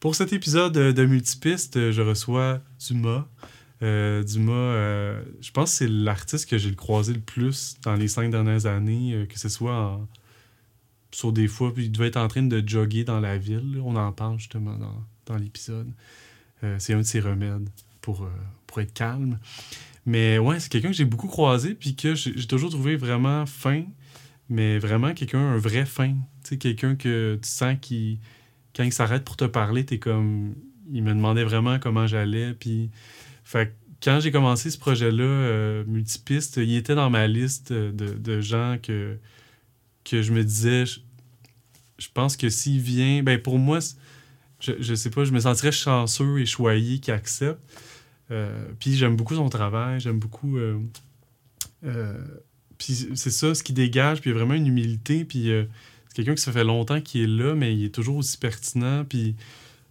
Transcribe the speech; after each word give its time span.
pour 0.00 0.14
cet 0.14 0.32
épisode 0.32 0.72
de 0.72 1.06
Multipiste, 1.06 1.90
je 1.90 2.02
reçois 2.02 2.60
Dumas. 2.86 3.26
Euh, 3.82 4.22
Dumas, 4.24 4.52
euh, 4.52 5.22
je 5.40 5.50
pense 5.50 5.70
que 5.70 5.76
c'est 5.78 5.88
l'artiste 5.88 6.48
que 6.48 6.58
j'ai 6.58 6.74
croisé 6.74 7.12
le 7.12 7.20
plus 7.20 7.76
dans 7.82 7.94
les 7.94 8.08
cinq 8.08 8.30
dernières 8.30 8.66
années, 8.66 9.14
euh, 9.14 9.26
que 9.26 9.38
ce 9.38 9.48
soit 9.48 10.00
sur 11.10 11.32
des 11.32 11.48
fois, 11.48 11.72
puis 11.72 11.86
il 11.86 11.92
devait 11.92 12.08
être 12.08 12.16
en 12.16 12.28
train 12.28 12.42
de 12.42 12.62
jogger 12.66 13.04
dans 13.04 13.20
la 13.20 13.38
ville. 13.38 13.80
On 13.84 13.96
en 13.96 14.12
parle 14.12 14.38
justement 14.38 14.76
dans, 14.76 15.04
dans 15.26 15.36
l'épisode. 15.36 15.90
c'est 16.78 16.92
un 16.92 16.98
de 16.98 17.02
ses 17.02 17.20
remèdes 17.20 17.68
pour, 18.00 18.28
pour 18.66 18.80
être 18.80 18.92
calme. 18.92 19.38
Mais 20.06 20.38
ouais, 20.38 20.60
c'est 20.60 20.70
quelqu'un 20.70 20.88
que 20.88 20.96
j'ai 20.96 21.04
beaucoup 21.04 21.28
croisé, 21.28 21.74
puis 21.74 21.94
que 21.94 22.14
j'ai 22.14 22.46
toujours 22.46 22.70
trouvé 22.70 22.96
vraiment 22.96 23.46
fin, 23.46 23.84
mais 24.48 24.78
vraiment 24.78 25.14
quelqu'un, 25.14 25.38
un 25.40 25.56
vrai 25.56 25.86
fin. 25.86 26.12
Tu 26.42 26.50
sais, 26.50 26.58
quelqu'un 26.58 26.94
que 26.94 27.38
tu 27.40 27.48
sens 27.48 27.76
qui, 27.80 28.18
quand 28.74 28.84
il 28.84 28.92
s'arrête 28.92 29.24
pour 29.24 29.36
te 29.36 29.44
parler, 29.44 29.84
t'es 29.84 29.98
comme. 29.98 30.54
Il 30.90 31.02
me 31.02 31.12
demandait 31.12 31.44
vraiment 31.44 31.78
comment 31.78 32.06
j'allais, 32.06 32.54
puis 32.54 32.90
fait 33.44 33.74
quand 34.02 34.20
j'ai 34.20 34.30
commencé 34.30 34.70
ce 34.70 34.78
projet-là, 34.78 35.24
euh, 35.24 35.84
Multipiste, 35.86 36.58
il 36.58 36.76
était 36.76 36.94
dans 36.94 37.10
ma 37.10 37.26
liste 37.26 37.72
de, 37.72 38.40
gens 38.40 38.78
que, 38.82 39.18
que 40.04 40.22
je 40.22 40.32
me 40.32 40.44
disais, 40.44 40.84
je, 40.86 42.08
pense 42.14 42.36
que 42.36 42.48
s'il 42.48 42.80
vient, 42.80 43.22
ben 43.22 43.40
pour 43.40 43.58
moi, 43.58 43.80
je, 44.60 44.72
je 44.78 44.94
sais 44.94 45.10
pas, 45.10 45.24
je 45.24 45.32
me 45.32 45.40
sentirais 45.40 45.72
chanceux 45.72 46.38
et 46.38 46.46
choyé 46.46 47.00
qu'il 47.00 47.12
accepte. 47.12 47.60
Euh, 48.30 48.68
puis 48.78 48.94
j'aime 48.94 49.16
beaucoup 49.16 49.34
son 49.34 49.48
travail, 49.48 50.00
j'aime 50.00 50.18
beaucoup. 50.18 50.58
Euh, 50.58 50.78
puis 52.76 53.08
c'est 53.14 53.30
ça, 53.30 53.54
ce 53.54 53.62
qui 53.62 53.72
dégage, 53.72 54.20
puis 54.20 54.30
vraiment 54.30 54.54
une 54.54 54.66
humilité, 54.66 55.24
puis 55.24 55.50
quelqu'un 56.18 56.34
qui 56.34 56.42
ça 56.42 56.50
fait 56.50 56.64
longtemps 56.64 57.00
qu'il 57.00 57.22
est 57.22 57.26
là, 57.28 57.54
mais 57.54 57.72
il 57.76 57.84
est 57.84 57.94
toujours 57.94 58.16
aussi 58.16 58.38
pertinent, 58.38 59.04
puis 59.04 59.36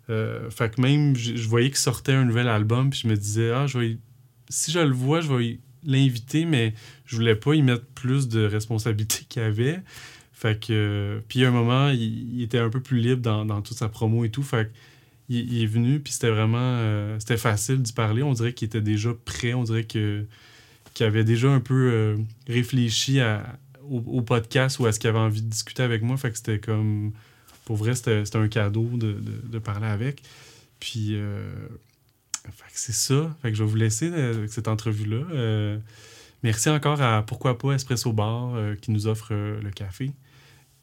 euh, 0.10 0.50
fait 0.50 0.76
que 0.76 0.82
même, 0.82 1.16
je, 1.16 1.48
voyais 1.48 1.70
qu'il 1.70 1.78
sortait 1.78 2.12
un 2.12 2.26
nouvel 2.26 2.50
album, 2.50 2.90
puis 2.90 3.00
je 3.04 3.08
me 3.08 3.16
disais, 3.16 3.52
ah, 3.52 3.66
je 3.66 3.80
vais, 3.80 3.98
si 4.50 4.72
je 4.72 4.80
le 4.80 4.92
vois, 4.92 5.22
je 5.22 5.34
vais 5.34 5.60
l'inviter, 5.86 6.44
mais 6.44 6.74
je 7.06 7.16
voulais 7.16 7.36
pas 7.36 7.56
y 7.56 7.62
mettre 7.62 7.86
plus 7.86 8.28
de 8.28 8.44
responsabilités 8.44 9.24
qu'il 9.30 9.42
avait. 9.42 9.80
Fait 10.34 10.60
que, 10.60 11.24
puis 11.30 11.46
à 11.46 11.48
un 11.48 11.52
moment, 11.52 11.90
il, 11.92 12.42
était 12.42 12.60
un 12.60 12.70
peu 12.70 12.82
plus 12.82 13.00
libre 13.00 13.22
dans, 13.22 13.62
toute 13.62 13.78
sa 13.78 13.88
promo 13.88 14.26
et 14.26 14.30
tout. 14.30 14.44
Fait 14.44 14.70
il, 15.30 15.64
est 15.64 15.66
venu, 15.66 16.02
puis 16.02 16.12
c'était 16.12 16.30
vraiment, 16.30 16.58
euh, 16.60 17.18
c'était 17.20 17.38
facile 17.38 17.82
d'y 17.82 17.94
parler. 17.94 18.22
On 18.22 18.34
dirait 18.34 18.54
qu'il 18.54 18.66
était 18.66 18.82
déjà 18.82 19.14
prêt, 19.26 19.54
on 19.54 19.64
dirait 19.64 19.86
que 19.86 20.26
qu'il 20.94 21.06
avait 21.06 21.24
déjà 21.24 21.50
un 21.50 21.60
peu 21.60 21.92
euh, 21.94 22.18
réfléchi 22.48 23.20
au, 23.90 24.22
podcast 24.22 24.80
ou 24.80 24.86
à 24.86 24.92
ce 24.92 25.00
qu'il 25.00 25.10
avait 25.10 25.20
envie 25.20 25.42
de 25.42 25.50
discuter 25.50 25.84
avec 25.84 26.02
moi. 26.02 26.18
Fait 26.18 26.32
que 26.32 26.38
c'était 26.38 26.60
comme 26.60 27.14
pour 27.66 27.76
vrai, 27.76 27.96
c'était 27.96 28.38
un 28.38 28.48
cadeau 28.48 28.90
de, 28.94 29.60
parler 29.60 29.88
avec. 29.88 30.24
Puis, 30.80 31.16
euh, 31.16 31.52
c'est 32.72 32.94
ça. 32.94 33.36
Fait 33.42 33.52
que 33.52 33.58
je 33.58 33.64
vais 33.64 33.70
vous 33.70 33.76
laisser 33.76 34.10
euh, 34.10 34.38
avec 34.38 34.54
cette 34.54 34.70
entrevue-là. 34.70 35.26
Euh, 35.34 35.78
merci 36.44 36.70
encore 36.70 37.02
à 37.02 37.26
Pourquoi 37.26 37.58
pas 37.58 37.74
Espresso 37.74 38.14
Bar 38.14 38.56
qui 38.82 38.92
nous 38.92 39.08
offre 39.08 39.34
le 39.34 39.70
café. 39.72 40.12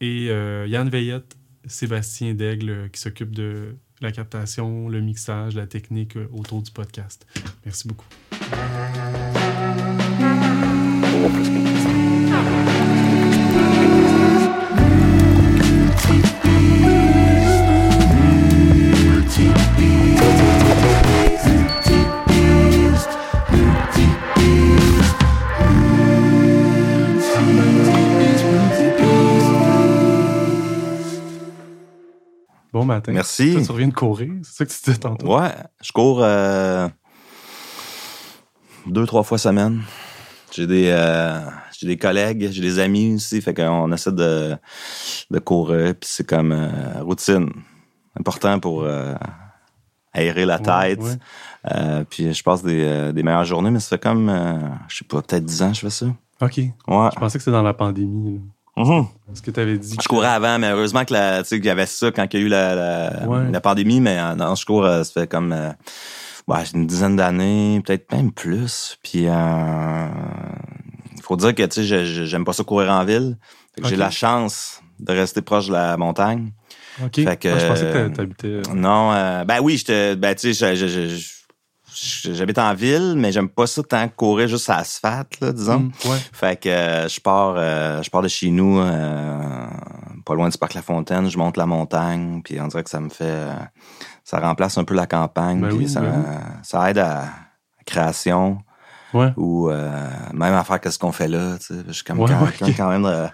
Et 0.02 0.26
Yann 0.26 0.90
Veillette, 0.90 1.36
Sébastien 1.66 2.34
Daigle 2.34 2.90
qui 2.92 3.00
s'occupe 3.00 3.34
de 3.34 3.74
la 4.02 4.12
captation, 4.12 4.90
le 4.90 5.00
mixage, 5.00 5.54
la 5.54 5.66
technique 5.66 6.16
autour 6.32 6.60
du 6.60 6.70
podcast. 6.70 7.26
Merci 7.64 7.88
beaucoup. 7.88 8.08
Bon 32.74 32.84
matin. 32.84 33.12
Merci. 33.12 33.56
tu 33.64 33.70
reviens 33.70 33.86
de 33.86 33.94
courir, 33.94 34.32
c'est 34.42 34.56
ça 34.56 34.66
que 34.66 34.70
tu 34.72 34.78
disais 34.84 34.98
tantôt? 34.98 35.38
Ouais, 35.38 35.54
je 35.80 35.92
cours 35.92 36.18
euh, 36.24 36.88
deux, 38.84 39.06
trois 39.06 39.22
fois 39.22 39.38
semaine. 39.38 39.82
J'ai 40.50 40.66
des, 40.66 40.88
euh, 40.88 41.38
j'ai 41.78 41.86
des 41.86 41.96
collègues, 41.96 42.48
j'ai 42.50 42.60
des 42.60 42.80
amis 42.80 43.14
aussi, 43.14 43.40
fait 43.40 43.54
qu'on 43.54 43.92
essaie 43.92 44.10
de, 44.10 44.56
de 45.30 45.38
courir, 45.38 45.94
puis 45.94 46.10
c'est 46.10 46.28
comme 46.28 46.50
euh, 46.50 47.00
routine. 47.02 47.48
Important 48.18 48.58
pour 48.58 48.84
aérer 50.12 50.44
la 50.44 50.58
tête. 50.58 51.00
puis 52.10 52.34
je 52.34 52.42
passe 52.42 52.64
des, 52.64 53.12
des, 53.12 53.22
meilleures 53.22 53.44
journées, 53.44 53.70
mais 53.70 53.78
ça 53.78 53.90
fait 53.90 54.02
comme, 54.02 54.28
je 54.88 54.96
sais 54.96 55.04
pas, 55.04 55.22
peut-être 55.22 55.44
dix 55.44 55.62
ans 55.62 55.68
que 55.70 55.76
je 55.76 55.80
fais 55.80 55.90
ça. 55.90 56.06
OK. 56.40 56.58
Ouais. 56.58 56.72
Je 57.14 57.20
pensais 57.20 57.38
que 57.38 57.44
c'était 57.44 57.52
dans 57.52 57.62
la 57.62 57.74
pandémie. 57.74 58.40
Mm-hmm. 58.76 59.06
Ce 59.34 59.42
que 59.42 59.50
tu 59.50 59.60
avais 59.60 59.78
dit. 59.78 59.96
Je 60.00 60.08
courais 60.08 60.28
avant, 60.28 60.58
mais 60.58 60.70
heureusement 60.70 61.04
que 61.04 61.12
la, 61.12 61.42
qu'il 61.42 61.64
y 61.64 61.70
avait 61.70 61.86
ça 61.86 62.10
quand 62.10 62.26
il 62.32 62.40
y 62.40 62.42
a 62.42 62.46
eu 62.46 62.48
la, 62.48 63.50
la, 63.50 63.60
pandémie, 63.60 64.00
mais 64.00 64.18
euh, 64.18 64.34
non, 64.34 64.54
je 64.54 64.66
cours, 64.66 64.84
euh, 64.84 65.04
ça 65.04 65.20
fait 65.20 65.26
comme 65.28 65.52
euh, 65.52 65.72
une 66.74 66.86
dizaine 66.86 67.16
d'années, 67.16 67.80
peut-être 67.84 68.10
même 68.12 68.32
plus. 68.32 68.98
Puis 69.02 69.28
euh, 69.28 70.06
faut 71.22 71.36
dire 71.36 71.54
que 71.54 71.62
tu 71.62 71.86
sais, 71.86 72.04
j'aime 72.26 72.44
pas 72.44 72.52
ça 72.52 72.64
courir 72.64 72.90
en 72.90 73.04
ville. 73.04 73.38
J'ai 73.82 73.96
la 73.96 74.10
chance 74.10 74.80
de 74.98 75.12
rester 75.12 75.42
proche 75.42 75.68
de 75.68 75.72
la 75.72 75.96
montagne. 75.96 76.52
OK. 77.04 77.16
Fait 77.16 77.36
que, 77.36 77.58
je 77.58 77.66
pensais 77.66 77.92
que 77.92 78.08
t'habitais. 78.08 78.60
Non, 78.72 79.10
ben 79.44 79.60
oui, 79.62 79.76
j'étais. 79.76 80.16
Ben 80.16 80.34
tu 80.34 80.52
sais, 80.52 80.76
j'habite 81.94 82.58
en 82.58 82.74
ville, 82.74 83.14
mais 83.16 83.32
j'aime 83.32 83.48
pas 83.48 83.66
ça 83.66 83.82
tant 83.82 84.08
courir 84.08 84.48
juste 84.48 84.68
à 84.70 84.78
l'asphalte, 84.78 85.40
là, 85.40 85.52
disons. 85.52 85.80
Mm, 85.80 85.92
fait 86.32 86.60
que 86.60 86.68
euh, 86.68 87.08
je 87.08 87.20
pars 87.20 87.54
euh, 87.56 88.02
je 88.02 88.10
pars 88.10 88.22
de 88.22 88.28
chez 88.28 88.50
nous, 88.50 88.80
euh, 88.80 89.66
pas 90.24 90.34
loin 90.34 90.48
du 90.48 90.58
parc 90.58 90.74
La 90.74 90.82
Fontaine, 90.82 91.28
je 91.30 91.38
monte 91.38 91.56
la 91.56 91.66
montagne, 91.66 92.42
puis 92.42 92.60
on 92.60 92.68
dirait 92.68 92.84
que 92.84 92.90
ça 92.90 93.00
me 93.00 93.08
fait 93.08 93.46
ça 94.24 94.40
remplace 94.40 94.78
un 94.78 94.84
peu 94.84 94.94
la 94.94 95.06
campagne, 95.06 95.60
ben 95.60 95.76
puis 95.76 95.88
ça, 95.88 96.00
ben 96.00 96.24
ça 96.62 96.90
aide 96.90 96.98
à 96.98 97.08
la 97.08 97.28
création. 97.86 98.58
Ouais. 99.12 99.32
Ou 99.36 99.68
même 99.68 100.54
à 100.54 100.64
faire 100.64 100.80
qu'est-ce 100.80 100.98
qu'on 100.98 101.12
fait 101.12 101.28
là, 101.28 101.56
tu 101.58 101.66
sais. 101.66 101.74
Je 101.86 101.92
suis 101.92 102.02
comme 102.02 102.18
quand, 102.18 102.88
même 102.88 103.30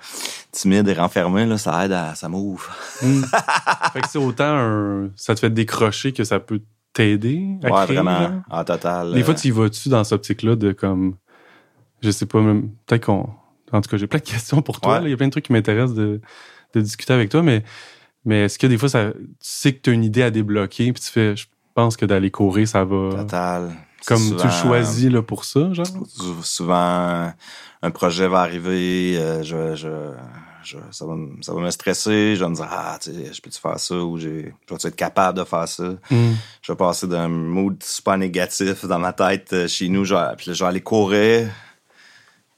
timide 0.52 0.86
et 0.88 0.92
renfermé, 0.92 1.46
là, 1.46 1.56
ça 1.56 1.86
aide 1.86 1.92
à 1.92 2.14
ça 2.14 2.28
m'ouvre. 2.28 2.70
Mm. 3.02 3.22
fait 3.94 4.00
que 4.02 4.08
c'est 4.08 4.18
autant 4.18 5.08
ça 5.16 5.34
te 5.34 5.40
fait 5.40 5.48
décrocher 5.48 6.12
que 6.12 6.24
ça 6.24 6.38
peut 6.38 6.60
t'aider 7.00 7.58
à 7.64 7.70
ouais, 7.70 7.86
vraiment, 7.86 8.42
en 8.50 8.64
total. 8.64 9.12
Des 9.12 9.22
fois, 9.22 9.34
tu 9.34 9.48
y 9.48 9.50
vas-tu 9.50 9.88
dans 9.88 10.04
cette 10.04 10.12
optique-là 10.12 10.56
de 10.56 10.72
comme, 10.72 11.16
je 12.02 12.10
sais 12.10 12.26
pas, 12.26 12.40
même, 12.40 12.70
peut-être 12.86 13.06
qu'on, 13.06 13.28
en 13.72 13.80
tout 13.80 13.90
cas, 13.90 13.96
j'ai 13.96 14.06
plein 14.06 14.18
de 14.18 14.24
questions 14.30 14.62
pour 14.62 14.80
toi. 14.80 15.00
Il 15.02 15.10
y 15.10 15.12
a 15.12 15.16
plein 15.16 15.26
de 15.26 15.32
trucs 15.32 15.46
qui 15.46 15.52
m'intéressent 15.52 15.96
de, 15.96 16.20
de 16.74 16.80
discuter 16.80 17.12
avec 17.12 17.30
toi, 17.30 17.42
mais, 17.42 17.64
mais 18.24 18.44
est-ce 18.44 18.58
que 18.58 18.66
des 18.66 18.78
fois, 18.78 18.88
ça, 18.88 19.12
tu 19.12 19.28
sais 19.40 19.72
que 19.72 19.80
tu 19.80 19.90
as 19.90 19.92
une 19.92 20.04
idée 20.04 20.22
à 20.22 20.30
débloquer, 20.30 20.92
puis 20.92 21.02
tu 21.02 21.10
fais, 21.10 21.36
je 21.36 21.46
pense 21.74 21.96
que 21.96 22.04
d'aller 22.04 22.30
courir, 22.30 22.68
ça 22.68 22.84
va. 22.84 23.10
Total. 23.16 23.70
Comme 24.06 24.36
tu 24.36 24.48
choisis 24.48 25.10
là, 25.10 25.22
pour 25.22 25.44
ça, 25.44 25.72
genre? 25.74 25.86
Souvent, 26.42 27.32
un 27.82 27.90
projet 27.90 28.28
va 28.28 28.40
arriver, 28.40 29.18
euh, 29.18 29.42
je, 29.42 29.74
je, 29.74 29.88
ça, 30.64 31.06
va, 31.06 31.14
ça 31.40 31.54
va 31.54 31.60
me 31.60 31.70
stresser. 31.70 32.36
Je 32.36 32.44
vais 32.44 32.50
me 32.50 32.54
dire, 32.54 32.68
ah, 32.70 32.98
tu 33.00 33.12
sais, 33.12 33.32
je 33.32 33.40
peux-tu 33.40 33.60
faire 33.60 33.78
ça 33.78 33.96
ou 33.96 34.18
je 34.18 34.28
vais 34.28 34.52
être 34.70 34.96
capable 34.96 35.38
de 35.38 35.44
faire 35.44 35.68
ça? 35.68 35.94
Mm. 36.10 36.32
Je 36.62 36.72
vais 36.72 36.76
passer 36.76 37.06
d'un 37.06 37.28
mood 37.28 37.82
super 37.82 38.18
négatif 38.18 38.84
dans 38.84 38.98
ma 38.98 39.12
tête 39.12 39.52
euh, 39.52 39.68
chez 39.68 39.88
nous. 39.88 40.04
Je 40.04 40.14
vais, 40.14 40.36
puis 40.36 40.48
là, 40.48 40.54
je 40.54 40.64
vais 40.64 40.68
aller 40.68 40.80
courir. 40.80 41.48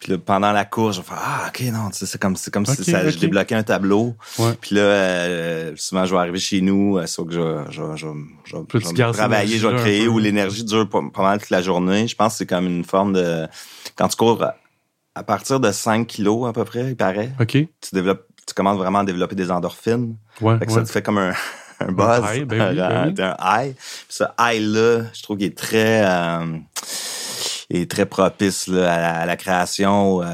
Puis 0.02 0.10
là, 0.10 0.18
pendant 0.18 0.50
la 0.50 0.64
course, 0.64 0.96
je 0.96 1.00
vais 1.00 1.06
faire 1.06 1.20
Ah, 1.20 1.44
OK, 1.48 1.60
non, 1.72 1.90
tu 1.90 1.98
sais, 1.98 2.06
c'est 2.06 2.20
comme, 2.20 2.34
c'est 2.34 2.52
comme 2.52 2.66
si 2.66 2.82
ça, 2.82 3.08
je 3.08 3.18
débloquais 3.18 3.54
un 3.54 3.62
tableau. 3.62 4.16
Puis 4.60 4.74
là, 4.74 4.80
euh, 4.80 5.72
souvent, 5.76 6.04
je 6.06 6.12
vais 6.12 6.20
arriver 6.20 6.40
chez 6.40 6.60
nous, 6.60 6.98
euh, 6.98 7.06
sauf 7.06 7.28
que 7.28 7.34
je, 7.34 7.70
je, 7.70 7.82
je, 7.94 8.06
je, 8.44 8.56
je 8.80 8.88
vais 8.94 9.12
travailler, 9.12 9.58
je 9.58 9.68
vais 9.68 9.76
créer, 9.76 10.08
où 10.08 10.18
l'énergie 10.18 10.64
dure 10.64 10.88
pas, 10.88 11.02
mal 11.22 11.38
toute 11.38 11.50
la 11.50 11.62
journée. 11.62 12.08
Je 12.08 12.16
pense 12.16 12.32
que 12.32 12.38
c'est 12.38 12.46
comme 12.46 12.66
une 12.66 12.84
forme 12.84 13.12
de... 13.12 13.46
Quand 13.94 14.08
tu 14.08 14.16
cours 14.16 14.44
à 15.14 15.22
partir 15.22 15.60
de 15.60 15.70
5 15.70 16.06
kilos 16.06 16.48
à 16.48 16.52
peu 16.52 16.64
près, 16.64 16.90
il 16.90 16.96
paraît. 16.96 17.32
OK. 17.40 17.50
Tu 17.50 17.68
développes, 17.92 18.26
tu 18.46 18.54
commences 18.54 18.78
vraiment 18.78 19.00
à 19.00 19.04
développer 19.04 19.34
des 19.34 19.50
endorphines. 19.50 20.16
Ouais, 20.40 20.58
fait 20.58 20.66
que 20.66 20.72
ça 20.72 20.82
te 20.82 20.90
fait 20.90 21.02
comme 21.02 21.18
un, 21.18 21.32
un 21.80 21.92
buzz. 21.92 22.24
Un 22.24 22.34
high, 22.34 22.44
ben 22.44 22.70
oui, 22.70 23.12
ben 23.16 23.36
un 23.38 23.64
high. 23.64 23.74
Puis 23.74 24.06
ce 24.08 24.24
high-là, 24.38 25.04
je 25.12 25.22
trouve 25.22 25.36
qu'il 25.36 25.46
est 25.46 25.56
très, 25.56 26.02
euh, 26.04 26.58
est 27.70 27.90
très 27.90 28.06
propice 28.06 28.66
là, 28.68 29.20
à, 29.20 29.26
la, 29.26 29.36
création, 29.36 30.22
euh, 30.22 30.26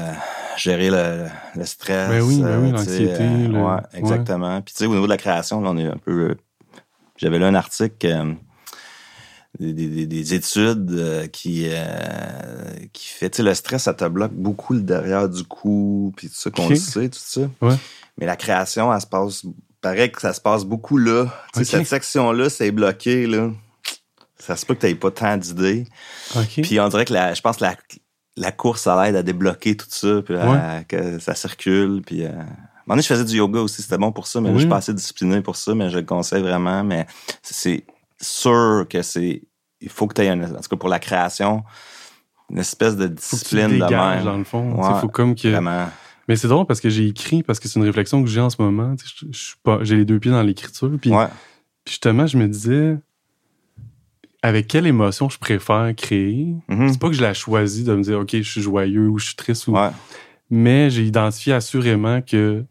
gérer 0.57 0.89
le, 0.89 1.25
le 1.55 1.65
stress. 1.65 2.09
Ben 2.09 2.21
oui, 2.21 2.41
ben 2.41 2.59
oui, 2.61 2.69
euh, 2.69 2.71
l'anxiété. 2.71 3.23
Euh, 3.23 3.47
ouais, 3.49 3.81
exactement. 3.93 4.61
Puis 4.61 4.73
tu 4.73 4.79
sais, 4.79 4.85
au 4.85 4.93
niveau 4.93 5.05
de 5.05 5.11
la 5.11 5.17
création, 5.17 5.61
là, 5.61 5.69
on 5.71 5.77
est 5.77 5.87
un 5.87 5.97
peu... 5.97 6.35
J'avais 7.17 7.37
lu 7.37 7.45
un 7.45 7.55
article 7.55 8.37
des, 9.57 10.05
des, 10.05 10.33
études 10.35 10.91
euh, 10.91 11.27
qui 11.27 11.65
euh, 11.69 12.85
qui 12.93 13.07
fait 13.07 13.31
tu 13.31 13.37
sais 13.37 13.43
le 13.43 13.55
stress 13.55 13.83
ça 13.83 13.95
te 13.95 14.07
bloque 14.07 14.31
beaucoup 14.31 14.73
le 14.73 14.81
derrière 14.81 15.27
du 15.27 15.43
cou 15.43 16.13
puis 16.15 16.29
tout 16.29 16.35
ça 16.35 16.51
qu'on 16.51 16.75
sait 16.75 17.09
tout 17.09 17.19
ça 17.19 17.41
ouais. 17.61 17.75
mais 18.19 18.27
la 18.27 18.35
création 18.35 18.93
elle 18.93 19.01
se 19.01 19.07
passe 19.07 19.43
paraît 19.81 20.09
que 20.09 20.21
ça 20.21 20.33
se 20.33 20.41
passe 20.41 20.65
beaucoup 20.65 20.97
là. 20.97 21.27
Cette 21.53 21.87
section-là, 21.87 22.49
c'est 22.49 22.71
bloqué, 22.71 23.27
là. 23.27 23.51
Ça 24.37 24.55
se 24.55 24.65
peut 24.65 24.73
que 24.73 24.87
tu 24.87 24.95
pas 24.95 25.11
tant 25.11 25.37
d'idées. 25.37 25.85
Puis 26.61 26.79
on 26.79 26.87
dirait 26.87 27.05
que 27.05 27.13
la, 27.13 27.33
je 27.33 27.41
pense 27.41 27.57
que 27.57 27.63
la, 27.63 27.75
la 28.37 28.51
course, 28.51 28.83
ça 28.83 29.03
l'aide 29.03 29.15
à 29.15 29.23
débloquer 29.23 29.75
tout 29.75 29.87
ça, 29.89 30.21
puis 30.21 30.35
que 30.87 31.19
ça 31.19 31.35
circule. 31.35 32.01
Puis, 32.05 32.23
euh... 32.23 32.29
un 32.29 32.45
moment 32.87 33.01
je 33.01 33.07
faisais 33.07 33.25
du 33.25 33.37
yoga 33.37 33.59
aussi, 33.59 33.81
c'était 33.81 33.97
bon 33.97 34.11
pour 34.11 34.27
ça, 34.27 34.39
mais 34.39 34.53
je 34.53 34.59
suis 34.59 34.69
pas 34.69 34.77
assez 34.77 34.93
discipliné 34.93 35.41
pour 35.41 35.55
ça, 35.55 35.75
mais 35.75 35.89
je 35.89 35.97
le 35.97 36.05
conseille 36.05 36.41
vraiment. 36.41 36.83
Mais 36.83 37.05
c'est 37.41 37.85
sûr 38.21 38.85
que 38.89 39.01
c'est. 39.01 39.43
Il 39.81 39.89
faut 39.89 40.07
que 40.07 40.13
tu 40.13 40.21
aies, 40.21 40.31
en 40.31 40.39
tout 40.39 40.69
cas 40.69 40.75
pour 40.75 40.89
la 40.89 40.99
création, 40.99 41.63
une 42.49 42.57
espèce 42.57 42.97
de 42.97 43.07
discipline 43.07 43.79
de 43.79 43.85
même. 43.85 44.23
dans 44.23 44.37
le 44.37 44.43
fond. 44.43 44.77
Il 44.77 44.99
faut 45.01 45.07
comme 45.07 45.35
que. 45.35 45.59
Mais 46.27 46.35
c'est 46.35 46.47
drôle 46.47 46.67
parce 46.67 46.79
que 46.79 46.89
j'ai 46.89 47.07
écrit, 47.07 47.41
parce 47.41 47.59
que 47.59 47.67
c'est 47.67 47.79
une 47.79 47.85
réflexion 47.85 48.21
que 48.21 48.29
j'ai 48.29 48.39
en 48.39 48.51
ce 48.51 48.61
moment. 48.61 48.93
J'ai 49.81 49.95
les 49.95 50.05
deux 50.05 50.19
pieds 50.19 50.31
dans 50.31 50.43
l'écriture. 50.43 50.91
Puis, 51.01 51.09
puis 51.09 51.17
justement, 51.87 52.27
je 52.27 52.37
me 52.37 52.47
disais, 52.47 52.97
avec 54.43 54.67
quelle 54.67 54.85
émotion 54.85 55.27
je 55.27 55.39
préfère 55.39 55.91
créer? 55.95 56.55
Mm-hmm. 56.69 56.91
C'est 56.91 56.99
pas 56.99 57.07
que 57.07 57.15
je 57.15 57.21
la 57.23 57.33
choisis 57.33 57.83
de 57.83 57.95
me 57.95 58.03
dire, 58.03 58.19
OK, 58.19 58.29
je 58.33 58.41
suis 58.43 58.61
joyeux 58.61 59.07
ou 59.07 59.17
je 59.17 59.25
suis 59.27 59.35
triste. 59.35 59.67
Ou... 59.67 59.75
Mais 60.51 60.91
j'ai 60.91 61.03
identifié 61.03 61.53
assurément 61.53 62.21
que 62.21 62.63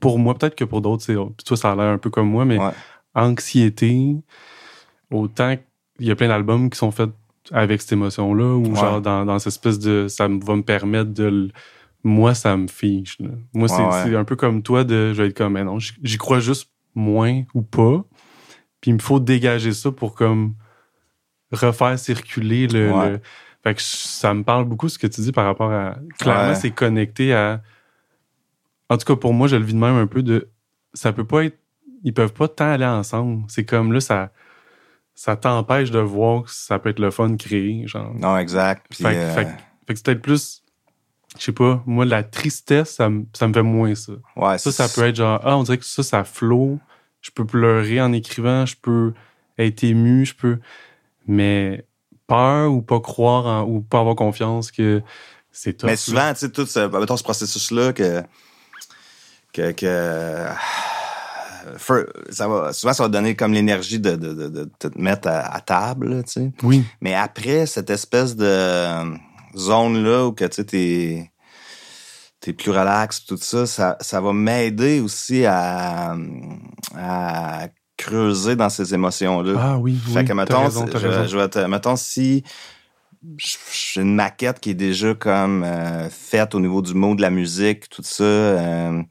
pour 0.00 0.18
moi, 0.18 0.34
peut-être 0.34 0.56
que 0.56 0.64
pour 0.64 0.80
d'autres, 0.80 1.04
c'est 1.04 1.14
toi, 1.44 1.56
ça 1.56 1.72
a 1.72 1.76
l'air 1.76 1.86
un 1.86 1.98
peu 1.98 2.10
comme 2.10 2.28
moi, 2.28 2.44
mais 2.44 2.58
anxiété, 3.14 4.16
autant 5.10 5.56
il 5.98 6.06
y 6.06 6.10
a 6.10 6.16
plein 6.16 6.28
d'albums 6.28 6.70
qui 6.70 6.78
sont 6.78 6.90
faits 6.90 7.10
avec 7.52 7.82
cette 7.82 7.92
émotion-là, 7.92 8.56
ou 8.56 8.74
genre 8.74 9.00
dans, 9.00 9.24
dans 9.24 9.38
cette 9.38 9.48
espèce 9.48 9.78
de. 9.78 10.08
Ça 10.08 10.28
va 10.28 10.56
me 10.56 10.62
permettre 10.62 11.12
de. 11.12 11.50
Moi, 12.02 12.34
ça 12.34 12.56
me 12.56 12.68
fiche. 12.68 13.18
Moi, 13.52 13.68
c'est 13.68 14.14
un 14.14 14.24
peu 14.24 14.36
comme 14.36 14.62
toi 14.62 14.84
de. 14.84 15.12
Je 15.12 15.22
vais 15.22 15.28
être 15.28 15.36
comme, 15.36 15.54
mais 15.54 15.64
non, 15.64 15.78
j'y 15.78 16.18
crois 16.18 16.40
juste 16.40 16.70
moins 16.94 17.42
ou 17.54 17.62
pas. 17.62 18.04
Puis 18.80 18.90
il 18.90 18.94
me 18.94 18.98
faut 18.98 19.20
dégager 19.20 19.72
ça 19.72 19.90
pour 19.90 20.14
comme 20.14 20.54
refaire 21.52 21.98
circuler 21.98 22.66
le, 22.66 23.20
Fait 23.62 23.74
que 23.74 23.80
ça 23.82 24.34
me 24.34 24.42
parle 24.42 24.64
beaucoup 24.64 24.88
ce 24.88 24.98
que 24.98 25.06
tu 25.06 25.20
dis 25.20 25.32
par 25.32 25.44
rapport 25.44 25.70
à. 25.70 25.96
Clairement, 26.18 26.54
c'est 26.54 26.70
connecté 26.70 27.34
à. 27.34 27.62
En 28.90 28.98
tout 28.98 29.06
cas, 29.06 29.16
pour 29.16 29.32
moi, 29.32 29.48
je 29.48 29.56
le 29.56 29.64
vis 29.64 29.74
de 29.74 29.78
même 29.78 29.96
un 29.96 30.06
peu 30.06 30.22
de. 30.22 30.48
Ça 30.92 31.12
peut 31.12 31.24
pas 31.24 31.44
être. 31.44 31.58
Ils 32.06 32.12
peuvent 32.12 32.34
pas 32.34 32.48
tant 32.48 32.70
aller 32.70 32.84
ensemble. 32.84 33.44
C'est 33.48 33.64
comme 33.64 33.92
là, 33.92 34.00
ça 34.00 34.30
ça 35.14 35.36
t'empêche 35.36 35.90
de 35.90 36.00
voir 36.00 36.44
que 36.44 36.50
ça 36.50 36.78
peut 36.78 36.90
être 36.90 36.98
le 36.98 37.10
fun 37.10 37.30
de 37.30 37.36
créer, 37.36 37.86
genre. 37.86 38.12
Non, 38.14 38.36
exact. 38.36 38.86
fait, 38.92 39.16
euh, 39.16 39.34
fait, 39.34 39.44
que 39.44 39.94
c'est 39.94 40.04
peut-être 40.04 40.22
plus, 40.22 40.62
je 41.38 41.44
sais 41.44 41.52
pas, 41.52 41.82
moi, 41.86 42.04
la 42.04 42.24
tristesse, 42.24 42.96
ça, 42.96 43.08
me, 43.08 43.24
ça 43.32 43.46
me 43.46 43.52
fait 43.52 43.62
moins 43.62 43.94
ça. 43.94 44.12
Ouais, 44.36 44.58
ça, 44.58 44.72
ça 44.72 44.88
peut 44.88 45.06
être 45.06 45.16
genre, 45.16 45.40
ah, 45.44 45.56
on 45.56 45.62
dirait 45.62 45.78
que 45.78 45.84
ça, 45.84 46.02
ça 46.02 46.24
flot. 46.24 46.78
Je 47.20 47.30
peux 47.30 47.46
pleurer 47.46 48.00
en 48.00 48.12
écrivant, 48.12 48.66
je 48.66 48.76
peux 48.76 49.14
être 49.56 49.84
ému, 49.84 50.26
je 50.26 50.34
peux. 50.34 50.58
Mais 51.26 51.86
peur 52.26 52.72
ou 52.72 52.82
pas 52.82 53.00
croire 53.00 53.68
ou 53.68 53.80
pas 53.80 54.00
avoir 54.00 54.16
confiance 54.16 54.70
que 54.70 55.02
c'est 55.50 55.74
toi. 55.74 55.90
Mais 55.90 55.96
souvent, 55.96 56.32
tu 56.32 56.40
sais, 56.40 56.50
tout 56.50 56.66
ce, 56.66 56.80
ce 56.80 57.22
processus-là 57.22 57.92
que, 57.92 58.22
que, 59.52 59.70
que 59.70 60.48
ça 62.30 62.48
va, 62.48 62.72
souvent, 62.72 62.92
ça 62.92 63.02
va 63.02 63.08
donner 63.08 63.34
comme 63.34 63.52
l'énergie 63.52 64.00
de, 64.00 64.16
de, 64.16 64.48
de, 64.48 64.70
te 64.78 64.88
mettre 64.96 65.28
à, 65.28 65.60
table, 65.60 66.22
tu 66.24 66.32
sais. 66.32 66.52
Oui. 66.62 66.84
Mais 67.00 67.14
après, 67.14 67.66
cette 67.66 67.90
espèce 67.90 68.36
de 68.36 68.44
euh, 68.44 69.04
zone-là 69.56 70.26
où 70.26 70.32
que 70.32 70.44
tu 70.44 70.62
sais, 70.62 71.30
t'es 72.40 72.52
plus 72.52 72.70
relax, 72.70 73.24
tout 73.24 73.38
ça, 73.40 73.66
ça, 73.66 73.96
ça 74.00 74.20
va 74.20 74.32
m'aider 74.32 75.00
aussi 75.00 75.44
à, 75.46 76.16
à 76.96 77.68
creuser 77.96 78.56
dans 78.56 78.68
ces 78.68 78.94
émotions-là. 78.94 79.54
Ah 79.58 79.78
oui, 79.78 79.94
Fait 80.12 80.24
que, 80.24 80.32
mettons, 80.32 80.68
je, 80.68 81.36
vais 81.36 81.48
te, 81.48 81.58
mettons, 81.60 81.96
si 81.96 82.44
j'ai 83.38 84.02
une 84.02 84.14
maquette 84.14 84.60
qui 84.60 84.70
est 84.70 84.74
déjà 84.74 85.14
comme 85.14 85.64
euh, 85.64 86.08
faite 86.10 86.54
au 86.54 86.60
niveau 86.60 86.82
du 86.82 86.94
mot 86.94 87.14
de 87.14 87.22
la 87.22 87.30
musique, 87.30 87.88
tout 87.88 88.02
ça, 88.02 88.24
euh, 88.24 89.02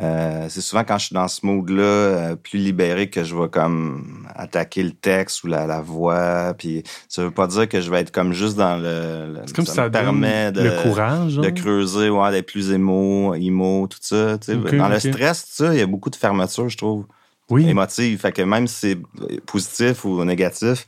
euh, 0.00 0.46
c'est 0.48 0.62
souvent 0.62 0.84
quand 0.84 0.96
je 0.96 1.06
suis 1.06 1.14
dans 1.14 1.28
ce 1.28 1.44
mood-là, 1.44 1.82
euh, 1.82 2.36
plus 2.36 2.58
libéré, 2.58 3.10
que 3.10 3.24
je 3.24 3.36
vais 3.36 3.48
comme 3.48 4.26
attaquer 4.34 4.82
le 4.82 4.92
texte 4.92 5.44
ou 5.44 5.48
la, 5.48 5.66
la 5.66 5.82
voix. 5.82 6.54
Puis 6.56 6.82
ça 7.08 7.22
veut 7.22 7.30
pas 7.30 7.46
dire 7.46 7.68
que 7.68 7.80
je 7.80 7.90
vais 7.90 8.00
être 8.00 8.10
comme 8.10 8.32
juste 8.32 8.56
dans 8.56 8.76
le. 8.80 9.42
comme 9.54 9.66
ça, 9.66 9.84
me 9.84 9.90
permet 9.90 10.50
de, 10.50 10.62
le 10.62 10.82
courage, 10.82 11.36
de 11.36 11.50
creuser, 11.50 12.08
ouais, 12.08 12.30
d'être 12.30 12.46
plus 12.46 12.70
émo, 12.70 13.34
émo, 13.34 13.86
tout 13.86 13.98
ça. 14.00 14.38
dans 14.38 14.88
le 14.88 14.98
stress, 14.98 15.62
il 15.72 15.78
y 15.78 15.82
a 15.82 15.86
beaucoup 15.86 16.10
de 16.10 16.16
fermeture, 16.16 16.68
je 16.68 16.78
trouve. 16.78 17.06
Oui. 17.50 17.68
Émotive. 17.68 18.18
Fait 18.18 18.32
que 18.32 18.40
même 18.40 18.66
si 18.66 18.96
c'est 19.20 19.40
positif 19.40 20.06
ou 20.06 20.24
négatif, 20.24 20.86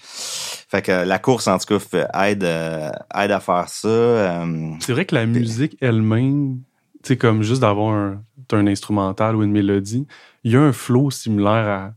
fait 0.71 0.81
que 0.81 0.93
la 0.93 1.19
course, 1.19 1.47
en 1.47 1.59
tout 1.59 1.79
cas, 1.79 2.09
aide, 2.27 2.45
euh, 2.45 2.91
aide 3.15 3.31
à 3.33 3.41
faire 3.41 3.69
ça. 3.69 4.47
c'est 4.81 4.93
vrai 4.93 5.05
que 5.05 5.15
la 5.15 5.27
musique 5.27 5.77
elle-même, 5.83 6.61
tu 6.61 6.74
sais, 7.09 7.17
comme 7.17 7.43
juste 7.43 7.61
d'avoir 7.61 7.95
un 7.95 8.23
un 8.53 8.67
instrumental 8.67 9.37
ou 9.37 9.43
une 9.43 9.53
mélodie, 9.53 10.07
il 10.43 10.53
y 10.53 10.57
a 10.57 10.61
un 10.61 10.73
flow 10.73 11.11
similaire 11.11 11.67
à 11.69 11.95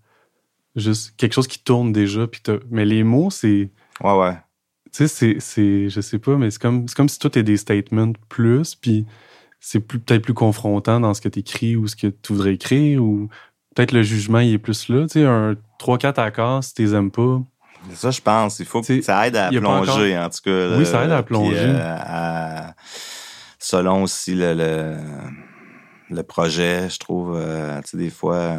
juste 0.75 1.15
quelque 1.17 1.33
chose 1.33 1.47
qui 1.47 1.59
tourne 1.59 1.91
déjà. 1.91 2.27
Puis 2.27 2.41
mais 2.69 2.85
les 2.85 3.03
mots, 3.03 3.29
c'est. 3.29 3.69
Ouais, 4.01 4.17
ouais. 4.17 4.37
Tu 4.93 5.07
sais, 5.07 5.37
c'est, 5.39 5.89
Je 5.89 6.01
sais 6.01 6.19
pas, 6.19 6.37
mais 6.37 6.49
c'est 6.49 6.61
comme, 6.61 6.85
comme 6.89 7.09
si 7.09 7.19
tout 7.19 7.37
est 7.37 7.43
des 7.43 7.57
statements 7.57 8.13
plus, 8.29 8.75
puis 8.75 9.05
c'est 9.59 9.79
peut-être 9.79 10.23
plus 10.23 10.33
confrontant 10.33 10.99
dans 10.99 11.13
ce 11.13 11.21
que 11.21 11.29
tu 11.29 11.39
écris 11.39 11.75
ou 11.75 11.87
ce 11.87 11.95
que 11.95 12.07
tu 12.07 12.33
voudrais 12.33 12.53
écrire, 12.53 13.03
ou 13.03 13.27
peut-être 13.75 13.91
le 13.91 14.03
jugement, 14.03 14.39
il 14.39 14.53
est 14.53 14.59
plus 14.59 14.87
là. 14.89 15.03
Tu 15.03 15.19
sais, 15.19 15.25
un 15.25 15.55
3-4 15.79 16.19
accords, 16.19 16.63
si 16.63 16.73
tu 16.73 16.83
les 16.83 16.95
aimes 16.95 17.11
pas. 17.11 17.41
Ça, 17.93 18.11
je 18.11 18.21
pense. 18.21 18.59
Il 18.59 18.65
faut 18.65 18.81
que 18.81 19.01
ça 19.01 19.27
aide 19.27 19.35
à 19.35 19.49
plonger, 19.49 20.17
en 20.17 20.29
tout 20.29 20.39
cas. 20.43 20.77
Oui, 20.77 20.85
ça 20.85 21.03
aide 21.05 21.11
à 21.11 21.23
plonger. 21.23 21.57
Euh, 21.57 22.59
selon 23.69 24.03
aussi 24.03 24.33
le 24.35 24.97
le 26.09 26.23
projet, 26.23 26.89
je 26.89 26.99
trouve. 26.99 27.35
Euh, 27.35 27.81
tu 27.81 27.89
sais, 27.91 27.97
des 27.97 28.09
fois. 28.09 28.57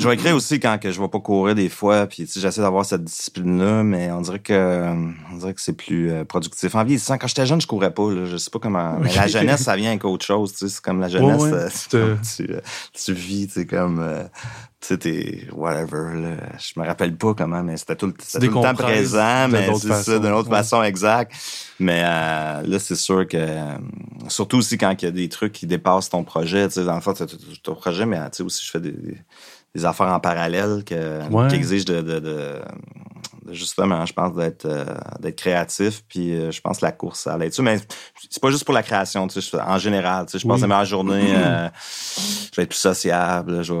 Euh, 0.00 0.02
je 0.02 0.08
vais 0.08 0.14
écrire 0.14 0.34
aussi 0.34 0.58
quand 0.58 0.78
que 0.78 0.90
je 0.90 1.00
vais 1.00 1.08
pas 1.08 1.20
courir 1.20 1.54
des 1.54 1.68
fois, 1.68 2.06
puis 2.06 2.26
j'essaie 2.26 2.60
d'avoir 2.60 2.84
cette 2.84 3.04
discipline-là, 3.04 3.82
mais 3.82 4.10
on 4.10 4.20
dirait 4.20 4.38
que 4.38 4.94
on 5.32 5.36
dirait 5.36 5.54
que 5.54 5.60
c'est 5.60 5.76
plus 5.76 6.10
euh, 6.10 6.24
productif. 6.24 6.74
En 6.74 6.84
vieillissant, 6.84 7.18
quand 7.18 7.26
j'étais 7.26 7.46
jeune, 7.46 7.60
je 7.60 7.66
courais 7.66 7.92
pas. 7.92 8.10
Là, 8.10 8.26
je 8.26 8.36
sais 8.36 8.50
pas 8.50 8.58
comment. 8.58 8.98
Mais 9.00 9.14
la 9.14 9.26
jeunesse, 9.26 9.62
ça 9.62 9.76
vient 9.76 9.90
avec 9.90 10.04
autre 10.04 10.24
chose. 10.24 10.52
Tu 10.52 10.58
sais, 10.58 10.68
c'est 10.68 10.82
comme 10.82 11.00
la 11.00 11.08
jeunesse. 11.08 11.88
tu, 11.90 12.46
tu, 12.92 13.12
vis, 13.12 13.46
tu 13.48 13.52
sais, 13.54 13.66
comme 13.66 14.28
tu 14.80 14.96
sais, 15.00 15.46
whatever. 15.52 16.20
Là. 16.20 16.36
Je 16.58 16.80
me 16.80 16.86
rappelle 16.86 17.14
pas 17.14 17.34
comment, 17.34 17.62
mais 17.62 17.76
c'était 17.76 17.96
tout, 17.96 18.06
le, 18.06 18.12
tout 18.12 18.38
le 18.40 18.48
temps 18.48 18.74
présent, 18.74 19.48
mais 19.48 19.68
c'est 19.76 19.92
ça, 19.92 20.18
d'une 20.18 20.32
autre 20.32 20.48
façon, 20.48 20.82
exact. 20.82 21.32
Mais 21.78 22.02
euh, 22.02 22.62
là, 22.62 22.78
c'est 22.78 22.94
sûr 22.94 23.28
que, 23.28 23.46
surtout 24.28 24.58
aussi 24.58 24.78
quand 24.78 24.94
il 25.02 25.04
y 25.04 25.08
a 25.08 25.10
des 25.10 25.28
trucs 25.28 25.52
qui 25.52 25.66
dépassent 25.66 26.08
ton 26.08 26.24
projet, 26.24 26.68
tu 26.68 26.74
sais, 26.74 26.84
dans 26.84 26.94
le 26.94 27.00
fond, 27.02 27.14
ton 27.62 27.74
projet, 27.74 28.06
mais 28.06 28.18
tu 28.30 28.38
sais, 28.38 28.42
aussi, 28.42 28.64
je 28.64 28.70
fais 28.70 28.80
des, 28.80 28.94
des 29.74 29.84
affaires 29.84 30.08
en 30.08 30.20
parallèle 30.20 30.82
que, 30.84 31.48
qui 31.48 31.54
exigent 31.54 31.84
de, 31.84 32.00
de, 32.00 32.18
de, 32.18 32.60
justement, 33.52 34.04
je 34.06 34.12
pense, 34.12 34.34
d'être 34.34 34.66
euh, 34.66 34.84
d'être 35.20 35.36
créatif. 35.36 36.02
Puis 36.08 36.32
euh, 36.32 36.50
je 36.50 36.60
pense 36.60 36.78
que 36.78 36.84
la 36.84 36.92
course, 36.92 37.20
ça 37.20 37.36
l'aide. 37.36 37.52
Mais 37.60 37.78
c'est 38.28 38.40
pas 38.40 38.50
juste 38.50 38.64
pour 38.64 38.74
la 38.74 38.82
création, 38.82 39.26
tu 39.26 39.40
sais, 39.40 39.60
en 39.60 39.78
général. 39.78 40.26
Tu 40.26 40.32
sais, 40.32 40.38
je 40.38 40.46
pense 40.46 40.60
que 40.60 40.66
ma 40.66 40.84
journée, 40.84 41.32
euh, 41.36 41.68
je 42.16 42.56
vais 42.56 42.62
être 42.64 42.70
plus 42.70 42.78
sociable. 42.78 43.62
Je 43.62 43.74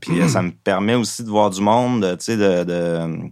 puis 0.00 0.28
ça 0.28 0.42
me 0.42 0.50
permet 0.50 0.94
aussi 0.94 1.24
de 1.24 1.30
voir 1.30 1.50
du 1.50 1.60
monde, 1.60 2.16
tu 2.18 2.24
sais, 2.24 2.36
de, 2.36 2.64
de 2.64 3.30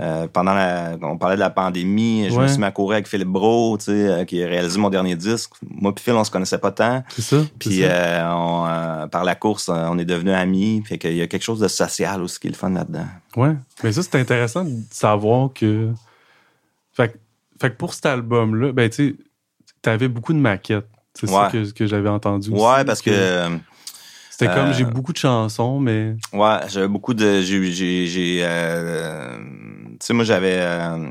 euh, 0.00 0.28
pendant 0.28 0.52
la, 0.52 0.96
on 1.00 1.16
parlait 1.16 1.36
de 1.36 1.40
la 1.40 1.50
pandémie, 1.50 2.28
je 2.28 2.38
me 2.38 2.46
suis 2.46 2.58
mis 2.58 2.64
à 2.64 2.70
courir 2.70 2.96
avec 2.96 3.06
Philippe 3.06 3.28
Bro, 3.28 3.78
tu 3.78 3.84
sais, 3.84 3.92
euh, 3.92 4.24
qui 4.24 4.42
a 4.42 4.46
réalisé 4.46 4.78
mon 4.78 4.90
dernier 4.90 5.16
disque. 5.16 5.52
Moi 5.68 5.94
puis 5.94 6.04
Phil, 6.04 6.14
on 6.14 6.24
se 6.24 6.30
connaissait 6.30 6.58
pas 6.58 6.70
tant. 6.70 7.02
C'est 7.10 7.22
ça. 7.22 7.36
Puis 7.58 7.80
euh, 7.82 9.06
par 9.06 9.24
la 9.24 9.34
course, 9.34 9.68
on 9.68 9.98
est 9.98 10.04
devenus 10.04 10.34
amis. 10.34 10.82
Puis 10.84 10.98
qu'il 10.98 11.16
y 11.16 11.22
a 11.22 11.26
quelque 11.26 11.44
chose 11.44 11.60
de 11.60 11.68
social 11.68 12.22
aussi 12.22 12.38
qui 12.38 12.48
est 12.48 12.50
le 12.50 12.56
fun 12.56 12.70
là-dedans. 12.70 13.06
Ouais. 13.36 13.54
Mais 13.82 13.92
ça, 13.92 14.02
c'est 14.02 14.20
intéressant 14.20 14.64
de 14.64 14.82
savoir 14.90 15.50
que. 15.54 15.92
Fait, 16.92 17.18
fait 17.60 17.70
que 17.70 17.76
pour 17.76 17.94
cet 17.94 18.06
album-là, 18.06 18.72
ben 18.72 18.88
tu 18.90 19.10
sais, 19.10 19.16
t'avais 19.82 20.08
beaucoup 20.08 20.32
de 20.32 20.38
maquettes. 20.38 20.88
C'est 21.14 21.26
ça 21.26 21.48
que, 21.50 21.72
que 21.72 21.86
j'avais 21.86 22.10
entendu. 22.10 22.50
Ouais, 22.50 22.84
parce 22.84 23.00
que 23.00 23.10
c'était 24.38 24.52
comme, 24.52 24.74
j'ai 24.74 24.84
beaucoup 24.84 25.14
de 25.14 25.18
chansons, 25.18 25.80
mais... 25.80 26.14
Ouais, 26.30 26.58
j'avais 26.68 26.88
beaucoup 26.88 27.14
de... 27.14 27.40
J'ai... 27.40 28.40
Euh, 28.42 29.38
tu 29.38 29.85
sais, 30.00 30.12
moi, 30.12 30.24
j'avais... 30.24 30.58
Euh, 30.58 31.08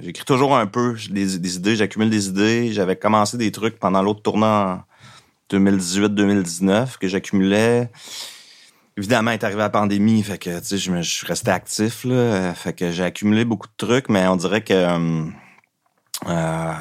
j'écris 0.00 0.24
toujours 0.24 0.56
un 0.56 0.66
peu 0.66 0.96
des, 1.10 1.38
des 1.38 1.56
idées, 1.56 1.76
j'accumule 1.76 2.10
des 2.10 2.28
idées. 2.28 2.72
J'avais 2.72 2.96
commencé 2.96 3.36
des 3.36 3.52
trucs 3.52 3.78
pendant 3.78 4.02
l'autre 4.02 4.22
tournant 4.22 4.82
2018-2019 5.50 6.98
que 6.98 7.08
j'accumulais. 7.08 7.90
Évidemment, 8.96 9.32
est 9.32 9.42
arrivé 9.42 9.58
la 9.58 9.70
pandémie, 9.70 10.22
fait 10.22 10.38
que, 10.38 10.60
tu 10.60 10.66
sais, 10.66 10.78
je, 10.78 11.02
je 11.02 11.10
suis 11.10 11.26
resté 11.26 11.50
actif, 11.50 12.04
là. 12.04 12.54
Fait 12.54 12.72
que 12.72 12.92
j'ai 12.92 13.02
accumulé 13.02 13.44
beaucoup 13.44 13.66
de 13.66 13.86
trucs, 13.86 14.08
mais 14.08 14.26
on 14.28 14.36
dirait 14.36 14.62
que... 14.62 15.24
Euh, 16.26 16.72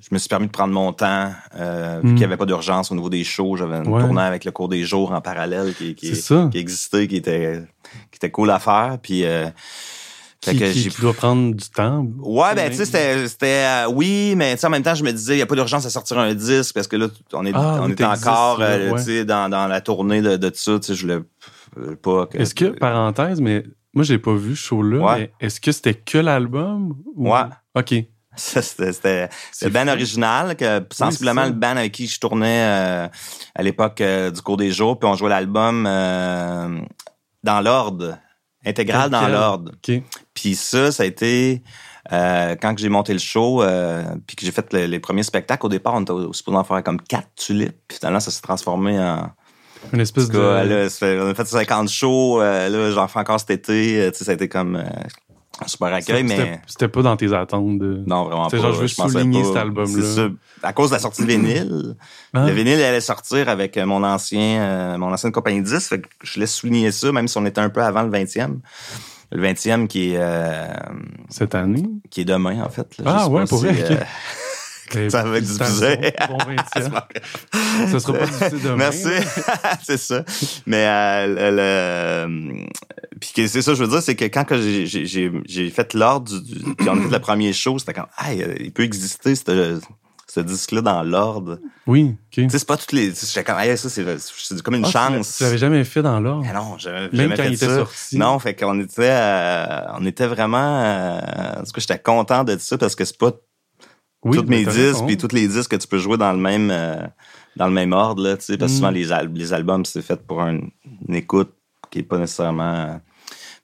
je 0.00 0.14
me 0.14 0.18
suis 0.18 0.28
permis 0.28 0.46
de 0.46 0.52
prendre 0.52 0.72
mon 0.72 0.92
temps, 0.92 1.30
euh, 1.56 2.00
vu 2.02 2.08
qu'il 2.10 2.16
n'y 2.16 2.24
avait 2.24 2.38
pas 2.38 2.46
d'urgence 2.46 2.90
au 2.90 2.94
niveau 2.94 3.10
des 3.10 3.24
shows. 3.24 3.56
J'avais 3.56 3.76
un 3.76 3.82
tournant 3.82 4.22
avec 4.22 4.44
le 4.46 4.52
cours 4.52 4.68
des 4.68 4.84
jours 4.84 5.12
en 5.12 5.20
parallèle 5.20 5.74
qui, 5.74 5.94
qui, 5.94 6.12
qui 6.12 6.58
existait, 6.58 7.06
qui 7.06 7.16
était, 7.16 7.60
qui 8.10 8.16
était 8.16 8.30
cool 8.30 8.50
à 8.50 8.58
faire. 8.58 8.96
Puis, 9.02 9.24
euh, 9.24 9.48
qui, 10.40 10.56
qui, 10.56 11.00
doit 11.00 11.14
prendre 11.14 11.54
du 11.54 11.68
temps. 11.68 12.06
Ouais, 12.18 12.54
ben 12.54 12.70
tu 12.70 12.76
sais, 12.76 12.84
c'était, 12.84 13.28
c'était 13.28 13.64
euh, 13.66 13.90
oui, 13.90 14.34
mais 14.36 14.54
tu 14.54 14.60
sais 14.60 14.66
en 14.66 14.70
même 14.70 14.82
temps, 14.82 14.94
je 14.94 15.02
me 15.02 15.12
disais, 15.12 15.34
il 15.34 15.38
y 15.38 15.42
a 15.42 15.46
pas 15.46 15.56
d'urgence 15.56 15.84
à 15.84 15.90
sortir 15.90 16.18
un 16.18 16.32
disque 16.34 16.74
parce 16.74 16.86
que 16.86 16.96
là, 16.96 17.08
on 17.32 17.44
est, 17.44 17.52
ah, 17.54 17.80
on 17.82 17.90
est 17.90 18.02
encore, 18.02 18.58
euh, 18.60 18.92
tu 18.96 19.02
sais, 19.02 19.24
dans, 19.24 19.48
dans 19.48 19.66
la 19.66 19.80
tournée 19.80 20.22
de, 20.22 20.36
de 20.36 20.48
tout 20.48 20.56
ça. 20.56 20.78
Tu 20.78 20.86
sais, 20.86 20.94
je 20.94 21.02
voulais 21.02 21.96
pas. 21.96 22.26
Que, 22.26 22.38
est-ce 22.38 22.54
que 22.54 22.66
parenthèse, 22.66 23.40
mais 23.40 23.64
moi 23.94 24.04
j'ai 24.04 24.18
pas 24.18 24.34
vu 24.34 24.54
ce 24.54 24.66
show-là. 24.66 25.16
Mais 25.18 25.32
est-ce 25.40 25.60
que 25.60 25.72
c'était 25.72 25.94
que 25.94 26.18
l'album? 26.18 26.96
Ou... 27.16 27.32
Ouais. 27.32 27.40
Ok. 27.74 27.94
c'était 28.36 29.28
le 29.62 29.68
band 29.70 29.88
original, 29.88 30.54
que 30.54 30.80
sensiblement 30.92 31.46
le 31.46 31.52
band 31.52 31.76
avec 31.76 31.90
qui 31.90 32.06
je 32.06 32.20
tournais 32.20 32.62
euh, 32.62 33.08
à 33.56 33.62
l'époque 33.64 34.00
du 34.00 34.40
cours 34.42 34.56
des 34.56 34.70
jours, 34.70 35.00
puis 35.00 35.08
on 35.08 35.16
jouait 35.16 35.30
l'album 35.30 35.82
dans 37.42 37.60
l'ordre 37.60 38.18
intégral 38.68 39.10
dans 39.10 39.28
l'ordre. 39.28 39.72
Puis 40.34 40.54
ça, 40.54 40.92
ça 40.92 41.02
a 41.02 41.06
été 41.06 41.62
euh, 42.12 42.56
quand 42.60 42.78
j'ai 42.78 42.88
monté 42.88 43.12
le 43.12 43.18
show, 43.18 43.62
euh, 43.62 44.02
puis 44.26 44.36
que 44.36 44.46
j'ai 44.46 44.52
fait 44.52 44.72
les 44.72 44.98
premiers 44.98 45.22
spectacles. 45.22 45.66
Au 45.66 45.68
départ, 45.68 45.94
on 45.94 46.02
était 46.02 46.12
supposé 46.32 46.56
en 46.56 46.64
faire 46.64 46.82
comme 46.82 47.00
quatre 47.00 47.28
tulipes. 47.36 47.76
Puis 47.86 47.98
finalement, 47.98 48.20
ça 48.20 48.30
s'est 48.30 48.42
transformé 48.42 48.98
en 48.98 49.30
une 49.92 50.00
espèce 50.00 50.28
de. 50.28 50.38
on 50.38 51.30
a 51.30 51.34
fait 51.34 51.46
50 51.46 51.88
shows. 51.88 52.40
Euh, 52.40 52.68
là, 52.68 52.90
j'en 52.92 53.08
fais 53.08 53.18
encore 53.18 53.40
cet 53.40 53.50
été. 53.50 54.10
Tu 54.12 54.18
sais, 54.18 54.24
ça 54.24 54.30
a 54.32 54.34
été 54.34 54.48
comme 54.48 54.82
super 55.66 55.92
accueil, 55.92 56.22
mais. 56.22 56.60
C'était 56.66 56.88
pas 56.88 57.02
dans 57.02 57.16
tes 57.16 57.32
attentes 57.32 57.78
de. 57.78 58.02
Non, 58.06 58.24
vraiment 58.24 58.48
pas. 58.48 58.56
genre, 58.56 58.72
je 58.72 58.80
veux 58.82 58.88
souligner 58.88 59.44
cet 59.44 59.56
album-là. 59.56 60.02
C'est 60.02 60.14
ça. 60.14 60.28
À 60.62 60.72
cause 60.72 60.90
de 60.90 60.94
la 60.94 61.00
sortie 61.00 61.22
de 61.22 61.26
vinyle. 61.26 61.96
Ah. 62.34 62.44
Le 62.46 62.52
vinyle 62.52 62.82
allait 62.82 63.00
sortir 63.00 63.48
avec 63.48 63.76
mon 63.76 64.04
ancien, 64.04 64.60
euh, 64.60 64.98
mon 64.98 65.12
ancienne 65.12 65.32
compagnie 65.32 65.62
10. 65.62 65.88
Fait 65.88 66.00
que 66.00 66.08
je 66.22 66.40
laisse 66.40 66.54
souligner 66.54 66.92
ça, 66.92 67.10
même 67.12 67.28
si 67.28 67.36
on 67.38 67.46
était 67.46 67.60
un 67.60 67.70
peu 67.70 67.82
avant 67.82 68.02
le 68.02 68.10
20e. 68.10 68.58
Le 69.30 69.42
20e 69.42 69.86
qui 69.88 70.12
est. 70.12 70.18
Euh, 70.18 70.68
Cette 71.28 71.54
année? 71.54 71.84
Qui 72.10 72.22
est 72.22 72.24
demain, 72.24 72.62
en 72.62 72.70
fait. 72.70 72.86
ah, 73.04 73.28
ouais, 73.28 73.44
pour 73.44 73.58
vrai. 73.58 73.74
Euh, 73.90 73.96
ça 75.10 75.22
va 75.22 75.38
être 75.38 75.44
diffusé. 75.44 76.12
Bon, 76.28 76.38
ça 77.90 78.00
sera 78.00 78.12
pas 78.12 78.26
diffusé 78.26 78.58
demain. 78.62 78.76
Merci. 78.76 79.08
c'est 79.84 79.96
ça. 79.96 80.24
Mais 80.66 80.86
euh, 80.86 82.26
le, 82.26 82.66
puis 83.20 83.48
c'est 83.48 83.62
ça, 83.62 83.74
je 83.74 83.82
veux 83.82 83.88
dire, 83.88 84.02
c'est 84.02 84.16
que 84.16 84.24
quand 84.24 84.44
j'ai 84.50 85.70
fait 85.70 85.94
l'ordre 85.94 86.40
du, 86.40 86.74
puis 86.74 86.88
on 86.88 86.98
a 86.98 87.02
fait 87.02 87.10
le 87.10 87.18
premier 87.18 87.52
show, 87.52 87.78
c'était 87.78 87.94
comme, 87.94 88.06
ah, 88.16 88.32
il 88.32 88.72
peut 88.72 88.84
exister 88.84 89.34
ce, 89.34 89.80
ce 90.28 90.40
disque-là 90.40 90.82
dans 90.82 91.02
l'ordre. 91.02 91.58
Oui, 91.86 92.14
ok. 92.14 92.30
Tu 92.30 92.50
sais, 92.50 92.58
c'est 92.58 92.68
pas 92.68 92.76
toutes 92.76 92.92
les. 92.92 93.12
J'étais 93.14 93.44
comme, 93.44 93.56
ah, 93.58 93.76
ça, 93.76 93.88
c'est 93.88 94.62
comme 94.62 94.74
une 94.74 94.84
ah, 94.84 94.90
chance. 94.90 95.36
Tu 95.38 95.42
l'avais 95.42 95.58
jamais 95.58 95.84
fait 95.84 96.02
dans 96.02 96.20
l'ordre. 96.20 96.46
non, 96.52 96.76
j'avais 96.78 97.08
jamais 97.12 97.36
quand 97.36 97.42
fait 97.42 97.48
il 97.48 97.54
était 97.54 97.66
sorti. 97.66 98.18
Non, 98.18 98.38
fait 98.38 98.54
qu'on 98.54 98.78
était, 98.80 99.10
euh, 99.10 99.80
on 99.98 100.04
était 100.06 100.26
vraiment. 100.26 100.82
Euh, 100.82 101.60
en 101.60 101.64
tout 101.64 101.72
cas, 101.72 101.80
j'étais 101.80 101.98
content 101.98 102.44
de 102.44 102.56
ça 102.58 102.76
parce 102.76 102.94
que 102.94 103.04
c'est 103.04 103.18
pas 103.18 103.32
oui, 104.24 104.36
tous 104.36 104.44
mes 104.44 104.64
disques 104.64 105.04
puis 105.06 105.16
tous 105.16 105.32
les 105.32 105.46
disques 105.46 105.70
que 105.70 105.76
tu 105.76 105.86
peux 105.86 105.98
jouer 105.98 106.16
dans 106.16 106.32
le 106.32 106.38
même 106.38 106.70
euh, 106.70 107.06
dans 107.56 107.66
le 107.66 107.72
même 107.72 107.92
ordre 107.92 108.22
là, 108.22 108.36
parce 108.36 108.46
que 108.46 108.68
souvent 108.68 108.90
mm. 108.90 108.94
les, 108.94 109.08
les 109.34 109.52
albums 109.52 109.84
c'est 109.84 110.02
fait 110.02 110.20
pour 110.26 110.40
une 110.42 110.70
écoute 111.08 111.52
qui 111.90 112.00
est 112.00 112.02
pas 112.02 112.18
nécessairement 112.18 113.00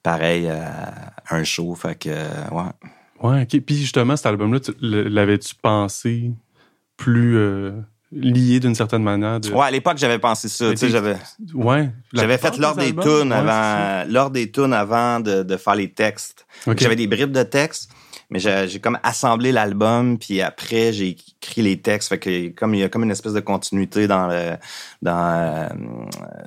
pareil 0.02 0.48
à 0.48 1.12
un 1.30 1.44
show 1.44 1.74
fait 1.74 1.96
que 1.96 2.10
ouais. 2.10 2.62
Ouais, 3.22 3.42
OK. 3.42 3.60
Puis 3.60 3.76
justement 3.76 4.16
cet 4.16 4.26
album 4.26 4.52
là 4.52 4.60
l'avais-tu 4.80 5.54
pensé 5.56 6.30
plus 6.96 7.36
euh, 7.36 7.72
lié 8.12 8.60
d'une 8.60 8.74
certaine 8.74 9.02
manière 9.02 9.40
de... 9.40 9.50
Ouais, 9.50 9.66
à 9.66 9.70
l'époque 9.70 9.98
j'avais 9.98 10.18
pensé 10.18 10.48
ça, 10.48 10.70
tu 10.70 10.76
sais 10.76 10.88
j'avais 10.88 11.16
Ouais, 11.52 11.90
j'avais 12.12 12.38
fait 12.38 12.56
l'ordre 12.58 12.80
des 12.80 12.94
tunes 12.94 13.32
avant 13.32 14.04
l'ordre 14.08 14.32
des 14.32 14.50
tunes 14.50 14.72
avant 14.72 15.18
de, 15.20 15.42
de 15.42 15.56
faire 15.56 15.74
les 15.74 15.90
textes. 15.90 16.46
J'avais 16.76 16.96
des 16.96 17.08
bribes 17.08 17.32
de 17.32 17.42
textes 17.42 17.90
mais 18.30 18.38
j'ai 18.38 18.80
comme 18.80 18.98
assemblé 19.02 19.52
l'album 19.52 20.18
puis 20.18 20.40
après 20.40 20.92
j'ai 20.92 21.16
écrit 21.40 21.62
les 21.62 21.80
textes. 21.80 22.08
Fait 22.08 22.18
que 22.18 22.48
comme 22.48 22.74
il 22.74 22.80
y 22.80 22.82
a 22.82 22.88
comme 22.88 23.04
une 23.04 23.10
espèce 23.10 23.32
de 23.32 23.40
continuité 23.40 24.06
dans 24.06 24.26
le 24.26 24.56
dans 25.02 25.34
euh, 25.34 25.68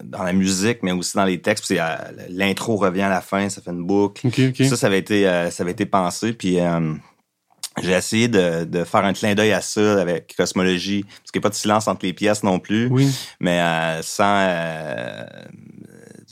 dans 0.03 0.23
la 0.23 0.33
musique 0.33 0.79
mais 0.83 0.91
aussi 0.91 1.15
dans 1.15 1.25
les 1.25 1.41
textes. 1.41 1.65
Puis 1.65 1.79
euh, 1.79 1.85
l'intro 2.29 2.75
revient 2.77 3.03
à 3.03 3.09
la 3.09 3.21
fin 3.21 3.49
ça 3.49 3.61
fait 3.61 3.71
une 3.71 3.85
boucle. 3.85 4.27
Ça 4.67 4.75
ça 4.75 4.87
avait 4.87 4.99
été 4.99 5.27
euh, 5.27 5.51
ça 5.51 5.63
avait 5.63 5.71
été 5.71 5.85
pensé. 5.85 6.33
Puis 6.33 6.57
j'ai 7.83 7.91
essayé 7.91 8.27
de, 8.27 8.63
de 8.63 8.83
faire 8.83 9.05
un 9.05 9.13
clin 9.13 9.35
d'œil 9.35 9.51
à 9.51 9.61
ça 9.61 10.01
avec 10.01 10.35
cosmologie 10.35 11.03
parce 11.03 11.31
qu'il 11.31 11.39
n'y 11.39 11.43
a 11.43 11.47
pas 11.47 11.49
de 11.49 11.55
silence 11.55 11.87
entre 11.87 12.05
les 12.05 12.13
pièces 12.13 12.43
non 12.43 12.59
plus. 12.59 12.87
Oui. 12.87 13.07
mais 13.39 13.61
sans 14.01 14.47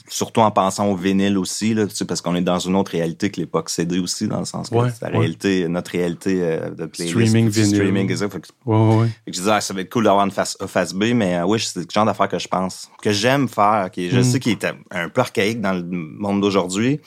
surtout 0.08 0.40
en 0.40 0.50
pensant 0.50 0.88
au 0.88 0.96
vinyle 0.96 1.38
aussi, 1.38 1.74
là, 1.74 1.86
tu 1.86 1.94
sais, 1.94 2.04
parce 2.04 2.20
qu'on 2.20 2.34
est 2.34 2.42
dans 2.42 2.58
une 2.58 2.76
autre 2.76 2.92
réalité 2.92 3.30
que 3.30 3.40
l'époque 3.40 3.70
CD 3.70 3.98
aussi, 3.98 4.28
dans 4.28 4.38
le 4.38 4.44
sens 4.44 4.70
que 4.70 4.76
c'est 4.90 5.10
la 5.10 5.18
réalité, 5.18 5.68
notre 5.68 5.92
réalité 5.92 6.38
euh, 6.42 6.70
de 6.70 6.86
playlist. 6.86 7.16
Streaming 7.16 7.48
vinyle. 7.48 7.76
Streaming, 7.76 8.16
ça. 8.16 8.28
Fait 8.28 8.40
que, 8.40 8.48
ouais, 8.66 9.08
je 9.26 9.32
disais, 9.32 9.50
ah, 9.50 9.60
ça 9.60 9.74
va 9.74 9.80
être 9.80 9.90
cool 9.90 10.04
d'avoir 10.04 10.24
une 10.24 10.30
face, 10.30 10.56
face 10.66 10.94
B, 10.94 11.12
mais 11.14 11.36
euh, 11.36 11.46
oui, 11.46 11.60
c'est 11.60 11.80
le 11.80 11.86
genre 11.92 12.04
d'affaires 12.04 12.28
que 12.28 12.38
je 12.38 12.48
pense, 12.48 12.90
que 13.02 13.12
j'aime 13.12 13.48
faire, 13.48 13.90
qui 13.90 14.10
je 14.10 14.20
mm. 14.20 14.24
sais 14.24 14.40
qu'il 14.40 14.52
est 14.52 14.66
un 14.90 15.08
peu 15.08 15.20
archaïque 15.20 15.60
dans 15.60 15.72
le 15.72 15.82
monde 15.82 16.40
d'aujourd'hui, 16.40 17.00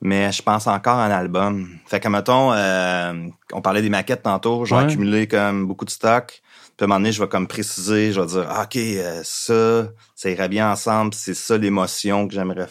mais 0.00 0.32
je 0.32 0.42
pense 0.42 0.66
encore 0.66 0.98
à 0.98 1.06
un 1.06 1.10
album. 1.10 1.68
Fait 1.86 2.00
que, 2.00 2.08
mettons, 2.08 2.52
euh, 2.52 3.26
on 3.52 3.62
parlait 3.62 3.82
des 3.82 3.90
maquettes 3.90 4.22
tantôt, 4.22 4.64
j'ai 4.64 4.74
accumulé 4.74 5.26
comme 5.26 5.66
beaucoup 5.66 5.84
de 5.84 5.90
stock. 5.90 6.42
Puis 6.76 6.82
à 6.82 6.84
un 6.84 6.88
moment 6.88 7.00
donné, 7.00 7.12
je 7.12 7.22
vais 7.22 7.28
comme 7.28 7.46
préciser, 7.46 8.12
je 8.12 8.20
vais 8.20 8.26
dire, 8.26 8.46
ah, 8.50 8.64
OK, 8.64 8.76
euh, 8.76 9.20
ça, 9.22 9.88
ça 10.24 10.30
irait 10.30 10.48
bien 10.48 10.72
ensemble, 10.72 11.12
c'est 11.12 11.34
ça 11.34 11.58
l'émotion 11.58 12.26
que 12.26 12.32
j'aimerais 12.32 12.68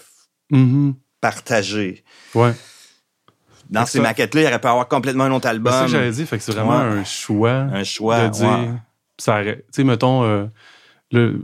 mm-hmm. 0.52 0.96
partager. 1.22 2.04
Ouais. 2.34 2.54
Dans 3.70 3.86
ces 3.86 4.00
maquettes-là, 4.00 4.42
il 4.42 4.48
aurait 4.48 4.60
pu 4.60 4.68
avoir 4.68 4.88
complètement 4.88 5.26
un 5.26 5.32
autre 5.32 5.48
album. 5.48 5.72
C'est 5.72 5.80
ça 5.80 5.86
que 5.86 5.92
j'avais 5.92 6.12
dit, 6.12 6.26
fait 6.26 6.38
que 6.38 6.44
c'est 6.44 6.52
vraiment 6.52 6.74
un 6.74 7.04
choix. 7.04 7.52
Un 7.52 7.84
choix, 7.84 8.28
de 8.28 8.30
dire, 8.30 8.80
ça 9.20 9.44
Tu 9.44 9.54
sais, 9.72 9.84
mettons, 9.84 10.24
euh, 10.24 10.46
le, 11.12 11.40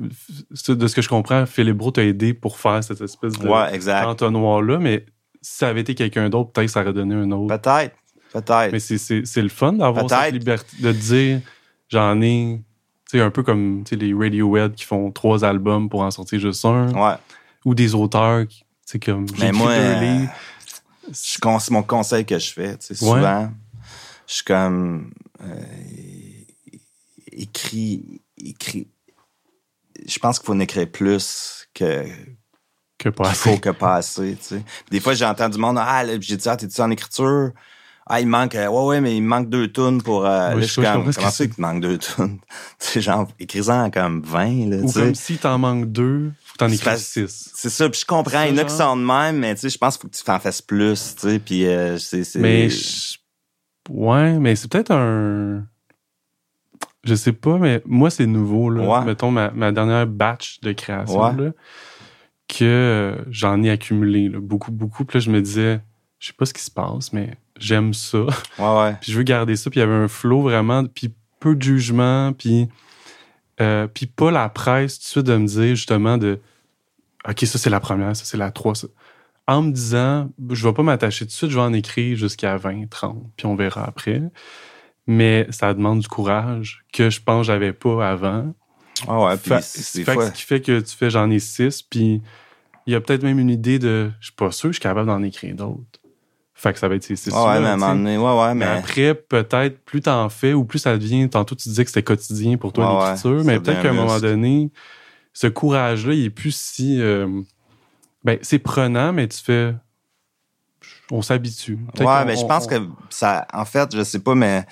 de 0.67 0.87
ce 0.87 0.95
que 0.95 1.01
je 1.03 1.09
comprends, 1.09 1.45
Philippe 1.45 1.77
Bro 1.77 1.91
t'a 1.91 2.03
aidé 2.03 2.33
pour 2.33 2.57
faire 2.57 2.83
cette 2.83 3.01
espèce 3.01 3.33
de 3.37 3.47
ouais, 3.47 4.03
entonnoir-là, 4.03 4.79
mais 4.79 5.05
si 5.43 5.57
ça 5.57 5.69
avait 5.69 5.81
été 5.81 5.93
quelqu'un 5.93 6.29
d'autre, 6.29 6.51
peut-être 6.51 6.67
que 6.67 6.71
ça 6.71 6.81
aurait 6.81 6.93
donné 6.93 7.13
un 7.13 7.31
autre. 7.31 7.55
Peut-être, 7.55 7.95
peut-être. 8.33 8.71
Mais 8.71 8.79
c'est 8.79 9.41
le 9.41 9.49
fun 9.49 9.73
d'avoir 9.73 10.09
cette 10.09 10.33
liberté, 10.33 10.75
de 10.81 10.91
dire 10.91 11.41
J'en 11.87 12.21
ai, 12.21 12.61
sais, 13.17 13.21
un 13.21 13.31
peu 13.31 13.43
comme 13.43 13.83
les 13.91 14.13
Radiohead 14.13 14.75
qui 14.75 14.85
font 14.85 15.11
trois 15.11 15.43
albums 15.43 15.89
pour 15.89 16.01
en 16.01 16.11
sortir 16.11 16.39
juste 16.39 16.63
un. 16.65 16.91
Ouais. 16.93 17.15
Ou 17.65 17.75
des 17.75 17.95
auteurs 17.95 18.47
qui, 18.47 18.63
tu 18.87 18.99
comme, 18.99 19.25
Mais 19.39 19.51
moi, 19.51 19.71
euh, 19.71 20.25
c'est 21.11 21.71
mon 21.71 21.83
conseil 21.83 22.25
que 22.25 22.37
je 22.37 22.51
fais, 22.51 22.77
souvent. 22.79 23.51
Je 24.27 24.33
suis 24.35 24.43
comme, 24.43 25.11
euh, 25.41 25.63
écrit, 27.31 28.21
écrit. 28.37 28.87
Je 30.07 30.19
pense 30.19 30.39
qu'il 30.39 30.45
faut 30.45 30.53
en 30.53 30.59
écrire 30.59 30.89
plus 30.89 31.67
que, 31.73 32.05
que 32.97 33.09
pas 33.09 33.29
assez. 33.29 33.49
Faut 33.49 33.57
que 33.57 33.69
pas 33.69 33.95
assez, 33.95 34.37
tu 34.37 34.43
sais. 34.43 34.63
Des 34.91 34.99
fois, 34.99 35.13
j'ai 35.13 35.25
entendu 35.25 35.55
du 35.55 35.61
monde, 35.61 35.77
ah, 35.79 36.05
j'ai 36.19 36.37
dit, 36.37 36.49
ah, 36.49 36.55
t'es-tu 36.55 36.79
en 36.81 36.91
écriture? 36.91 37.51
Ah, 38.11 38.19
il 38.19 38.27
manque, 38.27 38.55
euh, 38.55 38.67
ouais, 38.67 38.85
ouais, 38.85 39.01
mais 39.01 39.15
il 39.15 39.21
manque 39.21 39.49
deux 39.49 39.67
tonnes 39.67 40.01
pour, 40.01 40.25
euh, 40.25 40.55
là, 40.55 40.59
je 40.59 40.65
suis 40.65 40.81
comme, 40.81 41.13
comment 41.13 41.29
c'est 41.29 41.47
qu'il 41.47 41.61
manque 41.61 41.81
deux 41.81 41.99
tonnes? 41.99 42.39
tu 42.79 42.87
sais, 42.87 43.01
genre, 43.01 43.27
écris-en 43.39 43.91
comme 43.91 44.21
20, 44.23 44.69
là, 44.69 44.77
Ou 44.77 44.91
comme 44.91 45.13
si 45.13 45.37
t'en 45.37 45.59
manques 45.59 45.85
deux, 45.91 46.31
faut 46.43 46.53
que 46.53 46.57
t'en 46.57 46.69
écrives 46.69 46.97
six. 46.97 47.51
C'est 47.53 47.69
ça, 47.69 47.87
puis 47.87 48.01
je 48.01 48.05
comprends, 48.07 48.41
il 48.43 48.55
y 48.55 48.59
en 48.59 48.63
a 48.63 48.65
qui 48.65 48.73
sont 48.73 48.97
de 48.97 49.03
même, 49.03 49.37
mais 49.37 49.53
tu 49.53 49.61
sais, 49.61 49.69
je 49.69 49.77
pense 49.77 49.95
qu'il 49.95 50.01
faut 50.01 50.07
que 50.07 50.15
tu 50.17 50.23
t'en 50.23 50.39
fasses 50.39 50.63
plus, 50.63 51.15
tu 51.15 51.29
sais, 51.29 51.37
puis 51.39 51.67
euh, 51.67 51.99
c'est... 51.99 52.23
Mais, 52.37 52.69
ouais, 53.91 54.39
mais 54.39 54.55
c'est 54.55 54.71
peut-être 54.71 54.91
un... 54.91 55.63
Je 57.03 57.13
sais 57.13 57.33
pas, 57.33 57.59
mais 57.59 57.83
moi, 57.85 58.09
c'est 58.09 58.25
nouveau, 58.25 58.71
là. 58.71 59.03
Mettons, 59.05 59.29
ma, 59.29 59.51
ma 59.51 59.71
dernière 59.71 60.07
batch 60.07 60.61
de 60.61 60.71
création, 60.71 61.31
là, 61.33 61.51
que 62.47 62.65
euh, 62.65 63.23
j'en 63.29 63.61
ai 63.61 63.69
accumulé, 63.69 64.29
là, 64.29 64.39
beaucoup, 64.41 64.71
beaucoup, 64.71 65.05
puis 65.05 65.19
là, 65.19 65.21
je 65.21 65.29
me 65.29 65.41
disais, 65.41 65.79
je 66.17 66.27
sais 66.27 66.33
pas 66.33 66.45
ce 66.47 66.53
qui 66.53 66.63
se 66.63 66.71
passe, 66.71 67.13
mais 67.13 67.37
j'aime 67.59 67.93
ça. 67.93 68.19
Ouais, 68.59 68.77
ouais. 68.77 68.97
puis 68.99 69.11
je 69.11 69.17
veux 69.17 69.23
garder 69.23 69.55
ça. 69.55 69.69
Puis 69.69 69.79
il 69.79 69.83
y 69.83 69.83
avait 69.83 69.93
un 69.93 70.07
flow 70.07 70.41
vraiment, 70.41 70.85
puis 70.85 71.13
peu 71.39 71.55
de 71.55 71.61
jugement, 71.61 72.33
puis, 72.33 72.67
euh, 73.61 73.87
puis 73.87 74.05
pas 74.05 74.31
la 74.31 74.49
presse 74.49 74.99
tout 74.99 75.03
de 75.03 75.07
suite 75.07 75.25
de 75.25 75.37
me 75.37 75.47
dire 75.47 75.75
justement 75.75 76.17
de 76.17 76.39
OK, 77.27 77.39
ça 77.45 77.57
c'est 77.57 77.69
la 77.69 77.79
première, 77.79 78.15
ça 78.15 78.25
c'est 78.25 78.37
la 78.37 78.51
trois. 78.51 78.73
En 79.47 79.63
me 79.63 79.71
disant, 79.71 80.29
je 80.49 80.67
vais 80.67 80.73
pas 80.73 80.83
m'attacher 80.83 81.25
tout 81.25 81.29
de 81.29 81.31
suite, 81.31 81.49
je 81.49 81.55
vais 81.55 81.61
en 81.61 81.73
écrire 81.73 82.15
jusqu'à 82.15 82.57
20, 82.57 82.89
30, 82.89 83.17
puis 83.35 83.45
on 83.47 83.55
verra 83.55 83.85
après. 83.85 84.21
Mais 85.07 85.47
ça 85.49 85.73
demande 85.73 85.99
du 85.99 86.07
courage 86.07 86.85
que 86.93 87.09
je 87.09 87.19
pense 87.19 87.47
que 87.47 87.53
j'avais 87.53 87.73
pas 87.73 88.09
avant. 88.09 88.53
Ah 89.07 89.19
ouais, 89.21 89.37
puis 89.37 89.51
Ce 89.61 89.99
qui 90.31 90.43
fait 90.43 90.61
que 90.61 90.79
tu 90.79 90.95
fais 90.95 91.09
j'en 91.09 91.29
ai 91.31 91.39
six, 91.39 91.81
puis 91.81 92.21
il 92.85 92.93
y 92.93 92.95
a 92.95 93.01
peut-être 93.01 93.23
même 93.23 93.39
une 93.39 93.49
idée 93.49 93.79
de 93.79 94.11
je 94.19 94.27
suis 94.27 94.35
pas 94.35 94.51
sûr 94.51 94.69
que 94.69 94.73
je 94.73 94.79
suis 94.79 94.83
capable 94.83 95.07
d'en 95.07 95.23
écrire 95.23 95.55
d'autres. 95.55 95.98
Fait 96.59 96.73
que 96.73 96.79
ça 96.79 96.89
va 96.89 96.95
être 96.95 97.09
ouais, 97.09 97.61
mais 97.61 97.77
moment 97.77 97.95
donné, 97.95 98.17
ouais, 98.17 98.37
ouais, 98.37 98.53
mais... 98.53 98.65
après, 98.65 99.13
peut-être, 99.13 99.79
plus 99.85 100.01
t'en 100.01 100.27
fais 100.27 100.51
ou 100.51 100.65
plus 100.65 100.79
ça 100.79 100.97
devient. 100.97 101.29
Tantôt, 101.29 101.55
tu 101.55 101.69
disais 101.69 101.85
que 101.85 101.89
c'était 101.89 102.03
quotidien 102.03 102.57
pour 102.57 102.73
toi 102.73 103.07
l'écriture, 103.07 103.45
mais 103.45 103.61
peut-être 103.61 103.81
qu'à 103.81 103.91
un 103.91 103.93
moment 103.93 104.19
donné, 104.19 104.69
ce 105.31 105.47
courage-là, 105.47 106.13
il 106.13 106.25
est 106.25 106.29
plus 106.29 106.53
si. 106.53 107.01
Euh, 107.01 107.43
ben, 108.25 108.37
c'est 108.41 108.59
prenant, 108.59 109.13
mais 109.13 109.29
tu 109.29 109.41
fais. 109.41 109.73
On 111.11 111.21
s'habitue. 111.21 111.79
Ouais, 111.97 112.25
mais 112.25 112.35
je 112.35 112.45
pense 112.45 112.67
que 112.67 112.75
ça. 113.09 113.47
En 113.53 113.63
fait, 113.63 113.95
je 113.95 114.03
sais 114.03 114.19
pas, 114.19 114.35
mais 114.35 114.65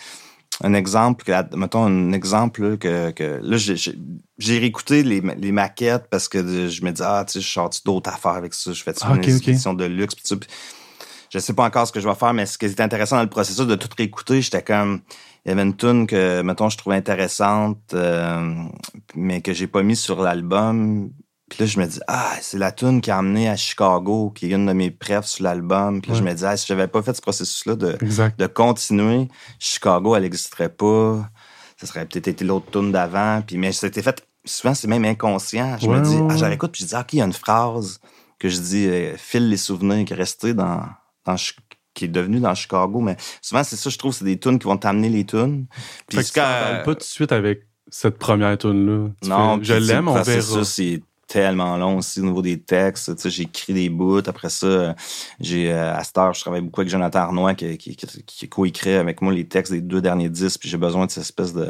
un 0.61 0.73
exemple, 0.73 1.23
mettons 1.55 1.85
un 1.85 2.11
exemple 2.11 2.77
que, 2.77 3.11
que 3.11 3.39
là, 3.41 3.55
j'ai 3.57 4.59
réécouté 4.59 5.03
les, 5.03 5.21
les, 5.21 5.51
maquettes 5.53 6.07
parce 6.09 6.27
que 6.27 6.67
je 6.67 6.83
me 6.83 6.91
dis, 6.91 7.01
ah, 7.01 7.23
tu 7.25 7.35
sais, 7.35 7.39
je 7.39 7.49
sors 7.49 7.69
d'autres 7.85 8.09
affaires 8.09 8.31
avec 8.31 8.53
ça, 8.53 8.73
je 8.73 8.83
fais 8.83 8.91
ah, 8.99 9.13
une 9.15 9.23
édition 9.23 9.73
de 9.73 9.85
luxe, 9.85 10.15
pis 10.15 10.35
je 11.29 11.39
sais 11.39 11.53
pas 11.53 11.65
encore 11.65 11.87
ce 11.87 11.91
que 11.91 11.99
je 11.99 12.07
vais 12.07 12.15
faire, 12.15 12.33
mais 12.33 12.45
ce 12.45 12.57
qui 12.57 12.65
était 12.65 12.81
intéressant 12.81 13.17
dans 13.17 13.23
le 13.23 13.29
processus 13.29 13.65
de 13.65 13.75
tout 13.75 13.89
réécouter, 13.97 14.41
j'étais 14.41 14.63
comme 14.63 15.01
il 15.45 15.49
y 15.49 15.51
avait 15.51 15.63
une 15.63 15.75
tune 15.75 16.07
que 16.07 16.41
mettons 16.41 16.69
je 16.69 16.77
trouvais 16.77 16.97
intéressante 16.97 17.93
euh, 17.93 18.53
mais 19.15 19.41
que 19.41 19.53
j'ai 19.53 19.67
pas 19.67 19.81
mis 19.81 19.95
sur 19.95 20.21
l'album. 20.21 21.09
Puis 21.49 21.59
là 21.61 21.65
je 21.65 21.79
me 21.79 21.85
dis 21.85 21.99
ah, 22.07 22.33
c'est 22.41 22.57
la 22.57 22.71
tune 22.71 22.99
qui 22.99 23.11
a 23.11 23.17
amené 23.17 23.47
à 23.49 23.55
Chicago 23.55 24.31
qui 24.35 24.47
est 24.47 24.55
une 24.55 24.65
de 24.65 24.73
mes 24.73 24.91
préfs 24.91 25.25
sur 25.25 25.43
l'album. 25.43 26.01
Puis 26.01 26.11
là, 26.11 26.17
je 26.17 26.23
me 26.23 26.33
dis 26.33 26.45
ah, 26.45 26.57
si 26.57 26.67
j'avais 26.67 26.87
pas 26.87 27.01
fait 27.01 27.13
ce 27.13 27.21
processus 27.21 27.65
là 27.65 27.75
de 27.75 27.97
de 28.37 28.47
continuer, 28.47 29.29
Chicago 29.57 30.15
elle 30.15 30.25
existerait 30.25 30.69
pas. 30.69 31.29
Ça 31.77 31.87
serait 31.87 32.05
peut-être 32.05 32.27
été 32.27 32.43
l'autre 32.43 32.71
tune 32.71 32.91
d'avant, 32.91 33.41
puis 33.45 33.57
mais 33.57 33.71
c'était 33.71 34.01
fait 34.01 34.27
souvent 34.43 34.73
c'est 34.73 34.87
même 34.87 35.05
inconscient. 35.05 35.77
Je 35.79 35.87
me 35.87 36.01
dis 36.01 36.17
ah, 36.29 36.35
j'arrive 36.35 36.57
puis 36.57 36.81
je 36.81 36.87
dis 36.87 36.95
ah, 36.95 37.01
OK, 37.01 37.13
il 37.13 37.19
y 37.19 37.21
a 37.21 37.25
une 37.25 37.33
phrase 37.33 38.01
que 38.39 38.49
je 38.49 38.59
dis 38.59 38.85
euh, 38.87 39.15
file 39.17 39.49
les 39.49 39.57
souvenirs 39.57 40.03
qui 40.05 40.13
est 40.13 40.15
resté 40.15 40.53
dans 41.27 41.35
qui 41.93 42.05
est 42.05 42.09
devenu 42.09 42.39
dans 42.39 42.55
Chicago. 42.55 42.99
Mais 42.99 43.17
souvent, 43.41 43.63
c'est 43.63 43.75
ça, 43.75 43.89
je 43.89 43.97
trouve, 43.97 44.13
c'est 44.13 44.25
des 44.25 44.39
tunes 44.39 44.59
qui 44.59 44.65
vont 44.65 44.77
t'amener 44.77 45.09
les 45.09 45.25
tunes. 45.25 45.65
Puis 46.07 46.23
ça 46.23 46.81
pas 46.85 46.93
tout 46.93 46.99
de 46.99 47.03
suite 47.03 47.31
avec 47.31 47.67
cette 47.89 48.17
première 48.17 48.57
tune-là. 48.57 49.09
Non, 49.23 49.59
je 49.61 49.73
l'aime, 49.73 50.07
on 50.07 50.21
verra 50.21 50.63
tellement 51.27 51.75
long 51.75 51.97
aussi 51.97 52.21
au 52.21 52.23
niveau 52.23 52.41
des 52.41 52.59
textes. 52.59 53.13
Tu 53.15 53.21
sais, 53.21 53.29
j'ai 53.29 53.43
écrit 53.43 53.73
des 53.73 53.89
bouts. 53.89 54.21
Après 54.25 54.49
ça, 54.49 54.95
j'ai 55.39 55.71
euh, 55.71 55.93
à 55.93 56.03
cette 56.03 56.17
heure, 56.17 56.33
je 56.33 56.39
travaille 56.39 56.61
beaucoup 56.61 56.81
avec 56.81 56.89
Jonathan 56.89 57.19
Arnois 57.19 57.53
qui, 57.53 57.77
qui, 57.77 57.95
qui, 57.95 58.49
co-écrit 58.49 58.93
avec 58.93 59.21
moi 59.21 59.33
les 59.33 59.45
textes 59.45 59.73
des 59.73 59.81
deux 59.81 60.01
derniers 60.01 60.29
disques. 60.29 60.61
Puis 60.61 60.69
j'ai 60.69 60.77
besoin 60.77 61.05
de 61.05 61.11
cette 61.11 61.23
espèce 61.23 61.53
de. 61.53 61.67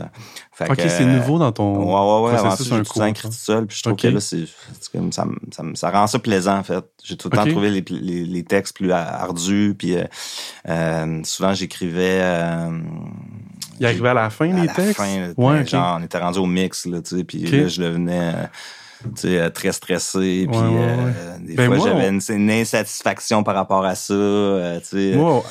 Fait 0.52 0.70
ok, 0.70 0.80
c'est 0.88 1.06
nouveau 1.06 1.40
dans 1.40 1.52
ton. 1.52 1.76
Ouais, 1.76 2.26
ouais, 2.26 2.32
ouais. 2.32 2.40
Avant 2.40 2.56
ça, 2.56 2.64
j'ai 2.64 2.84
tout 2.84 3.04
écrit 3.04 3.30
tout 3.30 3.34
seul. 3.34 3.66
Puis 3.66 3.78
je 3.78 3.84
trouve 3.84 3.96
que 3.96 4.08
là, 4.08 4.20
c'est, 4.20 4.46
ça, 5.12 5.26
ça, 5.52 5.64
ça, 5.74 5.90
rend 5.90 6.08
ça 6.08 6.20
plaisant 6.20 6.58
en 6.58 6.64
fait. 6.64 6.86
J'ai 7.04 7.18
tout 7.18 7.30
le 7.32 7.38
temps 7.38 7.46
trouvé 7.46 7.72
les, 7.72 7.84
les, 7.90 8.26
les, 8.26 8.44
textes 8.44 8.76
plus 8.76 8.92
ardus. 8.92 9.76
Puis 9.78 9.96
euh, 9.96 10.04
euh 10.70 11.22
souvent 11.24 11.54
j'écrivais. 11.54 12.20
Euh, 12.22 12.80
il 13.80 13.86
arrivait 13.86 14.10
à 14.10 14.14
la 14.14 14.30
fin, 14.30 14.48
les 14.48 14.68
textes? 14.68 14.98
Fin, 14.98 15.34
ouais, 15.38 15.66
genre, 15.66 15.98
on 16.00 16.04
était 16.04 16.18
rendu 16.18 16.40
au 16.40 16.48
mix, 16.48 16.86
là, 16.88 17.02
tu 17.02 17.16
sais, 17.16 17.24
puis 17.24 17.40
là, 17.44 17.68
je 17.68 17.82
devenais 17.82 18.34
euh, 19.26 19.50
très 19.50 19.72
stressé. 19.72 20.48
Puis 20.50 20.60
euh, 20.62 21.38
des 21.40 21.56
ben, 21.56 21.74
fois, 21.74 21.90
j'avais 21.90 22.10
une, 22.10 22.52
insatisfaction 22.52 23.44
par 23.44 23.56
rapport 23.56 23.86
à 23.86 23.96
ça. 23.96 24.14
Euh, 24.14 24.80
moi, 25.16 25.44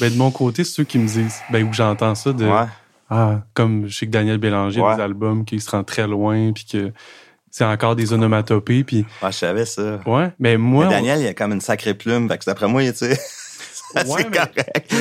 ben, 0.00 0.12
de 0.12 0.16
mon 0.16 0.30
côté, 0.30 0.64
c'est 0.64 0.72
ceux 0.72 0.84
qui 0.84 0.98
me 0.98 1.06
disent, 1.06 1.40
ben, 1.50 1.66
où 1.66 1.72
j'entends 1.72 2.14
ça 2.14 2.32
de. 2.32 2.48
Ah, 3.10 3.40
comme 3.54 3.86
je 3.86 3.96
sais 3.96 4.06
que 4.06 4.10
Daniel 4.10 4.36
Bélanger 4.36 4.82
a 4.82 4.96
des 4.96 5.02
albums 5.02 5.44
qui 5.44 5.60
se 5.60 5.70
rend 5.70 5.82
très 5.82 6.06
loin, 6.06 6.52
puis 6.52 6.66
que 6.70 6.92
c'est 7.50 7.64
encore 7.64 7.96
des 7.96 8.12
onomatopées. 8.12 8.84
Puis... 8.84 9.06
je 9.22 9.30
savais 9.30 9.64
ça. 9.64 10.00
Ouais, 10.04 10.30
mais 10.38 10.58
moi. 10.58 10.88
Daniel, 10.88 11.20
il 11.20 11.26
a 11.26 11.34
comme 11.34 11.52
une 11.52 11.60
sacrée 11.60 11.94
plume, 11.94 12.28
fait 12.28 12.38
que 12.38 12.44
d'après 12.44 12.68
moi, 12.68 12.82
tu 12.92 12.98
sais. 12.98 13.18
Ouais, 13.94 14.26
mais, 14.30 14.38
correct. 14.38 14.94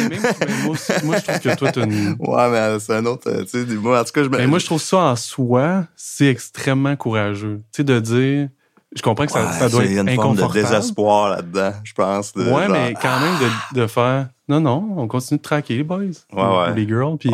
moi, 1.03 1.17
je 1.17 1.23
trouve 1.23 1.39
que 1.39 1.55
toi, 1.55 1.71
t'as 1.71 1.83
une. 1.83 2.15
Ouais, 2.19 2.49
mais 2.49 2.79
c'est 2.79 2.95
un 2.95 3.05
autre. 3.05 3.31
Tu 3.43 3.47
sais, 3.47 3.65
moi, 3.75 4.01
en 4.01 4.03
tout 4.03 4.11
cas, 4.11 4.23
je 4.23 4.29
Mais 4.29 4.47
moi, 4.47 4.59
je 4.59 4.65
trouve 4.65 4.81
ça 4.81 4.97
en 4.97 5.15
soi, 5.15 5.85
c'est 5.95 6.27
extrêmement 6.27 6.95
courageux. 6.95 7.61
Tu 7.73 7.77
sais, 7.77 7.83
de 7.83 7.99
dire. 7.99 8.49
Je 8.95 9.01
comprends 9.01 9.25
que 9.25 9.31
ça, 9.31 9.51
ça 9.51 9.69
doit 9.69 9.83
être 9.83 9.91
inconfortable. 9.91 9.91
Il 9.91 9.95
y 9.95 10.09
a 10.09 10.13
une 10.13 10.21
forme 10.21 10.35
de 10.37 10.53
désespoir 10.53 11.29
là-dedans, 11.29 11.73
je 11.83 11.93
pense. 11.93 12.33
ouais, 12.35 12.69
mais 12.69 12.93
quand 13.01 13.19
même 13.19 13.35
de, 13.39 13.81
de, 13.81 13.87
faire. 13.87 14.27
Non, 14.47 14.61
non, 14.61 14.93
on 14.97 15.07
continue 15.07 15.37
de 15.37 15.43
traquer 15.43 15.75
les 15.75 15.83
boys. 15.83 16.03
Ouais, 16.31 16.41
ouais. 16.41 16.73
Les 16.73 16.87
girls. 16.87 17.17
Puis, 17.17 17.31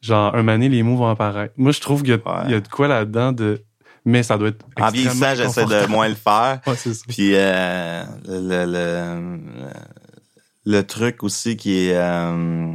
genre, 0.00 0.34
un 0.34 0.42
mané, 0.42 0.68
les 0.68 0.82
mots 0.82 0.96
vont 0.96 1.08
apparaître. 1.08 1.52
Moi, 1.56 1.72
je 1.72 1.80
trouve 1.80 2.02
qu'il 2.02 2.14
y, 2.14 2.50
y, 2.50 2.54
a 2.54 2.60
de 2.60 2.68
quoi 2.68 2.86
là-dedans 2.88 3.32
de 3.32 3.62
mais 4.04 4.22
ça 4.22 4.36
doit 4.36 4.48
être 4.48 4.64
En 4.80 4.90
vieillissant, 4.90 5.34
j'essaie 5.34 5.64
de 5.64 5.86
moins 5.86 6.08
le 6.08 6.14
faire. 6.14 6.60
Ouais, 6.66 6.74
c'est 6.76 6.94
ça. 6.94 7.04
Puis 7.08 7.32
euh, 7.34 8.02
le, 8.26 8.40
le, 8.40 8.72
le 8.72 9.70
truc 10.82 11.22
aussi 11.22 11.56
qui 11.56 11.86
est 11.86 11.96
euh, 11.96 12.74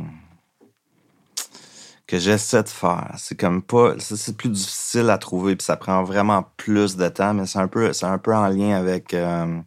que 2.06 2.18
j'essaie 2.20 2.64
de 2.64 2.70
faire. 2.70 3.14
C'est 3.18 3.40
comme 3.40 3.62
pas. 3.62 3.96
C'est 4.00 4.36
plus 4.36 4.50
difficile 4.50 5.10
à 5.10 5.18
trouver, 5.18 5.56
puis 5.56 5.66
ça 5.66 5.78
prend 5.78 6.04
vraiment 6.04 6.46
plus 6.58 6.96
de 6.96 7.08
temps, 7.10 7.34
mais 7.34 7.46
c'est 7.46 7.60
un 7.60 7.68
peu 7.68 7.94
c'est 7.94 8.06
un 8.06 8.18
peu 8.18 8.36
en 8.36 8.48
lien 8.48 8.76
avec 8.76 9.14
euh, 9.14 9.60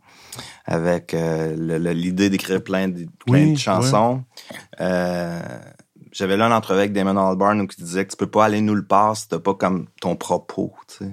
avec 0.66 1.14
euh, 1.14 1.54
l'idée 1.92 2.30
d'écrire 2.30 2.62
plein 2.62 2.88
de, 2.88 3.06
plein 3.26 3.52
de 3.52 3.58
chansons. 3.58 4.24
J'avais 6.12 6.36
là 6.36 6.46
un 6.46 6.52
entrevue 6.52 6.80
avec 6.80 6.92
Damon 6.92 7.16
Albarn 7.16 7.68
qui 7.68 7.82
disait 7.82 8.04
que 8.04 8.10
tu 8.10 8.16
peux 8.16 8.26
pas 8.26 8.44
aller 8.44 8.60
nulle 8.60 8.84
part 8.84 9.16
si 9.16 9.28
t'as 9.28 9.38
pas 9.38 9.54
comme 9.54 9.86
ton 10.00 10.16
propos, 10.16 10.74
tu 10.88 11.04
sais. 11.04 11.12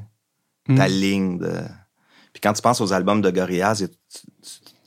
Ta 0.75 0.87
hmm. 0.87 0.91
ligne 0.91 1.37
de. 1.37 1.61
Puis 2.33 2.41
quand 2.41 2.53
tu 2.53 2.61
penses 2.61 2.81
aux 2.81 2.93
albums 2.93 3.21
de 3.21 3.29
Gorillaz, 3.29 3.87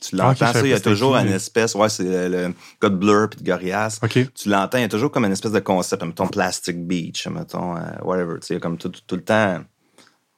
tu 0.01 0.15
ah, 0.19 0.23
l'entends, 0.29 0.51
ça, 0.51 0.61
il 0.61 0.69
y 0.69 0.73
a 0.73 0.79
toujours 0.79 1.15
une 1.15 1.31
espèce, 1.31 1.75
ouais, 1.75 1.87
c'est 1.87 2.27
le, 2.27 2.53
code 2.79 2.99
Blur 2.99 3.29
puis 3.29 3.39
de 3.39 3.45
Gorillaz. 3.45 3.99
Tu 4.09 4.49
l'entends, 4.49 4.79
il 4.79 4.81
y 4.81 4.85
a 4.85 4.89
toujours 4.89 5.11
comme 5.11 5.25
une 5.25 5.31
espèce 5.31 5.51
de 5.51 5.59
concept, 5.59 6.03
mettons 6.03 6.27
Plastic 6.27 6.85
Beach, 6.87 7.27
mettons, 7.27 7.77
euh, 7.77 7.81
whatever, 8.03 8.39
tu 8.39 8.47
sais, 8.47 8.59
comme 8.59 8.77
tout, 8.77 8.89
tout, 8.89 9.15
le 9.15 9.23
temps, 9.23 9.59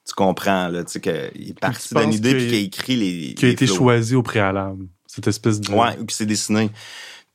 tu 0.06 0.13
comprends, 0.13 0.67
là, 0.67 0.84
tu 0.84 0.91
sais, 0.91 0.99
qu'il 0.99 1.49
est 1.49 1.60
parti 1.60 1.95
d'une 1.95 2.13
idée 2.13 2.36
puis 2.36 2.45
qu'il 2.45 2.56
a 2.56 2.60
écrit 2.60 2.95
les. 2.97 3.34
Qui 3.36 3.45
a 3.45 3.49
été 3.49 3.65
choisi 3.65 4.15
au 4.15 4.21
préalable. 4.21 4.86
Cette 5.08 5.28
espèce 5.28 5.62
de. 5.62 5.71
Ouais, 5.71 5.97
ou 5.97 6.06
qui 6.06 6.15
s'est 6.15 6.26
dessiné. 6.26 6.69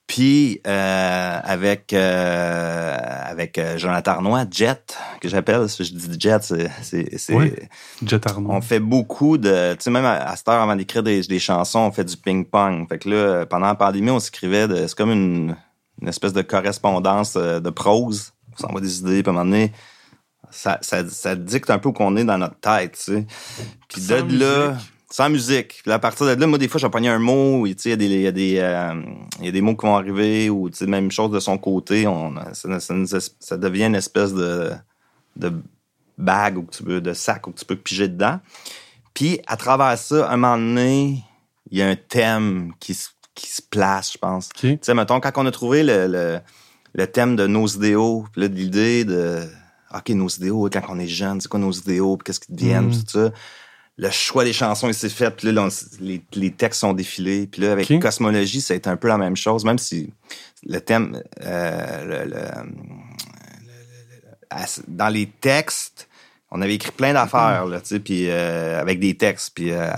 Puis 0.08 0.62
euh, 0.66 1.40
avec 1.44 1.92
euh, 1.92 2.96
avec 3.26 3.58
euh, 3.58 3.76
Jonathan 3.76 4.12
Arnois, 4.12 4.46
Jet, 4.50 4.96
que 5.20 5.28
j'appelle, 5.28 5.68
je 5.68 5.82
dis 5.82 6.18
Jet, 6.18 6.42
c'est 6.42 6.70
c'est 7.18 7.70
Jet 8.02 8.26
Arnois. 8.26 8.56
On 8.56 8.62
fait 8.62 8.80
beaucoup 8.80 9.36
de, 9.36 9.74
tu 9.74 9.82
sais 9.82 9.90
même 9.90 10.06
à, 10.06 10.34
cette 10.34 10.48
heure 10.48 10.62
avant 10.62 10.74
d'écrire 10.74 11.02
des, 11.02 11.20
des, 11.20 11.38
chansons, 11.38 11.80
on 11.80 11.92
fait 11.92 12.06
du 12.06 12.16
ping 12.16 12.46
pong. 12.46 12.88
Fait 12.88 12.98
que 12.98 13.10
là, 13.10 13.44
pendant 13.44 13.66
la 13.66 13.74
pandémie, 13.74 14.10
on 14.10 14.18
s'écrivait, 14.18 14.66
c'est 14.88 14.96
comme 14.96 15.12
une, 15.12 15.54
une 16.00 16.08
espèce 16.08 16.32
de 16.32 16.42
correspondance 16.42 17.34
euh, 17.36 17.60
de 17.60 17.70
prose. 17.70 18.32
On 18.54 18.56
s'envoie 18.56 18.80
des 18.80 19.00
idées, 19.00 19.22
puis 19.22 19.28
à 19.28 19.30
un 19.30 19.32
moment 19.34 19.44
donné, 19.44 19.72
ça, 20.50 20.78
ça, 20.80 21.06
ça 21.06 21.36
dicte 21.36 21.68
un 21.68 21.78
peu 21.78 21.90
où 21.90 21.92
qu'on 21.92 22.16
est 22.16 22.24
dans 22.24 22.38
notre 22.38 22.58
tête, 22.58 22.92
tu 22.92 23.12
sais. 23.12 23.26
Puis 23.88 24.06
de 24.06 24.38
là 24.38 24.78
sans 25.10 25.30
musique. 25.30 25.80
Puis 25.82 25.90
à 25.90 25.98
partir 25.98 26.26
de 26.26 26.40
là, 26.40 26.46
moi, 26.46 26.58
des 26.58 26.68
fois, 26.68 26.80
j'ai 26.80 26.88
pogné 26.88 27.08
un 27.08 27.18
mot, 27.18 27.66
il 27.66 27.76
y 27.84 27.92
a 27.92 27.96
des, 27.96 28.06
il 28.06 28.20
y 28.20 28.26
a 28.26 28.32
des, 28.32 28.58
euh, 28.58 29.02
y 29.40 29.48
a 29.48 29.50
des 29.50 29.60
mots 29.60 29.76
qui 29.76 29.86
vont 29.86 29.96
arriver, 29.96 30.50
ou 30.50 30.70
même 30.86 31.10
chose 31.10 31.30
de 31.30 31.40
son 31.40 31.58
côté, 31.58 32.06
on, 32.06 32.34
ça, 32.52 32.80
ça, 32.80 32.94
ça, 33.40 33.56
devient 33.56 33.86
une 33.86 33.94
espèce 33.94 34.34
de, 34.34 34.70
de 35.36 35.52
bague 36.18 36.58
ou 36.58 36.66
tu 36.70 36.82
peux, 36.82 37.00
de 37.00 37.12
sac 37.14 37.46
où 37.46 37.52
tu 37.52 37.64
peux 37.64 37.76
piger 37.76 38.08
dedans. 38.08 38.40
Puis 39.14 39.40
à 39.46 39.56
travers 39.56 39.96
ça, 39.96 40.30
un 40.30 40.36
moment 40.36 40.58
donné, 40.58 41.24
il 41.70 41.78
y 41.78 41.82
a 41.82 41.88
un 41.88 41.96
thème 41.96 42.72
qui, 42.78 42.96
qui 43.34 43.46
se 43.46 43.62
place, 43.62 44.12
je 44.12 44.18
pense. 44.18 44.50
Tu 44.50 44.78
sais, 44.82 44.94
mettons, 44.94 45.20
quand 45.20 45.32
on 45.36 45.46
a 45.46 45.50
trouvé 45.50 45.82
le, 45.82 46.06
le, 46.06 46.38
le 46.94 47.06
thème 47.06 47.34
de 47.34 47.46
nos 47.46 47.66
idéaux, 47.66 48.26
puis 48.32 48.46
l'idée 48.48 49.04
de, 49.06 49.40
OK, 49.94 50.10
nos 50.10 50.28
idéaux, 50.28 50.68
quand 50.70 50.82
on 50.90 50.98
est 50.98 51.08
jeune, 51.08 51.40
c'est 51.40 51.48
quoi 51.48 51.60
nos 51.60 51.72
idéaux, 51.72 52.18
puis 52.18 52.26
qu'est-ce 52.26 52.40
qu'ils 52.40 52.54
deviennent, 52.54 52.88
mm. 52.88 53.04
tout 53.04 53.04
ça 53.06 53.30
le 53.98 54.10
choix 54.10 54.44
des 54.44 54.52
chansons 54.52 54.86
il 54.88 54.94
s'est 54.94 55.08
fait, 55.08 55.30
puis 55.30 55.50
là, 55.50 55.68
les, 56.00 56.22
les, 56.32 56.52
textes 56.52 56.80
sont 56.80 56.92
défilés. 56.92 57.48
Puis 57.48 57.62
là, 57.62 57.72
avec 57.72 57.88
Cosmologie, 58.00 58.60
ça 58.60 58.74
a 58.74 58.76
été 58.76 58.88
un 58.88 58.96
peu 58.96 59.08
la 59.08 59.18
même 59.18 59.36
chose, 59.36 59.64
même 59.64 59.78
si 59.78 60.12
le 60.64 60.80
thème, 60.80 61.20
euh, 61.42 62.24
le, 62.24 62.30
dans 64.86 65.08
les 65.08 65.26
textes, 65.26 66.08
on 66.50 66.62
avait 66.62 66.76
écrit 66.76 66.92
plein 66.92 67.12
d'affaires, 67.12 67.66
là, 67.66 67.80
tu 67.80 67.88
sais, 67.88 68.00
puis 68.00 68.30
euh, 68.30 68.80
avec 68.80 69.00
des 69.00 69.16
textes, 69.16 69.50
puis 69.54 69.72
euh, 69.72 69.90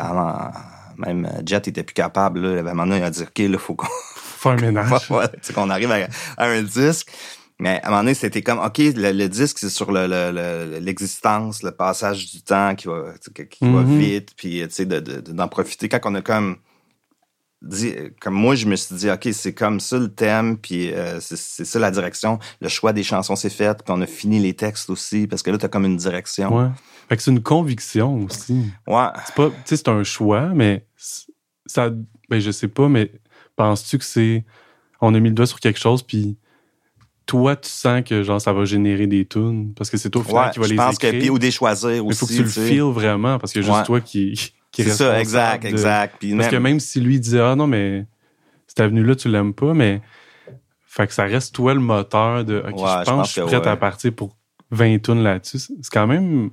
même 0.96 1.30
Jet 1.46 1.68
était 1.68 1.82
plus 1.82 1.94
capable, 1.94 2.40
là, 2.40 2.56
à 2.56 2.60
un 2.60 2.62
moment 2.74 2.86
donné, 2.86 2.98
il 3.00 3.04
a 3.04 3.10
dit, 3.10 3.22
OK, 3.22 3.38
là, 3.38 3.58
faut 3.58 3.74
qu'on... 3.74 3.86
Faut 4.16 4.48
un 4.48 4.56
ménage. 4.56 5.08
qu'on 5.54 5.68
arrive 5.68 5.92
à, 5.92 6.08
un 6.38 6.62
disque. 6.62 7.12
Mais 7.60 7.80
à 7.82 7.88
un 7.88 7.90
moment 7.90 8.02
donné, 8.02 8.14
c'était 8.14 8.40
comme, 8.40 8.58
OK, 8.58 8.78
le, 8.78 9.26
disque, 9.28 9.58
c'est 9.58 9.68
sur 9.68 9.92
l'existence, 9.92 11.62
le, 11.62 11.68
le, 11.68 11.76
passage 11.76 12.32
du 12.32 12.42
temps 12.42 12.74
qui 12.74 12.88
va, 12.88 13.12
qui, 13.50 13.64
va 13.64 13.82
mm-hmm. 13.82 13.98
vite, 13.98 14.30
puis 14.34 14.62
tu 14.62 14.70
sais, 14.70 14.86
d'en 14.86 15.46
profiter. 15.46 15.90
Quand 15.90 16.00
on 16.04 16.14
a 16.14 16.22
comme 16.22 16.56
dit, 17.60 17.94
comme 18.18 18.32
moi, 18.32 18.54
je 18.54 18.66
me 18.66 18.76
suis 18.76 18.94
dit, 18.94 19.10
OK, 19.10 19.28
c'est 19.32 19.52
comme 19.52 19.78
ça 19.78 19.98
le 19.98 20.08
thème, 20.08 20.56
puis 20.56 20.90
euh, 20.92 21.20
c'est 21.20 21.66
ça 21.66 21.78
la 21.78 21.90
direction. 21.90 22.38
Le 22.62 22.68
choix 22.68 22.94
des 22.94 23.02
chansons 23.02 23.36
s'est 23.36 23.50
fait, 23.50 23.76
puis 23.84 23.94
on 23.94 24.00
a 24.00 24.06
fini 24.06 24.40
les 24.40 24.54
textes 24.54 24.88
aussi, 24.88 25.26
parce 25.26 25.42
que 25.42 25.50
là, 25.50 25.58
t'as 25.58 25.68
comme 25.68 25.84
une 25.84 25.98
direction. 25.98 26.56
Ouais. 26.56 26.70
Fait 27.10 27.16
que 27.18 27.22
c'est 27.22 27.30
une 27.30 27.42
conviction 27.42 28.24
aussi. 28.24 28.70
Ouais. 28.86 29.08
C'est 29.26 29.34
pas, 29.34 29.50
tu 29.50 29.56
sais, 29.66 29.76
c'est 29.76 29.88
un 29.88 30.02
choix, 30.02 30.48
mais 30.54 30.86
ça, 31.66 31.90
ben 32.30 32.40
je 32.40 32.50
sais 32.50 32.68
pas, 32.68 32.88
mais 32.88 33.12
penses-tu 33.56 33.98
que 33.98 34.04
c'est. 34.04 34.46
On 35.02 35.14
a 35.14 35.20
mis 35.20 35.28
le 35.28 35.34
doigt 35.34 35.46
sur 35.46 35.60
quelque 35.60 35.78
chose, 35.78 36.02
puis 36.02 36.38
toi, 37.26 37.56
tu 37.56 37.68
sens 37.68 38.02
que 38.04 38.22
genre 38.22 38.40
ça 38.40 38.52
va 38.52 38.64
générer 38.64 39.06
des 39.06 39.24
tunes? 39.24 39.72
Parce 39.76 39.90
que 39.90 39.96
c'est 39.96 40.10
toi 40.10 40.50
qui 40.50 40.58
va 40.58 40.66
les 40.66 40.76
pense 40.76 40.94
écrire. 40.96 41.22
Que, 41.22 41.30
ou 41.30 41.38
des 41.38 41.50
choisir 41.50 42.04
aussi. 42.04 42.16
Il 42.16 42.18
faut 42.18 42.26
que 42.26 42.32
tu 42.32 42.42
le 42.42 42.48
feels 42.48 42.92
vraiment 42.92 43.38
parce 43.38 43.52
que 43.52 43.62
juste 43.62 43.84
toi 43.84 44.00
qui, 44.00 44.52
qui 44.72 44.82
C'est 44.82 44.90
ça, 44.90 45.20
exact, 45.20 45.64
exact. 45.64 46.24
parce 46.36 46.48
que 46.48 46.56
même 46.56 46.80
si 46.80 47.00
lui 47.00 47.20
disait 47.20 47.40
ah 47.40 47.54
non 47.54 47.66
mais 47.66 48.06
cette 48.66 48.80
avenue 48.80 49.04
là 49.04 49.14
tu 49.14 49.28
l'aimes 49.28 49.54
pas, 49.54 49.74
mais 49.74 50.00
fait 50.86 51.06
que 51.06 51.14
ça 51.14 51.24
reste 51.24 51.54
toi 51.54 51.74
le 51.74 51.80
moteur 51.80 52.44
de 52.44 52.58
ok 52.58 52.78
je, 52.78 53.04
pense, 53.04 53.34
que 53.34 53.40
je 53.42 53.46
suis 53.46 53.58
prêt 53.60 53.68
à 53.68 53.76
partir 53.76 54.12
pour 54.12 54.36
20 54.72 54.98
tunes 54.98 55.22
là-dessus. 55.22 55.58
C'est 55.58 55.92
quand 55.92 56.06
même 56.06 56.50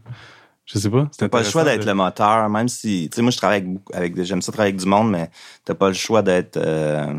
je 0.67 0.79
sais 0.79 0.89
pas. 0.89 1.09
T'as 1.17 1.29
pas 1.29 1.39
le 1.39 1.45
choix 1.45 1.63
d'être 1.63 1.85
le 1.85 1.93
moteur, 1.93 2.49
même 2.49 2.67
si, 2.67 3.07
tu 3.09 3.15
sais, 3.15 3.21
moi, 3.21 3.31
je 3.31 3.37
travaille 3.37 3.61
avec, 3.61 3.77
avec 3.93 4.23
j'aime 4.23 4.41
ça 4.41 4.51
travailler 4.51 4.73
avec 4.73 4.81
du 4.81 4.87
monde, 4.87 5.09
mais 5.09 5.29
t'as 5.63 5.75
pas 5.75 5.87
le 5.87 5.93
choix 5.93 6.21
d'être, 6.21 6.57
euh, 6.57 7.13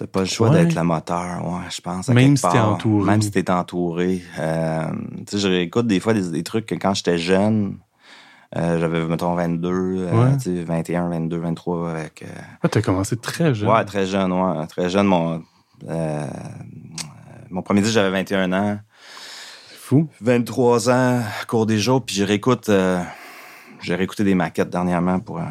T'as 0.00 0.06
pas 0.06 0.20
le 0.20 0.26
choix 0.26 0.48
d'être 0.48 0.74
le 0.74 0.82
moteur, 0.82 1.46
ouais, 1.46 1.68
je 1.68 1.82
pense. 1.82 2.08
Même 2.08 2.34
si 2.34 2.48
t'es 2.48 2.58
entouré. 2.58 3.04
Même 3.04 3.20
si 3.20 3.30
t'es 3.30 3.50
entouré. 3.50 4.22
Euh, 4.38 4.86
tu 5.26 5.32
sais, 5.32 5.38
je 5.38 5.46
réécoute 5.46 5.86
des 5.86 6.00
fois 6.00 6.14
des, 6.14 6.42
trucs 6.42 6.64
que 6.64 6.74
quand 6.74 6.94
j'étais 6.94 7.18
jeune, 7.18 7.76
euh, 8.56 8.80
j'avais, 8.80 9.04
mettons, 9.04 9.34
22, 9.34 9.68
euh, 9.68 10.36
tu 10.36 10.56
sais, 10.56 10.64
21, 10.64 11.10
22, 11.10 11.36
23 11.36 11.90
avec... 11.90 12.22
Euh... 12.22 12.28
Ah, 12.62 12.68
t'as 12.68 12.80
commencé 12.80 13.18
très 13.18 13.54
jeune. 13.54 13.68
Ouais, 13.68 13.84
très 13.84 14.06
jeune, 14.06 14.32
ouais. 14.32 14.66
Très 14.68 14.88
jeune, 14.88 15.06
mon... 15.06 15.42
Mon 17.50 17.60
premier 17.60 17.82
disque, 17.82 17.92
j'avais 17.92 18.10
21 18.10 18.54
ans. 18.54 18.78
C'est 19.68 19.76
fou. 19.76 20.08
23 20.22 20.88
ans, 20.88 21.20
cours 21.46 21.66
des 21.66 21.78
jours, 21.78 22.02
puis 22.02 22.16
je 22.16 22.24
réécoute... 22.24 22.70
j'ai 23.82 23.94
réécouté 23.94 24.24
des 24.24 24.34
maquettes 24.34 24.70
dernièrement 24.70 25.20
pour... 25.20 25.42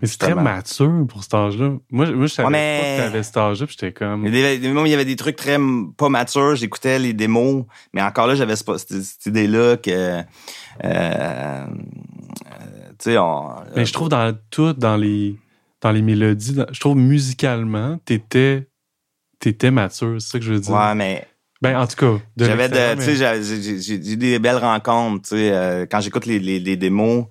Mais 0.00 0.08
c'est 0.08 0.18
très 0.18 0.34
mature 0.34 1.06
pour 1.08 1.22
cet 1.22 1.34
âge-là. 1.34 1.72
Moi, 1.90 2.10
moi 2.10 2.26
je 2.26 2.32
savais 2.32 2.48
pas 2.48 2.52
que 2.52 3.02
t'avais 3.02 3.22
cet 3.22 3.36
âge-là, 3.36 3.66
puis 3.66 3.76
j'étais 3.78 3.92
comme... 3.92 4.26
Il 4.26 4.34
y, 4.34 4.42
avait, 4.42 4.56
il 4.56 4.88
y 4.88 4.94
avait 4.94 5.04
des 5.04 5.16
trucs 5.16 5.36
très 5.36 5.58
pas 5.96 6.08
matures. 6.08 6.56
J'écoutais 6.56 6.98
les 6.98 7.12
démos, 7.12 7.64
mais 7.92 8.02
encore 8.02 8.26
là, 8.26 8.34
j'avais 8.34 8.56
cette, 8.56 8.88
cette 8.88 9.26
idée-là 9.26 9.76
que... 9.76 9.90
Euh, 9.90 10.22
euh, 10.84 11.66
tu 12.98 13.10
sais, 13.10 13.18
on... 13.18 13.50
Mais 13.76 13.84
je 13.84 13.92
trouve 13.92 14.08
dans 14.08 14.36
tout, 14.50 14.72
dans 14.72 14.96
les, 14.96 15.36
dans 15.80 15.90
les 15.90 16.02
mélodies, 16.02 16.56
je 16.70 16.80
trouve 16.80 16.96
musicalement, 16.96 17.98
t'étais, 18.04 18.68
t'étais 19.38 19.70
mature, 19.70 20.16
c'est 20.20 20.30
ça 20.30 20.38
que 20.38 20.44
je 20.44 20.52
veux 20.54 20.60
dire. 20.60 20.74
Ouais, 20.74 20.94
mais... 20.94 21.26
Ben, 21.62 21.78
en 21.78 21.86
tout 21.86 21.96
cas, 21.96 22.22
j'avais 22.38 22.70
de, 22.70 22.94
tu 22.94 23.16
sais, 23.16 23.82
j'ai 23.82 24.12
eu 24.12 24.16
des 24.16 24.38
belles 24.38 24.56
rencontres, 24.56 25.28
tu 25.28 25.36
sais, 25.36 25.52
euh, 25.52 25.84
quand 25.84 26.00
j'écoute 26.00 26.24
les, 26.24 26.38
les, 26.38 26.58
les 26.58 26.76
démos, 26.78 27.26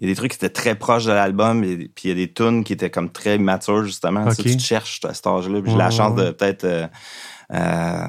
il 0.00 0.06
y 0.06 0.10
a 0.10 0.12
des 0.12 0.16
trucs 0.16 0.32
qui 0.32 0.36
étaient 0.36 0.48
très 0.48 0.74
proches 0.74 1.04
de 1.04 1.12
l'album, 1.12 1.62
puis 1.62 2.04
il 2.04 2.08
y 2.08 2.12
a 2.12 2.14
des 2.14 2.32
tunes 2.32 2.64
qui 2.64 2.72
étaient 2.72 2.90
comme 2.90 3.10
très 3.10 3.38
matures, 3.38 3.84
justement. 3.84 4.26
Tu, 4.34 4.56
te 4.56 4.62
cherches 4.62 5.00
à 5.04 5.14
cet 5.14 5.26
âge-là. 5.26 5.60
J'ai 5.64 5.76
la 5.76 5.90
chance 5.90 6.14
de 6.14 6.30
peut-être... 6.30 6.64
Euh, 6.64 6.86
euh, 7.52 8.00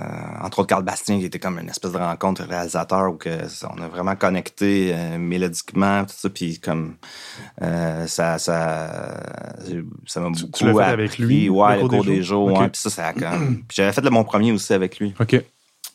entre 0.41 0.59
autres, 0.59 0.67
Carl 0.67 0.83
Bastien, 0.83 1.19
qui 1.19 1.25
était 1.25 1.37
comme 1.37 1.59
une 1.59 1.69
espèce 1.69 1.91
de 1.91 1.97
rencontre 1.97 2.43
réalisateur 2.43 3.11
où 3.11 3.17
que 3.17 3.29
on 3.71 3.81
a 3.81 3.87
vraiment 3.87 4.15
connecté 4.15 4.91
euh, 4.93 5.17
mélodiquement, 5.19 6.05
tout 6.05 6.15
ça, 6.17 6.29
puis 6.29 6.59
comme 6.59 6.95
euh, 7.61 8.07
ça, 8.07 8.39
ça, 8.39 9.21
ça 10.07 10.19
m'a 10.19 10.29
beaucoup 10.29 10.51
tu 10.53 10.65
l'as 10.65 10.73
fait 10.73 10.91
avec 10.91 11.17
lui, 11.19 11.49
ouais, 11.49 11.81
le 11.81 11.87
cours, 11.87 12.03
des, 12.03 12.23
jours, 12.23 12.47
ouais, 12.47 12.69
puis 12.69 12.81
ça, 12.81 12.89
ça 12.89 13.07
a 13.09 13.13
puis 13.13 13.75
j'avais 13.75 13.91
fait 13.91 14.01
le, 14.01 14.09
mon 14.09 14.23
premier 14.23 14.51
aussi 14.51 14.73
avec 14.73 14.97
lui. 14.99 15.13
Ok. 15.19 15.43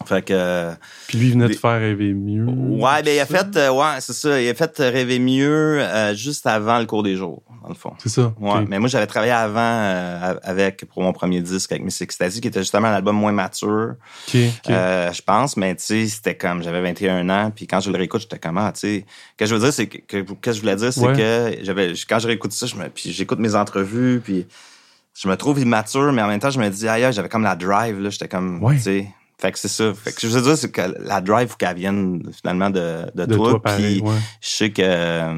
Fait 0.07 0.23
que. 0.23 0.73
Puis 1.09 1.19
lui 1.19 1.31
venait 1.31 1.49
de 1.49 1.55
faire 1.55 1.79
rêver 1.79 2.13
mieux. 2.13 2.45
Ouais, 2.45 3.03
ben 3.03 3.15
il 3.15 3.21
a 3.21 3.27
fait, 3.27 3.57
euh, 3.57 3.71
ouais, 3.71 4.01
c'est 4.01 4.13
ça, 4.13 4.41
il 4.41 4.49
a 4.49 4.55
fait 4.55 4.77
rêver 4.79 5.19
mieux 5.19 5.81
euh, 5.81 6.15
juste 6.15 6.47
avant 6.47 6.79
le 6.79 6.87
cours 6.87 7.03
des 7.03 7.17
jours, 7.17 7.43
dans 7.63 7.69
le 7.69 7.75
fond. 7.75 7.93
C'est 7.99 8.09
ça. 8.09 8.33
Ouais, 8.41 8.65
mais 8.69 8.79
moi 8.79 8.89
j'avais 8.89 9.07
travaillé 9.07 9.33
avant 9.33 9.61
euh, 9.61 10.35
avec 10.43 10.85
pour 10.87 11.03
mon 11.03 11.13
premier 11.13 11.41
disque 11.41 11.73
avec 11.73 11.85
Miss 11.85 12.01
Ecstasy, 12.01 12.41
qui 12.41 12.49
était 12.49 12.61
justement 12.61 12.89
un 12.89 12.95
album 12.95 13.17
moins 13.17 13.33
mature. 13.33 13.95
je 14.33 15.23
pense, 15.23 15.57
mais 15.57 15.75
tu 15.77 15.85
sais, 15.85 16.07
c'était 16.07 16.37
comme 16.37 16.63
j'avais 16.63 16.83
21 16.83 17.29
ans, 17.31 17.53
puis 17.55 17.67
quand 17.67 17.81
je 17.81 17.91
le 17.91 17.99
réécoute, 17.99 18.23
j'étais 18.23 18.39
comme 18.39 18.59
ah, 18.59 18.73
tu 18.73 18.81
sais, 18.81 19.07
que 19.37 19.47
je 19.47 19.55
veux 19.55 19.61
dire, 19.61 19.73
c'est 19.73 19.87
que, 19.87 20.19
que, 20.19 20.53
je 20.53 20.61
voulais 20.61 20.77
dire, 20.77 20.93
c'est 20.93 21.13
que 21.13 21.59
j'avais 21.63 21.93
quand 22.09 22.19
je 22.19 22.27
réécoute 22.27 22.53
ça, 22.53 22.67
je 22.67 22.77
me, 22.77 22.89
puis 22.89 23.13
j'écoute 23.13 23.39
mes 23.39 23.55
entrevues, 23.55 24.21
puis 24.23 24.47
je 25.15 25.29
me 25.29 25.37
trouve 25.37 25.61
immature, 25.61 26.13
mais 26.13 26.23
en 26.23 26.29
même 26.29 26.41
temps, 26.41 26.51
je 26.51 26.59
me 26.59 26.69
dis, 26.69 26.89
aïe, 26.89 27.07
j'avais 27.13 27.29
comme 27.29 27.43
la 27.43 27.57
drive, 27.57 28.01
là, 28.01 28.11
j'étais 28.11 28.29
comme, 28.29 28.61
tu 28.73 28.79
sais, 28.81 29.09
fait 29.43 29.51
que 29.51 29.59
c'est 29.59 29.69
ça. 29.69 29.93
Fait 29.93 30.13
que 30.13 30.21
je 30.21 30.29
veux 30.29 30.41
dire, 30.41 30.57
c'est 30.57 30.71
que 30.71 30.83
la 31.01 31.21
drive, 31.21 31.49
faut 31.49 31.57
qu'elle 31.57 31.77
vienne 31.77 32.23
finalement 32.33 32.71
de, 32.71 33.07
de, 33.13 33.35
toi. 33.35 33.61
Puis 33.61 34.01
je 34.41 34.49
sais 34.49 34.71
que 34.71 34.83
euh, 34.85 35.35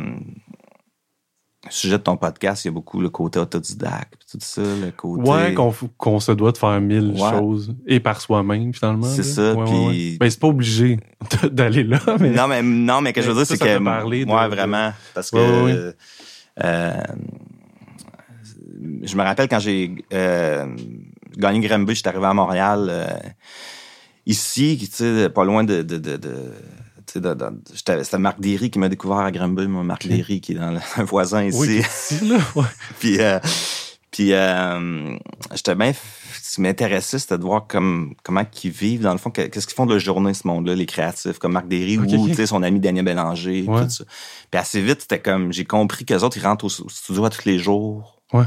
sujet 1.70 1.96
de 1.96 2.02
ton 2.02 2.18
podcast, 2.18 2.64
il 2.64 2.68
y 2.68 2.70
a 2.70 2.72
beaucoup 2.72 3.00
le 3.00 3.08
côté 3.08 3.38
autodidacte, 3.38 4.20
tout 4.30 4.36
ça, 4.42 4.60
le 4.60 4.90
côté. 4.90 5.30
Ouais, 5.30 5.54
qu'on 5.96 6.20
se 6.20 6.32
doit 6.32 6.52
de 6.52 6.58
faire 6.58 6.78
mille 6.82 7.16
choses 7.16 7.74
et 7.86 7.98
par 7.98 8.20
soi-même 8.20 8.74
finalement. 8.74 9.06
C'est 9.06 9.22
ça. 9.22 9.54
puis 9.64 10.18
ben 10.18 10.28
c'est 10.28 10.40
pas 10.40 10.48
obligé 10.48 10.98
d'aller 11.50 11.84
là. 11.84 12.00
Mais... 12.20 12.30
Non 12.30 12.46
mais 12.46 12.62
non 12.62 13.00
mais 13.00 13.14
que 13.14 13.22
je 13.22 13.30
veux 13.30 13.34
dire 13.34 13.46
c'est 13.46 13.58
que 13.58 13.82
parler 13.82 14.24
ouais 14.24 14.48
vraiment 14.48 14.92
parce 15.14 15.30
que 15.30 15.94
euh, 16.62 17.02
je 19.02 19.16
me 19.16 19.22
rappelle 19.22 19.48
quand 19.48 19.60
j'ai 19.60 19.94
euh, 20.12 20.66
gagné 21.38 21.66
Granby, 21.66 21.94
j'étais 21.94 22.08
arrivé 22.08 22.26
à 22.26 22.34
Montréal. 22.34 23.08
Ici, 24.26 24.90
pas 25.34 25.44
loin 25.44 25.64
de, 25.64 25.82
de, 25.82 25.98
de, 25.98 26.16
de 26.16 26.30
c'était 27.74 28.18
Marc 28.18 28.40
Derry 28.40 28.70
qui 28.70 28.78
m'a 28.78 28.88
découvert 28.88 29.18
à 29.18 29.30
Granby, 29.30 29.66
moi, 29.66 29.84
Marc 29.84 30.06
Derry, 30.06 30.40
qui 30.40 30.52
est 30.52 30.56
dans 30.56 30.72
le, 30.72 30.80
un 30.96 31.04
voisin 31.04 31.44
ici. 31.44 31.58
Oui, 31.58 31.78
ici 31.78 32.26
là, 32.26 32.38
ouais. 32.56 32.64
puis, 32.98 33.20
euh, 33.20 33.38
puis 34.10 34.32
euh, 34.32 35.16
j'étais 35.54 35.74
bien... 35.74 35.92
Ce 36.42 36.56
qui 36.56 36.60
m'intéressait, 36.60 37.18
c'était 37.18 37.38
de 37.38 37.42
voir 37.42 37.66
comme, 37.66 38.14
comment 38.22 38.44
ils 38.62 38.70
vivent, 38.70 39.00
dans 39.00 39.12
le 39.12 39.18
fond, 39.18 39.30
qu'est-ce 39.30 39.66
qu'ils 39.66 39.74
font 39.74 39.86
de 39.86 39.94
la 39.94 39.98
journée, 39.98 40.34
ce 40.34 40.46
monde-là, 40.46 40.74
les 40.74 40.86
créatifs, 40.86 41.38
comme 41.38 41.52
Marc 41.52 41.66
Derry 41.66 41.98
ou 41.98 42.46
son 42.46 42.62
ami 42.62 42.80
Daniel 42.80 43.04
Bélanger, 43.04 43.64
tout 43.66 43.90
ça. 43.90 44.04
Puis 44.50 44.60
assez 44.60 44.80
vite, 44.80 45.00
c'était 45.00 45.20
comme, 45.20 45.52
j'ai 45.52 45.64
compris 45.64 46.04
qu'eux 46.04 46.20
autres, 46.20 46.36
ils 46.36 46.44
rentrent 46.46 46.66
au, 46.66 46.68
studio 46.68 47.24
à 47.24 47.30
tous 47.30 47.44
les 47.46 47.58
jours. 47.58 48.20
Ouais 48.32 48.44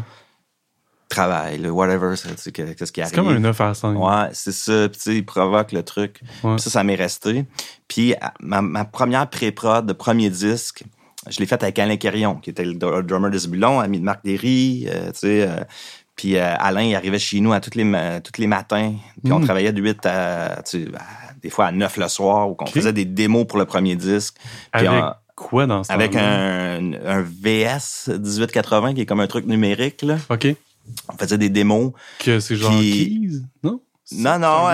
travail, 1.08 1.58
le 1.60 1.72
whatever, 1.72 2.16
c'est 2.16 2.52
qu'est-ce 2.52 2.92
qui 2.92 3.02
arrive. 3.02 3.12
C'est 3.12 3.16
comme 3.16 3.30
un 3.30 3.40
9 3.40 3.62
à 3.62 3.74
5. 3.74 3.98
Ouais, 3.98 4.30
c'est 4.34 4.52
ça. 4.52 4.90
Puis 4.90 4.98
tu 4.98 5.04
sais, 5.04 5.16
il 5.18 5.26
provoque 5.26 5.72
le 5.72 5.84
truc. 5.84 6.22
Puis 6.42 6.60
ça, 6.60 6.70
ça 6.70 6.84
m'est 6.84 6.96
resté. 6.96 7.46
Puis 7.88 8.14
ma, 8.40 8.62
ma 8.62 8.86
première 8.86 9.30
pré-prod 9.30 9.86
de 9.86 9.94
premier 9.94 10.30
disque, 10.30 10.84
je 11.30 11.40
l'ai 11.40 11.46
faite 11.46 11.64
avec 11.64 11.78
Alain 11.80 11.98
Quérion, 11.98 12.36
qui 12.36 12.50
était 12.50 12.66
le 12.66 12.74
drummer 12.76 13.30
de 13.30 13.38
Zebulon, 13.38 13.80
ami 13.80 14.00
de 14.00 14.04
Marc 14.04 14.24
Derry, 14.24 14.88
euh, 14.90 15.12
tu 15.12 15.20
sais. 15.20 15.42
Euh, 15.42 15.64
puis 16.16 16.36
euh, 16.36 16.56
Alain, 16.58 16.82
il 16.82 16.96
arrivait 16.96 17.20
chez 17.20 17.40
nous 17.40 17.54
à 17.54 17.60
tous 17.60 17.76
les, 17.76 17.84
tous 18.24 18.42
les 18.42 18.48
matins. 18.48 18.94
Puis 19.24 19.32
on 19.32 19.40
hmm. 19.40 19.46
travaillait 19.46 19.72
de 19.72 19.82
8 19.82 20.06
à, 20.06 20.62
tu 20.66 20.86
sais, 20.86 20.92
des 21.42 21.50
fois 21.50 21.68
à 21.68 21.72
9 21.72 21.98
le 21.98 22.08
soir, 22.08 22.50
où 22.50 22.58
on 22.60 22.66
faisait 22.66 22.94
des 22.94 23.06
démos 23.06 23.46
pour 23.46 23.60
le 23.60 23.66
premier 23.66 23.96
disque. 23.96 24.36
Puis 24.74 24.88
avec 24.88 25.04
quoi 25.36 25.68
dans 25.68 25.84
ce 25.84 25.92
Avec 25.92 26.16
un, 26.16 26.94
un 27.06 27.22
VS 27.22 28.10
1880, 28.10 28.96
qui 28.96 29.02
est 29.02 29.06
comme 29.06 29.20
un 29.20 29.28
truc 29.28 29.46
numérique, 29.46 30.02
là. 30.02 30.18
OK 30.30 30.56
on 31.10 31.18
faisait 31.18 31.38
des 31.38 31.50
démos. 31.50 31.92
Que 32.20 32.40
c'est 32.40 32.56
genre 32.56 32.72
keys, 32.72 33.42
non? 33.64 33.82
Non, 34.14 34.40
non, 34.40 34.68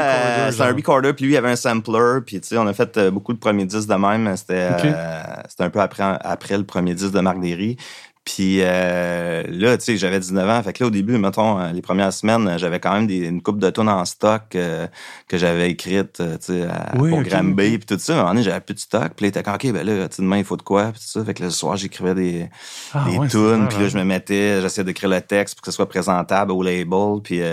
c'est 0.51 0.61
un, 0.61 0.73
recorder, 0.73 1.11
puis 1.13 1.25
lui, 1.25 1.33
il 1.33 1.37
avait 1.37 1.49
un 1.49 1.55
sampler, 1.55 2.19
puis 2.23 2.39
tu 2.39 2.49
sais, 2.49 2.57
on 2.59 2.67
a 2.67 2.73
fait 2.73 2.95
euh, 2.97 3.09
beaucoup 3.09 3.33
de 3.33 3.39
premiers 3.39 3.65
disques 3.65 3.89
de 3.89 3.95
même. 3.95 4.37
C'était 4.37 4.69
euh, 4.71 5.23
c'était 5.49 5.63
un 5.63 5.71
peu 5.71 5.81
après, 5.81 6.03
après 6.03 6.55
le 6.55 6.63
premier 6.63 6.93
disque 6.93 7.13
de 7.13 7.19
Marc 7.19 7.39
Derry. 7.39 7.77
Puis 8.25 8.59
euh, 8.61 9.43
là, 9.49 9.77
tu 9.77 9.83
sais, 9.83 9.97
j'avais 9.97 10.19
19 10.19 10.49
ans. 10.49 10.63
Fait 10.63 10.71
que 10.71 10.83
là, 10.83 10.87
au 10.87 10.91
début, 10.91 11.17
mettons, 11.17 11.59
euh, 11.59 11.71
les 11.71 11.81
premières 11.81 12.13
semaines, 12.13 12.57
j'avais 12.57 12.79
quand 12.79 12.93
même 12.93 13.05
des, 13.05 13.27
une 13.27 13.41
coupe 13.41 13.59
de 13.59 13.69
tonnes 13.69 13.89
en 13.89 14.05
stock 14.05 14.55
euh, 14.55 14.87
que 15.27 15.37
j'avais 15.37 15.69
écrite, 15.69 16.13
tu 16.13 16.23
sais, 16.39 16.67
pour 16.93 17.03
okay, 17.03 17.29
Granby, 17.29 17.79
puis 17.79 17.85
tout 17.85 17.99
ça. 17.99 18.13
À 18.13 18.15
un 18.15 18.19
moment 18.19 18.33
donné, 18.33 18.43
j'avais 18.43 18.61
plus 18.61 18.75
de 18.75 18.79
stock. 18.79 19.11
Puis 19.15 19.25
là, 19.25 19.27
était 19.27 19.43
comme, 19.43 19.55
OK, 19.55 19.71
ben 19.71 19.85
là, 19.85 20.07
demain, 20.17 20.37
il 20.37 20.45
faut 20.45 20.57
de 20.57 20.61
quoi, 20.61 20.91
puis 20.91 21.01
tout 21.01 21.19
ça. 21.19 21.25
Fait 21.25 21.33
que 21.33 21.43
le 21.43 21.49
soir, 21.49 21.75
j'écrivais 21.75 22.15
des, 22.15 22.49
ah, 22.93 23.05
des 23.05 23.27
tunes. 23.27 23.67
Puis 23.69 23.79
là, 23.79 23.89
je 23.89 23.97
me 23.97 24.05
mettais, 24.05 24.61
j'essayais 24.61 24.85
d'écrire 24.85 25.09
le 25.09 25.19
texte 25.19 25.55
pour 25.55 25.63
que 25.63 25.71
ce 25.71 25.75
soit 25.75 25.89
présentable 25.89 26.53
au 26.53 26.63
label. 26.63 27.21
Puis, 27.21 27.39
tu 27.39 27.43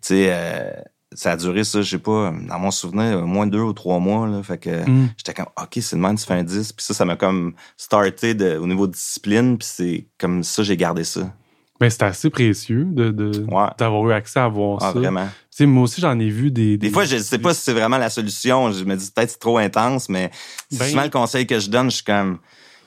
sais 0.00 0.84
ça 1.12 1.32
a 1.32 1.36
duré 1.36 1.64
ça, 1.64 1.82
je 1.82 1.90
sais 1.90 1.98
pas, 1.98 2.32
dans 2.48 2.58
mon 2.58 2.70
souvenir, 2.70 3.26
moins 3.26 3.46
deux 3.46 3.60
ou 3.60 3.72
trois 3.72 3.98
mois. 3.98 4.26
Là, 4.26 4.42
fait 4.42 4.58
que 4.58 4.88
mm. 4.88 5.10
j'étais 5.16 5.34
comme 5.34 5.48
OK, 5.60 5.78
c'est 5.80 5.96
le 5.96 6.02
même, 6.02 6.16
tu 6.16 6.24
fais 6.24 6.34
un 6.34 6.44
10. 6.44 6.72
Puis 6.72 6.84
ça, 6.84 6.94
ça 6.94 7.04
m'a 7.04 7.16
comme 7.16 7.54
starté 7.76 8.34
de, 8.34 8.56
au 8.56 8.66
niveau 8.66 8.86
de 8.86 8.92
discipline. 8.92 9.58
Puis 9.58 9.68
c'est 9.70 10.08
comme 10.18 10.42
ça, 10.42 10.62
j'ai 10.62 10.76
gardé 10.76 11.04
ça. 11.04 11.32
Mais 11.80 11.90
c'est 11.90 12.04
assez 12.04 12.30
précieux 12.30 12.86
de, 12.86 13.10
d'avoir 13.10 14.08
eu 14.08 14.12
accès 14.12 14.40
à 14.40 14.48
voir 14.48 14.78
ah, 14.80 14.92
ça. 14.92 14.98
Vraiment. 14.98 15.28
moi 15.60 15.82
aussi, 15.82 16.00
j'en 16.00 16.18
ai 16.18 16.30
vu 16.30 16.50
des, 16.50 16.78
des, 16.78 16.90
fois, 16.90 17.04
je 17.04 17.18
sais 17.18 17.38
pas 17.38 17.52
si 17.52 17.62
c'est 17.62 17.74
vraiment 17.74 17.98
la 17.98 18.08
solution. 18.08 18.72
Je 18.72 18.84
me 18.84 18.96
dis 18.96 19.10
peut-être 19.14 19.30
c'est 19.30 19.38
trop 19.38 19.58
intense, 19.58 20.08
mais 20.08 20.30
c'est 20.70 20.78
ben, 20.78 20.88
souvent 20.88 21.04
le 21.04 21.10
conseil 21.10 21.46
que 21.46 21.60
je 21.60 21.68
donne. 21.68 21.90
Je 21.90 21.96
suis 21.96 22.04
comme, 22.04 22.38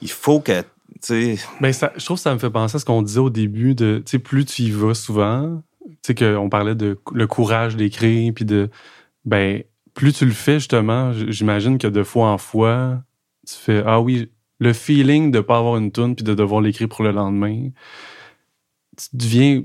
il 0.01 0.09
faut 0.09 0.39
que, 0.39 0.61
tu 0.61 0.65
sais. 1.01 1.37
Ben, 1.61 1.71
ça, 1.71 1.93
je 1.97 2.03
trouve 2.03 2.17
que 2.17 2.23
ça 2.23 2.33
me 2.33 2.39
fait 2.39 2.49
penser 2.49 2.77
à 2.77 2.79
ce 2.79 2.85
qu'on 2.85 3.03
disait 3.03 3.19
au 3.19 3.29
début 3.29 3.75
de, 3.75 4.01
tu 4.03 4.11
sais, 4.11 4.19
plus 4.19 4.45
tu 4.45 4.63
y 4.63 4.71
vas 4.71 4.95
souvent, 4.95 5.61
sais, 6.01 6.15
qu'on 6.15 6.49
parlait 6.49 6.75
de 6.75 6.99
le 7.13 7.27
courage 7.27 7.75
d'écrire, 7.75 8.33
puis 8.33 8.45
de, 8.45 8.69
ben, 9.25 9.63
plus 9.93 10.13
tu 10.13 10.25
le 10.25 10.31
fais, 10.31 10.59
justement, 10.59 11.11
j'imagine 11.13 11.77
que 11.77 11.87
de 11.87 12.03
fois 12.03 12.29
en 12.29 12.37
fois, 12.37 13.01
tu 13.47 13.55
fais, 13.55 13.83
ah 13.85 13.99
oui, 13.99 14.31
le 14.59 14.73
feeling 14.73 15.31
de 15.31 15.39
pas 15.39 15.57
avoir 15.57 15.77
une 15.77 15.91
tune 15.91 16.15
puis 16.15 16.23
de 16.23 16.33
devoir 16.33 16.61
l'écrire 16.61 16.89
pour 16.89 17.03
le 17.03 17.11
lendemain, 17.11 17.69
tu 18.97 19.07
deviens 19.13 19.63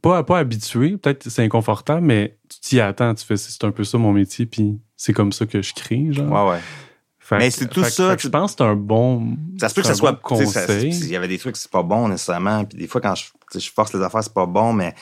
pas, 0.00 0.22
pas 0.24 0.38
habitué, 0.38 0.96
peut-être 0.96 1.28
c'est 1.28 1.42
inconfortable, 1.42 2.06
mais 2.06 2.38
tu 2.48 2.60
t'y 2.60 2.80
attends, 2.80 3.14
tu 3.14 3.24
fais 3.24 3.36
c'est 3.36 3.64
un 3.64 3.70
peu 3.70 3.84
ça 3.84 3.98
mon 3.98 4.12
métier, 4.12 4.46
puis 4.46 4.80
c'est 4.96 5.12
comme 5.12 5.32
ça 5.32 5.46
que 5.46 5.62
je 5.62 5.74
crée, 5.74 6.08
genre. 6.10 6.46
Ouais, 6.46 6.52
ouais. 6.52 7.38
mais 7.38 7.50
c'est 7.50 7.68
tout 7.68 7.84
ça. 7.84 8.16
je 8.16 8.28
pense 8.28 8.52
que 8.52 8.58
c'est 8.58 8.64
un 8.64 8.76
bon. 8.76 9.36
Ça 9.60 9.68
se 9.68 9.74
peut 9.74 9.82
que 9.82 9.86
ça 9.86 9.94
soit. 9.94 10.14
conseil. 10.14 10.90
Il 10.90 11.08
y 11.08 11.16
avait 11.16 11.28
des 11.28 11.38
trucs, 11.38 11.56
c'est 11.56 11.70
pas 11.70 11.82
bon 11.82 12.08
nécessairement. 12.08 12.64
Puis 12.64 12.78
des 12.78 12.86
fois, 12.86 13.00
quand 13.00 13.14
je, 13.14 13.24
je 13.58 13.70
force 13.70 13.92
les 13.94 14.02
affaires, 14.02 14.22
c'est 14.22 14.34
pas 14.34 14.46
bon, 14.46 14.72
mais 14.72 14.94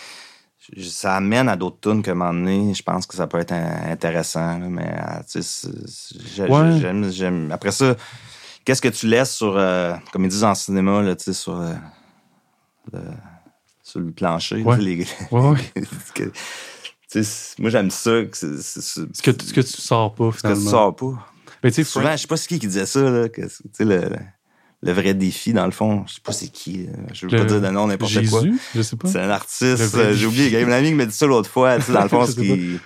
ça 0.83 1.17
amène 1.17 1.49
à 1.49 1.57
d'autres 1.57 1.81
tunes 1.81 2.03
que 2.03 2.11
donné, 2.11 2.75
je 2.75 2.83
pense 2.83 3.07
que 3.07 3.15
ça 3.17 3.27
peut 3.27 3.39
être 3.39 3.53
intéressant. 3.53 4.59
mais 4.59 4.95
j'aime. 7.11 7.51
Après 7.53 7.73
ça, 7.73 7.97
qu'est-ce 8.65 8.83
que 8.83 8.89
tu 8.89 9.07
laisses 9.07 9.35
sur, 9.35 9.57
euh, 9.57 9.95
comme 10.13 10.25
ils 10.25 10.31
disent 10.31 10.45
en 10.45 10.55
cinéma, 10.55 11.03
là, 11.03 11.15
sur, 11.19 11.61
euh, 11.61 11.73
le, 12.93 13.01
sur 13.83 14.01
le 14.01 14.13
plancher? 14.13 14.63
Ouais. 14.63 14.79
Les... 14.79 15.07
ouais, 15.31 15.59
moi, 17.59 17.71
j'aime 17.71 17.91
ça. 17.91 18.25
Que 18.25 18.37
ce, 18.37 19.01
que, 19.23 19.45
ce 19.45 19.53
que 19.53 19.61
tu 19.61 19.81
sors 19.81 20.15
pas, 20.15 20.31
finalement. 20.31 20.61
Ce 20.61 20.65
que 20.65 20.69
tu 20.69 20.71
sors 20.71 20.95
pas. 20.95 21.27
Mais 21.63 21.71
Souvent, 21.73 22.13
je 22.13 22.17
sais 22.19 22.27
pas 22.27 22.37
ce 22.37 22.49
qui 22.49 22.59
qui 22.59 22.67
disait 22.67 22.87
ça, 22.87 23.01
là, 23.01 23.29
que, 23.29 23.43
le, 23.81 24.11
le 24.83 24.93
vrai 24.93 25.15
défi, 25.15 25.53
dans 25.53 25.67
le 25.67 25.73
fond, 25.73 26.05
je 26.07 26.15
sais 26.15 26.21
pas 26.23 26.33
c'est 26.33 26.49
qui. 26.49 26.87
Euh, 26.87 26.93
je 27.13 27.27
veux 27.27 27.37
pas 27.37 27.45
dire 27.45 27.61
de 27.61 27.69
nom 27.69 27.87
n'importe 27.87 28.27
quoi. 28.29 28.43
je 28.75 28.83
sais 28.83 28.97
pas. 28.97 29.09
C'est 29.09 29.21
un 29.21 29.31
artiste. 29.31 29.95
Euh, 29.95 30.15
j'ai 30.15 30.27
oublié. 30.27 30.47
Il 30.47 30.53
y 30.53 30.57
a 30.57 30.67
un 30.67 30.73
ami 30.73 30.89
qui 30.89 30.95
m'a 30.95 31.07
dit 31.07 31.15
ça 31.15 31.27
l'autre 31.27 31.51
fois. 31.51 31.79
dans 31.79 32.03
le 32.03 32.09
fond, 32.09 32.25
ce 32.27 32.33
qui... 32.33 32.79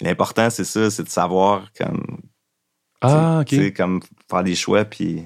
l'important, 0.00 0.48
c'est 0.50 0.64
ça, 0.64 0.90
c'est 0.90 1.02
de 1.02 1.08
savoir 1.08 1.72
comme. 1.76 2.18
Ah, 3.00 3.40
ok. 3.40 3.50
sais, 3.50 3.72
comme 3.72 4.00
faire 4.30 4.44
des 4.44 4.54
choix, 4.54 4.84
puis 4.84 5.24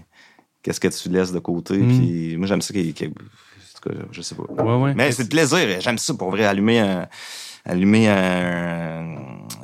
qu'est-ce 0.63 0.81
que 0.81 0.89
tu 0.89 1.09
laisses 1.11 1.33
de 1.33 1.39
côté. 1.39 1.77
Hmm. 1.77 1.89
Puis 1.89 2.37
moi, 2.39 2.47
j'aime 2.47 2.63
ça 2.63 2.73
qu'il. 2.73 2.95
je 4.11 4.23
sais 4.23 4.35
pas. 4.35 4.45
Ouais, 4.45 4.83
ouais. 4.83 4.95
Mais 4.95 5.13
c'est 5.13 5.29
plaisir. 5.29 5.81
J'aime 5.81 5.99
ça 5.99 6.15
pour 6.15 6.31
vrai, 6.31 6.45
allumer 6.45 6.79
un 6.81 7.07
allumer 7.69 8.09
un, 8.09 9.17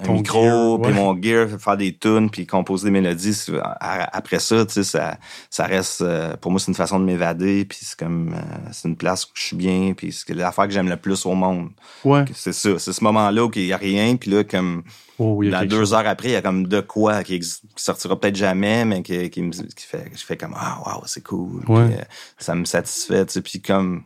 micro, 0.09 0.79
puis 0.79 0.93
mon 0.93 1.21
gear, 1.21 1.49
faire 1.59 1.77
des 1.77 1.97
tunes, 1.97 2.31
puis 2.31 2.47
composer 2.47 2.85
des 2.85 2.91
mélodies. 2.91 3.47
Après 3.81 4.39
ça, 4.39 4.65
tu 4.67 4.75
sais, 4.75 4.85
ça, 4.85 5.17
ça 5.51 5.65
reste... 5.65 6.03
Euh, 6.03 6.37
pour 6.37 6.51
moi, 6.51 6.61
c'est 6.61 6.69
une 6.69 6.75
façon 6.75 7.01
de 7.01 7.05
m'évader, 7.05 7.65
puis 7.65 7.79
c'est 7.81 7.99
comme... 7.99 8.35
Euh, 8.35 8.69
c'est 8.73 8.89
une 8.89 8.97
place 8.97 9.25
où 9.25 9.31
je 9.35 9.43
suis 9.43 9.57
bien, 9.57 9.95
puis 9.97 10.13
c'est 10.13 10.35
l'affaire 10.35 10.67
que 10.67 10.73
j'aime 10.73 10.89
le 10.89 10.97
plus 10.97 11.25
au 11.25 11.35
monde. 11.35 11.71
Ouais. 12.05 12.25
C'est 12.35 12.53
ça. 12.53 12.79
C'est 12.79 12.93
ce 12.93 13.03
moment-là 13.05 13.45
où 13.45 13.51
il 13.55 13.65
n'y 13.65 13.73
a 13.73 13.79
rien, 13.79 14.17
puis 14.17 14.31
là, 14.31 14.45
comme... 14.45 14.83
Oh, 15.19 15.43
deux 15.45 15.95
heures 15.95 16.07
après, 16.07 16.29
il 16.29 16.33
y 16.33 16.37
a 16.37 16.43
comme 16.43 16.67
de 16.67 16.81
quoi 16.81 17.23
qui, 17.23 17.41
sortira 17.77 18.19
peut-être 18.19 18.35
jamais, 18.35 18.85
mais 18.85 19.03
qui, 19.03 19.31
qui, 19.31 19.43
me, 19.43 19.53
qui 19.53 19.87
fait, 19.87 20.11
je 20.13 20.25
fais 20.25 20.37
comme 20.37 20.57
ah 20.57 20.83
wow 20.85 21.03
c'est 21.07 21.23
cool. 21.23 21.63
Euh, 21.69 21.91
ça 22.37 22.57
me 22.57 22.65
satisfait, 22.65 23.25
tu 23.25 23.35
sais, 23.35 23.41
puis 23.41 23.61
comme 23.61 24.03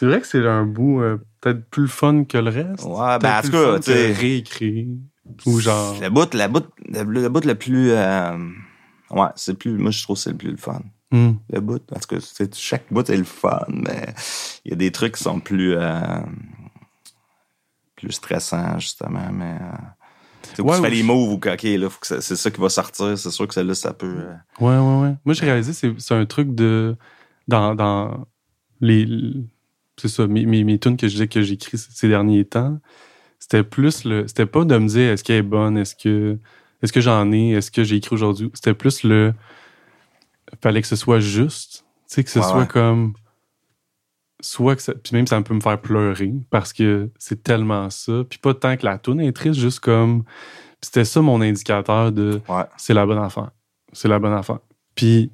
c'est 0.00 0.06
vrai 0.06 0.22
que 0.22 0.26
c'est 0.26 0.46
un 0.46 0.64
bout 0.64 1.02
euh, 1.02 1.18
peut-être 1.42 1.68
plus 1.68 1.86
fun 1.86 2.24
que 2.24 2.38
le 2.38 2.48
reste. 2.48 2.84
Ouais, 2.84 3.18
ben 3.18 3.38
en 3.38 3.42
tout 3.42 3.50
cas, 3.50 3.78
tu 3.80 3.92
sais. 3.92 4.12
réécrire. 4.14 4.86
Ou 5.44 5.60
genre. 5.60 6.00
Le 6.00 6.08
bout, 6.08 6.32
la 6.32 6.48
bout, 6.48 6.64
le, 6.88 7.28
bout 7.28 7.44
le 7.44 7.54
plus. 7.54 7.90
Euh, 7.90 8.34
ouais, 9.10 9.28
c'est 9.36 9.58
plus. 9.58 9.76
Moi, 9.76 9.90
je 9.90 10.02
trouve 10.02 10.16
que 10.16 10.22
c'est 10.22 10.30
le 10.30 10.38
plus 10.38 10.52
le 10.52 10.56
fun. 10.56 10.80
Hmm. 11.10 11.32
Le 11.50 11.60
bout. 11.60 11.84
Parce 11.86 12.06
que 12.06 12.16
chaque 12.54 12.90
bout 12.90 13.10
est 13.10 13.16
le 13.18 13.24
fun, 13.24 13.60
mais 13.68 14.14
il 14.64 14.70
y 14.70 14.72
a 14.72 14.76
des 14.76 14.90
trucs 14.90 15.16
qui 15.16 15.22
sont 15.22 15.38
plus. 15.38 15.76
Euh, 15.76 16.00
plus 17.94 18.12
stressants, 18.12 18.78
justement, 18.78 19.30
mais. 19.30 19.58
Euh, 20.58 20.62
ouais, 20.62 20.76
tu 20.76 20.82
fais 20.82 20.90
les 20.90 21.02
moves 21.02 21.28
ou 21.28 21.34
OK, 21.34 21.62
là, 21.62 21.88
c'est 22.00 22.36
ça 22.36 22.50
qui 22.50 22.58
va 22.58 22.70
sortir. 22.70 23.18
C'est 23.18 23.30
sûr 23.30 23.46
que 23.46 23.52
celle-là, 23.52 23.74
ça 23.74 23.92
peut. 23.92 24.24
Ouais, 24.60 24.78
ouais, 24.78 25.00
ouais. 25.02 25.14
Moi, 25.26 25.34
j'ai 25.34 25.44
réalisé, 25.44 25.74
c'est 25.74 26.14
un 26.14 26.24
truc 26.24 26.54
de. 26.54 26.96
Dans, 27.48 27.74
dans 27.74 28.26
les 28.80 29.44
c'est 30.00 30.08
ça, 30.08 30.26
mes, 30.26 30.44
mes, 30.46 30.78
tunes 30.78 30.96
que 30.96 31.06
je 31.08 31.12
disais 31.12 31.28
que 31.28 31.42
j'écris 31.42 31.78
ces 31.78 32.08
derniers 32.08 32.44
temps, 32.44 32.78
c'était 33.38 33.64
plus 33.64 34.04
le. 34.04 34.26
C'était 34.26 34.46
pas 34.46 34.64
de 34.64 34.76
me 34.76 34.88
dire 34.88 35.12
est-ce 35.12 35.24
qu'elle 35.24 35.36
est 35.36 35.42
bonne, 35.42 35.76
est-ce 35.76 35.94
que 35.94 36.38
est-ce 36.82 36.92
que 36.92 37.00
j'en 37.00 37.30
ai, 37.32 37.50
est-ce 37.50 37.70
que 37.70 37.84
j'ai 37.84 37.96
écrit 37.96 38.14
aujourd'hui. 38.14 38.50
C'était 38.54 38.74
plus 38.74 39.02
le. 39.02 39.34
Fallait 40.62 40.82
que 40.82 40.88
ce 40.88 40.96
soit 40.96 41.20
juste. 41.20 41.84
Tu 42.08 42.14
sais, 42.14 42.24
que 42.24 42.30
ce 42.30 42.40
soit 42.40 42.66
comme. 42.66 43.14
Soit 44.40 44.76
que 44.76 44.82
ça. 44.82 44.94
Puis 44.94 45.14
même, 45.14 45.26
ça 45.26 45.40
peut 45.42 45.54
me 45.54 45.60
faire 45.60 45.80
pleurer 45.80 46.32
parce 46.48 46.72
que 46.72 47.10
c'est 47.18 47.42
tellement 47.42 47.90
ça. 47.90 48.24
Puis 48.28 48.38
pas 48.38 48.54
tant 48.54 48.76
que 48.76 48.86
la 48.86 48.98
tune 48.98 49.20
est 49.20 49.32
triste, 49.32 49.60
juste 49.60 49.80
comme. 49.80 50.24
c'était 50.80 51.04
ça 51.04 51.20
mon 51.20 51.40
indicateur 51.40 52.12
de. 52.12 52.40
C'est 52.76 52.94
la 52.94 53.04
bonne 53.04 53.18
affaire. 53.18 53.50
C'est 53.92 54.08
la 54.08 54.18
bonne 54.18 54.32
affaire. 54.32 54.60
Puis 54.94 55.30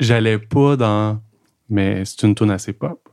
j'allais 0.00 0.38
pas 0.38 0.76
dans. 0.76 1.22
Mais 1.68 2.04
c'est 2.04 2.24
une 2.24 2.34
tune 2.34 2.50
assez 2.50 2.72
pop. 2.72 3.08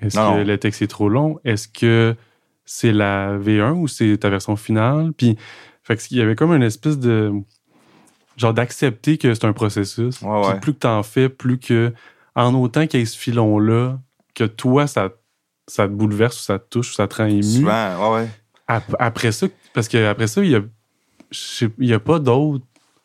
Est-ce 0.00 0.16
que 0.16 0.44
le 0.44 0.58
texte 0.58 0.82
est 0.82 0.86
trop 0.86 1.08
long? 1.08 1.38
Est-ce 1.44 1.68
que 1.68 2.14
c'est 2.64 2.92
la 2.92 3.38
V1 3.38 3.72
ou 3.72 3.88
c'est 3.88 4.18
ta 4.18 4.28
version 4.28 4.56
finale? 4.56 5.12
Puis, 5.16 5.36
fait 5.82 5.96
qu'il 5.96 6.18
y 6.18 6.20
avait 6.20 6.34
comme 6.34 6.52
une 6.52 6.62
espèce 6.62 6.98
de. 6.98 7.32
Genre 8.36 8.52
d'accepter 8.52 9.16
que 9.16 9.32
c'est 9.32 9.46
un 9.46 9.54
processus. 9.54 10.18
plus 10.60 10.74
que 10.74 10.78
t'en 10.78 11.02
fais, 11.02 11.28
plus 11.28 11.58
que. 11.58 11.92
En 12.34 12.54
autant 12.54 12.86
qu'il 12.86 13.00
y 13.00 13.02
ait 13.02 13.06
ce 13.06 13.16
filon-là, 13.16 13.98
que 14.34 14.44
toi, 14.44 14.86
ça, 14.86 15.08
ça 15.66 15.88
te 15.88 15.92
bouleverse 15.92 16.38
ou 16.38 16.42
ça 16.42 16.58
te 16.58 16.68
touche 16.68 16.90
ou 16.90 16.94
ça 16.94 17.08
te 17.08 17.16
rend 17.16 17.24
ému. 17.24 17.42
Souvent, 17.42 18.14
ouais, 18.14 18.28
Après 18.98 19.32
ça, 19.32 19.46
parce 19.72 19.88
qu'après 19.88 20.26
ça, 20.26 20.44
il 20.44 20.50
y 20.50 20.56
a, 20.56 20.60
il 21.78 21.86
y 21.86 21.94
a 21.94 21.98
pas 21.98 22.18
d'autres 22.18 22.64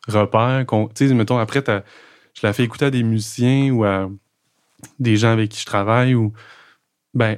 repères. 0.10 0.66
Tu 0.94 1.08
sais, 1.08 1.14
mettons, 1.14 1.38
après, 1.38 1.64
je 1.66 2.46
l'ai 2.46 2.52
fait 2.52 2.64
écouter 2.64 2.86
à 2.86 2.92
des 2.92 3.04
musiciens 3.04 3.72
ou 3.72 3.86
à 3.86 4.10
des 5.00 5.16
gens 5.16 5.32
avec 5.32 5.50
qui 5.52 5.62
je 5.62 5.66
travaille 5.66 6.14
ou 6.14 6.34
ben, 7.14 7.38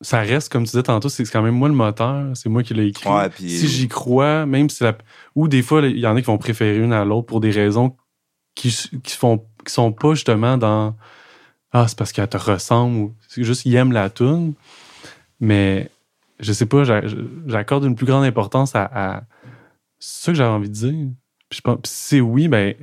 ça 0.00 0.20
reste, 0.20 0.50
comme 0.50 0.64
tu 0.64 0.70
disais 0.70 0.82
tantôt, 0.82 1.08
c'est 1.08 1.24
quand 1.24 1.42
même 1.42 1.54
moi 1.54 1.68
le 1.68 1.74
moteur, 1.74 2.26
c'est 2.34 2.48
moi 2.48 2.62
qui 2.62 2.74
l'ai 2.74 2.86
écrit. 2.86 3.08
Si 3.36 3.68
j'y 3.68 3.88
crois, 3.88 4.46
même 4.46 4.70
si 4.70 4.84
la... 4.84 4.96
Ou 5.34 5.48
des 5.48 5.62
fois, 5.62 5.82
il 5.82 5.98
y 5.98 6.06
en 6.06 6.16
a 6.16 6.20
qui 6.20 6.26
vont 6.26 6.38
préférer 6.38 6.78
une 6.78 6.92
à 6.92 7.04
l'autre 7.04 7.26
pour 7.26 7.40
des 7.40 7.50
raisons 7.50 7.96
qui, 8.54 8.70
qui, 9.02 9.16
font, 9.16 9.44
qui 9.64 9.72
sont 9.72 9.92
pas 9.92 10.14
justement 10.14 10.56
dans 10.56 10.96
Ah, 11.72 11.86
c'est 11.88 11.98
parce 11.98 12.12
qu'elle 12.12 12.28
te 12.28 12.36
ressemble 12.36 12.96
ou 12.96 13.14
c'est 13.28 13.42
juste 13.42 13.62
qu'ils 13.62 13.74
aiment 13.74 13.92
la 13.92 14.08
tune. 14.08 14.54
Mais 15.40 15.90
je 16.38 16.52
sais 16.52 16.66
pas, 16.66 16.84
j'accorde 17.46 17.84
une 17.84 17.96
plus 17.96 18.06
grande 18.06 18.24
importance 18.24 18.72
à, 18.74 19.24
c'est 19.98 20.26
ça 20.26 20.32
que 20.32 20.38
j'avais 20.38 20.50
envie 20.50 20.68
de 20.68 20.74
dire. 20.74 21.08
Puis, 21.48 21.60
si 21.84 21.94
c'est 21.94 22.20
oui, 22.20 22.46
ben 22.46 22.74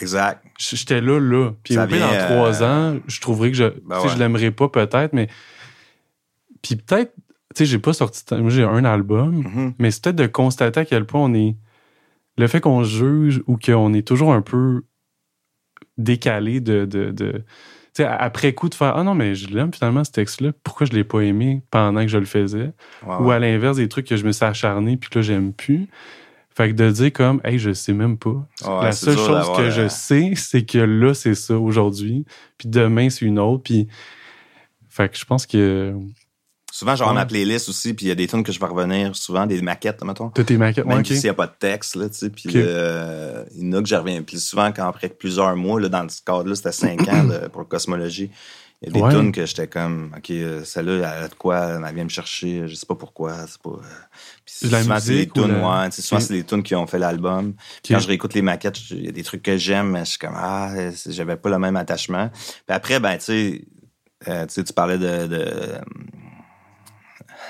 Exact. 0.00 0.44
J'étais 0.58 1.00
là, 1.00 1.18
là. 1.18 1.52
Puis 1.62 1.78
au 1.78 1.86
pire, 1.86 2.00
dans 2.00 2.26
trois 2.26 2.62
euh, 2.62 2.94
ans, 2.94 3.00
je 3.06 3.20
trouverais 3.20 3.50
que 3.50 3.56
je, 3.56 3.64
ben 3.84 4.06
je 4.06 4.18
l'aimerais 4.18 4.50
pas 4.50 4.68
peut-être, 4.68 5.12
mais 5.12 5.28
puis 6.62 6.76
peut-être, 6.76 7.14
tu 7.54 7.58
sais, 7.58 7.66
j'ai 7.66 7.78
pas 7.78 7.92
sorti. 7.92 8.22
Moi, 8.34 8.50
j'ai 8.50 8.64
un 8.64 8.84
album, 8.84 9.42
mm-hmm. 9.42 9.74
mais 9.78 9.90
c'est 9.90 10.04
peut-être 10.04 10.16
de 10.16 10.26
constater 10.26 10.80
à 10.80 10.84
quel 10.84 11.06
point 11.06 11.20
on 11.20 11.34
est. 11.34 11.56
Le 12.38 12.46
fait 12.48 12.60
qu'on 12.60 12.84
juge 12.84 13.42
ou 13.46 13.56
qu'on 13.56 13.94
est 13.94 14.06
toujours 14.06 14.32
un 14.32 14.42
peu 14.42 14.82
décalé 15.96 16.60
de. 16.60 16.84
de, 16.84 17.10
de 17.10 17.44
tu 17.94 18.02
sais, 18.02 18.04
après 18.04 18.52
coup, 18.52 18.68
de 18.68 18.74
faire 18.74 18.94
Ah 18.94 19.04
non, 19.04 19.14
mais 19.14 19.34
je 19.34 19.48
l'aime 19.48 19.72
finalement, 19.72 20.04
ce 20.04 20.10
texte-là. 20.10 20.52
Pourquoi 20.62 20.86
je 20.86 20.92
l'ai 20.92 21.04
pas 21.04 21.20
aimé 21.20 21.62
pendant 21.70 22.02
que 22.02 22.08
je 22.08 22.18
le 22.18 22.26
faisais? 22.26 22.72
Ou 23.06 23.30
à 23.30 23.38
l'inverse, 23.38 23.78
des 23.78 23.88
trucs 23.88 24.06
que 24.06 24.16
je 24.16 24.26
me 24.26 24.32
suis 24.32 24.44
acharné 24.44 24.98
puis 24.98 25.08
que 25.08 25.18
là, 25.18 25.22
j'aime 25.22 25.54
plus. 25.54 25.88
Fait 26.54 26.70
que 26.70 26.74
de 26.74 26.90
dire 26.90 27.12
comme, 27.12 27.40
hey, 27.44 27.58
je 27.58 27.72
sais 27.72 27.92
même 27.92 28.16
pas. 28.16 28.46
la 28.66 28.92
seule 28.92 29.16
chose 29.16 29.50
que 29.56 29.70
je 29.70 29.88
sais, 29.88 30.32
c'est 30.36 30.64
que 30.64 30.78
là, 30.78 31.14
c'est 31.14 31.34
ça 31.34 31.58
aujourd'hui. 31.58 32.24
Puis 32.56 32.68
demain, 32.68 33.10
c'est 33.10 33.26
une 33.26 33.38
autre. 33.38 33.62
Puis, 33.62 33.88
fait 34.88 35.10
que 35.10 35.18
je 35.18 35.24
pense 35.24 35.46
que 35.46 35.94
Souvent, 36.76 36.94
genre, 36.94 37.08
ouais. 37.08 37.14
ma 37.14 37.24
playlist 37.24 37.70
aussi, 37.70 37.94
puis 37.94 38.04
il 38.04 38.08
y 38.10 38.12
a 38.12 38.14
des 38.14 38.26
tunes 38.26 38.44
que 38.44 38.52
je 38.52 38.60
vais 38.60 38.66
revenir, 38.66 39.16
souvent 39.16 39.46
des 39.46 39.62
maquettes, 39.62 40.04
mettons. 40.04 40.28
T'as 40.28 40.44
tes 40.44 40.58
maquettes, 40.58 40.84
Même 40.84 41.02
s'il 41.06 41.22
n'y 41.22 41.30
a 41.30 41.32
pas 41.32 41.46
de 41.46 41.54
texte, 41.58 41.96
là, 41.96 42.06
tu 42.10 42.18
sais, 42.18 42.28
puis 42.28 42.50
euh, 42.54 43.44
il 43.54 43.66
y 43.66 43.68
en 43.70 43.78
a 43.78 43.82
que 43.82 43.88
je 43.88 43.94
reviens. 43.94 44.20
Puis 44.20 44.38
souvent, 44.38 44.70
quand 44.72 44.86
après 44.86 45.08
plusieurs 45.08 45.56
mois, 45.56 45.80
là, 45.80 45.88
dans 45.88 46.06
ce 46.06 46.20
cadre-là, 46.20 46.54
c'était 46.54 46.72
cinq 46.72 47.08
ans 47.08 47.30
pour 47.50 47.66
Cosmologie, 47.66 48.30
il 48.82 48.94
y 48.94 49.02
a 49.02 49.08
des 49.08 49.16
tunes 49.16 49.32
que 49.32 49.46
j'étais 49.46 49.68
comme, 49.68 50.12
OK, 50.14 50.30
euh, 50.32 50.64
celle-là, 50.64 51.14
elle 51.16 51.24
a 51.24 51.28
de 51.28 51.34
quoi, 51.34 51.78
elle 51.82 51.94
vient 51.94 52.04
me 52.04 52.10
chercher, 52.10 52.68
je 52.68 52.74
sais 52.74 52.84
pas 52.84 52.94
pourquoi, 52.94 53.46
c'est 53.46 53.62
pas... 53.62 53.70
Euh, 53.70 53.80
puis 54.44 54.68
souvent, 54.68 55.00
c'est 55.00 55.14
des 55.14 55.28
tunes, 55.28 55.44
ouais, 55.44 55.90
souvent, 55.92 56.20
c'est 56.20 56.34
des 56.34 56.44
tunes 56.44 56.62
qui 56.62 56.74
ont 56.74 56.86
fait 56.86 56.98
l'album. 56.98 57.54
Quand 57.88 57.98
je 58.00 58.06
réécoute 58.06 58.34
les 58.34 58.42
maquettes, 58.42 58.90
il 58.90 59.06
y 59.06 59.08
a 59.08 59.12
des 59.12 59.22
trucs 59.22 59.42
que 59.42 59.56
j'aime, 59.56 59.92
mais 59.92 60.00
je 60.00 60.10
suis 60.10 60.18
comme, 60.18 60.36
ah, 60.36 60.74
j'avais 61.06 61.36
pas 61.36 61.48
le 61.48 61.58
même 61.58 61.76
attachement. 61.76 62.28
Puis 62.28 62.76
après, 62.76 63.00
ben, 63.00 63.16
tu 63.16 63.24
sais, 63.24 63.64
euh, 64.28 64.44
tu 64.46 64.72
parlais 64.74 64.98
de, 64.98 65.26
de 65.26 65.46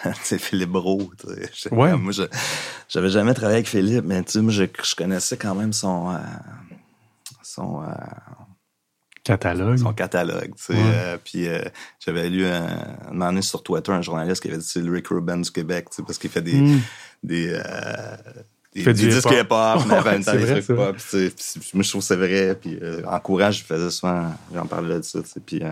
c'est 0.23 0.39
Philippe 0.39 0.71
Bro. 0.71 1.11
Ouais. 1.71 1.97
Moi, 1.97 2.13
j'avais 2.89 3.11
jamais 3.11 3.35
travaillé 3.35 3.57
avec 3.57 3.69
Philippe, 3.69 4.05
mais 4.05 4.23
tu 4.23 4.33
sais, 4.33 4.41
moi, 4.41 4.53
je, 4.53 4.65
je, 4.83 4.95
connaissais 4.95 5.37
quand 5.37 5.55
même 5.55 5.73
son. 5.73 6.11
Euh, 6.11 6.19
son 7.43 7.83
euh, 7.83 7.87
catalogue. 9.25 9.79
Son 9.79 9.93
catalogue, 9.93 10.55
tu 10.57 10.65
sais. 10.65 10.75
Euh, 10.77 11.19
puis 11.23 11.47
j'avais 12.05 12.29
lu 12.29 12.47
un, 12.47 12.67
un 13.09 13.13
moment 13.13 13.27
donné 13.27 13.43
sur 13.43 13.63
Twitter 13.63 13.93
un 13.93 14.03
journaliste 14.03 14.43
qui 14.43 14.49
avait 14.49 14.59
dit 14.59 14.67
c'est 14.67 14.81
le 14.81 14.93
Rick 14.93 15.09
Rubin 15.09 15.39
du 15.39 15.51
Québec, 15.51 15.89
tu 15.91 15.97
sais, 15.97 16.03
parce 16.03 16.19
qu'il 16.19 16.31
fait 16.31 16.43
des. 16.43 16.61
Mm. 16.61 16.81
des 17.23 17.61
des 18.75 18.93
disques 18.93 19.31
hip-hop, 19.31 19.85
mais 19.89 19.95
en 19.95 20.05
même 20.05 20.23
temps 20.23 20.35
des 20.35 20.61
trucs 20.61 20.67
pop. 20.67 20.77
Moi, 20.77 21.83
je 21.83 21.89
trouve 21.89 22.03
que 22.03 22.07
c'est 22.07 22.17
vrai. 22.17 22.55
Puis 22.61 22.79
en 23.07 23.21
courant, 23.21 23.51
je 23.51 23.65
faisais 23.65 23.91
souvent, 23.91 24.35
j'en 24.55 24.67
parlais 24.67 24.99
de 24.99 25.03
ça. 25.03 25.21
Puis, 25.47 25.63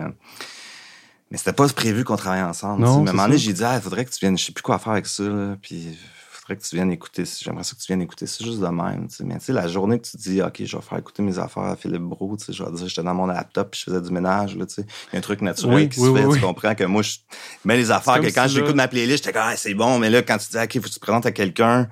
Mais 1.35 1.39
c'était 1.39 1.51
pas 1.51 1.67
prévu 1.67 2.05
qu'on 2.05 2.15
travaille 2.15 2.43
ensemble. 2.43 2.81
Non, 2.81 3.01
mais 3.01 3.09
à 3.09 3.11
un 3.11 3.13
moment 3.13 3.27
donné, 3.27 3.37
j'ai 3.37 3.51
dit, 3.51 3.61
ah, 3.61 3.75
il 3.75 3.81
faudrait 3.81 4.05
que 4.05 4.09
tu 4.09 4.19
viennes, 4.21 4.37
je 4.37 4.45
sais 4.45 4.53
plus 4.53 4.61
quoi 4.61 4.79
faire 4.79 4.93
avec 4.93 5.05
ça, 5.05 5.23
là, 5.23 5.57
puis 5.61 5.97
faudrait 6.31 6.55
que 6.55 6.65
tu 6.65 6.77
viennes 6.77 6.93
écouter, 6.93 7.25
j'aimerais 7.25 7.65
ça 7.65 7.75
que 7.75 7.81
tu 7.81 7.87
viennes 7.87 8.03
écouter 8.03 8.25
ça 8.25 8.45
juste 8.45 8.61
de 8.61 8.67
même. 8.67 9.09
Mais 9.25 9.37
tu 9.39 9.45
sais, 9.47 9.51
la 9.51 9.67
journée 9.67 9.99
que 9.99 10.07
tu 10.07 10.15
dis, 10.15 10.41
OK, 10.41 10.63
je 10.63 10.77
vais 10.77 10.81
faire 10.81 10.97
écouter 10.97 11.23
mes 11.23 11.37
affaires 11.37 11.63
à 11.63 11.75
Philippe 11.75 12.03
Brou, 12.03 12.37
tu 12.37 12.45
sais, 12.45 12.53
je 12.53 12.63
vais 12.63 12.71
dire, 12.71 12.87
j'étais 12.87 13.03
dans 13.03 13.13
mon 13.13 13.25
laptop 13.25 13.69
puis 13.71 13.81
je 13.81 13.91
faisais 13.91 14.01
du 14.01 14.13
ménage, 14.13 14.55
là, 14.55 14.65
tu 14.65 14.75
sais. 14.75 14.85
Il 15.11 15.11
y 15.11 15.15
a 15.17 15.19
un 15.19 15.21
truc 15.21 15.41
naturel 15.41 15.89
qui 15.89 15.99
se 15.99 16.15
fait, 16.15 16.29
tu 16.29 16.39
comprends 16.39 16.73
que 16.73 16.85
moi, 16.85 17.01
je 17.01 17.17
mets 17.65 17.75
les 17.75 17.91
affaires, 17.91 18.21
que 18.21 18.27
quand 18.27 18.47
j'écoute 18.47 18.75
ma 18.75 18.87
playlist, 18.87 19.25
j'étais 19.25 19.33
comme, 19.33 19.49
ah, 19.49 19.57
c'est 19.57 19.73
bon, 19.73 19.99
mais 19.99 20.09
là, 20.09 20.21
quand 20.21 20.37
tu 20.37 20.47
dis, 20.51 20.57
OK, 20.57 20.73
faut 20.75 20.79
que 20.79 20.87
tu 20.87 20.93
te 20.93 20.99
présentes 21.01 21.25
à 21.25 21.33
quelqu'un, 21.33 21.89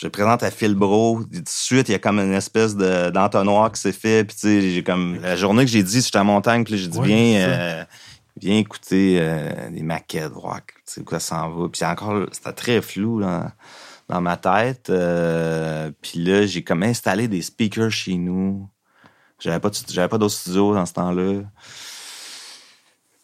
je 0.00 0.06
présente 0.06 0.44
à 0.44 0.52
Phil 0.52 0.74
Bro. 0.74 1.24
Tout 1.24 1.40
de 1.40 1.48
suite, 1.48 1.88
il 1.88 1.92
y 1.92 1.94
a 1.94 1.98
comme 1.98 2.20
une 2.20 2.34
espèce 2.34 2.76
de, 2.76 3.10
d'entonnoir 3.10 3.72
qui 3.72 3.80
s'est 3.80 3.92
fait. 3.92 4.24
Puis, 4.24 4.36
tu 4.36 4.40
sais, 4.42 4.70
j'ai 4.70 4.82
comme, 4.82 5.18
la 5.22 5.36
journée 5.36 5.64
que 5.64 5.70
j'ai 5.70 5.82
dit, 5.82 6.02
j'étais 6.02 6.18
à 6.18 6.24
montagne, 6.24 6.64
puis 6.64 6.76
j'ai 6.76 6.88
dit, 6.88 6.98
euh, 7.38 7.82
viens 8.36 8.58
écouter 8.58 9.18
euh, 9.20 9.70
des 9.70 9.82
maquettes, 9.82 10.32
voir, 10.32 10.60
tu 10.66 10.74
sais, 10.84 11.04
quoi 11.04 11.20
ça 11.20 11.36
s'en 11.36 11.50
va. 11.50 11.68
Puis 11.68 11.84
encore, 11.84 12.26
c'était 12.32 12.52
très 12.52 12.82
flou, 12.82 13.20
dans 13.20 14.20
ma 14.20 14.36
tête. 14.36 14.90
Euh, 14.90 15.90
puis 16.00 16.22
là, 16.22 16.46
j'ai 16.46 16.62
comme 16.62 16.82
installé 16.82 17.28
des 17.28 17.42
speakers 17.42 17.90
chez 17.90 18.14
nous. 18.14 18.68
J'avais 19.38 19.60
pas, 19.60 19.70
j'avais 19.90 20.08
pas 20.08 20.18
d'autres 20.18 20.34
studios 20.34 20.74
dans 20.74 20.86
ce 20.86 20.92
temps-là. 20.94 21.42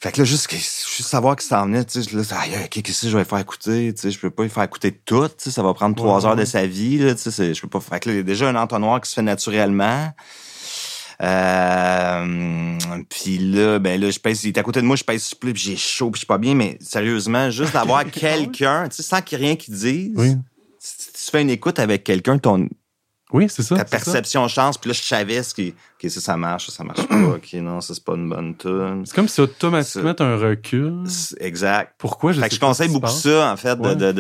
Fait 0.03 0.11
que 0.11 0.19
là, 0.19 0.25
juste, 0.25 0.51
juste 0.51 1.03
savoir 1.03 1.37
que 1.37 1.45
ça 1.45 1.63
en 1.63 1.67
venait, 1.67 1.85
tu 1.85 2.03
sais, 2.03 2.17
là, 2.17 2.23
ah, 2.33 2.67
qu'est-ce 2.69 3.03
que 3.03 3.09
je 3.09 3.17
vais 3.17 3.25
faire 3.25 3.39
écouter, 3.39 3.95
tu 3.95 4.03
sais, 4.03 4.11
je 4.11 4.19
peux 4.19 4.31
pas 4.31 4.43
lui 4.43 4.51
faire 4.51 4.65
écouter 4.65 4.91
tout, 4.91 5.29
tu 5.29 5.35
sais, 5.39 5.51
ça 5.53 5.63
va 5.63 5.73
prendre 5.75 5.95
trois 5.95 6.27
heures 6.27 6.35
de 6.35 6.45
sa 6.45 6.67
vie, 6.67 6.99
là, 6.99 7.15
tu 7.15 7.31
sais, 7.31 7.55
je 7.55 7.61
peux 7.63 7.69
pas, 7.69 7.79
fait 7.79 8.01
que 8.01 8.09
là, 8.09 8.17
il 8.17 8.19
y 8.19 8.21
a 8.21 8.25
déjà 8.25 8.49
un 8.49 8.57
entonnoir 8.57 9.01
qui 9.01 9.09
se 9.09 9.15
fait 9.15 9.23
naturellement. 9.23 10.13
Euh, 11.23 12.79
puis 13.09 13.39
là, 13.39 13.79
ben 13.79 14.01
là, 14.01 14.11
je 14.11 14.19
pèse, 14.19 14.45
il 14.45 14.49
est 14.49 14.59
à 14.59 14.63
côté 14.63 14.81
de 14.81 14.87
moi, 14.87 14.97
je 14.97 15.05
pèse 15.05 15.35
plus, 15.35 15.55
j'ai 15.55 15.77
chaud, 15.77 16.11
puis 16.11 16.19
je 16.19 16.21
suis 16.21 16.27
pas 16.27 16.39
bien, 16.39 16.55
mais 16.55 16.77
sérieusement, 16.81 17.51
juste 17.51 17.73
d'avoir 17.73 18.05
quelqu'un, 18.11 18.89
tu 18.89 18.97
sais, 18.97 19.03
sans 19.03 19.23
qu'il 19.23 19.39
y 19.39 19.43
ait 19.43 19.47
rien 19.47 19.57
qui 19.57 19.71
dise. 19.71 20.13
Oui. 20.17 20.35
Si 20.79 21.13
tu 21.13 21.31
fais 21.31 21.43
une 21.43 21.51
écoute 21.51 21.79
avec 21.79 22.03
quelqu'un, 22.03 22.39
ton, 22.39 22.69
oui, 23.33 23.47
c'est 23.49 23.63
ça. 23.63 23.77
Ta 23.77 23.85
perception 23.85 24.47
chance, 24.47 24.77
puis 24.77 24.89
là, 24.89 24.95
je 24.95 25.03
savais 25.03 25.43
ce 25.43 25.55
qui. 25.55 25.75
Ok, 26.03 26.11
ça, 26.11 26.21
ça 26.21 26.37
marche, 26.37 26.67
ça, 26.67 26.73
ça 26.73 26.85
marche 26.85 27.07
pas. 27.07 27.17
Ok, 27.33 27.55
non, 27.55 27.81
ça, 27.81 27.95
c'est 27.95 28.05
pas 28.05 28.15
une 28.15 28.29
bonne 28.29 28.55
tune. 28.57 29.05
C'est 29.07 29.15
comme 29.15 29.29
si 29.29 29.41
automatiquement 29.41 30.13
t'as 30.13 30.25
un 30.25 30.37
recul. 30.37 31.05
Exact. 31.41 31.95
Pourquoi 31.97 32.33
je 32.33 32.41
Fait 32.41 32.49
que 32.49 32.55
je 32.55 32.61
conseille 32.61 32.89
beaucoup 32.89 33.09
ça, 33.09 33.53
en 33.53 33.57
fait, 33.57 33.81
de, 33.81 33.95
de, 33.95 34.13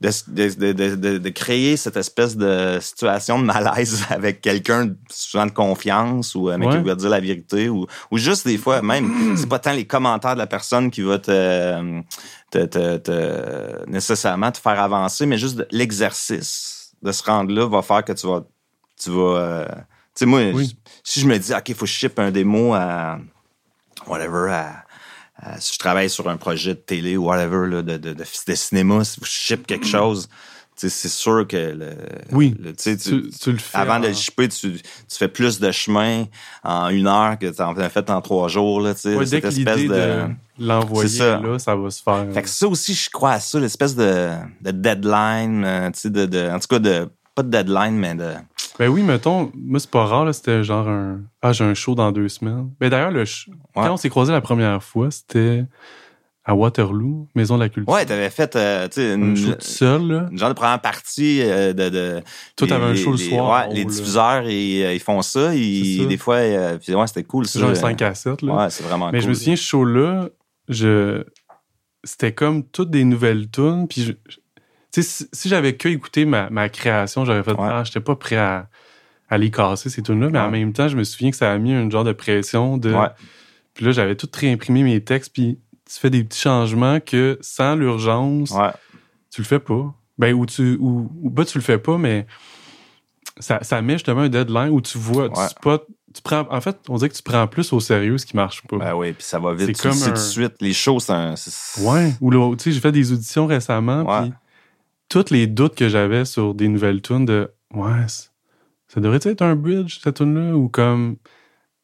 de, 0.00 0.72
de, 0.72 1.18
de, 1.18 1.28
créer 1.30 1.76
cette 1.76 1.96
espèce 1.96 2.36
de 2.36 2.78
situation 2.80 3.38
de 3.38 3.44
malaise 3.44 4.04
avec 4.10 4.40
quelqu'un, 4.42 4.90
souvent 5.10 5.46
de 5.46 5.52
confiance, 5.52 6.34
ou 6.34 6.48
avec 6.48 6.70
qui 6.70 6.78
va 6.78 6.94
dire 6.94 7.10
la 7.10 7.20
vérité, 7.20 7.68
ou, 7.68 7.86
ou 8.10 8.18
juste 8.18 8.46
des 8.46 8.58
fois, 8.58 8.80
même, 8.82 9.36
c'est 9.36 9.48
pas 9.48 9.58
tant 9.58 9.72
les 9.72 9.86
commentaires 9.86 10.34
de 10.34 10.38
la 10.38 10.46
personne 10.46 10.90
qui 10.90 11.02
va 11.02 11.18
te, 11.18 12.00
te, 12.50 12.64
te, 12.64 12.96
te 12.98 13.90
nécessairement 13.90 14.52
te 14.52 14.58
faire 14.58 14.78
avancer, 14.78 15.26
mais 15.26 15.38
juste 15.38 15.66
l'exercice 15.72 16.75
de 17.02 17.12
se 17.12 17.22
rendre 17.22 17.52
là 17.52 17.66
va 17.68 17.82
faire 17.82 18.04
que 18.04 18.12
tu 18.12 18.26
vas. 18.26 18.44
Tu 19.00 19.10
vas. 19.10 19.38
Euh, 19.38 19.66
tu 20.14 20.20
sais, 20.20 20.26
moi, 20.26 20.40
si 21.04 21.20
je 21.20 21.26
me 21.26 21.38
dis, 21.38 21.52
OK, 21.52 21.68
il 21.68 21.74
faut 21.74 21.84
que 21.84 21.90
je 21.90 21.94
ship 21.94 22.18
un 22.18 22.30
démo 22.30 22.74
à. 22.74 23.18
Whatever, 24.06 24.52
à, 24.52 24.84
si 25.58 25.74
je 25.74 25.78
travaille 25.78 26.08
sur 26.08 26.28
un 26.28 26.36
projet 26.36 26.74
de 26.74 26.80
télé 26.80 27.16
ou 27.16 27.24
whatever, 27.24 27.66
là, 27.68 27.82
de, 27.82 27.96
de, 27.96 28.12
de, 28.12 28.54
cinéma, 28.54 29.04
si 29.04 29.18
je 29.20 29.26
ship 29.26 29.66
quelque 29.66 29.86
chose, 29.86 30.28
c'est 30.76 31.08
sûr 31.08 31.46
que 31.46 31.56
le, 31.56 31.90
oui, 32.32 32.54
tu, 32.78 32.96
tu, 32.96 33.52
le 33.52 33.58
fais 33.58 33.78
avant 33.78 33.98
de 33.98 34.08
le 34.08 34.12
shipper, 34.12 34.48
tu, 34.48 34.72
tu, 34.72 34.82
fais 35.08 35.28
plus 35.28 35.58
de 35.58 35.70
chemin 35.70 36.24
en 36.62 36.88
une 36.90 37.06
heure 37.06 37.38
que 37.38 37.46
tu 37.46 37.62
en 37.62 37.76
as 37.76 37.88
fait 37.88 38.08
en 38.10 38.20
trois 38.20 38.48
jours. 38.48 38.80
Là, 38.80 38.92
ouais, 39.04 39.24
dès 39.24 39.40
que 39.40 39.48
l'idée 39.48 39.88
de, 39.88 39.94
de 39.94 40.26
l'envoyer 40.58 41.18
là, 41.18 41.58
ça 41.58 41.74
va 41.74 41.90
se 41.90 42.02
faire. 42.02 42.26
Fait 42.32 42.42
que 42.42 42.48
ça 42.48 42.68
aussi, 42.68 42.94
je 42.94 43.08
crois 43.10 43.32
à 43.32 43.40
ça, 43.40 43.58
l'espèce 43.58 43.94
de, 43.94 44.30
de 44.60 44.70
deadline, 44.70 45.64
euh, 45.64 45.90
de, 46.04 46.26
de, 46.26 46.50
en 46.50 46.58
tout 46.58 46.68
cas, 46.68 46.78
de, 46.78 47.08
pas 47.34 47.42
de 47.42 47.50
deadline, 47.50 47.96
mais 47.96 48.14
de. 48.14 48.32
Ben 48.78 48.88
oui, 48.88 49.02
mettons, 49.02 49.50
moi, 49.54 49.80
c'est 49.80 49.90
pas 49.90 50.04
rare, 50.04 50.34
c'était 50.34 50.62
genre 50.62 50.88
un. 50.88 51.20
Ah, 51.40 51.52
j'ai 51.52 51.64
un 51.64 51.74
show 51.74 51.94
dans 51.94 52.12
deux 52.12 52.28
semaines. 52.28 52.70
Ben 52.78 52.90
d'ailleurs, 52.90 53.10
le 53.10 53.24
quand 53.74 53.92
on 53.92 53.96
s'est 53.96 54.10
croisé 54.10 54.32
la 54.32 54.42
première 54.42 54.82
fois, 54.82 55.10
c'était 55.10 55.64
à 56.48 56.54
Waterloo, 56.54 57.26
Maison 57.34 57.56
de 57.56 57.64
la 57.64 57.68
Culture. 57.68 57.92
Ouais, 57.92 58.06
t'avais 58.06 58.30
fait, 58.30 58.54
euh, 58.54 58.86
tu 58.86 59.00
sais, 59.00 59.14
une, 59.14 59.36
show 59.36 59.52
tout 59.54 59.56
seul, 59.60 60.06
là. 60.06 60.28
Une 60.30 60.38
genre 60.38 60.48
de 60.48 60.54
première 60.54 60.80
partie 60.80 61.42
euh, 61.42 61.72
de, 61.72 61.88
de. 61.88 62.22
Toi, 62.54 62.68
t'avais 62.68 62.84
un 62.84 62.94
show 62.94 63.10
le 63.10 63.16
soir. 63.16 63.68
Ouais, 63.68 63.74
les 63.74 63.84
diffuseurs, 63.84 64.48
ils, 64.48 64.84
euh, 64.84 64.94
ils, 64.94 65.00
font 65.00 65.22
ça. 65.22 65.56
Ils, 65.56 66.06
des 66.06 66.16
fois, 66.16 66.38
puis 66.80 66.94
ouais, 66.94 67.06
c'était 67.08 67.24
cool. 67.24 67.46
C'est 67.46 67.58
genre 67.58 67.70
un 67.70 67.74
5 67.74 68.00
à 68.00 68.14
7, 68.14 68.42
là. 68.42 68.54
Ouais, 68.54 68.70
c'est 68.70 68.84
vraiment 68.84 69.06
Mais 69.06 69.10
cool. 69.10 69.16
Mais 69.18 69.20
je 69.22 69.28
me 69.28 69.34
souviens, 69.34 69.56
ce 69.56 69.62
show-là, 69.62 70.28
je, 70.68 71.24
c'était 72.04 72.32
comme 72.32 72.62
toutes 72.62 72.90
des 72.90 73.02
nouvelles 73.02 73.50
tunes, 73.50 73.88
puis 73.88 74.02
je, 74.02 74.12
tu 74.92 75.02
sais, 75.02 75.26
si, 75.32 75.48
j'avais 75.48 75.74
que 75.74 75.88
écouté 75.88 76.26
ma, 76.26 76.48
ma 76.50 76.68
création, 76.68 77.24
j'aurais 77.24 77.42
fait, 77.42 77.56
ah, 77.58 77.82
j'étais 77.84 77.98
pas 77.98 78.14
prêt 78.14 78.36
à, 78.36 78.68
à 79.28 79.36
les 79.36 79.50
casser, 79.50 79.90
ces 79.90 80.00
tunes-là, 80.00 80.30
mais 80.30 80.38
en 80.38 80.50
même 80.52 80.72
temps, 80.72 80.86
je 80.86 80.96
me 80.96 81.02
souviens 81.02 81.32
que 81.32 81.36
ça 81.36 81.50
a 81.50 81.58
mis 81.58 81.72
un 81.72 81.90
genre 81.90 82.04
de 82.04 82.12
pression 82.12 82.78
de. 82.78 82.94
Puis 83.74 83.84
là, 83.84 83.92
j'avais 83.92 84.14
tout 84.14 84.28
réimprimé 84.32 84.84
mes 84.84 85.04
textes, 85.04 85.34
puis 85.34 85.58
tu 85.88 85.98
fais 85.98 86.10
des 86.10 86.24
petits 86.24 86.40
changements 86.40 87.00
que 87.00 87.38
sans 87.40 87.74
l'urgence, 87.76 88.54
tu 89.30 89.40
le 89.40 89.46
fais 89.46 89.60
pas. 89.60 89.94
Ben, 90.18 90.32
ou 90.34 90.46
tu, 90.46 90.76
ou, 90.80 91.10
ou 91.22 91.30
ben, 91.30 91.44
tu 91.44 91.58
le 91.58 91.62
fais 91.62 91.78
pas, 91.78 91.98
mais 91.98 92.26
ça, 93.38 93.62
ça 93.62 93.82
met 93.82 93.94
justement 93.94 94.22
un 94.22 94.28
deadline 94.28 94.70
où 94.70 94.80
tu 94.80 94.96
vois, 94.98 95.28
tu, 95.28 95.40
tu 96.16 96.22
prends, 96.22 96.46
en 96.50 96.60
fait, 96.62 96.78
on 96.88 96.96
dirait 96.96 97.10
que 97.10 97.14
tu 97.14 97.22
prends 97.22 97.46
plus 97.46 97.70
au 97.74 97.80
sérieux 97.80 98.16
ce 98.16 98.24
qui 98.24 98.34
marche 98.34 98.62
pas. 98.66 98.78
Ben 98.78 98.94
oui, 98.94 99.12
puis 99.12 99.22
ça 99.22 99.38
va 99.38 99.52
vite. 99.52 99.76
C'est 99.76 99.88
comme 99.88 100.00
tout 100.00 100.10
de 100.10 100.16
suite. 100.16 100.54
Les 100.60 100.72
choses, 100.72 101.04
c'est 101.04 101.12
un. 101.12 101.34
Ouais. 101.82 102.14
Ou 102.22 102.56
tu 102.56 102.64
sais, 102.64 102.72
j'ai 102.72 102.80
fait 102.80 102.92
des 102.92 103.12
auditions 103.12 103.46
récemment, 103.46 104.04
puis 104.22 104.32
tous 105.08 105.30
les 105.30 105.46
doutes 105.46 105.74
que 105.74 105.88
j'avais 105.88 106.24
sur 106.24 106.54
des 106.54 106.68
nouvelles 106.68 107.02
tunes 107.02 107.26
de, 107.26 107.52
ouais, 107.74 108.06
ça 108.08 109.00
devrait 109.00 109.20
être 109.22 109.42
un 109.42 109.54
bridge, 109.54 110.00
cette 110.02 110.16
tune-là, 110.16 110.56
ou 110.56 110.68
comme, 110.68 111.16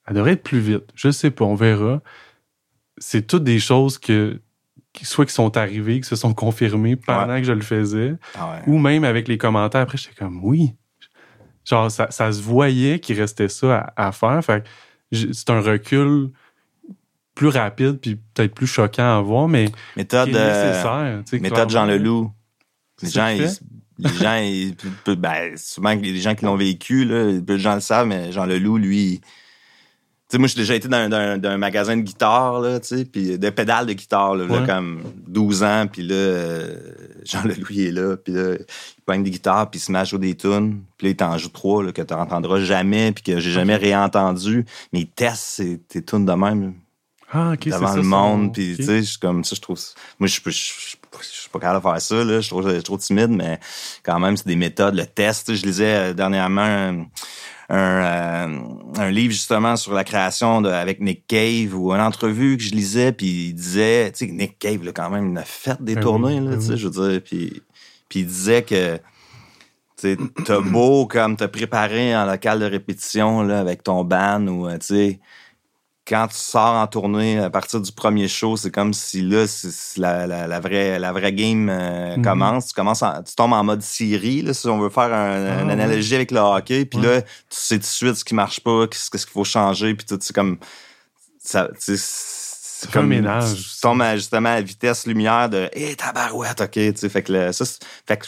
elle 0.06 0.14
devrait 0.14 0.32
être 0.32 0.42
plus 0.42 0.60
vite. 0.60 0.84
Je 0.94 1.10
sais 1.10 1.30
pas, 1.30 1.44
on 1.44 1.54
verra 1.54 2.00
c'est 3.02 3.26
toutes 3.26 3.44
des 3.44 3.58
choses 3.58 3.98
que 3.98 4.40
soit 5.02 5.26
qui 5.26 5.32
sont 5.32 5.56
arrivées, 5.56 6.00
qui 6.00 6.08
se 6.08 6.16
sont 6.16 6.34
confirmées 6.34 6.96
pendant 6.96 7.36
que 7.36 7.44
je 7.44 7.52
le 7.52 7.62
faisais, 7.62 8.14
ah 8.38 8.60
ou 8.66 8.78
même 8.78 9.04
avec 9.04 9.26
les 9.26 9.38
commentaires. 9.38 9.80
Après, 9.80 9.98
j'étais 9.98 10.14
comme 10.14 10.40
oui. 10.44 10.74
Genre, 11.64 11.90
ça, 11.90 12.08
se 12.10 12.40
voyait 12.40 13.00
qu'il 13.00 13.18
restait 13.20 13.48
ça 13.48 13.92
à, 13.96 14.12
faire. 14.12 14.44
Fait 14.44 14.64
c'est 15.10 15.50
un 15.50 15.60
recul 15.60 16.30
plus 17.34 17.48
rapide 17.48 17.98
puis 17.98 18.16
peut-être 18.16 18.54
plus 18.54 18.66
choquant 18.66 19.18
à 19.18 19.20
voir, 19.20 19.48
mais 19.48 19.68
méthode 19.96 20.28
nécessaire. 20.28 21.22
méthode 21.32 21.70
Jean 21.70 21.86
Leloup. 21.86 22.30
Les 23.02 23.10
gens, 23.10 23.28
ils, 23.28 23.50
les 23.98 24.10
gens, 24.10 24.36
ils, 24.36 24.76
ben, 25.16 25.56
souvent 25.56 25.94
les 25.94 26.20
gens 26.20 26.34
qui 26.34 26.44
l'ont 26.44 26.56
vécu, 26.56 27.04
là, 27.04 27.40
peu 27.40 27.54
de 27.54 27.58
gens 27.58 27.74
le 27.74 27.80
savent, 27.80 28.06
mais 28.06 28.30
Jean 28.30 28.46
Leloup, 28.46 28.78
lui, 28.78 29.20
sais, 30.32 30.38
moi, 30.38 30.48
j'ai 30.48 30.56
déjà 30.56 30.74
été 30.74 30.88
dans, 30.88 31.12
un 31.44 31.58
magasin 31.58 31.96
de 31.96 32.02
guitare, 32.02 32.60
là, 32.60 32.80
tu 32.80 32.88
sais, 32.88 33.04
puis 33.04 33.38
de 33.38 33.50
pédales 33.50 33.86
de 33.86 33.92
guitare, 33.92 34.34
là, 34.34 34.66
comme 34.66 35.02
12 35.28 35.62
ans, 35.62 35.86
puis 35.90 36.02
là, 36.02 36.14
euh, 36.14 36.76
Jean 37.24 37.42
Louis 37.42 37.86
est 37.86 37.92
là, 37.92 38.16
puis 38.16 38.32
là, 38.32 38.54
il 38.54 39.04
pogne 39.04 39.22
des 39.22 39.30
guitares, 39.30 39.70
puis 39.70 39.78
il 39.78 39.82
se 39.82 39.92
met 39.92 39.98
à 39.98 40.04
jouer 40.04 40.20
des 40.20 40.34
tunes, 40.34 40.82
puis 40.96 41.08
là, 41.08 41.10
il 41.10 41.16
t'en 41.16 41.36
joue 41.36 41.50
trois, 41.50 41.84
là, 41.84 41.92
que 41.92 42.00
tu 42.00 42.14
n'entendras 42.14 42.60
jamais, 42.60 43.12
puis 43.12 43.22
que 43.22 43.40
j'ai 43.40 43.52
jamais 43.52 43.76
réentendu, 43.76 44.64
mais 44.92 45.00
il 45.00 45.08
teste 45.08 45.62
tes 45.88 46.02
tunes 46.02 46.24
de 46.24 46.32
même. 46.32 46.74
Ah, 47.34 47.54
devant 47.64 47.94
le 47.94 48.02
monde, 48.02 48.52
puis 48.52 48.76
tu 48.76 48.84
sais, 48.84 49.18
comme 49.20 49.44
ça, 49.44 49.56
je 49.56 49.60
trouve... 49.60 49.78
Moi, 50.18 50.28
je 50.28 50.50
suis 50.50 51.48
pas 51.50 51.58
capable 51.58 51.84
de 51.84 51.90
faire 51.90 52.00
ça, 52.00 52.24
là, 52.24 52.40
je 52.40 52.72
suis 52.72 52.82
trop 52.82 52.98
timide, 52.98 53.30
mais 53.30 53.60
quand 54.02 54.18
même, 54.18 54.36
c'est 54.36 54.46
des 54.46 54.56
méthodes, 54.56 54.94
le 54.94 55.06
test. 55.06 55.54
Je 55.54 55.64
lisais 55.64 56.10
euh, 56.10 56.12
dernièrement 56.12 56.62
un, 56.62 57.06
euh, 57.72 58.58
un 58.98 59.10
livre 59.10 59.32
justement 59.32 59.76
sur 59.76 59.94
la 59.94 60.04
création 60.04 60.60
de, 60.60 60.68
avec 60.68 61.00
Nick 61.00 61.26
Cave 61.26 61.74
ou 61.74 61.92
une 61.92 62.00
entrevue 62.00 62.56
que 62.56 62.62
je 62.62 62.72
lisais, 62.72 63.12
puis 63.12 63.48
il 63.48 63.54
disait, 63.54 64.12
tu 64.12 64.26
sais, 64.26 64.32
Nick 64.32 64.58
Cave, 64.58 64.84
là, 64.84 64.92
quand 64.92 65.08
même, 65.08 65.32
il 65.32 65.38
a 65.38 65.44
fait 65.44 65.82
des 65.82 65.94
ben 65.94 66.02
tournées, 66.02 66.40
là, 66.40 66.50
ben 66.50 66.58
tu 66.58 66.66
sais, 66.66 66.76
je 66.76 66.88
veux 66.88 67.08
dire, 67.08 67.22
puis, 67.24 67.62
puis 68.08 68.20
il 68.20 68.26
disait 68.26 68.62
que 68.62 68.98
t'as 70.44 70.60
beau 70.60 71.06
comme 71.06 71.36
te 71.36 71.44
préparer 71.44 72.16
en 72.16 72.26
local 72.26 72.58
de 72.60 72.64
répétition 72.64 73.42
là, 73.42 73.60
avec 73.60 73.82
ton 73.82 74.04
band 74.04 74.46
ou 74.48 74.66
euh, 74.66 74.76
tu 74.78 74.86
sais 74.86 75.20
quand 76.06 76.26
tu 76.28 76.36
sors 76.36 76.74
en 76.74 76.86
tournée 76.88 77.38
à 77.38 77.48
partir 77.48 77.80
du 77.80 77.92
premier 77.92 78.26
show, 78.26 78.56
c'est 78.56 78.72
comme 78.72 78.92
si 78.92 79.22
là, 79.22 79.46
la, 79.96 80.46
la, 80.48 80.60
vraie, 80.60 80.98
la 80.98 81.12
vraie 81.12 81.32
game 81.32 81.68
euh, 81.70 82.16
mhm. 82.16 82.24
commence. 82.24 82.68
Tu 82.68 82.74
commences 82.74 83.04
tu 83.24 83.34
tombes 83.36 83.52
en 83.52 83.62
mode 83.62 83.82
série, 83.82 84.42
là, 84.42 84.52
si 84.52 84.66
on 84.66 84.80
veut 84.80 84.90
faire 84.90 85.12
un, 85.14 85.62
une 85.62 85.70
ah, 85.70 85.72
analogie 85.72 86.16
avec 86.16 86.32
le 86.32 86.40
hockey. 86.40 86.84
Puis 86.86 87.00
là, 87.00 87.22
tu 87.22 87.28
sais 87.50 87.76
tout 87.76 87.82
de 87.82 87.86
suite 87.86 88.14
ce 88.16 88.24
qui 88.24 88.34
marche 88.34 88.60
pas, 88.60 88.86
qu'est-ce 88.88 89.10
qu'il 89.10 89.32
faut 89.32 89.44
changer. 89.44 89.94
Puis 89.94 90.06
tout, 90.06 90.18
c'est 90.20 90.34
comme... 90.34 90.58
Ça, 91.38 91.68
c'est 91.78 92.90
comme 92.90 93.08
ménage. 93.08 93.54
Tu 93.54 93.80
tombes 93.80 94.02
justement 94.14 94.50
à 94.50 94.60
vitesse 94.60 95.06
lumière 95.06 95.48
de 95.48 95.68
«Hé, 95.72 95.94
tabarouette, 95.94 96.60
OK!» 96.60 96.70
tu 96.72 96.92
sais, 96.96 97.08
Fait 97.08 97.22
que 97.22 97.52
ça, 97.52 97.64
fait 98.06 98.16
que, 98.16 98.26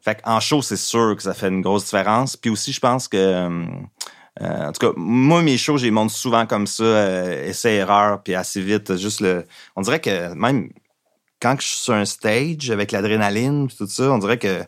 fait 0.00 0.20
en 0.24 0.40
show, 0.40 0.62
c'est 0.62 0.76
sûr 0.76 1.14
que 1.16 1.22
ça 1.22 1.34
fait 1.34 1.48
une 1.48 1.62
grosse 1.62 1.84
différence. 1.84 2.36
Puis 2.36 2.50
aussi, 2.50 2.72
je 2.72 2.80
pense 2.80 3.06
que... 3.06 3.66
en 4.40 4.72
tout 4.72 4.86
cas, 4.86 4.92
moi, 4.96 5.42
mes 5.42 5.56
shows, 5.56 5.76
je 5.76 5.84
les 5.84 5.90
monte 5.90 6.10
souvent 6.10 6.46
comme 6.46 6.66
ça, 6.66 6.84
essai-erreur, 7.44 8.22
puis 8.22 8.34
assez 8.34 8.60
vite. 8.60 8.96
Juste 8.96 9.20
le. 9.20 9.44
On 9.76 9.82
dirait 9.82 10.00
que 10.00 10.34
même 10.34 10.70
quand 11.44 11.56
je 11.60 11.66
suis 11.66 11.78
sur 11.78 11.92
un 11.92 12.06
stage 12.06 12.70
avec 12.70 12.90
l'adrénaline, 12.90 13.68
tout 13.68 13.86
ça, 13.86 14.10
on 14.10 14.18
dirait 14.18 14.38
que 14.38 14.64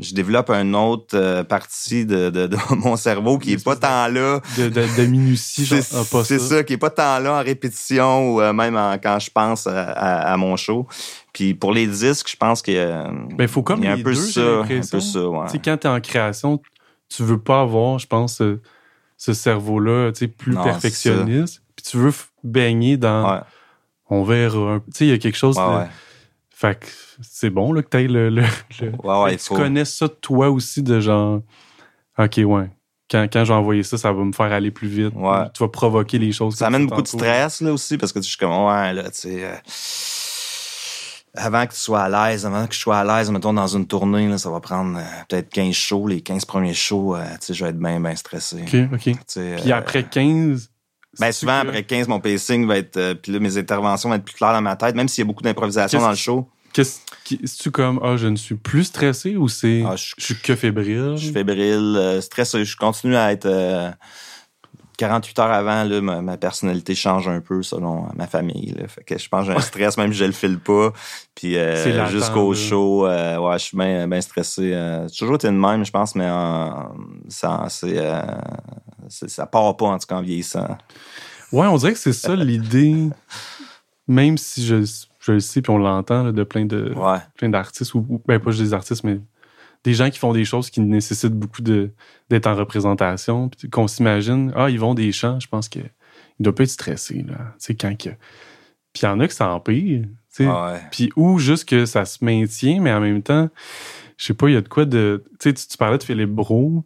je 0.00 0.14
développe 0.14 0.50
une 0.50 0.74
autre 0.74 1.16
euh, 1.16 1.44
partie 1.44 2.04
de, 2.04 2.28
de, 2.30 2.48
mon 2.76 2.96
cerveau 2.96 3.38
qui 3.38 3.52
est 3.52 3.64
pas 3.64 3.76
tant 3.76 4.08
là. 4.08 4.40
De, 4.58 4.68
de, 4.68 5.06
minutie, 5.06 5.64
C'est 5.64 5.82
ça. 5.82 6.02
ça. 6.38 6.64
qui 6.64 6.72
est 6.72 6.78
pas 6.78 6.90
tant 6.90 7.20
là 7.20 7.34
en 7.34 7.42
répétition 7.44 8.34
ou 8.34 8.40
euh, 8.40 8.52
même 8.52 8.74
quand 9.00 9.20
je 9.20 9.30
pense 9.30 9.68
à, 9.68 10.36
mon 10.36 10.56
show. 10.56 10.88
Puis 11.32 11.54
pour 11.54 11.72
les 11.72 11.86
disques, 11.86 12.28
je 12.30 12.36
pense 12.36 12.62
qu'il 12.62 12.74
ben, 13.36 13.46
faut 13.46 13.62
comme 13.62 13.84
y 13.84 13.86
a 13.86 13.92
un, 13.92 14.02
peu 14.02 14.14
ça, 14.14 14.62
un 14.62 14.66
peu 14.66 15.00
ça. 15.00 15.28
Ouais. 15.28 15.46
Quand 15.64 15.76
tu 15.76 15.86
es 15.86 15.90
en 15.90 16.00
création, 16.00 16.60
tu 17.08 17.22
veux 17.22 17.40
pas 17.40 17.60
avoir, 17.60 18.00
je 18.00 18.08
pense, 18.08 18.42
ce, 19.24 19.32
cerveau-là 19.32 20.12
plus 20.36 20.54
perfectionniste. 20.54 21.62
Puis 21.76 21.84
tu 21.84 21.96
veux 21.96 22.12
baigner 22.42 22.96
dans... 22.96 23.42
On 24.10 24.24
verra. 24.24 24.80
Tu 24.86 24.92
sais, 24.92 25.06
il 25.06 25.10
y 25.10 25.14
a 25.14 25.18
quelque 25.18 25.38
chose... 25.38 25.56
de 25.56 25.86
fait 26.62 26.78
que 26.78 26.86
c'est 27.22 27.50
bon 27.50 27.72
là, 27.72 27.82
que 27.82 27.88
tu 27.88 28.06
le. 28.06 28.30
le, 28.30 28.44
tu 29.36 29.48
connais 29.48 29.84
ça 29.84 30.08
toi 30.08 30.48
aussi 30.48 30.80
de 30.80 31.00
genre. 31.00 31.40
Ok, 32.16 32.38
ouais. 32.44 32.70
Quand, 33.10 33.26
quand 33.32 33.44
j'ai 33.44 33.52
envoyé 33.52 33.82
ça, 33.82 33.98
ça 33.98 34.12
va 34.12 34.22
me 34.22 34.30
faire 34.30 34.52
aller 34.52 34.70
plus 34.70 34.86
vite. 34.86 35.12
Ouais. 35.16 35.50
Tu 35.52 35.60
vas 35.60 35.68
provoquer 35.68 36.20
les 36.20 36.30
choses. 36.30 36.54
Ça 36.54 36.68
amène 36.68 36.86
beaucoup 36.86 37.02
de 37.02 37.08
stress 37.08 37.62
là 37.62 37.72
aussi 37.72 37.98
parce 37.98 38.12
que 38.12 38.22
je 38.22 38.28
suis 38.28 38.36
comme 38.36 38.52
ouais 38.52 38.92
là, 38.92 39.10
tu 39.10 39.10
sais. 39.12 39.44
Euh, 39.44 39.56
avant 41.34 41.66
que 41.66 41.72
tu 41.72 41.78
sois 41.78 42.02
à 42.02 42.08
l'aise, 42.30 42.44
avant 42.44 42.66
que 42.66 42.74
je 42.74 42.80
sois 42.80 42.98
à 42.98 43.04
l'aise, 43.04 43.30
mettons 43.30 43.54
dans 43.54 43.66
une 43.66 43.86
tournée, 43.86 44.28
là, 44.28 44.36
ça 44.36 44.50
va 44.50 44.60
prendre 44.60 44.98
euh, 44.98 45.02
peut-être 45.28 45.48
15 45.48 45.74
shows. 45.74 46.06
Les 46.08 46.20
15 46.20 46.44
premiers 46.44 46.74
shows, 46.74 47.16
euh, 47.16 47.24
tu 47.40 47.46
sais, 47.46 47.54
je 47.54 47.64
vais 47.64 47.70
être 47.70 47.78
bien, 47.78 48.00
bien 48.00 48.14
stressé. 48.16 48.62
OK, 48.66 48.94
OK. 48.94 49.16
Puis 49.62 49.72
après 49.72 50.04
15, 50.04 50.70
ben 51.18 51.32
souvent, 51.32 51.58
après 51.58 51.84
15, 51.84 52.08
mon 52.08 52.20
pacing 52.20 52.66
va 52.66 52.78
être. 52.78 52.96
Euh, 52.96 53.14
puis 53.14 53.32
là, 53.32 53.38
mes 53.38 53.56
interventions 53.56 54.08
vont 54.08 54.14
être 54.14 54.24
plus 54.24 54.34
claires 54.34 54.52
dans 54.52 54.62
ma 54.62 54.76
tête, 54.76 54.94
même 54.94 55.08
s'il 55.08 55.22
y 55.22 55.26
a 55.26 55.28
beaucoup 55.28 55.42
d'improvisation 55.42 56.00
dans 56.00 56.10
le 56.10 56.16
show. 56.16 56.48
Qu'est-ce 56.72 57.00
tu 57.62 57.70
comme 57.70 58.00
ah 58.02 58.16
je 58.16 58.28
ne 58.28 58.36
suis 58.36 58.54
plus 58.54 58.84
stressé 58.84 59.36
ou 59.36 59.46
c'est 59.46 59.84
ah, 59.86 59.94
je, 59.94 60.14
suis 60.16 60.36
que 60.36 60.56
fébrile? 60.56 61.12
je 61.16 61.24
suis 61.24 61.32
fébrile 61.32 61.96
euh, 61.98 62.20
stressé 62.22 62.64
je 62.64 62.76
continue 62.78 63.14
à 63.14 63.30
être 63.30 63.46
48 65.02 65.38
euh, 65.38 65.42
heures 65.42 65.50
avant 65.50 65.84
là, 65.84 66.00
ma, 66.00 66.36
personnalité 66.36 66.94
change 66.94 67.28
un 67.28 67.40
peu 67.40 67.62
selon 67.62 68.06
ma 68.14 68.26
famille 68.26 68.74
là. 68.78 68.88
fait 68.88 69.04
que 69.04 69.18
je 69.18 69.28
pense 69.28 69.46
que 69.46 69.52
j'ai 69.52 69.58
un 69.58 69.60
stress 69.60 69.96
même 69.96 70.12
si 70.12 70.18
je 70.18 70.24
le 70.24 70.32
file 70.32 70.58
pas. 70.58 70.92
Puis 71.34 71.56
jusqu'au 72.10 72.54
show 72.54 73.06
ouais 73.06 73.58
je 73.58 73.64
suis 73.64 73.76
bien 73.76 74.20
stressé 74.20 74.70
j'ai 75.08 75.16
toujours 75.16 75.36
été 75.36 75.48
de 75.48 75.52
même 75.52 75.84
je 75.84 75.90
pense 75.90 76.14
mais 76.14 76.28
ça 77.28 77.66
c'est 77.68 77.98
ça 79.08 79.46
part 79.46 79.76
pas, 79.76 79.86
en 79.86 79.98
tout 79.98 80.06
cas, 80.06 80.16
en 80.16 80.22
vieillissant. 80.22 80.76
Ouais, 81.52 81.66
on 81.66 81.76
dirait 81.76 81.92
que 81.92 81.98
c'est 81.98 82.12
ça 82.12 82.34
l'idée, 82.34 83.10
même 84.08 84.38
si 84.38 84.64
je, 84.64 84.84
je 85.20 85.32
le 85.32 85.40
sais, 85.40 85.60
puis 85.60 85.70
on 85.70 85.78
l'entend 85.78 86.32
de 86.32 86.44
plein 86.44 86.64
de 86.64 86.94
plein 87.36 87.48
d'artistes, 87.48 87.94
ou 87.94 88.22
ben 88.26 88.40
pas 88.40 88.50
juste 88.50 88.62
des 88.62 88.74
artistes, 88.74 89.04
mais 89.04 89.20
des 89.84 89.94
gens 89.94 90.10
qui 90.10 90.18
font 90.18 90.32
des 90.32 90.44
choses 90.44 90.70
qui 90.70 90.80
nécessitent 90.80 91.34
beaucoup 91.34 91.62
d'être 91.62 92.46
en 92.46 92.54
représentation, 92.54 93.48
puis 93.48 93.68
qu'on 93.68 93.88
s'imagine, 93.88 94.52
ah, 94.54 94.70
ils 94.70 94.78
vont 94.78 94.94
des 94.94 95.12
champs, 95.12 95.40
je 95.40 95.48
pense 95.48 95.68
qu'ils 95.68 95.90
doivent 96.40 96.54
pas 96.54 96.64
être 96.64 96.70
stressés, 96.70 97.24
là. 97.26 97.54
Tu 97.58 97.66
sais, 97.66 97.74
quand 97.74 97.96
que. 97.96 98.10
Puis 98.92 99.02
il 99.02 99.06
y 99.06 99.08
en 99.08 99.20
a 99.20 99.28
qui 99.28 99.34
ça 99.34 99.48
empire, 99.50 100.02
tu 100.34 100.44
sais. 100.44 100.48
Puis 100.90 101.10
ou 101.16 101.38
juste 101.38 101.68
que 101.68 101.86
ça 101.86 102.04
se 102.04 102.24
maintient, 102.24 102.80
mais 102.80 102.92
en 102.92 103.00
même 103.00 103.22
temps, 103.22 103.48
je 104.18 104.26
sais 104.26 104.34
pas, 104.34 104.48
il 104.48 104.54
y 104.54 104.56
a 104.56 104.60
de 104.60 104.68
quoi 104.68 104.84
de. 104.84 105.24
Tu 105.40 105.50
sais, 105.50 105.54
tu 105.54 105.76
parlais 105.76 105.98
de 105.98 106.04
Philippe 106.04 106.30
Bro 106.30 106.84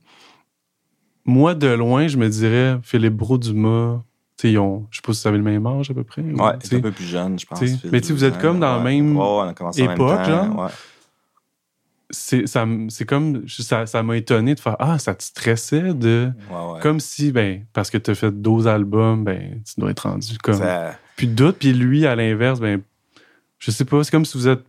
moi, 1.26 1.55
de 1.55 1.66
loin, 1.66 2.07
je 2.07 2.16
me 2.16 2.28
dirais 2.28 2.78
Philippe 2.82 3.14
Bro 3.14 3.38
Dumas. 3.38 4.01
sais, 4.36 4.53
ils 4.53 4.59
ont, 4.59 4.86
je 4.90 4.99
sais 4.99 5.03
pas 5.05 5.12
si 5.12 5.22
vous 5.22 5.28
avez 5.28 5.38
le 5.38 5.44
même 5.44 5.66
âge 5.66 5.90
à 5.90 5.94
peu 5.94 6.05
près. 6.05 6.22
Ouais, 6.22 6.53
c'est 6.62 6.76
un 6.76 6.80
peu 6.80 6.92
plus 6.92 7.05
jeune, 7.05 7.38
je 7.38 7.47
pense. 7.47 7.61
mais 7.84 8.01
tu 8.01 8.12
vous 8.12 8.24
êtes 8.24 8.38
comme 8.38 8.61
dans 8.61 8.76
la 8.76 8.82
même 8.82 9.18
époque, 9.76 10.24
genre. 10.24 10.70
C'est, 12.11 12.46
ça, 12.46 12.64
c'est 12.88 13.04
comme, 13.04 13.48
ça, 13.48 13.86
ça 13.86 14.02
m'a 14.04 14.16
étonné 14.16 14.54
de 14.54 14.61
faire, 14.61 14.76
ah, 14.78 14.98
ça 14.98 15.14
te 15.14 15.24
stressait 15.24 15.92
de, 15.92 16.30
comme 16.80 17.00
si, 17.00 17.32
ben, 17.32 17.64
parce 17.72 17.90
que 17.90 17.98
tu 17.98 18.12
as 18.12 18.14
fait 18.14 18.30
12 18.30 18.68
albums, 18.68 19.24
ben, 19.24 19.61
tu 19.64 19.80
dois 19.80 19.90
être 19.90 20.09
rendu 20.09 20.38
comme, 20.38 20.61
puis 21.16 21.26
d'autres, 21.26 21.59
puis 21.59 21.72
lui, 21.72 22.07
à 22.07 22.14
l'inverse, 22.14 22.61
ben, 22.61 22.82
je 23.59 23.70
sais 23.72 23.84
pas, 23.84 24.04
c'est 24.04 24.11
comme 24.11 24.24
si 24.24 24.38
vous 24.38 24.48
êtes 24.48 24.64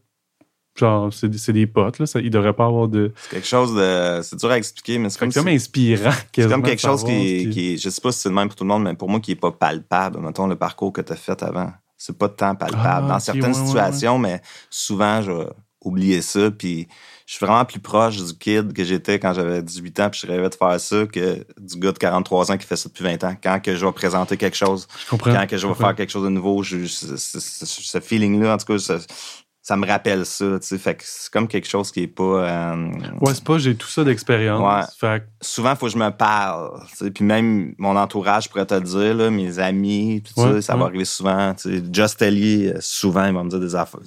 Genre, 0.77 1.11
c'est 1.11 1.27
des, 1.27 1.53
des, 1.53 1.65
potes, 1.65 1.97
là. 1.97 2.05
Ça, 2.05 2.19
il 2.19 2.29
devrait 2.29 2.53
pas 2.53 2.67
avoir 2.67 2.87
de. 2.87 3.11
C'est 3.15 3.29
quelque 3.31 3.47
chose 3.47 3.73
de. 3.73 4.21
C'est 4.21 4.35
dur 4.35 4.51
à 4.51 4.57
expliquer, 4.57 4.99
mais 4.99 5.09
c'est 5.09 5.17
comme. 5.17 5.31
C'est 5.31 5.39
comme 5.39 5.47
inspirant. 5.47 6.11
C'est 6.33 6.47
comme 6.47 6.61
quelque 6.61 6.81
chose 6.81 7.03
qui, 7.03 7.49
qui 7.49 7.73
est, 7.73 7.77
Je 7.77 7.89
sais 7.89 7.99
pas 7.99 8.11
si 8.11 8.19
c'est 8.19 8.29
le 8.29 8.35
même 8.35 8.47
pour 8.47 8.55
tout 8.55 8.63
le 8.63 8.67
monde, 8.67 8.83
mais 8.83 8.93
pour 8.93 9.09
moi, 9.09 9.19
qui 9.19 9.31
est 9.31 9.35
pas 9.35 9.51
palpable. 9.51 10.19
Mettons 10.19 10.45
le 10.45 10.55
parcours 10.55 10.93
que 10.93 11.01
tu 11.01 11.13
as 11.13 11.15
fait 11.15 11.41
avant. 11.41 11.71
C'est 11.97 12.15
pas 12.15 12.29
tant 12.29 12.53
palpable. 12.53 12.83
Ah, 12.85 13.01
Dans 13.01 13.19
certaines 13.19 13.55
situations, 13.55 14.19
mais 14.19 14.39
souvent, 14.69 15.23
je 15.23 15.31
vais 15.31 15.47
oublier 15.83 16.21
ça. 16.21 16.51
Puis 16.51 16.87
je 17.27 17.33
suis 17.33 17.45
vraiment 17.45 17.65
plus 17.65 17.81
proche 17.81 18.15
du 18.15 18.33
kid 18.33 18.71
que 18.71 18.85
j'étais 18.85 19.19
quand 19.19 19.33
j'avais 19.33 19.61
18 19.61 19.99
ans, 19.99 20.09
puis 20.09 20.21
je 20.23 20.27
rêvais 20.27 20.49
de 20.49 20.55
faire 20.55 20.79
ça, 20.79 21.05
que 21.05 21.45
du 21.59 21.77
gars 21.77 21.91
de 21.91 21.97
43 21.97 22.53
ans 22.53 22.57
qui 22.57 22.65
fait 22.65 22.77
ça 22.77 22.87
depuis 22.87 23.03
20 23.03 23.21
ans. 23.25 23.35
Quand 23.43 23.59
que 23.59 23.75
je 23.75 23.85
vais 23.85 23.91
présenter 23.91 24.37
quelque 24.37 24.55
chose, 24.55 24.87
quand 25.09 25.45
que 25.45 25.57
je 25.57 25.67
vais 25.67 25.73
faire 25.73 25.93
quelque 25.93 26.09
chose 26.09 26.23
de 26.23 26.29
nouveau, 26.29 26.63
je, 26.63 26.85
ce, 26.85 27.99
feeling-là, 27.99 28.53
en 28.53 28.57
tout 28.57 28.73
cas, 28.73 28.97
ça 29.61 29.75
me 29.75 29.85
rappelle 29.85 30.25
ça, 30.25 30.57
tu 30.61 30.67
sais. 30.67 30.77
Fait 30.77 30.95
que 30.95 31.03
c'est 31.05 31.29
comme 31.29 31.49
quelque 31.49 31.67
chose 31.67 31.91
qui 31.91 32.03
est 32.03 32.07
pas. 32.07 32.23
Euh, 32.23 32.91
ouais, 33.19 33.33
c'est 33.33 33.43
pas 33.43 33.57
j'ai 33.57 33.75
tout 33.75 33.89
ça 33.89 34.05
d'expérience. 34.05 34.95
Ouais. 35.03 35.21
Souvent, 35.41 35.71
il 35.71 35.75
faut 35.75 35.87
que 35.87 35.91
je 35.91 35.97
me 35.97 36.11
parle. 36.11 36.79
Tu 36.91 36.95
sais. 36.95 37.11
Puis 37.11 37.25
même 37.25 37.75
mon 37.77 37.97
entourage 37.97 38.47
pourrait 38.47 38.65
te 38.65 38.75
le 38.75 38.79
dire, 38.79 39.13
là, 39.13 39.29
mes 39.29 39.59
amis, 39.59 40.23
tout 40.25 40.41
ça, 40.41 40.61
ça 40.61 40.77
va 40.77 40.85
arriver 40.85 41.03
souvent. 41.03 41.53
Tu 41.55 41.79
sais. 41.79 41.83
Just 41.91 42.21
Ellie, 42.21 42.69
euh, 42.69 42.77
souvent, 42.79 43.25
il 43.25 43.33
va 43.33 43.43
me 43.43 43.49
dire 43.49 43.59
des 43.59 43.75
affaires. 43.75 43.99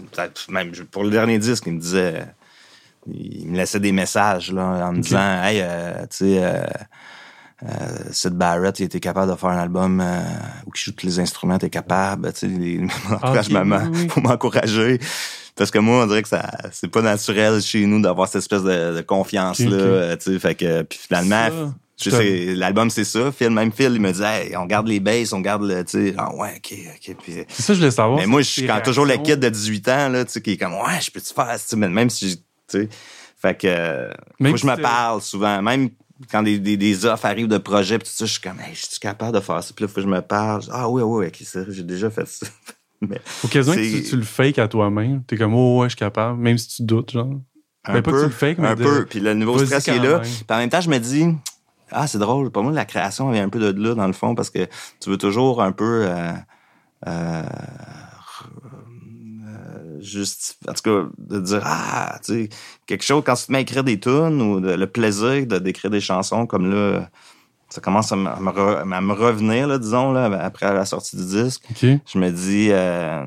Même 0.49 0.73
pour 0.91 1.05
le 1.05 1.11
dernier 1.11 1.39
disque, 1.39 1.65
il 1.67 1.75
me 1.75 1.81
disait. 1.81 2.25
Il 3.07 3.49
me 3.49 3.57
laissait 3.57 3.81
des 3.81 3.93
messages 3.93 4.53
là, 4.53 4.89
en 4.89 4.93
me 4.93 5.01
disant 5.01 5.43
Hey, 5.43 5.61
euh, 5.63 6.03
tu 6.03 6.17
sais. 6.17 6.45
Euh, 6.45 6.65
euh, 7.63 7.69
Sid 8.11 8.33
Barrett, 8.33 8.79
il 8.81 8.85
était 8.85 9.01
capable 9.01 9.31
de 9.31 9.37
faire 9.37 9.51
un 9.51 9.59
album 9.59 10.01
euh, 10.01 10.23
où 10.67 10.71
il 10.75 10.81
joue 10.81 10.93
tous 10.93 11.05
les 11.05 11.21
instruments, 11.21 11.59
il 11.61 11.67
est 11.67 11.71
capable, 11.71 12.33
tu 12.33 12.41
sais, 12.41 12.47
les, 12.47 12.87
ah, 13.23 13.43
maman, 13.51 13.91
pour 14.09 14.23
m'encourager. 14.23 14.99
Parce 15.57 15.71
que 15.71 15.79
moi, 15.79 16.05
on 16.05 16.07
dirait 16.07 16.23
que 16.23 16.29
ça, 16.29 16.51
c'est 16.73 16.89
pas 16.89 17.03
naturel 17.03 17.61
chez 17.61 17.85
nous 17.85 18.01
d'avoir 18.01 18.29
cette 18.29 18.37
espèce 18.37 18.63
de, 18.63 19.03
confiance-là, 19.03 19.77
euh, 19.77 20.17
tu 20.17 20.33
sais, 20.33 20.39
fait 20.39 20.55
que, 20.55 20.83
puis 20.83 20.99
finalement, 20.99 21.75
l'album 22.55 22.89
c'est 22.89 23.05
ça 23.05 23.31
Phil 23.31 23.51
même 23.51 23.73
Phil 23.73 23.93
il 23.93 24.01
me 24.01 24.11
dit 24.11 24.23
hey, 24.23 24.57
on 24.57 24.65
garde 24.65 24.89
les 24.89 25.01
basses 25.01 25.35
on 25.35 25.41
garde 25.41 25.65
le 25.65 25.85
tu 25.85 26.09
sais 26.09 26.15
ah 26.17 26.35
ouais 26.35 26.55
ok 26.57 26.79
ok 26.97 27.17
puis 27.23 27.45
c'est 27.47 27.63
ça 27.63 27.75
je 27.75 27.79
voulais 27.79 27.91
savoir 27.91 28.19
mais 28.19 28.27
moi 28.27 28.41
je 28.41 28.49
suis 28.49 28.67
quand 28.67 28.81
toujours 28.81 29.05
le 29.05 29.19
kid 29.19 29.39
de 29.39 29.51
18 29.51 29.89
ans 29.89 30.09
là 30.09 30.25
tu 30.25 30.33
sais 30.33 30.41
qui 30.41 30.53
est 30.53 30.57
comme 30.57 30.73
ouais 30.73 30.99
je 31.03 31.11
peux 31.11 31.21
tu 31.21 31.35
faire 31.35 31.79
même 31.91 32.09
si 32.09 32.43
tu 32.71 32.89
fait 33.37 33.57
que 33.57 34.11
moi 34.39 34.57
je 34.57 34.67
me 34.67 34.77
parle 34.81 35.23
souvent 35.23 35.63
même 35.63 35.91
quand 36.31 36.43
des, 36.43 36.59
des, 36.59 36.77
des, 36.77 37.07
offres 37.07 37.27
arrivent 37.27 37.49
de 37.49 37.59
projets, 37.59 37.99
pis 37.99 38.05
tout 38.05 38.15
ça, 38.15 38.27
je 38.27 38.33
suis 38.33 38.41
comme, 38.41 38.61
hey, 38.61 38.75
je 38.75 38.87
suis 38.87 39.01
capable 39.01 39.35
de 39.35 39.41
faire 39.41 39.63
ça. 39.63 39.73
Puis 39.75 39.85
là, 39.85 39.89
il 39.89 39.89
faut 39.89 39.97
que 39.97 40.07
je 40.07 40.07
me 40.07 40.21
parle. 40.21 40.63
Ah 40.71 40.89
oui, 40.89 41.03
oui, 41.03 41.27
ok, 41.27 41.67
j'ai 41.71 41.83
déjà 41.83 42.11
fait 42.11 42.27
ça. 42.27 42.47
Mais 43.01 43.19
Faut 43.25 43.49
quasiment 43.49 43.77
que 43.77 44.09
tu, 44.09 44.17
le 44.17 44.23
fakes 44.23 44.59
à 44.59 44.69
toi-même. 44.69 45.23
T'es 45.25 45.39
comme, 45.39 45.55
oh 45.55 45.81
ouais, 45.81 45.87
je 45.87 45.91
suis 45.91 45.99
capable, 45.99 46.39
même 46.39 46.59
si 46.59 46.69
tu 46.69 46.83
doutes, 46.83 47.13
genre. 47.13 47.33
Un 47.85 47.95
ben, 47.95 48.03
peu, 48.03 48.11
pas 48.11 48.17
que 48.19 48.23
tu 48.25 48.29
le 48.29 48.31
fakes, 48.31 48.59
mais 48.59 48.69
un 48.69 48.77
peu. 48.77 49.07
Puis 49.07 49.21
le 49.21 49.33
niveau 49.33 49.57
stress 49.65 49.85
qui 49.85 49.91
est 49.91 49.99
là. 49.99 50.19
Puis 50.19 50.45
en 50.51 50.59
même 50.59 50.69
temps, 50.69 50.83
je 50.83 50.91
me 50.91 50.99
dis, 50.99 51.27
ah, 51.91 52.07
c'est 52.07 52.19
drôle. 52.19 52.51
Pour 52.51 52.63
moi, 52.63 52.73
la 52.73 52.85
création 52.85 53.31
vient 53.31 53.43
un 53.43 53.49
peu 53.49 53.59
de 53.59 53.83
là, 53.83 53.95
dans 53.95 54.07
le 54.07 54.13
fond, 54.13 54.35
parce 54.35 54.51
que 54.51 54.69
tu 55.01 55.09
veux 55.09 55.17
toujours 55.17 55.63
un 55.63 55.73
peu 55.73 56.05
euh, 56.05 56.33
euh, 57.07 57.43
juste, 60.11 60.59
en 60.69 60.73
tout 60.73 60.83
cas, 60.83 61.09
de 61.19 61.41
dire, 61.41 61.63
ah, 61.65 62.19
tu 62.25 62.33
sais, 62.33 62.49
quelque 62.87 63.05
chose, 63.05 63.23
quand 63.25 63.35
tu 63.35 63.47
te 63.47 63.53
mets 63.53 63.59
à 63.59 63.61
écrire 63.63 63.85
des 63.85 63.99
tunes 63.99 64.41
ou 64.43 64.61
le 64.61 64.87
plaisir 64.87 65.47
de 65.47 65.59
d'écrire 65.59 65.91
des 65.91 66.01
chansons 66.01 66.47
comme 66.47 66.71
là, 66.71 67.09
ça 67.69 67.81
commence 67.81 68.11
à 68.11 68.17
me, 68.17 68.29
à 68.29 69.01
me 69.01 69.13
revenir, 69.13 69.69
là, 69.69 69.79
disons, 69.79 70.13
là, 70.13 70.25
après 70.43 70.75
la 70.75 70.85
sortie 70.85 71.17
du 71.17 71.25
disque. 71.25 71.63
Je 72.05 72.19
me 72.19 72.31
dis, 72.31 72.69
euh, 72.71 73.25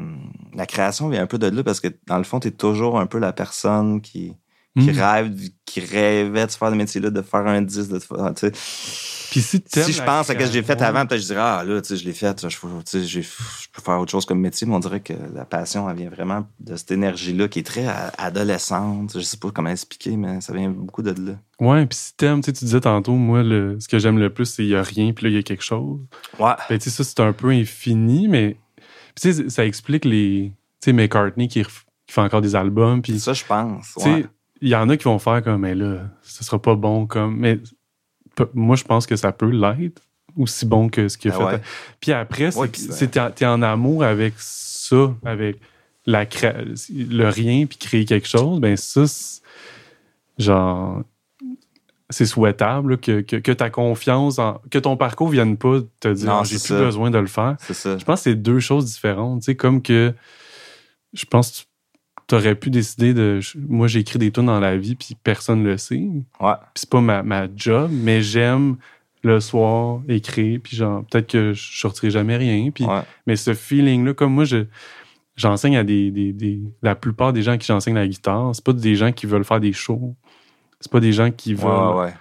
la 0.54 0.66
création 0.66 1.08
vient 1.08 1.24
un 1.24 1.28
peu 1.28 1.38
de 1.38 1.48
là 1.48 1.64
parce 1.64 1.80
que, 1.80 1.88
dans 2.08 2.18
le 2.18 2.26
fond, 2.26 2.40
tu 2.42 2.50
es 2.50 2.52
toujours 2.52 3.00
un 3.00 3.06
peu 3.06 3.20
la 3.20 3.32
personne 3.32 4.02
qui, 4.02 4.34
qui 4.80 4.92
rêve, 4.92 5.34
qui 5.66 5.80
rêvait 5.80 6.48
de 6.48 6.52
faire 6.52 6.70
le 6.72 6.76
métier-là, 6.76 7.10
de 7.10 7.22
faire 7.22 7.46
un 7.46 7.62
disque, 7.62 7.92
de 7.92 8.00
faire, 8.00 8.34
tu 8.36 8.48
sais 8.48 8.52
si, 9.42 9.64
je 9.94 10.04
pense 10.04 10.30
à 10.30 10.34
ce 10.34 10.38
que 10.38 10.46
j'ai 10.46 10.62
fait 10.62 10.82
avant, 10.82 11.06
peut-être 11.06 11.22
je 11.22 11.28
dirais, 11.28 11.42
ah 11.42 11.64
là, 11.66 11.82
tu 11.82 11.90
sais, 11.90 11.98
je 11.98 12.06
l'ai 12.06 12.14
fait, 12.14 12.48
je, 12.48 12.50
je, 12.50 13.20
peux 13.72 13.82
faire 13.82 14.00
autre 14.00 14.12
chose 14.12 14.26
comme 14.26 14.40
métier, 14.40 14.68
mais 14.68 14.76
on 14.76 14.80
dirait 14.80 15.00
que 15.00 15.14
la 15.34 15.46
passion, 15.46 15.90
elle 15.90 15.98
vient 15.98 16.10
vraiment 16.10 16.48
de 16.60 16.76
cette 16.76 16.92
énergie-là 16.92 17.48
qui 17.48 17.60
est 17.60 17.64
très 17.64 17.88
adolescente. 18.18 19.14
Je 19.16 19.22
sais 19.22 19.38
pas 19.38 19.52
comment 19.52 19.70
expliquer, 19.70 20.18
mais 20.18 20.42
ça 20.42 20.54
vient 20.54 20.70
beaucoup 20.70 21.02
de 21.02 21.12
là. 21.12 21.38
Ouais, 21.60 21.86
puis 21.86 21.98
si 21.98 22.16
t'aimes, 22.16 22.42
tu 22.42 22.52
disais 22.52 22.82
tantôt, 22.82 23.14
moi, 23.14 23.44
le, 23.44 23.80
ce 23.80 23.88
que 23.88 24.00
j'aime 24.00 24.20
le 24.20 24.32
plus, 24.32 24.46
c'est 24.46 24.64
qu'il 24.64 24.68
n'y 24.68 24.76
a 24.76 24.84
rien, 24.84 25.14
puis 25.14 25.26
là, 25.26 25.30
il 25.32 25.36
y 25.36 25.40
a 25.40 25.44
quelque 25.44 25.64
chose. 25.64 26.00
Ouais. 26.40 26.54
Ben, 26.70 26.78
tu 26.78 26.90
sais, 26.90 26.90
ça, 26.90 27.04
c'est 27.04 27.20
un 27.20 27.34
peu 27.34 27.50
infini, 27.50 28.28
mais 28.28 28.58
tu 29.16 29.34
sais, 29.34 29.50
ça 29.50 29.66
explique 29.66 30.06
les. 30.06 30.52
Tu 30.82 30.90
sais, 30.90 30.94
McCartney 30.94 31.48
qui, 31.48 31.64
fait 32.10 32.22
encore 32.22 32.42
des 32.42 32.56
albums. 32.56 33.02
Puis, 33.02 33.20
ça, 33.20 33.34
je 33.34 33.44
pense. 33.46 33.94
Tu 33.98 34.04
sais, 34.04 34.26
il 34.64 34.70
y 34.70 34.76
en 34.76 34.88
a 34.90 34.96
qui 34.98 35.04
vont 35.04 35.20
faire 35.20 35.44
comme, 35.44 35.62
mais 35.62 35.76
là, 35.76 36.10
ce 36.22 36.44
sera 36.44 36.60
pas 36.62 36.76
bon 36.76 37.06
comme. 37.06 37.38
Mais 37.38 37.60
moi, 38.54 38.76
je 38.76 38.84
pense 38.84 39.06
que 39.06 39.16
ça 39.16 39.32
peut 39.32 39.50
l'être 39.50 40.02
aussi 40.38 40.66
bon 40.66 40.90
que 40.90 41.08
ce 41.10 41.18
qu'il 41.18 41.32
a 41.32 41.38
Ah 41.40 41.52
fait. 41.52 41.62
Puis 42.00 42.12
après, 42.14 42.50
c'est 42.52 43.12
t'es 43.12 43.32
t'es 43.32 43.46
en 43.46 43.62
amour 43.62 44.04
avec 44.04 44.34
ça, 44.38 45.14
avec 45.26 45.58
la 46.06 46.26
le 46.26 47.28
rien, 47.30 47.66
puis 47.66 47.78
créer 47.78 48.06
quelque 48.06 48.28
chose. 48.28 48.60
Ben 48.60 48.76
ça, 48.78 49.06
c'est- 49.06 49.42
genre, 50.38 51.02
c'est 52.10 52.26
souhaitable 52.26 52.92
là, 52.92 52.98
que, 52.98 53.22
que, 53.22 53.36
que 53.38 53.52
ta 53.52 53.70
confiance, 53.70 54.40
en- 54.40 54.60
que 54.72 54.80
ton 54.80 54.98
parcours 54.98 55.30
vienne 55.30 55.58
pas 55.58 55.80
te 56.00 56.08
dire 56.08 56.28
Non, 56.28 56.40
Ah, 56.40 56.44
j'ai 56.44 56.56
plus 56.56 56.68
ça. 56.68 56.80
besoin 56.80 57.12
de 57.12 57.18
le 57.20 57.28
faire. 57.28 57.56
C'est 57.60 57.74
ça. 57.74 57.98
Je 57.98 58.04
pense 58.06 58.20
que 58.20 58.24
c'est 58.24 58.36
deux 58.36 58.60
choses 58.60 58.86
différentes. 58.86 59.42
Tu 59.42 59.46
sais, 59.48 59.56
comme 59.56 59.82
que 59.82 60.14
je 61.14 61.26
pense 61.26 61.66
que 62.38 62.42
tu 62.42 62.48
aurais 62.48 62.56
pu 62.56 62.70
décider 62.70 63.14
de. 63.14 63.40
Moi, 63.68 63.88
j'ai 63.88 64.00
écrit 64.00 64.20
des 64.20 64.32
tunes 64.32 64.46
dans 64.48 64.60
la 64.60 64.78
vie, 64.78 64.96
puis 64.96 65.16
personne 65.24 65.64
le 65.64 65.78
sait. 65.78 65.96
Ouais. 66.40 66.54
Puis 66.74 66.76
c'est 66.76 66.90
pas 66.90 67.02
ma, 67.02 67.24
ma 67.24 67.48
job, 67.56 67.90
mais 67.92 68.22
j'aime 68.22 68.78
le 69.24 69.40
soir 69.40 70.02
écrire, 70.10 70.60
puis 70.62 70.76
genre, 70.76 71.04
peut-être 71.10 71.28
que 71.32 71.54
je 71.54 71.80
sortirai 71.80 72.10
jamais 72.12 72.36
rien. 72.38 72.72
Puis, 72.72 72.86
ouais. 72.86 73.02
Mais 73.26 73.36
ce 73.36 73.54
feeling-là, 73.54 74.14
comme 74.14 74.34
moi, 74.34 74.46
je. 74.46 74.66
J'enseigne 75.36 75.78
à 75.78 75.84
des, 75.84 76.12
des, 76.12 76.32
des- 76.32 76.62
La 76.84 76.94
plupart 76.94 77.34
des 77.34 77.42
gens 77.42 77.58
qui 77.58 77.66
j'enseigne 77.66 77.96
la 77.96 78.08
guitare, 78.08 78.54
c'est 78.54 78.64
pas 78.64 78.72
des 78.74 78.96
gens 78.96 79.12
qui 79.12 79.26
veulent 79.26 79.44
faire 79.44 79.60
des 79.60 79.74
shows. 79.74 80.16
C'est 80.80 80.92
pas 80.92 81.00
des 81.00 81.12
gens 81.12 81.32
qui 81.32 81.56
veulent. 81.56 81.70
Ouais, 81.72 81.94
ouais, 81.96 82.04
ouais. 82.06 82.14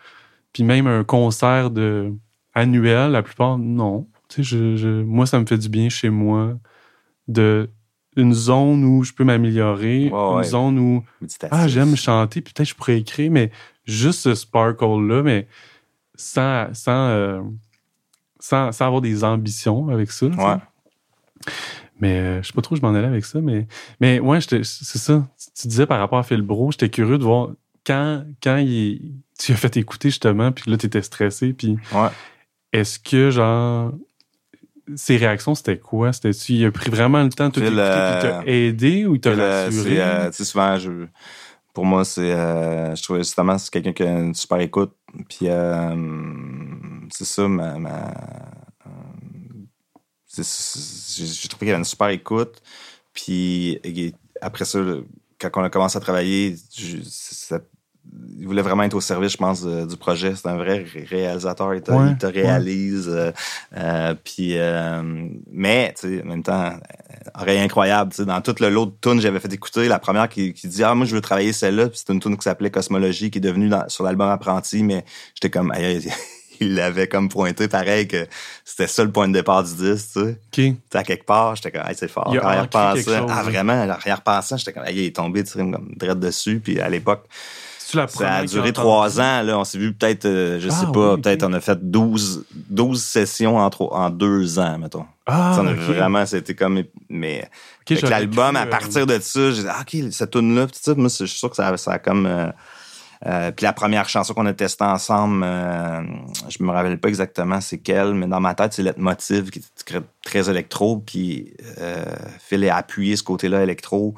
Puis 0.55 0.63
même 0.63 0.87
un 0.87 1.05
concert 1.05 1.71
de 1.71 2.11
annuel, 2.55 3.11
la 3.11 3.23
plupart, 3.23 3.59
non. 3.59 4.07
Tu 4.29 4.37
sais, 4.37 4.43
je, 4.45 4.77
je- 4.77 5.03
moi, 5.03 5.27
ça 5.27 5.39
me 5.39 5.45
fait 5.45 5.59
du 5.59 5.69
bien 5.69 5.91
chez 5.91 6.09
moi 6.09 6.55
de 7.29 7.69
une 8.17 8.35
zone 8.35 8.85
où 8.85 9.05
je 9.05 9.13
peux 9.13 9.25
m'améliorer, 9.25 10.07
une 10.07 10.37
ouais. 10.37 10.45
zone 10.45 10.79
où 10.79 11.05
ah 11.51 11.67
j'aime 11.69 11.97
chanter, 11.97 12.41
puis 12.41 12.53
peut-être 12.53 12.69
je 12.69 12.75
pourrais 12.75 12.99
écrire, 12.99 13.31
mais 13.31 13.51
juste 13.87 14.21
ce 14.21 14.35
sparkle 14.35 15.07
là, 15.07 15.23
mais 15.23 15.47
sans 16.15 16.69
sans, 16.75 17.09
euh, 17.09 17.41
sans 18.39 18.71
sans 18.73 18.87
avoir 18.87 19.01
des 19.01 19.25
ambitions 19.25 19.89
avec 19.89 20.11
ça. 20.11 20.27
Ouais. 20.27 20.57
Mais 22.01 22.19
euh, 22.19 22.43
je 22.43 22.49
sais 22.49 22.53
pas 22.53 22.63
trop 22.63 22.75
où 22.75 22.77
je 22.77 22.83
m'en 22.83 22.95
allais 22.95 23.07
avec 23.07 23.25
ça, 23.25 23.41
mais 23.41 23.67
mais 24.01 24.21
ouais, 24.21 24.41
c'est 24.41 24.65
ça. 24.65 25.27
Tu 25.59 25.69
disais 25.69 25.87
par 25.87 25.99
rapport 25.99 26.19
à 26.19 26.23
Phil 26.23 26.43
Bro, 26.43 26.73
j'étais 26.73 26.91
curieux 26.91 27.19
de 27.19 27.25
voir 27.25 27.51
quand 27.87 28.25
quand 28.43 28.57
il, 28.59 29.15
tu 29.39 29.53
as 29.53 29.57
fait 29.57 29.77
écouter 29.77 30.11
justement, 30.11 30.53
puis 30.53 30.71
là 30.71 30.77
tu 30.77 30.87
étais 30.87 31.03
stressé, 31.03 31.53
puis 31.53 31.77
Ouais. 31.95 32.09
est-ce 32.73 32.99
que 32.99 33.31
genre 33.31 33.93
ses 34.97 35.17
réactions 35.17 35.55
c'était 35.55 35.79
quoi? 35.79 36.13
C'était 36.13 36.33
tu 36.33 36.55
il 36.55 36.65
a 36.67 36.71
pris 36.73 36.91
vraiment 36.91 37.23
le 37.23 37.31
temps 37.31 37.49
de 37.49 37.53
tout 37.53 37.61
Phil, 37.61 37.73
écouter, 37.75 38.03
puis 38.03 38.13
il 38.13 38.19
euh, 38.19 38.43
t'a 38.43 38.51
aidé 38.51 39.07
ou 39.07 39.15
il 39.15 39.21
t'a 39.21 39.35
là, 39.35 39.65
rassuré? 39.67 40.01
euh, 40.01 40.31
tu 40.31 40.37
sais, 40.39 40.45
souvent, 40.45 40.79
je, 40.79 41.07
pour 41.75 41.85
moi, 41.87 42.05
c'est, 42.05 42.33
euh, 42.33 42.95
je 42.95 43.03
trouve 43.03 43.19
justement, 43.19 43.59
c'est 43.59 43.71
quelqu'un 43.71 43.93
qui 43.93 44.03
a 44.03 44.19
une 44.19 44.35
super 44.35 44.61
écoute. 44.61 44.93
Puis, 45.29 45.49
euh, 45.49 45.95
c'est 47.11 47.25
ça, 47.25 47.49
ma, 47.49 47.75
euh, 48.87 48.91
j'ai 50.35 51.49
trouvé 51.49 51.67
qu'il 51.67 51.69
avait 51.71 51.79
une 51.79 51.85
super 51.85 52.09
écoute. 52.09 52.63
Puis, 53.13 53.79
après 54.41 54.65
ça, 54.65 54.81
quand 55.39 55.51
on 55.57 55.65
a 55.65 55.71
commencé 55.71 55.97
à 55.97 56.01
travailler, 56.01 56.57
je- 56.77 57.03
ça- 57.05 57.61
il 58.39 58.47
voulait 58.47 58.63
vraiment 58.63 58.83
être 58.83 58.95
au 58.95 59.01
service, 59.01 59.33
je 59.33 59.37
pense, 59.37 59.65
du 59.65 59.97
projet. 59.97 60.35
C'est 60.37 60.49
un 60.49 60.57
vrai 60.57 60.85
ré- 60.93 61.05
réalisateur. 61.09 61.75
Il 61.75 61.81
te, 61.83 61.91
Ouais, 61.93 62.11
il 62.11 62.19
te 62.19 62.27
réalise. 62.27 63.09
euh, 63.09 63.31
euh, 63.77 64.15
puis, 64.23 64.59
euh, 64.59 65.01
mais, 65.51 65.95
tu 65.99 66.09
sais, 66.17 66.23
en 66.23 66.27
même 66.27 66.43
temps, 66.43 66.75
oreille 67.35 67.61
incroyable. 67.61 68.13
Dans 68.27 68.41
toute 68.41 68.61
le 68.61 68.69
lot 68.69 68.87
de 68.87 68.93
tunes 69.01 69.21
j'avais 69.21 69.39
fait 69.41 69.53
écouter, 69.53 69.89
la 69.89 69.99
première 69.99 70.29
qui, 70.29 70.53
qui 70.53 70.67
dit 70.69 70.83
Ah, 70.85 70.95
moi, 70.95 71.07
je 71.07 71.15
veux 71.15 71.21
travailler 71.21 71.53
celle-là. 71.53 71.89
Puis 71.89 71.99
c'était 71.99 72.13
une 72.13 72.21
tune 72.21 72.37
qui 72.37 72.43
s'appelait 72.43 72.71
Cosmologie, 72.71 73.31
qui 73.31 73.39
est 73.39 73.41
devenue 73.43 73.69
dans- 73.69 73.89
sur 73.89 74.05
l'album 74.05 74.29
Apprenti. 74.29 74.83
Mais 74.83 75.05
j'étais 75.35 75.51
comme, 75.51 75.71
aïe, 75.71 76.07
il 76.61 76.75
l'avait 76.75 77.09
comme 77.09 77.29
pointé 77.29 77.67
pareil 77.69 78.07
que 78.09 78.27
c'était 78.65 78.87
ça 78.89 79.05
le 79.05 79.11
point 79.11 79.29
de 79.29 79.33
départ 79.33 79.63
du 79.65 79.75
disque. 79.75 80.09
Tu 80.15 80.21
sais, 80.21 80.29
OK. 80.31 80.35
Tu 80.53 80.77
sais, 80.93 80.99
à 80.99 81.03
quelque 81.05 81.25
part, 81.25 81.57
j'étais 81.57 81.71
comme, 81.71 81.89
hey, 81.89 81.95
c'est 81.97 82.09
fort. 82.09 82.29
Il 82.33 82.39
a 82.39 82.43
Quand 82.43 82.53
il 82.53 82.59
ancré 82.59 82.69
quelque 82.69 82.77
repensait, 83.09 83.19
chose, 83.21 83.31
ah, 83.33 83.39
hein. 83.39 83.43
vraiment, 83.45 83.73
en 83.83 83.89
arrière-pensant, 83.89 84.57
j'étais 84.59 84.73
comme, 84.73 84.85
hey, 84.85 84.95
il 84.97 85.05
est 85.07 85.17
tombé, 85.17 85.45
tu 85.45 85.53
sais, 85.53 85.59
comme, 85.61 85.95
direct 85.97 86.19
dessus. 86.19 86.61
Puis 86.63 86.79
à 86.81 86.89
l'époque, 86.89 87.25
Ça 88.09 88.33
a 88.35 88.45
duré 88.47 88.73
trois 88.73 89.21
ans. 89.21 89.43
Là, 89.43 89.59
on 89.59 89.65
s'est 89.65 89.79
vu 89.79 89.93
peut-être, 89.93 90.25
euh, 90.27 90.59
je 90.61 90.69
Ah, 90.69 90.73
sais 90.73 90.87
pas, 90.93 91.15
oui, 91.15 91.21
peut-être 91.21 91.43
on 91.45 91.53
a 91.53 91.61
fait 91.61 91.79
12, 91.91 92.45
12 92.71 93.03
sessions 93.03 93.59
en, 93.59 93.71
trois- 93.71 93.95
en 93.97 94.11
deux 94.11 94.59
ans, 94.59 94.79
mettons. 94.79 95.05
Ah, 95.27 95.57
on 95.61 95.67
a 95.67 95.73
vraiment, 95.75 96.27
c'était 96.27 96.55
comme. 96.55 96.83
Mais 97.09 97.49
avec 97.89 98.03
l'album, 98.11 98.57
à 98.57 98.63
euh, 98.63 98.67
partir 98.67 99.07
de 99.07 99.19
ça, 99.21 99.51
j'ai 99.53 99.63
dit, 99.63 99.69
ah, 99.71 99.83
OK, 99.83 99.97
cette 100.13 100.31
tune-là, 100.31 100.67
moi, 100.97 101.09
je 101.09 101.25
suis 101.27 101.39
sûr 101.39 101.51
que 101.51 101.57
ça, 101.57 101.77
ça 101.77 101.93
a 101.93 101.99
comme. 101.99 102.27
euh, 102.27 102.47
euh, 103.25 103.53
puis 103.53 103.63
la 103.63 103.73
première 103.73 104.09
chanson 104.09 104.35
qu'on 104.35 104.47
a 104.47 104.53
testée 104.53 104.83
ensemble, 104.83 105.45
euh, 105.47 106.01
je 106.49 106.61
me 106.61 106.71
rappelle 106.73 106.99
pas 106.99 107.09
exactement 107.09 107.61
c'est 107.61 107.79
quelle, 107.79 108.15
mais 108.15 108.27
dans 108.27 108.41
ma 108.41 108.55
tête, 108.55 108.73
c'est 108.73 108.99
Motive 108.99 109.51
qui 109.51 109.61
est 109.61 110.01
très 110.25 110.51
électro, 110.51 110.97
puis 110.97 111.53
euh, 111.79 112.05
Phil 112.41 112.69
a 112.69 112.75
appuyé 112.77 113.15
ce 113.15 113.23
côté-là 113.23 113.63
électro. 113.63 114.15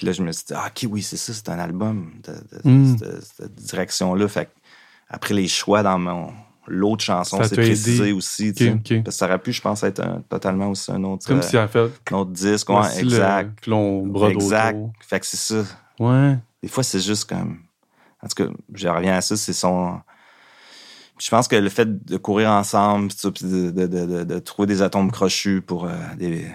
Puis 0.00 0.06
là, 0.06 0.12
je 0.14 0.22
me 0.22 0.32
suis 0.32 0.46
dit, 0.46 0.54
ah, 0.56 0.68
OK, 0.68 0.88
oui, 0.90 1.02
c'est 1.02 1.18
ça, 1.18 1.34
c'est 1.34 1.50
un 1.50 1.58
album 1.58 2.10
de, 2.24 2.32
de- 2.32 2.70
Mm. 2.70 2.96
cette, 2.96 3.22
cette 3.36 3.54
direction-là. 3.54 4.28
Fait 4.28 4.46
que 4.46 4.50
après 5.10 5.34
les 5.34 5.46
choix 5.46 5.82
dans 5.82 5.98
mon 5.98 6.32
l'autre 6.66 7.04
chanson, 7.04 7.36
c'est 7.48 7.56
précisé 7.66 8.02
aidé. 8.04 8.12
aussi. 8.12 8.52
Parce 9.02 9.16
que 9.16 9.18
ça 9.18 9.26
aurait 9.26 9.38
pu, 9.40 9.52
je 9.52 9.60
pense, 9.60 9.82
être 9.82 10.00
un- 10.00 10.22
totalement 10.26 10.68
aussi 10.68 10.90
un 10.90 11.04
autre, 11.04 11.26
comme 11.26 11.40
euh, 11.40 11.42
si 11.42 11.56
elle 11.56 11.68
fait 11.68 11.90
un 12.10 12.14
autre 12.16 12.30
disque. 12.30 12.70
Ouais, 12.70 12.76
exact. 13.00 13.58
Exact. 14.30 14.78
Fait 15.00 15.20
que 15.20 15.26
c'est 15.26 15.36
ça. 15.36 15.64
Ouais. 15.98 16.38
Des 16.62 16.68
fois, 16.68 16.82
c'est 16.82 17.00
juste 17.00 17.28
comme. 17.28 17.58
En 18.22 18.28
tout 18.28 18.42
cas, 18.44 18.50
je 18.72 18.88
reviens 18.88 19.16
à 19.16 19.20
ça, 19.20 19.36
c'est 19.36 19.52
son. 19.52 20.00
Je 21.18 21.28
pense 21.28 21.46
que 21.48 21.56
le 21.56 21.68
fait 21.68 22.04
de 22.06 22.16
courir 22.16 22.48
ensemble, 22.50 23.08
de, 23.42 23.70
de- 23.70 24.24
de 24.24 24.38
trouver 24.38 24.66
des 24.66 24.80
atomes 24.80 25.10
crochus 25.10 25.60
pour 25.60 25.84
euh, 25.84 25.90
des, 26.16 26.46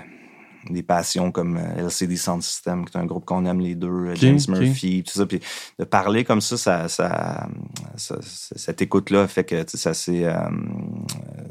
des 0.70 0.84
passions 0.84 1.32
comme 1.32 1.58
euh, 1.58 1.86
LCD 1.88 2.18
Sound 2.18 2.42
System, 2.42 2.86
qui 2.86 2.98
est 2.98 3.02
un 3.02 3.06
groupe 3.06 3.26
qu'on 3.26 3.46
aime 3.46 3.60
les 3.60 3.76
deux, 3.76 3.88
euh, 3.88 4.16
James. 4.16 4.40
Murphy, 4.48 5.04
tout 5.04 5.14
ça, 5.14 5.26
puis 5.26 5.40
de 5.80 5.84
parler 5.84 6.24
comme 6.24 6.42
ça, 6.42 6.58
ça, 6.58 6.88
ça, 6.88 7.48
ça- 7.96 8.18
ça- 8.22 8.56
cette 8.58 8.82
écoute-là 8.82 9.28
fait 9.28 9.44
que 9.44 9.64
ça, 9.68 9.92
euh, 10.10 10.34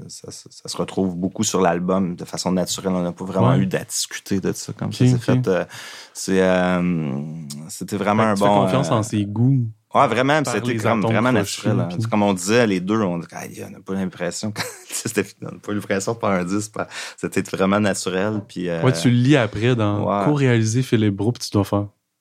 ça, 0.09 0.31
ça- 0.31 0.69
se 0.69 0.77
retrouve 0.77 1.17
beaucoup 1.17 1.45
sur 1.45 1.61
l'album 1.61 2.17
de 2.17 2.25
façon 2.25 2.53
naturelle. 2.53 2.93
On 2.93 3.03
n'a 3.03 3.13
pas 3.13 3.25
vraiment 3.25 3.51
Ouais. 3.51 3.59
eu 3.59 3.69
à 3.77 3.85
discuter 3.85 4.41
de 4.41 4.53
ça 4.53 4.73
comme 4.73 4.93
ça. 4.93 5.05
C'est 5.07 5.15
ok. 5.15 5.21
fait. 5.21 5.49
euh, 5.49 5.65
c'est, 6.13 6.41
euh, 6.43 7.21
c'était 7.69 7.97
vraiment 7.97 8.25
que 8.25 8.29
un 8.29 8.35
tu 8.35 8.41
bon. 8.41 8.47
fais 8.47 8.61
confiance 8.67 8.91
en 8.91 9.03
ses 9.03 9.25
goûts. 9.25 9.67
Ouais, 9.95 10.09
vraiment, 10.09 10.43
par 10.43 10.55
c'était 10.55 10.77
comme 10.77 11.03
vraiment 11.03 11.31
naturel. 11.33 11.79
hein. 11.81 11.89
puis- 11.89 12.03
Comme 12.09 12.23
on 12.25 12.33
disait, 12.35 12.67
les 12.67 12.81
deux, 12.81 13.01
on 13.01 13.15
on 13.15 13.19
n'a 13.19 13.81
pas 13.87 13.95
l'impression 13.95 14.51
que 14.51 14.61
c'était 14.91 15.25
on 15.43 15.53
n'a 15.53 15.59
pas 15.59 15.73
l'impression 15.73 16.15
faire 16.15 16.29
un 16.31 16.45
disque. 16.45 16.73
pas- 16.73 16.89
C'était 17.17 17.43
vraiment 17.43 17.79
naturel. 17.81 18.41
Puis, 18.49 18.69
euh, 18.69 18.83
Ouais, 18.83 18.93
tu 18.93 19.09
le 19.11 19.17
lis 19.17 19.37
après 19.37 19.77
dans 19.77 20.05
ouais. 20.05 20.25
co-réaliser 20.25 20.83
Philippe 20.83 21.15
Bro, 21.15 21.33
puis 21.33 21.45
tu 21.45 21.51
dois 21.53 21.65
faire. 21.65 21.79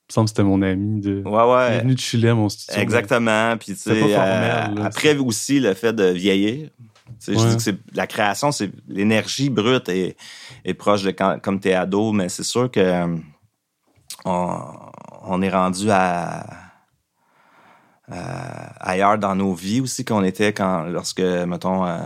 Il 0.10 0.12
me 0.12 0.14
semble 0.14 0.26
que 0.26 0.30
c'était 0.32 0.44
mon 0.44 0.62
ami 0.62 1.02
de. 1.02 1.24
ouais, 1.24 1.24
Il 1.24 1.28
est 1.28 1.76
ouais. 1.76 1.80
venu 1.82 1.96
de 1.96 2.00
Chili 2.00 2.28
à 2.28 2.36
mon 2.36 2.50
studio. 2.50 2.80
Exactement. 2.82 3.58
Puis, 3.58 3.74
tu 3.74 3.80
sais, 3.80 3.90
euh, 3.92 4.08
formel, 4.16 4.76
là, 4.76 4.86
après 4.86 5.16
aussi, 5.18 5.60
le 5.60 5.74
fait 5.74 5.94
de 5.94 6.04
vieillir. 6.06 6.70
Tu 7.08 7.14
sais, 7.20 7.34
Je 7.34 7.40
Ouais. 7.40 7.50
dis 7.50 7.56
que 7.58 7.62
c'est 7.64 7.78
la 7.96 8.06
création, 8.06 8.52
c'est 8.52 8.70
l'énergie 8.88 9.50
brute 9.50 9.88
est, 9.90 10.16
est 10.66 10.74
proche 10.74 11.04
de 11.04 11.12
quand, 11.12 11.40
comme 11.42 11.60
t'es 11.60 11.74
ado, 11.74 12.12
mais 12.12 12.28
c'est 12.30 12.44
sûr 12.44 12.70
que 12.70 12.80
euh, 12.80 13.16
on, 14.26 14.58
on 15.24 15.42
est 15.42 15.50
rendu 15.50 15.90
à, 15.90 16.46
à- 18.12 18.92
ailleurs 18.92 19.18
dans 19.18 19.36
nos 19.36 19.54
vies 19.54 19.82
aussi 19.82 20.04
qu'on 20.06 20.24
était 20.24 20.54
quand 20.54 20.84
lorsque, 20.84 21.22
mettons, 21.22 21.86
euh, 21.86 22.00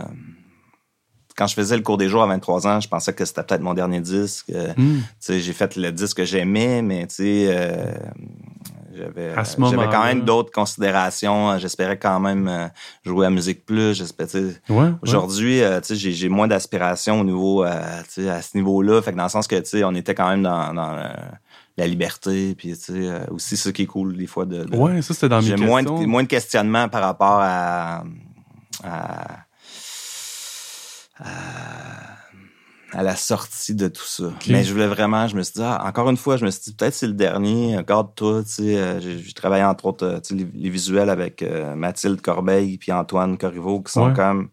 quand 1.36 1.46
je 1.46 1.54
faisais 1.54 1.76
le 1.76 1.82
cours 1.82 1.98
des 1.98 2.08
jours 2.08 2.22
à 2.22 2.26
23 2.26 2.66
ans, 2.66 2.80
je 2.80 2.88
pensais 2.88 3.12
que 3.12 3.24
c'était 3.24 3.42
peut-être 3.44 3.62
mon 3.62 3.74
dernier 3.74 4.00
disque. 4.00 4.50
Euh, 4.50 4.72
tu 4.76 5.02
sais, 5.20 5.40
j'ai 5.40 5.52
fait 5.52 5.76
le 5.76 5.92
disque 5.92 6.16
que 6.16 6.24
j'aimais, 6.24 6.82
mais 6.82 7.06
tu 7.06 7.14
sais, 7.16 7.46
euh, 7.48 7.92
j'avais, 8.92 9.32
quand 9.90 10.02
même 10.04 10.24
d'autres 10.24 10.50
considérations. 10.50 11.56
J'espérais 11.58 11.96
quand 11.96 12.18
même 12.18 12.48
euh, 12.48 12.66
jouer 13.04 13.26
à 13.26 13.30
Musique 13.30 13.64
Plus. 13.64 14.02
Ouais. 14.68 14.76
ouais. 14.76 14.90
Aujourd'hui, 15.02 15.62
euh, 15.62 15.80
tu 15.80 15.96
sais, 15.96 16.10
j'ai, 16.12 16.28
moins 16.28 16.48
d'aspiration 16.48 17.20
au 17.20 17.24
niveau, 17.24 17.64
euh, 17.64 17.80
tu 18.12 18.22
sais, 18.22 18.30
à 18.30 18.42
ce 18.42 18.56
niveau-là. 18.56 19.00
Fait 19.00 19.12
que 19.12 19.16
dans 19.16 19.22
le 19.22 19.28
sens 19.28 19.46
que, 19.46 19.56
tu 19.56 19.66
sais, 19.66 19.84
on 19.84 19.94
était 19.94 20.16
quand 20.16 20.28
même 20.28 20.42
dans, 20.42 20.74
dans 20.74 20.96
euh, 20.96 21.06
la 21.78 21.86
liberté, 21.86 22.54
puis 22.56 22.70
tu 22.70 22.74
sais, 22.76 22.92
euh, 22.92 23.20
aussi 23.30 23.56
ce 23.56 23.68
qui 23.70 23.82
est 23.82 23.86
cool 23.86 24.16
des 24.16 24.26
fois 24.26 24.44
de. 24.44 24.64
de- 24.64 24.76
Ouais, 24.76 25.00
ça, 25.00 25.14
c'était 25.14 25.28
dans 25.28 25.40
mes 25.40 25.46
j'ai 25.48 25.56
moins 25.56 25.82
de, 25.82 25.88
moins 26.06 26.22
de 26.22 26.28
questionnements 26.28 26.88
par 26.88 27.02
rapport 27.02 27.38
à, 27.40 28.04
à, 28.84 29.38
à, 31.18 31.24
à 32.92 33.02
la 33.02 33.16
sortie 33.16 33.74
de 33.74 33.88
tout 33.88 34.02
ça. 34.04 34.32
Mais 34.48 34.64
je 34.64 34.72
voulais 34.72 34.86
vraiment, 34.86 35.26
je 35.28 35.36
me 35.36 35.42
suis 35.42 35.54
dit, 35.54 35.62
ah, 35.62 35.84
encore 35.86 36.08
une 36.10 36.16
fois, 36.16 36.36
je 36.36 36.44
me 36.44 36.50
suis 36.50 36.62
dit, 36.64 36.72
peut-être 36.74 36.94
c'est 36.94 37.06
le 37.06 37.12
dernier, 37.12 37.78
garde-toi, 37.86 38.42
tu 38.44 38.50
sais, 38.50 38.76
euh, 38.78 39.00
j'ai, 39.00 39.18
j'ai 39.18 39.32
travaillé 39.32 39.64
entre 39.64 39.86
autres, 39.86 40.06
euh, 40.06 40.20
tu 40.20 40.28
sais, 40.28 40.34
les, 40.34 40.48
les 40.54 40.70
visuels 40.70 41.10
avec 41.10 41.42
euh, 41.42 41.74
Mathilde 41.74 42.20
Corbeil 42.20 42.78
puis 42.78 42.92
Antoine 42.92 43.36
Corriveau, 43.38 43.82
qui 43.82 43.92
sont 43.92 44.08
Ouais. 44.08 44.14
comme 44.14 44.48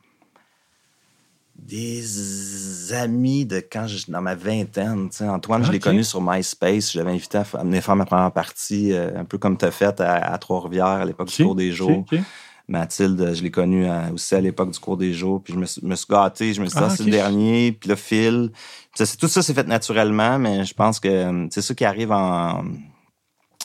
des 1.65 2.93
amis 2.93 3.45
de 3.45 3.57
quand 3.57 3.87
je, 3.87 4.09
dans 4.11 4.21
ma 4.21 4.35
vingtaine. 4.35 5.09
tu 5.09 5.17
sais. 5.17 5.27
Antoine, 5.27 5.63
je 5.65 5.71
l'ai 5.71 5.79
connu 5.79 6.03
sur 6.03 6.21
MySpace. 6.21 6.93
Je 6.93 6.99
l'avais 6.99 7.11
invité 7.11 7.39
à, 7.39 7.45
à 7.53 7.63
venir 7.63 7.83
faire 7.83 7.95
ma 7.95 8.05
première 8.05 8.31
partie, 8.31 8.93
euh, 8.93 9.19
un 9.19 9.25
peu 9.25 9.37
comme 9.37 9.57
tu 9.57 9.65
as 9.65 9.71
fait 9.71 9.99
à, 9.99 10.33
à 10.33 10.37
Trois-Rivières 10.37 10.85
à 10.85 11.05
l'époque 11.05 11.29
du 11.29 11.43
cours 11.43 11.55
des 11.55 11.71
jours. 11.71 12.05
Mathilde, 12.67 13.33
je 13.35 13.43
l'ai 13.43 13.51
connue 13.51 13.87
aussi 14.11 14.33
à 14.33 14.41
l'époque 14.41 14.71
du 14.71 14.79
cours 14.79 14.97
des 14.97 15.13
jours. 15.13 15.41
Puis 15.43 15.53
je 15.53 15.59
me, 15.59 15.89
me 15.89 15.95
suis 15.95 16.07
gâté, 16.09 16.53
je 16.53 16.61
me 16.61 16.65
suis 16.65 16.77
dit, 16.77 16.83
ah, 16.83 16.87
ah 16.91 16.95
c'est 16.95 17.03
le 17.03 17.11
dernier. 17.11 17.71
Puis 17.71 17.89
le 17.89 17.95
fil. 17.95 18.51
tout 19.19 19.27
ça 19.27 19.41
s'est 19.41 19.53
fait 19.53 19.67
naturellement, 19.67 20.39
mais 20.39 20.65
je 20.65 20.73
pense 20.73 20.99
que 20.99 21.47
c'est 21.51 21.61
ça 21.61 21.73
qui 21.75 21.85
arrive 21.85 22.11
en 22.11 22.63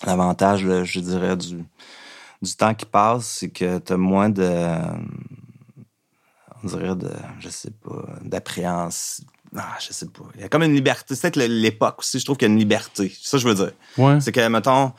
avantage, 0.03 0.66
je 0.84 1.01
dirais, 1.01 1.36
du, 1.36 1.64
du 2.42 2.57
temps 2.57 2.74
qui 2.74 2.86
passe, 2.86 3.38
c'est 3.40 3.51
que 3.51 3.78
tu 3.78 3.92
as 3.92 3.96
moins 3.96 4.30
de. 4.30 4.66
On 6.62 6.66
dirait 6.66 6.94
de. 6.96 7.11
Je 7.40 7.48
sais 7.48 7.70
pas. 7.70 8.06
D'appréhension. 8.22 9.24
Ah, 9.56 9.76
je 9.80 9.92
sais 9.92 10.06
pas. 10.06 10.24
Il 10.36 10.42
y 10.42 10.44
a 10.44 10.48
comme 10.48 10.62
une 10.62 10.74
liberté. 10.74 11.14
C'est 11.14 11.32
peut-être 11.32 11.48
l'époque 11.48 12.00
aussi, 12.00 12.20
je 12.20 12.24
trouve 12.24 12.36
qu'il 12.36 12.46
y 12.46 12.50
a 12.50 12.52
une 12.52 12.58
liberté. 12.58 13.12
C'est 13.20 13.30
ça 13.30 13.36
que 13.36 13.42
je 13.42 13.48
veux 13.48 13.54
dire. 13.54 13.72
Ouais. 13.98 14.20
C'est 14.20 14.30
que, 14.30 14.46
mettons, 14.48 14.92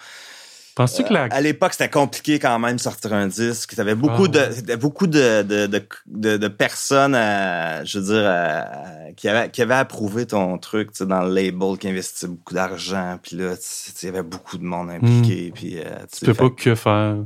Penses-tu 0.75 1.03
que 1.03 1.13
la... 1.13 1.23
Euh, 1.23 1.29
à 1.31 1.41
l'époque, 1.41 1.73
c'était 1.73 1.89
compliqué 1.89 2.39
quand 2.39 2.57
même 2.57 2.79
sortir 2.79 3.13
un 3.13 3.27
disque. 3.27 3.75
T'avais 3.75 3.95
beaucoup 3.95 4.25
ah. 4.25 4.49
de 4.49 4.75
beaucoup 4.75 5.07
de, 5.07 5.41
de, 5.41 5.67
de, 5.67 6.37
de, 6.37 6.47
personnes, 6.47 7.13
à, 7.13 7.83
je 7.83 7.99
veux 7.99 8.05
dire, 8.05 8.65
qui, 9.17 9.27
avaient, 9.27 9.49
qui 9.49 9.61
avaient 9.61 9.75
approuvé 9.75 10.25
ton 10.25 10.57
truc 10.57 10.89
dans 11.01 11.21
le 11.21 11.33
label, 11.33 11.77
qui 11.77 11.89
investissaient 11.89 12.27
beaucoup 12.27 12.53
d'argent. 12.53 13.19
Puis 13.21 13.35
là, 13.35 13.53
il 14.01 14.05
y 14.05 14.09
avait 14.09 14.23
beaucoup 14.23 14.57
de 14.57 14.63
monde 14.63 14.89
impliqué. 14.89 15.49
Hmm. 15.49 15.53
Puis, 15.53 15.77
euh, 15.77 15.83
tu 16.11 16.25
peux 16.25 16.33
pas 16.33 16.49
que 16.49 16.75
faire. 16.75 17.17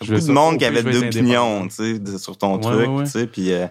Beaucoup 0.00 0.20
de 0.20 0.32
monde 0.32 0.58
qui 0.58 0.64
avait 0.64 0.82
d'opinions 0.82 1.68
sur 1.70 2.36
ton 2.36 2.58
truc. 2.58 2.88
tu 3.04 3.06
sais 3.06 3.26
Puis, 3.26 3.52
euh, 3.52 3.66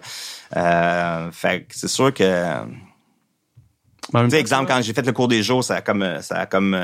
euh, 0.56 1.30
fait 1.32 1.66
c'est 1.70 1.88
sûr 1.88 2.12
que. 2.12 2.54
Tu 4.10 4.30
sais, 4.30 4.40
exemple, 4.40 4.70
quand 4.70 4.80
j'ai 4.80 4.94
fait 4.94 5.06
le 5.06 5.12
cours 5.12 5.28
des 5.28 5.42
jours, 5.42 5.64
ça 5.64 5.76
a 5.76 5.80
comme. 5.80 6.18
Ça 6.22 6.36
a 6.40 6.46
comme 6.46 6.76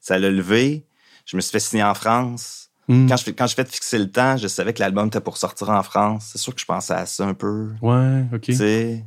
ça 0.00 0.18
l'a 0.18 0.30
levé. 0.30 0.84
Je 1.26 1.36
me 1.36 1.40
suis 1.40 1.52
fait 1.52 1.60
signer 1.60 1.84
en 1.84 1.94
France. 1.94 2.70
Hmm. 2.88 3.06
Quand, 3.06 3.16
je, 3.16 3.30
quand 3.30 3.46
je 3.46 3.54
fais 3.54 3.64
fixer 3.64 3.98
le 3.98 4.10
temps, 4.10 4.36
je 4.36 4.48
savais 4.48 4.72
que 4.72 4.80
l'album 4.80 5.06
était 5.06 5.20
pour 5.20 5.36
sortir 5.36 5.68
en 5.70 5.82
France. 5.82 6.30
C'est 6.32 6.38
sûr 6.38 6.54
que 6.54 6.60
je 6.60 6.66
pensais 6.66 6.94
à 6.94 7.06
ça 7.06 7.24
un 7.24 7.34
peu. 7.34 7.68
Ouais, 7.80 8.24
OK. 8.32 8.40
Tu 8.40 8.54
sais, 8.54 9.04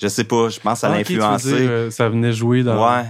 je 0.00 0.08
sais 0.08 0.24
pas, 0.24 0.48
je 0.48 0.60
pense 0.60 0.82
l'a 0.82 0.92
ah, 0.92 0.94
influencé. 0.94 1.52
Euh, 1.52 1.90
ça 1.90 2.08
venait 2.08 2.32
jouer 2.32 2.62
dans. 2.62 2.82
Ouais. 2.82 3.04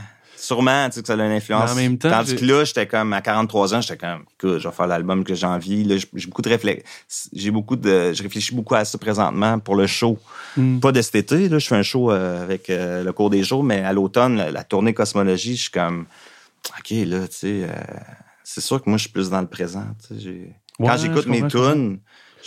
Sûrement, 0.49 0.89
tu 0.89 0.95
sais, 0.95 1.03
que 1.03 1.07
ça 1.09 1.13
a 1.13 1.17
une 1.17 1.33
influence. 1.33 1.73
en 1.73 1.75
même 1.75 1.99
temps, 1.99 2.09
Tandis 2.09 2.35
que 2.35 2.45
là, 2.47 2.65
j'étais 2.65 2.87
comme, 2.87 3.13
à 3.13 3.21
43 3.21 3.75
ans, 3.75 3.81
j'étais 3.83 3.99
comme, 3.99 4.23
écoute, 4.33 4.59
je 4.59 4.67
vais 4.67 4.75
faire 4.75 4.87
l'album 4.87 5.23
que 5.23 5.35
j'ai 5.35 5.47
envie. 5.47 5.85
Là, 5.85 5.97
j'ai 5.99 6.27
beaucoup 6.27 6.41
de 6.41 6.49
réflexions. 6.49 6.85
J'ai 7.35 7.51
beaucoup 7.51 7.77
de, 7.77 8.15
je 8.15 8.23
réfléchis 8.23 8.55
beaucoup 8.55 8.75
à 8.75 8.87
ça 8.87 8.97
présentement 8.97 9.59
pour 9.59 9.77
le 9.77 9.87
show. 9.87 10.19
Hmm. 10.57 10.81
Pas 10.81 10.91
de 10.91 11.03
cet 11.03 11.17
été, 11.17 11.51
là, 11.51 11.59
je 11.59 11.69
fais 11.69 11.77
un 11.77 11.83
show 11.83 12.11
euh, 12.11 12.43
avec 12.43 12.71
euh, 12.71 13.05
le 13.05 13.13
cours 13.13 13.29
des 13.29 13.43
jours, 13.43 13.63
mais 13.63 13.81
à 13.81 13.93
l'automne, 13.93 14.37
la, 14.37 14.65
tournée 14.65 14.95
Cosmologie, 14.95 15.55
je 15.55 15.61
suis 15.61 15.71
comme, 15.71 16.07
OK, 16.79 16.93
là, 16.93 17.29
tu 17.29 17.37
sais, 17.37 17.65
euh, 17.65 17.69
c'est 18.43 18.63
sûr 18.63 18.83
que 18.83 18.89
moi, 18.89 18.97
je 18.97 19.03
suis 19.03 19.13
plus 19.13 19.29
dans 19.29 19.43
le 19.43 19.49
présent. 19.49 19.85
quand 20.79 20.97
j'écoute 20.97 21.27
mes 21.27 21.47
tunes, 21.47 21.99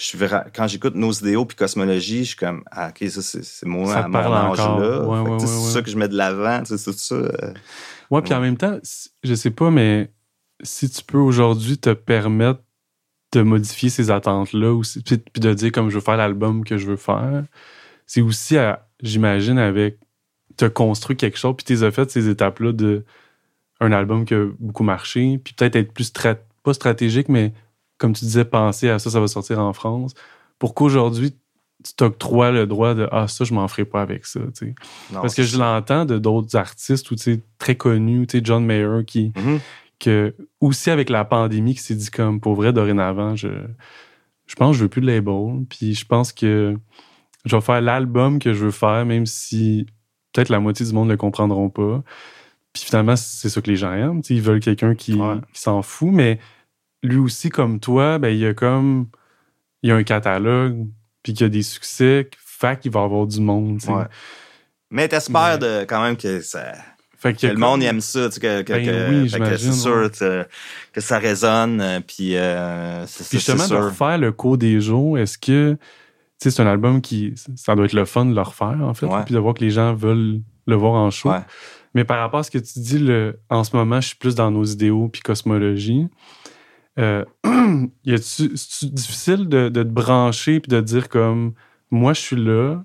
je 0.02 0.18
quand 0.56 0.68
j'écoute 0.68 0.96
nos 0.96 1.12
idéaux 1.12 1.46
puis 1.46 1.56
cosmologie, 1.56 2.24
je 2.24 2.30
suis 2.30 2.36
comme, 2.36 2.64
ah, 2.72 2.90
OK, 2.90 3.08
ça, 3.10 3.22
c'est 3.22 3.66
moi 3.68 3.94
à 3.96 4.08
mon 4.08 4.18
âge-là. 4.18 5.38
c'est 5.40 5.48
ça 5.48 5.82
que 5.82 5.92
je 5.92 5.98
mets 5.98 6.08
de 6.08 6.18
l'avant, 6.18 6.64
c'est 6.66 6.84
tout 6.84 6.94
ça. 6.94 7.16
Euh, 7.16 7.54
ouais, 8.10 8.22
puis 8.22 8.34
en 8.34 8.42
même 8.42 8.58
temps, 8.58 8.80
je 9.24 9.34
sais 9.36 9.52
pas, 9.52 9.70
mais 9.70 10.12
si 10.64 10.90
tu 10.90 11.04
peux 11.04 11.20
aujourd'hui 11.20 11.78
te 11.78 11.92
permettre 11.92 12.62
de 13.34 13.42
modifier 13.42 13.90
ces 13.90 14.12
attentes-là, 14.12 14.82
puis 15.06 15.42
de 15.42 15.54
dire 15.54 15.72
comme 15.72 15.90
je 15.90 15.96
veux 15.96 16.02
faire 16.02 16.18
l'album 16.18 16.64
que 16.64 16.78
je 16.78 16.88
veux 16.88 16.98
faire, 16.98 17.44
c'est 18.06 18.22
aussi, 18.22 18.58
j'imagine, 19.02 19.58
avec 19.58 20.00
te 20.58 20.66
construire 20.66 21.18
quelque 21.18 21.38
chose, 21.38 21.56
puis 21.56 21.78
tu 21.78 21.84
as 21.84 21.92
fait 21.92 22.10
ces 22.10 22.28
étapes-là 22.28 22.74
de 22.74 23.06
un 23.80 23.92
album 23.92 24.26
qui 24.26 24.34
a 24.34 24.48
beaucoup 24.60 24.84
marché, 24.84 25.40
puis 25.44 25.54
peut-être 25.54 25.76
être 25.76 25.94
plus, 25.94 26.12
pas 26.64 26.74
stratégique, 26.74 27.30
mais 27.30 27.54
comme 28.02 28.14
tu 28.14 28.26
disais, 28.26 28.46
penser 28.46 28.90
à 28.90 28.98
ça, 28.98 29.12
ça 29.12 29.20
va 29.20 29.28
sortir 29.28 29.60
en 29.60 29.74
France, 29.74 30.16
pour 30.58 30.74
qu'aujourd'hui, 30.74 31.36
tu 31.84 31.94
t'octroies 31.94 32.52
le 32.52 32.66
droit 32.66 32.96
de 32.96 33.08
Ah, 33.12 33.28
ça, 33.28 33.46
je 33.46 33.54
m'en 33.54 33.68
ferai 33.68 33.86
pas 33.86 34.02
avec 34.02 34.26
ça. 34.26 34.40
Parce 35.14 35.36
que 35.36 35.44
je 35.44 35.58
l'entends 35.58 36.06
de 36.06 36.18
d'autres 36.18 36.56
artistes 36.56 37.12
ou 37.12 37.16
très 37.60 37.76
connus, 37.76 38.26
John 38.44 38.66
Mayer, 38.66 39.06
qui, 39.06 39.30
mm-hmm. 39.30 39.60
que, 40.00 40.36
aussi 40.60 40.90
avec 40.90 41.12
la 41.12 41.26
pandémie, 41.26 41.76
qui 41.76 41.82
s'est 41.82 41.96
dit 41.96 42.10
comme 42.10 42.40
pour 42.40 42.56
vrai, 42.56 42.74
dorénavant, 42.74 43.36
je, 43.36 43.50
je 44.48 44.56
pense 44.56 44.72
que 44.72 44.78
je 44.80 44.84
veux 44.84 44.90
plus 44.90 45.02
de 45.02 45.08
label. 45.08 45.64
Puis 45.70 45.94
je 45.94 46.06
pense 46.06 46.32
que 46.32 46.76
je 47.46 47.56
vais 47.56 47.62
faire 47.62 47.82
l'album 47.82 48.40
que 48.40 48.54
je 48.54 48.66
veux 48.66 48.72
faire, 48.72 49.06
même 49.06 49.28
si 49.28 49.86
peut-être 50.34 50.50
la 50.50 50.60
moitié 50.60 50.88
du 50.88 50.94
monde 50.94 51.08
ne 51.08 51.14
le 51.14 51.18
comprendront 51.18 51.70
pas. 51.70 52.04
Puis 52.74 52.84
finalement, 52.84 53.16
c'est 53.16 53.50
ça 53.50 53.62
que 53.62 53.70
les 53.70 53.76
gens 53.76 53.94
aiment. 53.94 54.22
ils 54.30 54.42
veulent 54.42 54.60
quelqu'un 54.60 54.96
qui, 54.96 55.20
s'en 55.54 55.82
fout, 55.84 56.10
mais 56.12 56.40
lui 57.04 57.18
aussi, 57.18 57.50
comme 57.50 57.80
toi, 57.80 58.20
ben, 58.20 58.30
il 58.30 58.40
y 58.40 58.46
a 58.46 58.54
comme. 58.54 59.08
Il 59.84 59.90
y 59.90 59.92
a 59.92 59.96
un 59.96 60.04
catalogue, 60.04 60.88
puis 61.24 61.34
qu'il 61.34 61.42
y 61.42 61.46
a 61.46 61.50
des 61.50 61.64
succès, 61.64 62.30
fait 62.38 62.80
qu'il 62.80 62.92
va 62.92 63.02
avoir 63.02 63.26
du 63.26 63.42
monde. 63.42 63.80
Ouais. 63.88 64.04
Mais 64.92 65.08
t'espères 65.08 65.58
quand 65.88 66.04
même 66.04 66.18
que 66.18 66.42
ça. 66.42 66.74
Fait 67.18 67.34
que, 67.36 67.46
le 67.46 67.56
monde 67.56 67.84
aime 67.84 68.02
ça, 68.02 68.30
tu 68.30 68.36
sais, 68.36 68.40
que, 68.40 68.62
que, 68.64 68.74
ben 68.74 69.50
que 69.50 69.58
c'est 69.58 69.72
sûr 69.74 70.10
que 70.92 71.02
ça 71.02 71.20
résonne, 71.20 71.80
euh, 71.80 72.00
puis 72.00 72.36
euh, 72.36 73.06
c'est 73.06 73.38
justement, 73.38 73.68
de 73.68 73.76
refaire 73.76 74.18
le 74.18 74.32
cours 74.32 74.58
des 74.58 74.82
jours, 74.82 75.20
est-ce 75.20 75.38
que, 75.38 75.74
tu 75.74 75.78
sais, 76.40 76.50
c'est 76.50 76.64
un 76.64 76.68
album 76.68 77.00
qui, 77.00 77.36
ça 77.56 77.76
doit 77.76 77.86
être 77.86 77.94
le 77.94 78.06
fun 78.06 78.26
de 78.26 78.34
le 78.34 78.42
refaire, 78.42 78.80
en 78.82 78.96
fait, 78.96 79.06
puis 79.26 79.36
de 79.36 79.40
voir 79.40 79.54
que 79.54 79.64
les 79.64 79.70
gens 79.70 79.94
veulent 79.94 80.42
le 80.66 80.76
voir 80.76 80.94
en 80.94 81.12
show. 81.12 81.32
Mais 81.94 82.06
par 82.06 82.18
rapport 82.18 82.40
à 82.40 82.44
ce 82.44 82.50
que 82.50 82.58
tu 82.58 82.80
dis, 82.80 82.98
le, 82.98 83.40
en 83.52 83.64
ce 83.64 83.76
moment, 83.76 84.02
je 84.02 84.08
suis 84.08 84.18
plus 84.18 84.34
dans 84.34 84.50
nos 84.50 84.64
idéaux 84.64 85.08
puis 85.08 85.22
cosmologie. 85.22 86.08
Euh, 87.00 87.26
c'est 88.22 88.94
difficile 88.94 89.48
de, 89.48 89.70
te 89.70 89.84
brancher 89.84 90.60
puis 90.60 90.70
de 90.70 90.82
dire 90.82 91.10
comme 91.10 91.54
moi, 91.90 92.14
je 92.14 92.22
suis 92.22 92.36
là, 92.36 92.84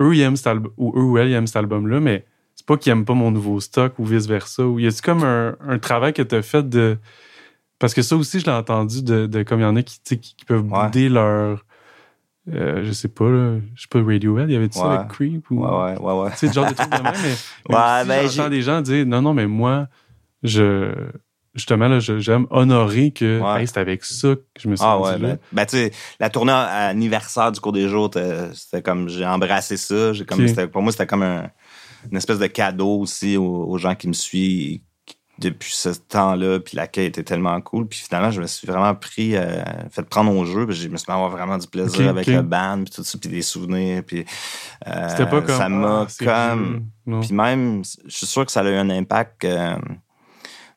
eux, 0.00 0.14
ils 0.14 0.20
aiment 0.20 0.36
cet 0.36 0.48
album, 0.48 0.72
ou 0.76 0.92
eux 0.96 1.02
ou 1.02 1.18
elles, 1.18 1.28
ils 1.28 1.34
aiment 1.34 1.46
cet 1.46 1.56
album-là, 1.56 2.00
mais 2.00 2.24
c'est 2.54 2.66
pas 2.66 2.76
qu'ils 2.76 2.92
aiment 2.92 3.04
pas 3.04 3.14
mon 3.14 3.30
nouveau 3.30 3.60
stock 3.60 3.98
ou 3.98 4.04
vice-versa. 4.04 4.66
Ou 4.66 4.78
y 4.78 4.86
a-tu 4.86 5.02
comme 5.02 5.24
un, 5.24 5.78
travail 5.78 6.12
que 6.12 6.22
tu 6.22 6.34
as 6.34 6.42
fait 6.42 6.68
de. 6.68 6.98
Parce 7.78 7.94
que 7.94 8.02
ça 8.02 8.16
aussi, 8.16 8.40
je 8.40 8.46
l'ai 8.46 8.52
entendu 8.52 9.02
de, 9.02 9.42
comme 9.44 9.60
il 9.60 9.62
y 9.62 9.66
en 9.66 9.76
a 9.76 9.82
qui, 9.82 10.00
qui, 10.18 10.44
peuvent 10.44 10.62
bouder 10.62 11.08
leur 11.08 11.64
euh, 12.52 12.82
je 12.82 12.92
sais 12.92 13.08
pas, 13.08 13.26
je 13.74 13.82
sais 13.82 13.88
pas, 13.90 14.02
Radiohead, 14.02 14.48
il 14.48 14.54
y 14.54 14.56
avait 14.56 14.68
ça 14.70 15.00
avec 15.00 15.08
Creep 15.08 15.50
ou. 15.50 15.64
Ouais, 15.64 15.98
ouais, 15.98 16.12
ouais. 16.12 16.30
Tu 16.30 16.48
sais, 16.48 16.52
genre 16.52 16.68
de 16.68 16.74
trucs 16.74 16.90
de 16.90 17.02
même, 17.02 17.12
mais. 17.22 17.74
ouais, 17.74 18.04
ben, 18.06 18.28
j'entends 18.28 18.48
des 18.48 18.62
gens 18.62 18.80
dire, 18.80 19.04
non, 19.06 19.20
non, 19.20 19.34
mais 19.34 19.46
moi, 19.46 19.88
je. 20.42 20.94
Justement, 21.58 21.88
là, 21.88 21.98
j'aime 22.00 22.46
honorer 22.50 23.10
que 23.10 23.40
c'est 23.66 23.76
avec 23.76 24.04
ça 24.04 24.34
que 24.34 24.42
je 24.58 24.68
me 24.68 24.76
suis 24.76 24.86
ah, 24.86 24.98
ouais, 24.98 25.18
là. 25.18 25.18
Ben, 25.18 25.38
ben 25.52 25.66
tu 25.66 25.76
sais, 25.76 25.90
la 26.18 26.30
tournée 26.30 26.52
anniversaire 26.52 27.52
du 27.52 27.60
cours 27.60 27.72
des 27.72 27.88
jours, 27.88 28.10
c'était 28.54 28.82
comme, 28.82 29.08
j'ai 29.08 29.26
embrassé 29.26 29.76
ça. 29.76 30.12
J'ai 30.12 30.24
comme, 30.24 30.46
pour 30.72 30.82
moi, 30.82 30.92
c'était 30.92 31.06
comme 31.06 31.22
un, 31.22 31.50
une 32.10 32.16
espèce 32.16 32.38
de 32.38 32.46
cadeau 32.46 33.00
aussi 33.00 33.36
aux, 33.36 33.66
aux 33.68 33.78
gens 33.78 33.94
qui 33.94 34.08
me 34.08 34.12
suivent, 34.12 34.80
depuis 35.38 35.72
ce 35.72 35.90
temps-là, 35.90 36.58
puis 36.60 36.76
l'accueil 36.76 37.06
était 37.06 37.22
tellement 37.22 37.60
cool. 37.60 37.86
Puis 37.86 38.00
finalement, 38.00 38.30
je 38.30 38.40
me 38.40 38.46
suis 38.46 38.66
vraiment 38.66 38.94
pris, 38.94 39.36
euh, 39.36 39.62
fait 39.90 40.02
prendre 40.02 40.34
au 40.34 40.44
jeu, 40.44 40.66
puis 40.66 40.74
je 40.74 40.88
me 40.88 40.96
suis 40.96 41.10
avoir 41.10 41.30
vraiment 41.30 41.58
du 41.58 41.66
plaisir 41.66 42.08
avec 42.08 42.26
le 42.26 42.42
band, 42.42 42.82
puis 42.84 42.92
tout 42.92 43.04
ça, 43.04 43.18
puis 43.18 43.30
des 43.30 43.42
souvenirs, 43.42 44.02
puis 44.04 44.24
euh, 44.86 45.08
C'était 45.10 45.26
pas 45.26 45.40
comme, 45.40 45.56
ça 45.56 45.68
m'a 45.68 46.06
ah, 46.06 46.24
comme... 46.24 46.86
Puis 47.20 47.32
même, 47.32 47.82
je 47.84 48.14
suis 48.14 48.26
sûr 48.26 48.44
que 48.44 48.52
ça 48.52 48.60
a 48.60 48.68
eu 48.68 48.74
un 48.74 48.90
impact 48.90 49.44
euh, 49.44 49.76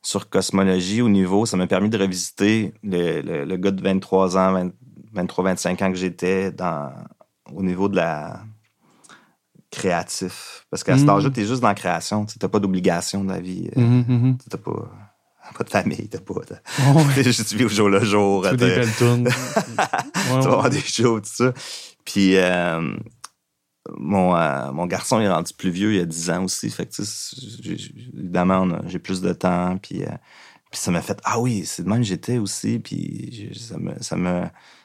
sur 0.01 0.29
Cosmologie 0.29 1.01
au 1.01 1.09
niveau, 1.09 1.45
ça 1.45 1.57
m'a 1.57 1.67
permis 1.67 1.89
de 1.89 1.97
revisiter 1.97 2.73
le, 2.83 3.45
le, 3.45 3.57
gars 3.57 3.71
de 3.71 3.81
23 3.81 4.37
ans, 4.37 4.69
23-25 5.15 5.83
ans 5.83 5.91
que 5.91 5.97
j'étais 5.97 6.51
dans 6.51 6.91
au 7.53 7.63
niveau 7.63 7.89
de 7.89 7.97
la 7.97 8.41
créatif. 9.69 10.65
Parce 10.69 10.83
qu'à 10.83 10.97
cet 10.97 11.07
mm. 11.07 11.09
âge-là, 11.09 11.29
t'es 11.29 11.45
juste 11.45 11.61
dans 11.61 11.67
la 11.67 11.75
création. 11.75 12.25
T'as 12.25 12.47
pas 12.47 12.59
d'obligation 12.59 13.23
de 13.23 13.29
la 13.29 13.39
vie. 13.39 13.69
Mm-hmm, 13.75 14.05
mm-hmm. 14.07 14.37
T'as 14.49 14.57
pas, 14.57 14.91
pas 15.57 15.63
de 15.63 15.69
famille. 15.69 16.07
T'as 16.09 16.19
pas. 16.19 16.33
Oh, 16.95 17.01
juste 17.21 17.53
vis 17.53 17.65
au 17.65 17.69
jour 17.69 17.89
le 17.89 18.03
jour. 18.03 18.45
Tu 18.49 18.57
des 18.57 18.65
belles 18.65 18.89
tu 18.97 19.03
vas 19.05 20.35
avoir 20.35 20.69
des 20.69 20.79
shows, 20.79 21.21
tout 21.21 21.29
ça. 21.31 21.53
Puis, 22.05 22.35
euh, 22.35 22.95
mon, 23.97 24.35
euh, 24.35 24.71
mon 24.71 24.85
garçon 24.85 25.19
est 25.19 25.29
rendu 25.29 25.53
plus 25.53 25.69
vieux, 25.69 25.93
il 25.93 25.97
y 25.97 26.01
a 26.01 26.05
10 26.05 26.29
ans 26.31 26.43
aussi. 26.43 26.69
Fait 26.69 26.85
que, 26.85 27.01
évidemment, 28.17 28.67
j'ai 28.87 28.99
plus 28.99 29.21
de 29.21 29.33
temps. 29.33 29.77
Puis, 29.77 29.99
puis 29.99 30.79
ça 30.79 30.91
m'a 30.91 31.01
fait 31.01 31.19
Ah 31.23 31.39
oui, 31.39 31.63
c'est 31.65 31.83
de 31.83 31.89
même 31.89 32.03
j'étais 32.03 32.37
aussi. 32.37 32.79
Puis 32.79 33.51
ça 33.59 33.77
me. 33.77 33.93
Ça 34.01 34.15
me 34.15 34.43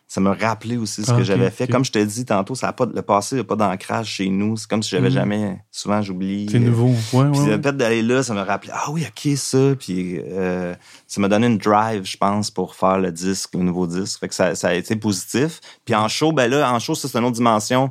ça 0.09 0.21
m'a 0.21 0.35
rappelé 0.35 0.77
aussi 0.77 1.03
ce 1.05 1.13
que 1.13 1.25
j'avais 1.25 1.51
fait. 1.51 1.67
Comme 1.67 1.85
je 1.85 1.91
t'ai 1.91 2.07
dit 2.07 2.25
tantôt, 2.25 2.55
ça 2.55 2.69
a 2.69 2.73
pas, 2.73 2.87
le 2.87 3.03
passé 3.03 3.37
n'a 3.37 3.45
pas 3.45 3.57
d'ancrage 3.57 4.07
chez 4.07 4.29
nous. 4.29 4.57
C'est 4.57 4.69
comme 4.71 4.83
si 4.83 4.91
j'avais 4.91 5.09
mm. 5.09 5.13
jamais. 5.13 5.59
Souvent, 5.73 6.01
j'oublie. 6.01 6.49
C'est 6.49 6.61
nouveau. 6.61 6.95
Ouais, 7.13 7.31
puis 7.33 7.47
le 7.47 7.61
fait 7.61 7.77
d'aller 7.77 8.03
là, 8.03 8.23
ça 8.23 8.33
m'a 8.33 8.45
rappelé. 8.45 8.73
Ah 8.73 8.91
oui, 8.93 9.05
ok, 9.05 9.37
ça. 9.37 9.75
Puis 9.77 10.21
euh, 10.21 10.75
ça 11.09 11.21
m'a 11.21 11.29
donné 11.29 11.49
une 11.49 11.59
drive, 11.59 12.05
je 12.05 12.17
pense, 12.17 12.53
pour 12.53 12.77
faire 12.77 12.99
le 12.99 13.11
disque, 13.11 13.55
le 13.55 13.65
nouveau 13.65 13.89
disque. 13.89 14.21
Fait 14.21 14.29
que 14.29 14.35
ça, 14.35 14.55
ça 14.55 14.69
a 14.69 14.75
été 14.75 14.95
positif. 14.95 15.61
Puis 15.85 15.95
en 15.97 16.07
show, 16.07 16.31
ben 16.31 16.49
là, 16.49 16.73
en 16.73 16.79
show, 16.79 16.95
ça, 16.95 17.09
c'est 17.09 17.19
une 17.19 17.25
autre 17.25 17.37
dimension. 17.37 17.91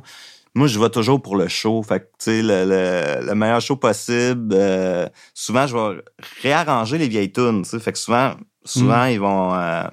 Moi, 0.56 0.68
je 0.68 0.80
vais 0.80 0.88
toujours 0.88 1.20
pour 1.20 1.36
le 1.36 1.48
show. 1.48 1.82
Fait 1.82 2.00
que, 2.00 2.04
tu 2.04 2.10
sais, 2.18 2.42
le, 2.42 3.26
le, 3.26 3.34
meilleur 3.34 3.60
show 3.60 3.76
possible. 3.76 4.54
Euh, 4.54 5.06
souvent, 5.34 5.66
je 5.66 5.76
vais 5.76 6.02
réarranger 6.40 6.96
les 6.96 7.08
vieilles 7.08 7.30
tunes, 7.30 7.62
tu 7.62 7.68
sais. 7.68 7.78
Fait 7.78 7.92
que 7.92 7.98
souvent, 7.98 8.36
souvent, 8.64 9.04
mm. 9.04 9.10
ils 9.10 9.20
vont. 9.20 9.54
Euh, 9.54 9.84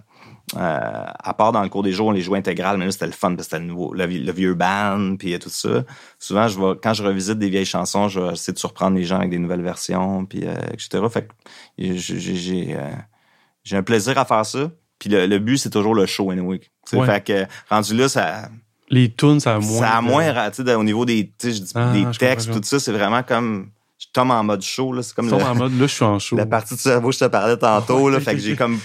à 0.55 1.33
part 1.33 1.51
dans 1.51 1.63
le 1.63 1.67
cours 1.67 1.83
des 1.83 1.91
jours, 1.91 2.07
on 2.07 2.11
les 2.11 2.21
jouait 2.21 2.39
intégrales, 2.39 2.77
mais 2.77 2.85
là, 2.85 2.91
c'était 2.91 3.07
le 3.07 3.11
fun, 3.11 3.35
parce 3.35 3.47
que 3.47 3.55
c'était 3.55 3.59
le, 3.59 3.65
nouveau, 3.65 3.93
le, 3.93 4.05
vieux 4.31 4.53
band, 4.53 5.17
puis 5.19 5.37
tout 5.37 5.49
ça. 5.49 5.83
Souvent, 6.17 6.47
je 6.47 6.57
vais, 6.57 6.79
quand 6.81 6.93
je 6.93 7.03
revisite 7.03 7.39
des 7.39 7.49
vieilles 7.49 7.65
chansons, 7.65 8.07
je 8.07 8.21
vais 8.21 8.31
essayer 8.31 8.53
de 8.53 8.59
surprendre 8.59 8.95
les 8.95 9.03
gens 9.03 9.17
avec 9.17 9.31
des 9.31 9.39
nouvelles 9.39 9.63
versions, 9.63 10.25
puis 10.25 10.43
etc. 10.71 11.03
Fait 11.11 11.27
que 11.27 11.33
j'ai 11.77 12.77
j'ai 13.63 13.77
un 13.77 13.83
plaisir 13.83 14.17
à 14.17 14.23
faire 14.23 14.45
ça. 14.45 14.71
Puis 14.99 15.09
le, 15.09 15.39
but, 15.39 15.57
c'est 15.57 15.69
toujours 15.69 15.95
le 15.95 16.05
show, 16.05 16.31
anyway. 16.31 16.61
Fait 16.87 17.21
que 17.21 17.45
rendu 17.69 17.95
là, 17.95 18.07
ça. 18.07 18.49
Les 18.93 19.09
tunes, 19.11 19.39
ça 19.39 19.55
a 19.55 19.59
moins. 19.59 19.79
Ça 19.79 19.89
a 19.97 20.01
moins, 20.01 20.49
tu 20.51 20.63
sais, 20.63 20.75
au 20.75 20.83
niveau 20.83 21.03
des, 21.03 21.33
ah, 21.73 21.91
des 21.93 22.05
textes, 22.17 22.51
tout 22.51 22.61
ça, 22.63 22.79
c'est 22.79 22.91
vraiment 22.91 23.23
comme. 23.23 23.69
Je 23.97 24.07
tombe 24.13 24.31
en 24.31 24.43
mode 24.43 24.61
show, 24.61 24.93
là. 24.93 25.01
C'est 25.01 25.15
comme. 25.15 25.25
Je 25.25 25.31
tombe 25.31 25.41
en 25.41 25.55
mode, 25.55 25.79
là, 25.79 25.87
je 25.87 25.93
suis 25.93 26.03
en 26.03 26.19
show. 26.19 26.35
La 26.35 26.45
partie 26.45 26.75
de 26.75 26.79
cerveau, 26.79 27.11
je 27.11 27.19
te 27.19 27.25
parlais 27.25 27.57
tantôt, 27.57 28.09
là. 28.09 28.19
fait 28.19 28.35
que 28.35 28.39
j'ai 28.39 28.55
comme 28.55 28.77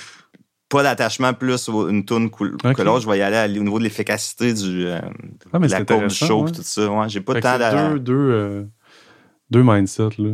pas 0.70 0.82
d'attachement 0.82 1.34
plus 1.34 1.68
à 1.68 1.72
une 1.90 2.04
tune 2.04 2.30
que 2.30 2.82
l'autre. 2.82 3.00
Je 3.00 3.08
vais 3.08 3.18
y 3.18 3.22
aller 3.22 3.58
au 3.58 3.62
niveau 3.62 3.78
de 3.78 3.84
l'efficacité 3.84 4.54
du, 4.54 4.86
euh, 4.86 5.00
ah, 5.52 5.58
de 5.58 5.66
la 5.66 5.84
courbe 5.84 6.06
du 6.06 6.14
show 6.14 6.48
tout 6.48 6.62
ça. 6.62 6.90
Ouais, 6.90 7.08
j'ai 7.08 7.20
pas 7.20 7.34
de 7.34 7.40
temps 7.40 7.58
d'aller. 7.58 7.94
Deux, 7.94 7.98
deux, 8.00 8.14
euh, 8.14 8.64
deux 9.50 9.62
mindsets, 9.62 10.16
là. 10.18 10.30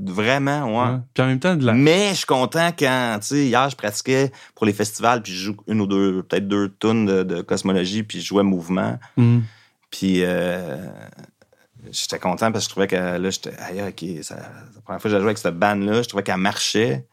Vraiment, 0.00 0.64
ouais. 0.64 0.98
Puis 1.12 1.22
en 1.22 1.26
même 1.26 1.40
temps, 1.40 1.56
de 1.56 1.64
la... 1.64 1.72
Mais 1.72 2.10
je 2.10 2.18
suis 2.18 2.26
content 2.26 2.70
quand, 2.78 3.18
tu 3.20 3.26
sais, 3.26 3.46
hier, 3.46 3.68
je 3.68 3.76
pratiquais 3.76 4.30
pour 4.54 4.66
les 4.66 4.72
festivals, 4.72 5.22
puis 5.22 5.32
je 5.32 5.46
joue 5.46 5.56
une 5.66 5.80
ou 5.80 5.86
deux, 5.86 6.22
peut-être 6.22 6.46
deux 6.46 6.68
tonnes 6.68 7.06
de, 7.24 7.40
cosmologie, 7.42 8.02
puis 8.02 8.20
je 8.20 8.26
jouais 8.26 8.42
mouvement. 8.42 8.98
Mm. 9.16 9.40
Puis 9.90 10.22
euh, 10.22 10.76
j'étais 11.90 12.18
content 12.18 12.52
parce 12.52 12.66
que 12.66 12.68
je 12.68 12.74
trouvais 12.74 12.86
que 12.86 12.96
là, 12.96 13.30
j'étais, 13.30 13.50
ok, 13.50 14.22
ça, 14.22 14.36
la 14.36 14.80
première 14.82 15.00
fois 15.00 15.10
que 15.10 15.10
j'ai 15.10 15.16
joué 15.16 15.26
avec 15.26 15.38
cette 15.38 15.58
bande-là, 15.58 16.02
je 16.02 16.08
trouvais 16.08 16.22
qu'elle 16.22 16.36
marchait, 16.36 17.06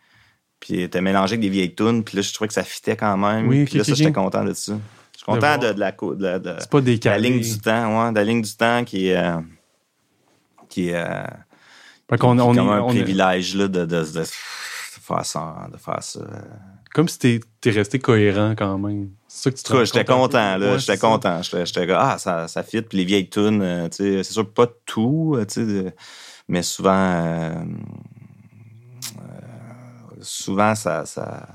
puis 0.59 0.75
elle 0.75 0.83
était 0.83 1.01
mélangée 1.01 1.33
avec 1.33 1.41
des 1.41 1.49
vieilles 1.49 1.73
tunes, 1.73 2.03
puis 2.03 2.17
là, 2.17 2.21
je 2.21 2.33
trouvais 2.33 2.47
que 2.47 2.53
ça 2.53 2.63
fitait 2.63 2.97
quand 2.97 3.17
même. 3.17 3.47
Oui, 3.47 3.65
puis 3.65 3.77
là, 3.77 3.83
ça, 3.83 3.93
j'étais 3.93 4.11
content 4.11 4.43
de 4.43 4.53
ça. 4.53 4.73
Je 5.13 5.17
suis 5.17 5.25
content 5.25 5.57
de, 5.57 5.73
de, 5.73 5.79
la, 5.79 5.91
de, 5.91 6.37
de, 6.39 6.67
pas 6.69 7.09
la 7.09 7.17
ligne 7.17 7.39
du 7.39 7.57
temps, 7.57 8.05
ouais, 8.05 8.11
de 8.11 8.15
la 8.15 8.23
ligne 8.23 8.41
du 8.41 8.53
temps 8.53 8.83
qui 8.83 9.07
est. 9.07 9.17
Euh, 9.17 9.39
qui 10.67 10.89
est 10.89 10.95
euh, 10.95 11.23
fait 12.09 12.17
qu'on 12.17 12.37
on, 12.39 12.53
comme 12.53 12.69
un 12.69 12.83
privilège 12.83 13.55
là, 13.55 13.67
de, 13.67 13.85
de, 13.85 14.03
de, 14.03 14.23
faire 14.23 15.25
ça. 15.25 15.67
De 15.71 15.77
faire 15.77 16.03
ça. 16.03 16.21
Comme 16.93 17.07
si 17.07 17.19
t'es 17.19 17.39
es 17.65 17.71
resté 17.71 17.99
cohérent 17.99 18.53
quand 18.57 18.77
même. 18.77 19.09
C'est 19.27 19.43
ça 19.43 19.51
que 19.51 19.55
tu 19.57 19.63
te 19.63 19.85
J'étais 19.85 20.05
content, 20.05 20.57
là. 20.57 20.77
j'étais 20.77 20.97
content. 20.97 21.41
J'étais 21.41 21.91
ah, 21.91 22.17
ça, 22.17 22.47
ça 22.47 22.63
fit. 22.63 22.81
Puis 22.83 22.99
les 22.99 23.05
vieilles 23.05 23.29
tunes, 23.29 23.61
euh, 23.61 23.89
tu 23.89 23.97
sais, 23.97 24.23
c'est 24.23 24.33
sûr 24.33 24.49
pas 24.49 24.67
tout, 24.85 25.35
euh, 25.35 25.45
tu 25.45 25.65
sais, 25.65 25.95
mais 26.47 26.61
souvent, 26.61 26.91
euh, 26.93 27.53
souvent, 30.21 30.75
ça, 30.75 31.05
ça 31.05 31.47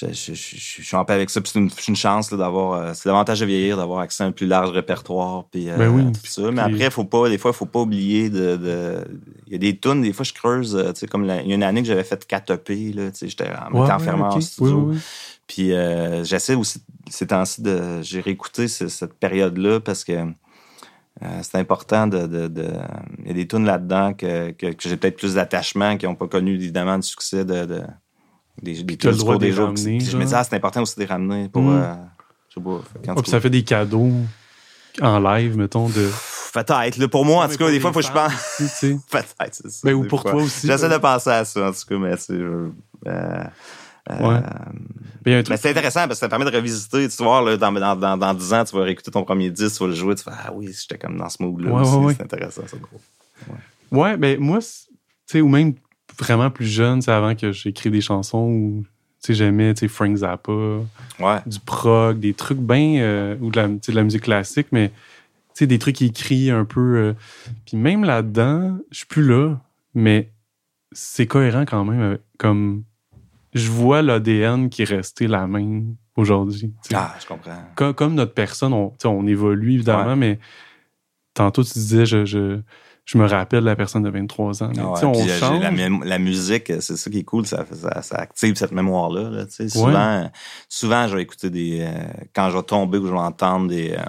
je, 0.00 0.12
je, 0.12 0.34
je, 0.34 0.82
suis 0.82 0.96
en 0.96 1.04
paix 1.04 1.14
avec 1.14 1.30
ça. 1.30 1.40
c'est 1.44 1.58
une, 1.58 1.96
chance 1.96 2.32
d'avoir. 2.32 2.72
Euh, 2.72 2.92
c'est 2.94 3.08
l'avantage 3.08 3.40
de 3.40 3.46
vieillir, 3.46 3.76
d'avoir 3.76 4.00
accès 4.00 4.22
à 4.22 4.26
un 4.26 4.32
plus 4.32 4.46
large 4.46 4.70
répertoire. 4.70 5.44
Puis, 5.50 5.70
euh, 5.70 5.76
ben 5.76 6.12
tout 6.12 6.20
ça. 6.24 6.50
Mais 6.50 6.60
après, 6.60 6.90
faut 6.90 7.04
pas, 7.04 7.28
des 7.28 7.38
fois, 7.38 7.52
il 7.52 7.56
faut 7.56 7.66
pas 7.66 7.80
oublier 7.80 8.28
de. 8.28 9.04
Il 9.46 9.52
y 9.52 9.56
a 9.56 9.58
des 9.58 9.78
tunes, 9.78 10.02
des 10.02 10.12
fois, 10.12 10.24
je 10.24 10.32
creuse. 10.32 10.76
Euh, 10.76 10.92
tu 10.92 11.00
sais, 11.00 11.06
comme 11.06 11.24
il 11.24 11.28
y 11.28 11.52
a 11.52 11.54
une 11.54 11.62
année 11.62 11.82
que 11.82 11.88
j'avais 11.88 12.04
fait 12.04 12.26
4 12.26 12.50
EP. 12.52 12.94
J'étais 13.22 13.48
en 13.48 13.72
ouais, 13.72 13.90
enfermé 13.90 14.24
en 14.24 14.40
studio. 14.40 14.92
Puis 15.46 15.70
j'essaie 16.24 16.54
aussi, 16.54 16.82
ces 17.08 17.28
temps-ci, 17.28 17.62
de. 17.62 18.02
J'ai 18.02 18.20
réécouté 18.20 18.68
cette 18.68 19.14
période-là 19.14 19.80
parce 19.80 20.04
que. 20.04 20.12
c'est 21.42 21.56
important 21.56 22.06
de, 22.06 22.26
de, 22.26 22.48
de, 22.48 22.68
Il 23.20 23.28
y 23.28 23.30
a 23.30 23.34
des 23.34 23.48
tunes 23.48 23.64
là-dedans 23.64 24.12
que, 24.12 24.50
que, 24.50 24.66
que 24.66 24.88
j'ai 24.88 24.96
peut-être 24.96 25.16
plus 25.16 25.34
d'attachement, 25.34 25.96
qui 25.96 26.04
n'ont 26.06 26.14
pas 26.14 26.28
connu 26.28 26.54
évidemment 26.54 26.98
de 26.98 27.04
succès 27.04 27.44
de, 27.44 27.82
des, 28.62 28.82
des 28.82 28.96
le 29.10 29.16
droit 29.16 29.38
des 29.38 29.52
ramener, 29.52 30.00
Je 30.00 30.16
me 30.16 30.24
dis, 30.24 30.34
ah, 30.34 30.44
c'est 30.44 30.56
important 30.56 30.82
aussi 30.82 30.96
de 30.96 31.00
les 31.00 31.06
ramener 31.06 31.48
pour. 31.48 31.62
Mm. 31.62 31.82
Euh, 31.82 31.94
je 32.48 32.54
sais 32.54 32.60
pas. 32.60 32.80
Quand 33.14 33.26
ça 33.26 33.40
fait 33.40 33.50
des 33.50 33.64
cadeaux 33.64 34.12
en 35.00 35.20
live, 35.20 35.56
mettons, 35.56 35.88
de. 35.88 36.10
Peut-être. 36.52 37.06
Pour 37.08 37.26
moi, 37.26 37.44
en 37.44 37.48
tout 37.48 37.56
cas, 37.56 37.70
des 37.70 37.80
fois, 37.80 37.90
il 37.90 37.92
faut 37.92 38.00
que 38.00 38.06
je 38.06 38.12
pense. 38.12 38.80
Peut-être. 39.10 39.62
Mais 39.84 39.92
ben, 39.92 39.94
ou 39.94 40.04
pour 40.06 40.22
toi 40.22 40.36
aussi. 40.36 40.66
J'essaie 40.66 40.88
de 40.88 40.96
penser 40.96 41.30
à 41.30 41.44
ça, 41.44 41.68
en 41.68 41.72
tout 41.72 41.86
cas, 41.86 41.98
mais 41.98 42.16
c'est. 42.16 42.32
Euh, 42.32 42.70
euh, 44.08 44.40
mais, 45.24 45.42
c'est 45.44 45.70
intéressant 45.70 46.06
parce 46.06 46.20
que 46.20 46.26
ça 46.26 46.28
permet 46.28 46.44
de 46.44 46.56
revisiter. 46.56 47.08
Tu 47.08 47.22
vois, 47.22 47.42
là, 47.42 47.56
dans, 47.56 47.72
dans, 47.96 48.16
dans, 48.16 48.34
10 48.34 48.54
ans, 48.54 48.64
tu 48.64 48.76
vas 48.76 48.84
réécouter 48.84 49.10
ton 49.10 49.24
premier 49.24 49.50
disque, 49.50 49.76
tu 49.76 49.82
vas 49.82 49.88
le 49.88 49.94
jouer, 49.94 50.14
tu 50.14 50.22
fais 50.22 50.30
Ah 50.32 50.52
oui, 50.54 50.70
j'étais 50.72 50.96
comme 50.96 51.16
dans 51.16 51.28
ce 51.28 51.42
mood-là 51.42 51.72
ouais, 51.72 52.14
C'est 52.16 52.22
intéressant, 52.22 52.62
ça, 52.66 52.76
gros. 52.76 53.00
Ouais, 53.90 54.00
ouais 54.00 54.16
ben 54.16 54.38
moi, 54.40 54.60
tu 54.60 54.66
sais, 55.26 55.40
ou 55.40 55.48
même 55.48 55.74
vraiment 56.18 56.50
plus 56.50 56.66
jeune, 56.66 57.02
c'est 57.02 57.10
avant 57.10 57.34
que 57.34 57.52
j'écris 57.52 57.90
des 57.90 58.00
chansons 58.00 58.48
où 58.48 58.84
j'aimais 59.28 59.74
Frank 59.88 60.16
Zappa, 60.16 60.52
du 61.46 61.60
prog, 61.60 62.18
des 62.18 62.34
trucs 62.34 62.58
bien, 62.58 63.00
euh, 63.00 63.36
ou 63.40 63.50
de 63.50 63.56
la, 63.56 63.68
de 63.68 63.92
la 63.92 64.02
musique 64.02 64.22
classique, 64.22 64.68
mais 64.72 64.92
des 65.60 65.78
trucs 65.78 66.02
écrits 66.02 66.50
un 66.50 66.64
peu. 66.64 66.96
Euh, 66.96 67.12
puis 67.64 67.76
même 67.76 68.04
là-dedans, 68.04 68.78
je 68.90 68.98
suis 68.98 69.06
plus 69.06 69.26
là, 69.26 69.56
mais 69.94 70.30
c'est 70.92 71.26
cohérent 71.26 71.64
quand 71.64 71.84
même. 71.84 72.18
comme 72.38 72.84
je 73.54 73.70
vois 73.70 74.02
l'ADN 74.02 74.68
qui 74.68 74.82
est 74.82 74.86
resté 74.86 75.26
la 75.26 75.46
même 75.46 75.96
aujourd'hui. 76.14 76.74
Ah, 76.92 77.14
je 77.18 77.26
comprends. 77.26 77.92
Comme, 77.94 78.14
notre 78.14 78.34
personne, 78.34 78.74
on, 78.74 78.92
on 79.04 79.26
évolue 79.26 79.74
évidemment, 79.74 80.14
mais 80.14 80.38
tantôt 81.32 81.64
tu 81.64 81.72
disais, 81.72 82.04
je 82.04 82.26
je 82.26 82.60
me 83.14 83.26
rappelle 83.26 83.62
la 83.62 83.76
personne 83.76 84.02
de 84.02 84.10
23 84.10 84.64
ans. 84.64 84.72
on 84.76 84.94
euh, 84.94 85.38
change. 85.38 86.04
La, 86.04 86.18
musique, 86.18 86.72
c'est 86.80 86.96
ça 86.96 87.10
qui 87.10 87.20
est 87.20 87.24
cool, 87.24 87.46
ça, 87.46 87.64
ça, 88.02 88.16
active 88.16 88.56
cette 88.56 88.72
mémoire-là. 88.72 89.46
souvent, 89.68 90.30
souvent, 90.68 91.06
je 91.06 91.16
vais 91.16 91.22
écouter 91.22 91.50
des. 91.50 91.78
Euh, 91.82 91.92
quand 92.34 92.50
je 92.50 92.56
vais 92.56 92.62
tomber 92.64 92.98
ou 92.98 93.06
je 93.06 93.12
vais 93.12 93.18
entendre 93.18 93.68
des. 93.68 93.92
Euh, 93.92 94.02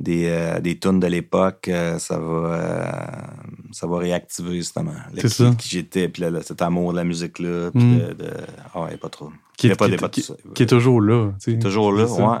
des, 0.00 0.60
des 0.60 0.78
tunes 0.78 1.00
de 1.00 1.08
l'époque, 1.08 1.68
ça 1.98 2.18
va 2.20 3.32
ça 3.72 3.88
va 3.88 3.98
réactiver 3.98 4.58
justement 4.58 4.94
ça. 5.26 5.50
qui 5.58 5.68
j'étais, 5.68 6.08
puis 6.08 6.22
cet 6.42 6.62
amour 6.62 6.92
de 6.92 6.98
la 6.98 7.04
musique-là, 7.04 7.72
puis 7.72 7.82
mm. 7.82 8.14
de, 8.14 8.30
Ah 8.72 8.82
ouais, 8.82 8.96
pas 8.96 9.08
trop. 9.08 9.32
Qui 9.56 9.66
est, 9.66 9.74
pas, 9.74 9.88
qui, 10.08 10.24
qui 10.54 10.62
est 10.62 10.66
toujours 10.66 11.00
là. 11.00 11.32
Toujours 11.60 11.90
là, 11.90 12.04
ouais. 12.04 12.38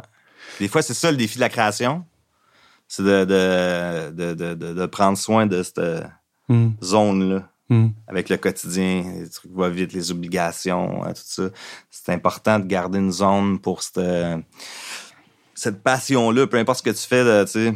Des 0.60 0.68
fois, 0.68 0.82
c'est 0.82 0.94
ça 0.94 1.10
le 1.10 1.16
défi 1.16 1.34
de 1.34 1.40
la 1.40 1.48
création 1.48 2.04
c'est 2.88 3.02
de, 3.02 3.24
de, 4.10 4.34
de, 4.34 4.54
de, 4.54 4.86
prendre 4.86 5.16
soin 5.16 5.46
de 5.46 5.62
cette 5.62 5.80
hmm. 6.48 6.70
zone-là. 6.82 7.48
Hmm. 7.70 7.88
Avec 8.06 8.30
le 8.30 8.38
quotidien, 8.38 9.04
les 9.20 9.28
trucs 9.28 9.52
vont 9.52 9.68
vite, 9.68 9.92
les 9.92 10.10
obligations, 10.10 11.04
hein, 11.04 11.12
tout 11.12 11.20
ça. 11.22 11.50
C'est 11.90 12.12
important 12.12 12.58
de 12.58 12.64
garder 12.64 12.98
une 12.98 13.12
zone 13.12 13.58
pour 13.58 13.82
cette, 13.82 14.00
cette 15.54 15.82
passion-là, 15.82 16.46
peu 16.46 16.56
importe 16.56 16.78
ce 16.78 16.82
que 16.82 16.96
tu 16.96 17.06
fais, 17.06 17.44
tu 17.44 17.52
sais, 17.52 17.74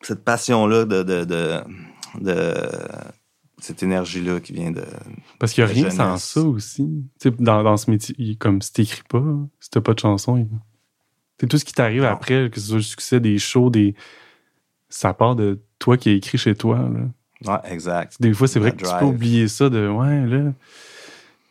cette 0.00 0.24
passion-là 0.24 0.86
de, 0.86 1.02
de, 1.02 1.24
de, 2.18 2.44
cette 3.58 3.82
énergie-là 3.82 4.40
qui 4.40 4.54
vient 4.54 4.70
de. 4.70 4.84
Parce 5.38 5.52
qu'il 5.52 5.64
n'y 5.64 5.70
a 5.70 5.74
rien 5.74 5.90
sans 5.90 6.16
ça 6.16 6.40
aussi. 6.40 7.04
dans, 7.38 7.62
dans 7.62 7.76
ce 7.76 7.90
métier, 7.90 8.36
comme 8.36 8.62
si 8.62 8.72
t'écris 8.72 9.02
pas, 9.06 9.22
si 9.60 9.68
t'as 9.68 9.82
pas 9.82 9.92
de 9.92 9.98
chanson, 9.98 10.48
c'est 11.38 11.46
tout 11.46 11.58
ce 11.58 11.64
qui 11.66 11.74
t'arrive 11.74 12.04
après, 12.04 12.48
que 12.50 12.58
ce 12.58 12.68
soit 12.68 12.76
le 12.76 12.82
succès 12.82 13.20
des 13.20 13.38
shows, 13.38 13.68
des, 13.68 13.94
ça 14.90 15.14
part 15.14 15.36
de 15.36 15.58
toi 15.78 15.96
qui 15.96 16.10
as 16.10 16.12
écrit 16.12 16.36
chez 16.36 16.54
toi. 16.54 16.78
Là. 16.78 17.00
Ouais, 17.46 17.72
exact. 17.72 18.16
Des 18.20 18.34
fois, 18.34 18.46
c'est 18.46 18.58
vrai 18.58 18.72
que 18.72 18.84
tu 18.84 18.90
peux 18.98 19.06
oublier 19.06 19.48
ça 19.48 19.70
de 19.70 19.88
ouais, 19.88 20.26
là. 20.26 20.52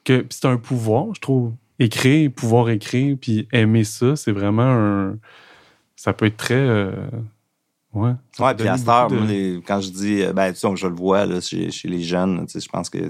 Que 0.03 0.25
c'est 0.29 0.45
un 0.45 0.57
pouvoir, 0.57 1.07
je 1.15 1.21
trouve. 1.21 1.53
Écrire, 1.79 2.29
pouvoir 2.31 2.69
écrire, 2.69 3.15
puis 3.19 3.47
aimer 3.53 3.85
ça, 3.85 4.15
c'est 4.15 4.33
vraiment 4.33 4.63
un. 4.63 5.17
Ça 5.95 6.13
peut 6.13 6.25
être 6.25 6.37
très. 6.37 6.55
Euh, 6.55 6.91
ouais. 7.93 8.11
Ouais, 8.39 8.53
puis 8.53 8.67
à 8.67 8.77
cette 8.77 8.87
heure, 8.87 9.09
quand 9.65 9.81
je 9.81 9.89
dis. 9.89 10.21
Euh, 10.21 10.33
ben, 10.33 10.51
tu 10.51 10.59
sais, 10.59 10.67
je 10.75 10.87
le 10.87 10.93
vois 10.93 11.25
là, 11.25 11.39
chez, 11.39 11.71
chez 11.71 11.87
les 11.87 12.01
jeunes, 12.01 12.45
tu 12.45 12.53
sais, 12.53 12.59
je 12.59 12.69
pense 12.69 12.89
que 12.89 13.09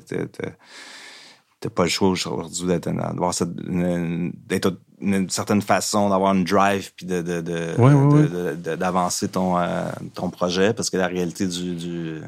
t'as 1.59 1.69
pas 1.69 1.83
le 1.83 1.89
choix 1.89 2.09
aujourd'hui 2.09 2.67
d'être 2.67 2.89
d'avoir 2.89 3.33
d'être 3.33 4.77
une 5.01 5.29
certaine 5.29 5.61
façon 5.61 6.09
d'avoir 6.09 6.33
une 6.33 6.43
drive 6.43 6.91
puis 6.95 7.05
de, 7.05 7.21
de, 7.21 8.75
d'avancer 8.75 9.27
ton, 9.27 9.57
euh, 9.57 9.89
ton 10.13 10.29
projet 10.29 10.73
parce 10.73 10.89
que 10.89 10.97
la 10.97 11.07
réalité 11.07 11.47
du, 11.47 11.75
du 11.75 12.21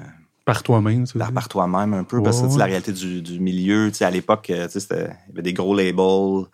par 0.45 0.63
toi-même 0.63 1.05
par, 1.17 1.31
par 1.31 1.47
toi-même 1.47 1.93
un 1.93 2.03
peu 2.03 2.21
parce 2.21 2.41
que 2.41 2.57
la 2.57 2.65
réalité 2.65 2.91
du, 2.91 3.21
du 3.21 3.39
milieu 3.39 3.89
tu 3.91 3.99
sais 3.99 4.05
à 4.05 4.11
l'époque 4.11 4.49
euh, 4.49 4.67
tu 4.67 4.79
sais 4.79 4.87
il 4.91 5.29
y 5.29 5.33
avait 5.33 5.41
des 5.43 5.53
gros 5.53 5.75
labels 5.75 6.45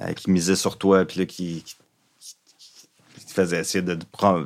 euh, 0.00 0.12
qui 0.14 0.30
misaient 0.30 0.56
sur 0.56 0.78
toi 0.78 1.04
puis 1.04 1.20
là 1.20 1.26
qui, 1.26 1.62
qui, 1.62 1.76
faisaient 3.36 3.60
essayer 3.60 3.82
de, 3.82 3.98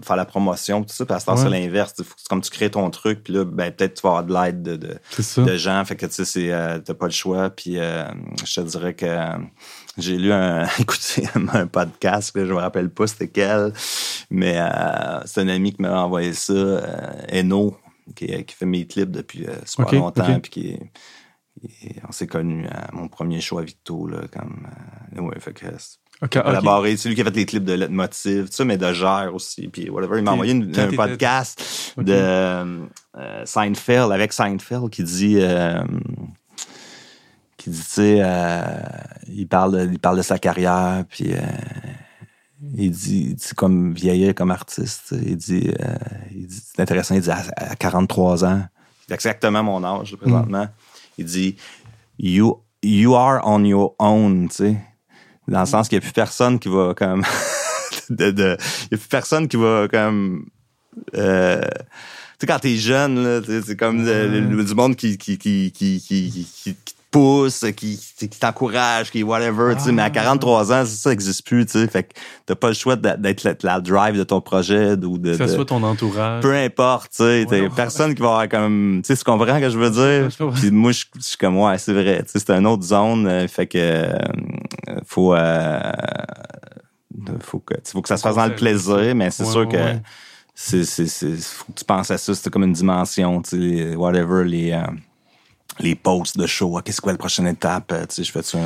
faire 0.02 0.16
la 0.16 0.24
promotion 0.24 0.82
tout 0.82 0.92
ça 0.92 1.06
puis 1.06 1.14
à 1.14 1.20
ce 1.20 1.36
c'est 1.36 1.48
l'inverse. 1.48 1.94
Comme 2.28 2.40
tu 2.40 2.50
crées 2.50 2.70
ton 2.70 2.90
truc 2.90 3.22
puis 3.24 3.32
là 3.32 3.44
ben 3.44 3.72
peut-être 3.72 3.94
tu 3.94 4.02
vas 4.02 4.18
avoir 4.18 4.24
de 4.24 4.34
l'aide 4.34 4.62
de, 4.62 4.76
de, 4.76 5.44
de 5.44 5.56
gens. 5.56 5.84
Fait 5.84 5.96
que 5.96 6.06
tu 6.06 6.24
sais 6.24 6.80
t'as 6.84 6.94
pas 6.94 7.06
le 7.06 7.12
choix. 7.12 7.50
Puis 7.50 7.76
je 7.76 8.54
te 8.54 8.60
dirais 8.60 8.94
que 8.94 9.06
j'ai 10.00 10.16
lu 10.16 10.32
un, 10.32 10.66
écoutez, 10.78 11.26
un 11.34 11.66
podcast, 11.66 12.32
je 12.34 12.52
me 12.52 12.58
rappelle 12.58 12.90
pas 12.90 13.06
c'était 13.06 13.28
quel, 13.28 13.72
mais 14.30 14.56
euh, 14.58 15.20
c'est 15.24 15.40
un 15.40 15.48
ami 15.48 15.72
qui 15.72 15.82
m'a 15.82 16.02
envoyé 16.02 16.32
ça, 16.32 16.52
euh, 16.52 17.40
Eno, 17.40 17.76
qui, 18.14 18.44
qui, 18.44 18.54
fait 18.54 18.66
mes 18.66 18.86
clips 18.86 19.10
depuis 19.10 19.46
euh, 19.46 19.56
super 19.64 19.92
longtemps, 19.92 20.40
puis 20.40 20.50
qui, 20.50 20.78
on 22.08 22.12
s'est 22.12 22.26
connus 22.26 22.66
à 22.68 22.90
mon 22.92 23.08
premier 23.08 23.40
show 23.40 23.58
à 23.58 23.62
Victo, 23.62 24.06
là, 24.06 24.22
comme... 24.32 24.66
ouais, 25.26 25.40
fait 25.40 25.52
que... 25.52 25.66
collaboré. 26.28 26.96
C'est 26.96 27.08
lui 27.08 27.14
qui 27.14 27.22
a 27.22 27.24
fait 27.24 27.36
les 27.36 27.46
clips 27.46 27.64
de 27.64 27.74
Letmotiv, 27.74 28.46
tout 28.46 28.52
ça, 28.52 28.64
mais 28.64 28.76
de 28.76 28.92
Gère 28.92 29.30
aussi. 29.34 29.68
Puis 29.68 29.88
whatever. 29.88 30.18
Il 30.18 30.24
m'a 30.24 30.32
envoyé 30.32 30.52
un 30.52 30.92
podcast 30.92 31.94
de 31.96 32.88
Seinfeld, 33.44 34.12
avec 34.12 34.32
Seinfeld, 34.32 34.90
qui 34.90 35.04
dit 35.04 35.40
qui 37.60 37.68
dit, 37.68 37.76
tu 37.76 37.84
sais, 37.84 38.18
euh, 38.20 38.62
il, 39.28 39.46
parle 39.46 39.72
de, 39.72 39.92
il 39.92 39.98
parle 39.98 40.16
de 40.16 40.22
sa 40.22 40.38
carrière, 40.38 41.04
puis 41.10 41.34
euh, 41.34 41.40
il 42.74 42.90
dit, 42.90 43.34
dit, 43.34 43.48
comme 43.54 43.92
vieillir 43.92 44.34
comme 44.34 44.50
artiste, 44.50 45.14
il 45.22 45.36
dit, 45.36 45.70
euh, 45.80 45.94
il 46.34 46.46
dit 46.46 46.62
c'est 46.64 46.80
intéressant, 46.80 47.14
il 47.14 47.20
dit 47.20 47.30
à, 47.30 47.76
43 47.76 48.46
ans, 48.46 48.62
c'est 49.06 49.14
exactement 49.14 49.62
mon 49.62 49.84
âge 49.84 50.16
présentement, 50.16 50.68
il 51.18 51.26
dit, 51.26 51.56
you, 52.18 52.62
you 52.82 53.14
are 53.14 53.42
on 53.44 53.62
your 53.64 53.94
own, 53.98 54.48
tu 54.48 54.54
sais, 54.54 54.76
dans 55.50 55.60
le 55.60 55.66
sens 55.66 55.88
qu'il 55.88 55.98
n'y 55.98 56.04
a 56.04 56.06
plus 56.06 56.12
personne 56.12 56.58
qui 56.58 56.68
va 56.68 56.94
comme, 56.96 57.22
de, 58.10 58.30
de, 58.30 58.56
il 58.84 58.88
n'y 58.92 58.94
a 58.94 58.98
plus 58.98 59.08
personne 59.08 59.48
qui 59.48 59.56
va 59.56 59.88
comme, 59.90 60.46
euh, 61.16 61.60
tu 61.60 61.66
sais, 62.40 62.46
quand 62.46 62.58
t'es 62.60 62.76
jeune, 62.76 63.42
c'est 63.66 63.76
comme 63.76 64.04
du 64.04 64.74
monde 64.74 64.96
qui, 64.96 65.18
qui, 65.18 65.36
qui, 65.36 65.72
qui, 65.72 66.00
qui, 66.00 66.46
qui 66.64 66.94
pousse, 67.10 67.64
qui, 67.76 67.98
qui 68.16 68.28
t'encourage, 68.28 69.10
qui 69.10 69.22
whatever, 69.22 69.74
tu 69.76 69.84
sais, 69.84 69.92
mais 69.92 70.02
à 70.02 70.10
43 70.10 70.72
ans, 70.72 70.84
ça 70.86 71.10
n'existe 71.10 71.44
plus, 71.44 71.66
tu 71.66 71.72
sais. 71.72 71.86
Fait 71.88 72.04
que 72.04 72.14
t'as 72.46 72.54
pas 72.54 72.68
le 72.68 72.74
choix 72.74 72.96
d'être 72.96 73.62
la, 73.62 73.80
drive 73.80 74.16
de 74.16 74.24
ton 74.24 74.40
projet 74.40 74.92
ou 74.92 75.18
de. 75.18 75.36
Que 75.36 75.46
ce 75.46 75.54
soit 75.54 75.64
ton 75.64 75.82
entourage. 75.82 76.42
Peu 76.42 76.54
importe, 76.54 77.10
tu 77.10 77.16
sais. 77.16 77.46
Ouais, 77.46 77.68
personne 77.74 78.14
qui 78.14 78.22
va 78.22 78.28
avoir 78.28 78.48
comme. 78.48 79.00
Tu 79.04 79.08
sais, 79.08 79.16
tu 79.16 79.24
comprends 79.24 79.56
ce 79.56 79.60
que 79.60 79.70
je 79.70 79.78
veux 79.78 79.90
dire? 79.90 80.52
Puis 80.54 80.70
moi, 80.70 80.92
je, 80.92 81.04
suis 81.20 81.36
comme, 81.36 81.58
ouais, 81.58 81.78
c'est 81.78 81.92
vrai. 81.92 82.22
Tu 82.22 82.30
sais, 82.30 82.38
c'est 82.38 82.50
une 82.50 82.66
autre 82.66 82.84
zone. 82.84 83.26
Euh, 83.26 83.48
fait 83.48 83.66
que. 83.66 83.78
Euh, 83.78 84.18
faut. 85.04 85.34
Euh, 85.34 85.92
faut 87.40 87.58
que, 87.58 87.74
faut 87.84 88.02
que 88.02 88.08
ça 88.08 88.16
se 88.16 88.22
fasse 88.22 88.36
dans 88.36 88.46
le 88.46 88.54
plaisir, 88.54 89.14
mais 89.14 89.30
c'est 89.30 89.44
sûr 89.44 89.68
que. 89.68 89.76
C'est, 90.54 90.84
c'est, 90.84 91.06
faut 91.06 91.64
que 91.72 91.78
tu 91.78 91.84
penses 91.86 92.10
à 92.10 92.18
ça, 92.18 92.34
c'est 92.34 92.50
comme 92.50 92.64
une 92.64 92.74
dimension, 92.74 93.40
tu 93.40 93.78
sais, 93.78 93.96
whatever, 93.96 94.44
les, 94.44 94.78
les 95.82 95.94
posts 95.94 96.38
de 96.38 96.46
show. 96.46 96.76
Ah, 96.78 96.82
qu'est-ce 96.82 97.00
que 97.00 97.08
la 97.08 97.16
prochaine 97.16 97.46
étape? 97.46 97.92
Euh, 97.92 98.06
tu 98.06 98.16
sais, 98.16 98.24
je 98.24 98.32
fais 98.32 98.42
ça. 98.42 98.58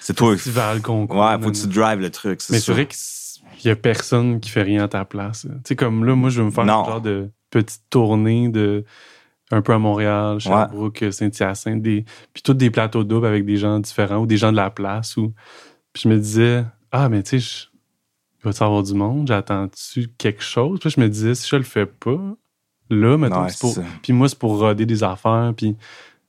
C'est 0.00 0.14
toi. 0.14 0.34
Festival, 0.34 0.80
concours. 0.82 1.20
Ouais, 1.20 1.38
faut 1.40 1.50
que 1.50 1.56
tu 1.56 1.66
drives 1.66 2.00
le 2.00 2.10
truc. 2.10 2.40
Mais 2.50 2.60
c'est 2.60 2.72
vrai 2.72 2.86
qu'il 2.86 3.68
y 3.68 3.70
a 3.70 3.76
personne 3.76 4.40
qui 4.40 4.50
fait 4.50 4.62
rien 4.62 4.84
à 4.84 4.88
ta 4.88 5.04
place. 5.04 5.42
Tu 5.42 5.50
sais, 5.64 5.76
comme 5.76 6.04
là, 6.04 6.14
moi, 6.14 6.30
je 6.30 6.40
veux 6.40 6.46
me 6.46 6.50
faire 6.50 6.64
un 6.64 6.66
genre 6.66 7.00
de 7.00 7.30
petite 7.50 7.82
tournée 7.90 8.48
de 8.48 8.84
un 9.50 9.62
peu 9.62 9.72
à 9.72 9.78
Montréal, 9.78 10.38
Sherbrooke, 10.40 11.06
Saint-Hyacinthe, 11.10 11.82
des, 11.82 12.04
puis 12.32 12.42
tous 12.42 12.54
des 12.54 12.70
plateaux 12.70 13.04
doubles 13.04 13.26
avec 13.26 13.44
des 13.44 13.56
gens 13.56 13.78
différents 13.78 14.18
ou 14.18 14.26
des 14.26 14.36
gens 14.36 14.50
de 14.50 14.56
la 14.56 14.70
place. 14.70 15.16
Ou, 15.16 15.32
puis 15.92 16.02
je 16.02 16.08
me 16.08 16.18
disais, 16.18 16.64
ah, 16.92 17.08
mais 17.08 17.22
tu 17.22 17.40
sais, 17.40 17.68
il 18.38 18.44
va 18.44 18.50
y 18.50 18.62
avoir 18.62 18.82
du 18.82 18.94
monde, 18.94 19.28
j'attends-tu 19.28 20.08
quelque 20.18 20.42
chose? 20.42 20.80
Puis 20.80 20.90
je 20.90 21.00
me 21.00 21.08
disais, 21.08 21.34
si 21.34 21.48
je 21.48 21.56
le 21.56 21.62
fais 21.62 21.86
pas, 21.86 22.18
là, 22.90 23.16
maintenant, 23.16 23.46
Puis 24.02 24.12
moi, 24.12 24.28
c'est 24.28 24.38
pour 24.38 24.58
roder 24.58 24.86
des 24.86 25.02
affaires, 25.02 25.52
puis 25.56 25.76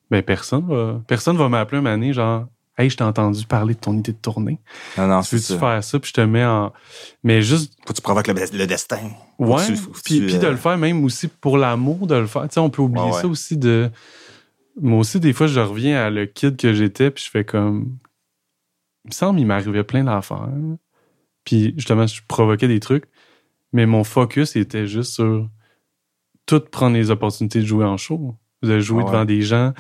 ben 0.10 0.24
personne 0.24 0.66
va, 0.68 1.02
personne 1.08 1.38
va 1.38 1.50
m'appeler 1.50 1.82
un 1.82 1.86
année 1.86 2.14
genre 2.14 2.48
Hey, 2.80 2.90
je 2.90 2.96
t'ai 2.96 3.04
entendu 3.04 3.46
parler 3.46 3.74
de 3.74 3.80
ton 3.80 3.98
idée 3.98 4.14
de 4.14 4.18
tournée. 4.18 4.58
Non, 4.98 5.06
non, 5.06 5.22
tu 5.22 5.36
veux-tu 5.36 5.60
faire 5.60 5.84
ça, 5.84 6.00
puis 6.00 6.08
je 6.08 6.14
te 6.14 6.22
mets 6.22 6.46
en. 6.46 6.72
Mais 7.26 7.42
juste. 7.42 7.74
Faut 7.86 7.92
que 7.92 7.98
tu 7.98 8.02
provoques 8.02 8.28
le, 8.28 8.34
destin. 8.68 9.12
Ouais. 9.38 9.66
puis, 10.06 10.22
puis 10.22 10.40
de 10.40 10.48
le 10.48 10.56
faire 10.56 10.78
même 10.78 11.04
aussi 11.04 11.28
pour 11.28 11.58
l'amour 11.58 12.08
de 12.08 12.16
le 12.16 12.26
faire. 12.26 12.44
Tu 12.44 12.54
sais, 12.54 12.62
on 12.62 12.70
peut 12.70 12.82
oublier 12.82 13.12
ça 13.12 13.28
aussi 13.28 13.58
de. 13.58 13.92
Moi 14.82 15.00
aussi, 15.00 15.20
des 15.20 15.34
fois, 15.34 15.48
je 15.48 15.60
reviens 15.60 16.06
à 16.06 16.10
le 16.10 16.26
kid 16.26 16.56
que 16.56 16.74
j'étais, 16.74 17.12
puis 17.12 17.26
je 17.26 17.30
fais 17.30 17.44
comme. 17.44 17.98
Il 19.04 19.10
me 19.10 19.14
semble, 19.14 19.42
il 19.42 19.46
m'arrivait 19.46 19.84
plein 19.84 20.06
d'affaires. 20.06 20.48
Puis 21.44 21.74
justement, 21.76 22.08
je 22.08 22.22
provoquais 22.30 22.70
des 22.70 22.80
trucs, 22.80 23.10
mais 23.74 23.86
mon 23.86 24.06
focus 24.06 24.56
était 24.56 24.88
juste 24.88 25.16
sur 25.16 25.50
tout 26.46 26.62
prendre 26.62 26.96
les 26.96 27.12
opportunités 27.12 27.60
de 27.60 27.66
jouer 27.66 27.84
en 27.84 27.98
show, 27.98 28.38
de 28.64 28.80
jouer 28.80 29.04
devant 29.04 29.26
des 29.26 29.42
gens, 29.42 29.74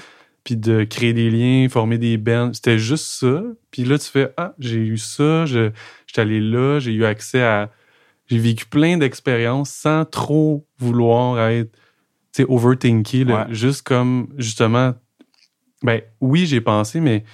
puis 0.49 0.57
de 0.57 0.83
créer 0.83 1.13
des 1.13 1.29
liens, 1.29 1.69
former 1.69 1.99
des 1.99 2.17
bands. 2.17 2.51
C'était 2.53 2.79
juste 2.79 3.05
ça. 3.05 3.43
Puis 3.69 3.83
là, 3.83 3.99
tu 3.99 4.07
fais 4.07 4.33
Ah, 4.35 4.55
j'ai 4.57 4.79
eu 4.79 4.97
ça, 4.97 5.45
je, 5.45 5.69
suis 6.07 6.19
allé 6.19 6.41
là, 6.41 6.79
j'ai 6.79 6.91
eu 6.91 7.05
accès 7.05 7.43
à. 7.43 7.69
J'ai 8.25 8.39
vécu 8.39 8.65
plein 8.65 8.97
d'expériences 8.97 9.69
sans 9.69 10.05
trop 10.05 10.65
vouloir 10.79 11.39
être 11.49 11.71
tu 12.33 12.41
sais, 12.41 12.45
overthinky, 12.49 13.27
juste 13.51 13.83
comme 13.83 14.33
justement. 14.37 14.95
Ben 15.83 16.01
oui, 16.19 16.47
j'ai 16.47 16.61
pensé, 16.61 16.99
mais 16.99 17.25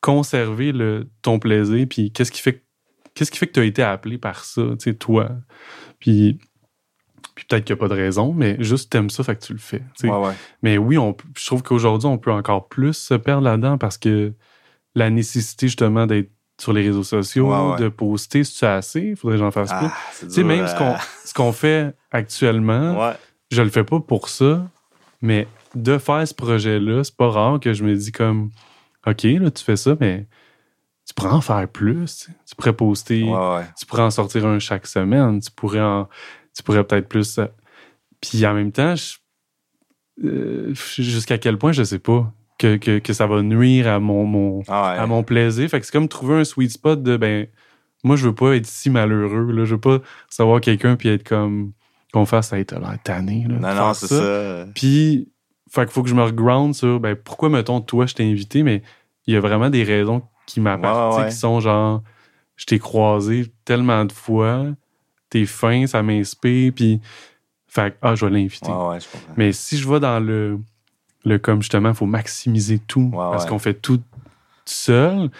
conserver 0.00 0.72
le, 0.72 1.10
ton 1.20 1.38
plaisir, 1.38 1.86
puis 1.90 2.10
qu'est-ce 2.10 2.32
qui 2.32 2.40
fait 2.40 2.64
qu'est-ce 3.14 3.30
qui 3.30 3.36
fait 3.36 3.48
que 3.48 3.52
tu 3.52 3.60
as 3.60 3.64
été 3.64 3.82
appelé 3.82 4.16
par 4.16 4.46
ça, 4.46 4.62
tu 4.62 4.76
sais, 4.78 4.94
toi? 4.94 5.28
Puis 5.98 6.38
puis 7.34 7.44
peut-être 7.46 7.64
qu'il 7.64 7.74
n'y 7.74 7.80
a 7.80 7.88
pas 7.88 7.94
de 7.94 7.98
raison, 7.98 8.32
mais 8.32 8.56
juste 8.60 8.90
t'aimes 8.90 9.10
ça, 9.10 9.24
fait 9.24 9.36
que 9.36 9.44
tu 9.44 9.52
le 9.52 9.58
fais. 9.58 9.82
Mais 10.62 10.78
oui, 10.78 10.98
on, 10.98 11.16
je 11.36 11.46
trouve 11.46 11.62
qu'aujourd'hui, 11.62 12.08
on 12.08 12.18
peut 12.18 12.32
encore 12.32 12.68
plus 12.68 12.94
se 12.94 13.14
perdre 13.14 13.44
là-dedans 13.44 13.78
parce 13.78 13.98
que 13.98 14.32
la 14.94 15.10
nécessité 15.10 15.68
justement 15.68 16.06
d'être 16.06 16.30
sur 16.60 16.72
les 16.72 16.82
réseaux 16.82 17.02
sociaux, 17.02 17.76
de 17.76 17.88
poster, 17.88 18.44
c'est 18.44 18.66
assez, 18.66 19.00
il 19.00 19.16
faudrait 19.16 19.36
que 19.36 19.42
j'en 19.42 19.50
fasse 19.50 19.70
ah, 19.72 19.78
plus. 19.78 20.26
Tu 20.28 20.34
sais, 20.34 20.44
même 20.44 20.64
euh. 20.64 20.94
ce 21.24 21.34
qu'on 21.34 21.52
fait 21.52 21.94
actuellement, 22.10 23.12
je 23.50 23.62
le 23.62 23.70
fais 23.70 23.84
pas 23.84 24.00
pour 24.00 24.28
ça, 24.28 24.64
mais 25.20 25.48
de 25.74 25.98
faire 25.98 26.26
ce 26.28 26.34
projet-là, 26.34 27.02
c'est 27.04 27.16
pas 27.16 27.30
rare 27.30 27.58
que 27.58 27.72
je 27.72 27.82
me 27.82 27.94
dis 27.94 28.12
comme 28.12 28.50
OK, 29.06 29.22
là, 29.24 29.50
tu 29.50 29.64
fais 29.64 29.76
ça, 29.76 29.96
mais 29.98 30.26
tu 31.06 31.14
pourrais 31.14 31.32
en 31.32 31.40
faire 31.40 31.66
plus. 31.68 32.28
Tu 32.46 32.54
pourrais 32.54 32.72
poster, 32.72 33.26
tu 33.78 33.86
pourrais 33.86 34.02
en 34.02 34.10
sortir 34.10 34.46
un 34.46 34.58
chaque 34.58 34.86
semaine, 34.86 35.40
tu 35.40 35.50
pourrais 35.50 35.80
en 35.80 36.08
tu 36.54 36.62
pourrais 36.62 36.84
peut-être 36.84 37.08
plus. 37.08 37.38
Euh, 37.38 37.46
puis 38.20 38.44
en 38.46 38.54
même 38.54 38.72
temps, 38.72 38.94
euh, 40.24 40.74
jusqu'à 40.74 41.38
quel 41.38 41.58
point, 41.58 41.72
je 41.72 41.82
sais 41.82 41.98
pas. 41.98 42.32
Que, 42.58 42.76
que, 42.76 43.12
ça 43.12 43.26
va 43.26 43.42
nuire 43.42 43.88
à 43.88 43.98
mon, 43.98 44.24
mon 44.24 44.62
ah 44.68 44.90
à 44.90 45.04
mon 45.08 45.24
plaisir. 45.24 45.68
Fait 45.68 45.80
que 45.80 45.86
c'est 45.86 45.90
comme 45.90 46.06
trouver 46.06 46.36
un 46.36 46.44
sweet 46.44 46.70
spot 46.70 47.02
de 47.02 47.16
ben 47.16 47.48
moi 48.04 48.14
je 48.14 48.26
veux 48.26 48.36
pas 48.36 48.54
être 48.54 48.66
si 48.66 48.88
malheureux. 48.88 49.50
Là. 49.50 49.64
Je 49.64 49.74
veux 49.74 49.80
pas 49.80 49.98
savoir 50.30 50.60
quelqu'un 50.60 50.94
puis 50.94 51.08
être 51.08 51.24
comme 51.28 51.72
qu'on 52.12 52.24
fasse 52.24 52.52
être 52.52 52.76
tanné. 53.02 53.46
Là, 53.48 53.56
non, 53.56 53.74
non, 53.74 53.94
c'est 53.94 54.06
ça. 54.06 54.66
Puis 54.76 55.32
fait 55.68 55.86
qu'il 55.86 55.90
faut 55.90 56.04
que 56.04 56.08
je 56.08 56.14
me 56.14 56.22
reground 56.22 56.72
sur 56.72 57.00
ben 57.00 57.16
pourquoi 57.16 57.48
mettons 57.48 57.80
toi 57.80 58.06
je 58.06 58.14
t'ai 58.14 58.30
invité, 58.30 58.62
mais 58.62 58.82
il 59.26 59.34
y 59.34 59.36
a 59.36 59.40
vraiment 59.40 59.68
des 59.68 59.82
raisons 59.82 60.22
qui 60.46 60.60
m'appartiennent, 60.60 61.30
qui 61.30 61.34
sont 61.34 61.58
genre 61.58 62.02
je 62.54 62.66
t'ai 62.66 62.78
croisé 62.78 63.52
tellement 63.64 64.04
de 64.04 64.12
fois 64.12 64.66
t'es 65.32 65.46
fin, 65.46 65.86
ça 65.86 66.02
m'inspire, 66.02 66.72
puis 66.74 67.00
fait 67.66 67.96
ah, 68.02 68.14
je 68.14 68.26
vais 68.26 68.32
l'inviter. 68.32 68.70
Mais 69.36 69.52
si 69.52 69.78
je 69.78 69.88
vais 69.88 69.98
dans 69.98 70.20
le, 70.20 70.58
le 71.24 71.38
comme 71.38 71.62
justement, 71.62 71.88
il 71.88 71.94
faut 71.94 72.06
maximiser 72.06 72.78
tout 72.78 73.10
parce 73.10 73.46
qu'on 73.46 73.58
fait 73.58 73.74
tout 73.74 74.00
seul, 74.66 75.30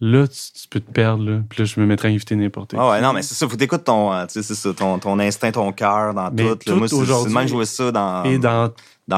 là, 0.00 0.26
tu, 0.28 0.68
peux 0.68 0.80
te 0.80 0.90
perdre. 0.92 1.24
Là. 1.24 1.40
Puis 1.48 1.58
là, 1.58 1.64
je 1.64 1.80
me 1.80 1.86
mettrais 1.86 2.08
à 2.08 2.10
inviter 2.12 2.36
n'importe 2.36 2.70
qui. 2.70 2.76
Ah 2.78 2.90
ouais, 2.90 3.00
non, 3.00 3.12
mais 3.12 3.22
c'est 3.22 3.34
ça, 3.34 3.48
faut 3.48 3.56
t'écouter 3.56 3.84
ton, 3.84 4.12
euh, 4.12 4.26
ça, 4.28 4.74
ton, 4.74 4.98
ton 5.00 5.18
instinct, 5.18 5.50
ton 5.50 5.72
cœur 5.72 6.14
dans 6.14 6.30
tout. 6.30 6.54
tout 6.56 6.76
moi, 6.76 6.88
c'est 6.88 7.28
même 7.28 7.48
jouer 7.48 7.66
ça 7.66 7.90
dans, 7.90 8.22
et 8.24 8.38
dans... 8.38 8.70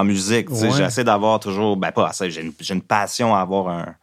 musique. 0.05 0.49
J'essaie 0.55 1.05
d'avoir 1.05 1.41
toujours, 1.41 1.77
ben 1.77 1.93
pas 1.93 2.09
assez, 2.09 2.31
j'ai 2.31 2.41
une, 2.41 2.53
une, 2.71 2.83
passion 2.83 3.35
à 3.35 3.41
avoir 3.41 3.69
un, 3.69 3.95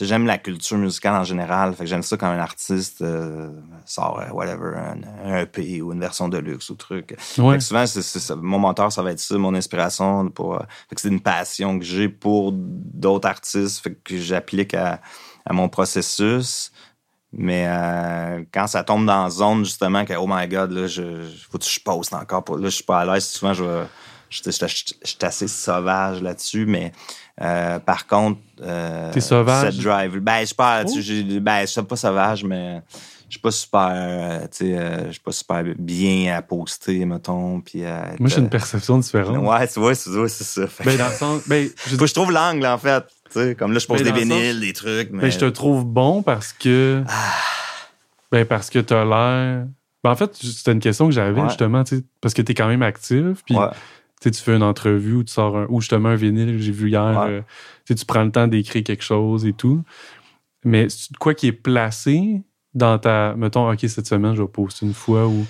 j'aime 0.00 0.26
la 0.26 0.38
culture 0.38 0.78
musicale 0.78 1.14
en 1.14 1.24
général. 1.24 1.74
Fait 1.74 1.84
que 1.84 1.90
j'aime 1.90 2.02
ça 2.02 2.16
quand 2.16 2.28
un 2.28 2.38
artiste 2.38 3.02
euh, 3.02 3.50
sort, 3.84 4.20
euh, 4.20 4.32
whatever, 4.32 4.74
un, 4.76 5.38
EP 5.38 5.80
ou 5.82 5.92
une 5.92 6.00
version 6.00 6.28
de 6.28 6.38
luxe 6.38 6.70
ou 6.70 6.74
truc. 6.74 7.16
souvent, 7.60 7.84
mon 8.36 8.58
moteur, 8.58 8.92
ça 8.92 9.02
va 9.02 9.12
être 9.12 9.20
ça, 9.20 9.36
mon 9.38 9.54
inspiration. 9.54 10.28
Pour, 10.30 10.62
c'est 10.94 11.08
une 11.08 11.20
passion 11.20 11.78
que 11.78 11.84
j'ai 11.84 12.08
pour 12.08 12.52
d'autres 12.52 13.28
artistes 13.28 13.80
fait 13.82 13.94
que 14.02 14.18
j'applique 14.18 14.74
à, 14.74 15.00
mon 15.50 15.68
processus. 15.68 16.72
Mais 17.32 17.66
quand 18.52 18.66
ça 18.66 18.82
tombe 18.82 19.06
dans 19.06 19.24
la 19.24 19.30
zone, 19.30 19.64
justement, 19.64 20.04
que 20.04 20.14
oh 20.14 20.26
my 20.28 20.48
god, 20.48 20.72
là, 20.72 20.86
je, 20.86 21.22
faut 21.50 21.58
que 21.58 21.64
je 21.64 21.80
poste 21.80 22.14
encore. 22.14 22.44
Pour, 22.44 22.56
là, 22.58 22.68
je 22.68 22.76
suis 22.76 22.84
pas 22.84 23.00
à 23.00 23.04
l'aise. 23.04 23.26
Souvent, 23.26 23.52
je, 23.52 23.84
je, 24.30 24.42
je, 24.42 24.66
suis 25.04 25.18
assez 25.22 25.48
sauvage 25.48 26.22
là-dessus, 26.22 26.66
mais 26.66 26.92
euh, 27.42 27.78
par 27.78 28.06
contre, 28.06 28.40
euh, 28.62 29.12
T'es 29.12 29.20
sauvage? 29.20 29.74
Cette 29.74 29.82
drive. 29.82 30.18
Ben, 30.20 30.40
je 30.40 30.46
suis 30.46 30.54
pas, 30.54 30.84
oh. 30.86 31.40
ben, 31.40 31.60
je 31.60 31.66
suis 31.66 31.82
pas 31.82 31.96
sauvage, 31.96 32.44
mais 32.44 32.82
je 33.28 33.32
suis 33.32 33.40
pas 33.40 33.50
super, 33.50 33.90
euh, 33.92 34.40
tu 34.42 34.66
sais, 34.72 35.04
je 35.06 35.12
suis 35.12 35.20
pas 35.20 35.32
super 35.32 35.64
bien 35.78 36.34
à 36.34 36.42
poster, 36.42 37.04
mettons, 37.04 37.60
puis 37.60 37.82
Moi, 38.18 38.30
j'ai 38.30 38.38
une 38.38 38.48
perception 38.48 38.98
différente. 38.98 39.36
Ouais, 39.36 39.68
tu 39.68 39.80
vois, 39.80 39.94
c'est 39.94 40.28
ça. 40.28 40.66
Ben, 40.84 40.96
dans 40.96 41.08
le 41.08 41.14
sens, 41.14 41.42
ben, 41.46 41.68
je... 41.86 42.06
je 42.06 42.14
trouve 42.14 42.32
l'angle, 42.32 42.66
en 42.66 42.78
fait. 42.78 43.04
Tu 43.30 43.40
sais, 43.40 43.54
comme 43.54 43.72
là, 43.72 43.80
je 43.80 43.86
pose 43.86 44.02
ben, 44.02 44.14
des 44.14 44.20
vinyles, 44.20 44.60
des 44.60 44.72
trucs, 44.72 45.10
mais... 45.10 45.22
Ben, 45.22 45.30
je 45.30 45.38
te 45.38 45.46
trouve 45.46 45.84
bon 45.84 46.22
parce 46.22 46.52
que... 46.52 47.02
Ah. 47.08 47.34
Ben, 48.32 48.46
parce 48.46 48.70
que 48.70 48.78
t'as 48.78 49.04
l'air... 49.04 49.66
Ben, 50.02 50.10
en 50.10 50.16
fait, 50.16 50.34
c'était 50.36 50.72
une 50.72 50.80
question 50.80 51.06
que 51.06 51.12
j'avais, 51.12 51.42
justement, 51.48 51.84
tu 51.84 51.96
sais, 51.96 52.04
parce 52.22 52.32
que 52.32 52.40
t'es 52.40 52.54
quand 52.54 52.68
même 52.68 52.82
actif, 52.82 53.42
puis... 53.44 53.56
tu 54.20 54.32
fais 54.32 54.56
une 54.56 54.62
entrevue 54.62 55.14
ou 55.14 55.24
tu 55.24 55.32
sors 55.32 55.56
un, 55.56 55.66
ou 55.68 55.80
justement 55.80 56.10
un 56.10 56.16
vinyle 56.16 56.52
que 56.52 56.58
j'ai 56.58 56.72
vu 56.72 56.88
hier, 56.90 57.20
euh, 57.20 57.40
tu 57.84 58.04
prends 58.06 58.24
le 58.24 58.32
temps 58.32 58.48
d'écrire 58.48 58.82
quelque 58.82 59.04
chose 59.04 59.46
et 59.46 59.52
tout. 59.52 59.82
Mais 60.64 60.88
quoi 61.18 61.34
qui 61.34 61.48
est 61.48 61.52
placé 61.52 62.42
dans 62.74 62.98
ta. 62.98 63.34
Mettons, 63.36 63.70
OK, 63.70 63.80
cette 63.80 64.06
semaine, 64.06 64.34
je 64.34 64.42
vais 64.42 64.48
poster 64.48 64.86
une 64.86 64.94
fois 64.94 65.26
ou. 65.26 65.46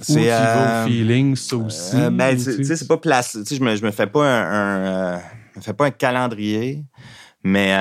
C'est 0.00 0.32
euh, 0.32 0.86
feeling, 0.86 1.36
ça 1.36 1.56
aussi. 1.56 1.96
Euh, 1.96 2.08
ben, 2.08 2.34
tu 2.34 2.64
sais, 2.64 2.76
c'est 2.76 2.88
pas 2.88 2.96
placé. 2.96 3.40
Tu 3.40 3.48
sais, 3.50 3.56
je 3.56 3.62
me, 3.62 3.76
je 3.76 3.84
me 3.84 3.90
fais 3.90 4.06
pas 4.06 4.24
un, 4.24 5.16
me 5.16 5.60
fais 5.60 5.74
pas 5.74 5.86
un 5.86 5.90
calendrier, 5.90 6.82
mais 7.44 7.74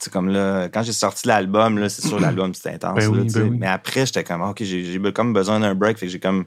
c'est 0.00 0.12
comme 0.12 0.28
là, 0.28 0.68
quand 0.68 0.82
j'ai 0.82 0.92
sorti 0.92 1.28
l'album, 1.28 1.78
là, 1.78 1.88
c'est 1.88 2.06
sûr, 2.06 2.18
l'album, 2.20 2.54
c'était 2.54 2.70
intense. 2.70 3.06
Ben 3.06 3.26
ben 3.26 3.56
mais 3.58 3.66
après, 3.66 4.06
j'étais 4.06 4.24
comme, 4.24 4.42
OK, 4.42 4.62
j'ai 4.62 5.00
comme 5.12 5.32
besoin 5.32 5.60
d'un 5.60 5.74
break. 5.74 5.98
Fait 5.98 6.06
que 6.06 6.12
j'ai 6.12 6.20
comme. 6.20 6.46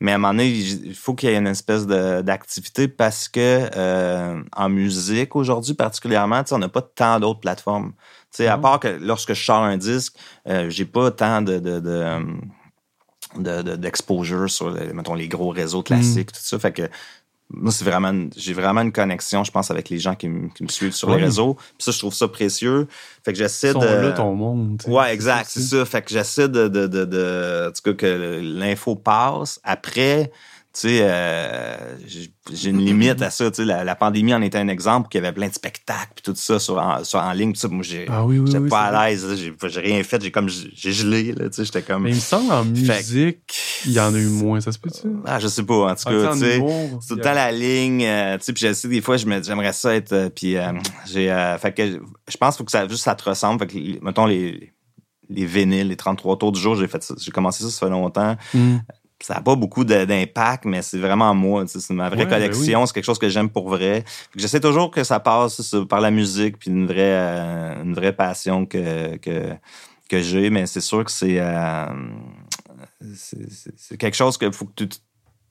Mais 0.00 0.12
à 0.12 0.16
un 0.16 0.18
moment 0.18 0.32
donné, 0.32 0.48
il 0.48 0.94
faut 0.94 1.14
qu'il 1.14 1.30
y 1.30 1.32
ait 1.32 1.38
une 1.38 1.46
espèce 1.46 1.86
d'activité 1.86 2.88
parce 2.88 3.28
que 3.28 3.70
euh, 3.76 4.42
en 4.54 4.68
musique, 4.68 5.36
aujourd'hui 5.36 5.74
particulièrement, 5.74 6.42
on 6.50 6.58
n'a 6.58 6.68
pas 6.68 6.82
tant 6.82 7.20
d'autres 7.20 7.40
plateformes. 7.40 7.92
à 8.40 8.58
part 8.58 8.80
que 8.80 8.88
lorsque 8.88 9.34
je 9.34 9.44
sors 9.44 9.62
un 9.62 9.76
disque, 9.76 10.16
euh, 10.48 10.68
j'ai 10.68 10.84
pas 10.84 11.10
tant 11.10 11.42
de, 11.42 11.58
de, 11.58 11.80
de 11.80 13.76
d'exposure 13.76 14.50
sur 14.50 14.70
mettons, 14.94 15.14
les 15.14 15.28
gros 15.28 15.50
réseaux 15.50 15.82
classiques, 15.82 16.30
mm. 16.30 16.36
tout 16.36 16.42
ça. 16.42 16.58
Fait 16.58 16.72
que 16.72 16.88
moi, 17.50 17.70
c'est 17.70 17.84
vraiment, 17.84 18.28
j'ai 18.36 18.52
vraiment 18.52 18.80
une 18.80 18.92
connexion, 18.92 19.44
je 19.44 19.50
pense, 19.50 19.70
avec 19.70 19.88
les 19.88 19.98
gens 19.98 20.14
qui, 20.14 20.28
me 20.28 20.48
suivent 20.68 20.94
sur 20.94 21.14
les 21.14 21.22
réseaux. 21.22 21.54
Puis 21.54 21.84
ça, 21.84 21.92
je 21.92 21.98
trouve 21.98 22.14
ça 22.14 22.26
précieux. 22.26 22.88
Fait 23.24 23.32
que 23.32 23.38
j'essaie 23.38 23.74
de. 23.74 23.84
là 23.84 24.12
ton 24.12 24.34
monde. 24.34 24.82
Ouais, 24.86 25.12
exact, 25.12 25.48
c'est 25.50 25.60
ça. 25.60 25.84
Fait 25.84 26.02
que 26.02 26.10
j'essaie 26.10 26.48
de, 26.48 26.68
de, 26.68 26.86
de, 26.86 27.04
de, 27.04 27.68
en 27.68 27.72
tout 27.72 27.82
cas, 27.82 27.92
que 27.92 28.40
l'info 28.42 28.96
passe. 28.96 29.60
Après, 29.62 30.32
tu 30.74 30.80
sais, 30.80 30.98
euh, 31.02 31.76
j'ai 32.52 32.70
une 32.70 32.84
limite 32.84 33.22
à 33.22 33.30
ça. 33.30 33.48
Tu 33.52 33.64
sais, 33.64 33.64
la, 33.64 33.94
pandémie 33.94 34.34
en 34.34 34.42
était 34.42 34.58
un 34.58 34.66
exemple, 34.66 35.08
qu'il 35.08 35.22
y 35.22 35.24
avait 35.24 35.32
plein 35.32 35.46
de 35.46 35.54
spectacles 35.54 36.10
puis 36.16 36.24
tout 36.24 36.34
ça 36.34 36.58
sur 36.58 36.78
en, 36.78 37.04
sur, 37.04 37.20
en 37.20 37.32
ligne. 37.32 37.54
Ça, 37.54 37.68
moi, 37.68 37.84
j'ai, 37.84 38.06
ah 38.08 38.26
j'étais 38.44 38.68
pas 38.68 38.86
à 38.86 39.08
l'aise. 39.08 39.24
J'ai, 39.36 39.80
rien 39.80 40.02
fait. 40.02 40.20
J'ai 40.20 40.32
comme 40.32 40.48
j'ai 40.48 40.92
gelé. 40.92 41.32
Là, 41.32 41.48
tu 41.48 41.54
sais, 41.54 41.64
j'étais 41.64 41.82
comme. 41.82 42.02
Mais 42.02 42.10
il 42.10 42.16
me 42.16 42.20
semble 42.20 42.52
en 42.52 42.64
musique, 42.64 43.54
il 43.86 43.92
y 43.92 44.00
en 44.00 44.12
a 44.12 44.18
eu 44.18 44.26
moins. 44.26 44.60
Ça 44.60 44.72
se 44.72 44.80
peut-tu? 44.80 45.06
Ah, 45.24 45.38
je 45.38 45.46
sais 45.46 45.62
pas. 45.62 45.92
En 45.92 45.94
tout 45.94 46.04
cas, 46.10 46.32
tu 46.32 46.40
sais, 46.40 46.60
c'est 47.00 47.08
tout 47.08 47.14
le 47.14 47.20
temps 47.20 47.34
la 47.34 47.52
ligne. 47.52 48.04
Euh, 48.04 48.36
tu 48.38 48.46
sais, 48.46 48.52
puis 48.52 48.74
sais 48.74 48.88
des 48.88 49.00
fois, 49.00 49.16
je 49.16 49.26
me, 49.26 49.40
j'aimerais 49.40 49.72
ça 49.72 49.94
être. 49.94 50.12
Euh, 50.12 50.28
puis 50.28 50.56
j'ai, 51.06 51.56
fait 51.60 51.72
que 51.72 51.86
je 52.28 52.36
pense 52.36 52.56
qu'il 52.56 52.58
faut 52.58 52.64
que 52.64 52.72
ça 52.72 52.88
juste 52.88 53.04
ça 53.04 53.14
te 53.14 53.28
ressemble. 53.28 53.60
Fait 53.60 53.68
que 53.68 54.04
mettons 54.04 54.26
les 54.26 54.72
les 55.30 55.46
vinyles, 55.46 55.86
les 55.86 55.96
33 55.96 56.36
tours 56.36 56.50
du 56.50 56.60
jour, 56.60 56.74
j'ai 56.74 56.88
fait 56.88 57.02
ça. 57.02 57.14
J'ai 57.16 57.30
commencé 57.30 57.62
ça, 57.62 57.70
ça 57.70 57.86
fait 57.86 57.90
longtemps. 57.90 58.36
Hmm 58.52 58.78
ça 59.24 59.36
n'a 59.36 59.40
pas 59.40 59.54
beaucoup 59.56 59.84
d'impact, 59.84 60.66
mais 60.66 60.82
c'est 60.82 60.98
vraiment 60.98 61.34
moi. 61.34 61.64
C'est 61.66 61.88
ma 61.94 62.10
vraie 62.10 62.26
ben 62.26 62.28
collection. 62.28 62.84
C'est 62.84 62.92
quelque 62.92 63.06
chose 63.06 63.18
que 63.18 63.30
j'aime 63.30 63.48
pour 63.48 63.70
vrai. 63.70 64.04
J'essaie 64.36 64.60
toujours 64.60 64.90
que 64.90 65.02
ça 65.02 65.18
passe 65.18 65.74
par 65.88 66.02
la 66.02 66.10
musique, 66.10 66.58
puis 66.58 66.70
une 66.70 66.86
vraie, 66.86 66.98
euh, 66.98 67.82
une 67.84 67.94
vraie 67.94 68.12
passion 68.12 68.66
que, 68.66 69.16
que, 69.16 69.54
que 70.10 70.20
j'ai. 70.20 70.50
Mais 70.50 70.66
c'est 70.66 70.82
sûr 70.82 71.06
que 71.06 71.10
c'est 71.10 71.40
euh, 71.40 71.86
c'est 73.14 73.96
quelque 73.96 74.14
chose 74.14 74.36
qu'il 74.36 74.52
faut 74.52 74.66
que 74.66 74.84
tu, 74.84 74.88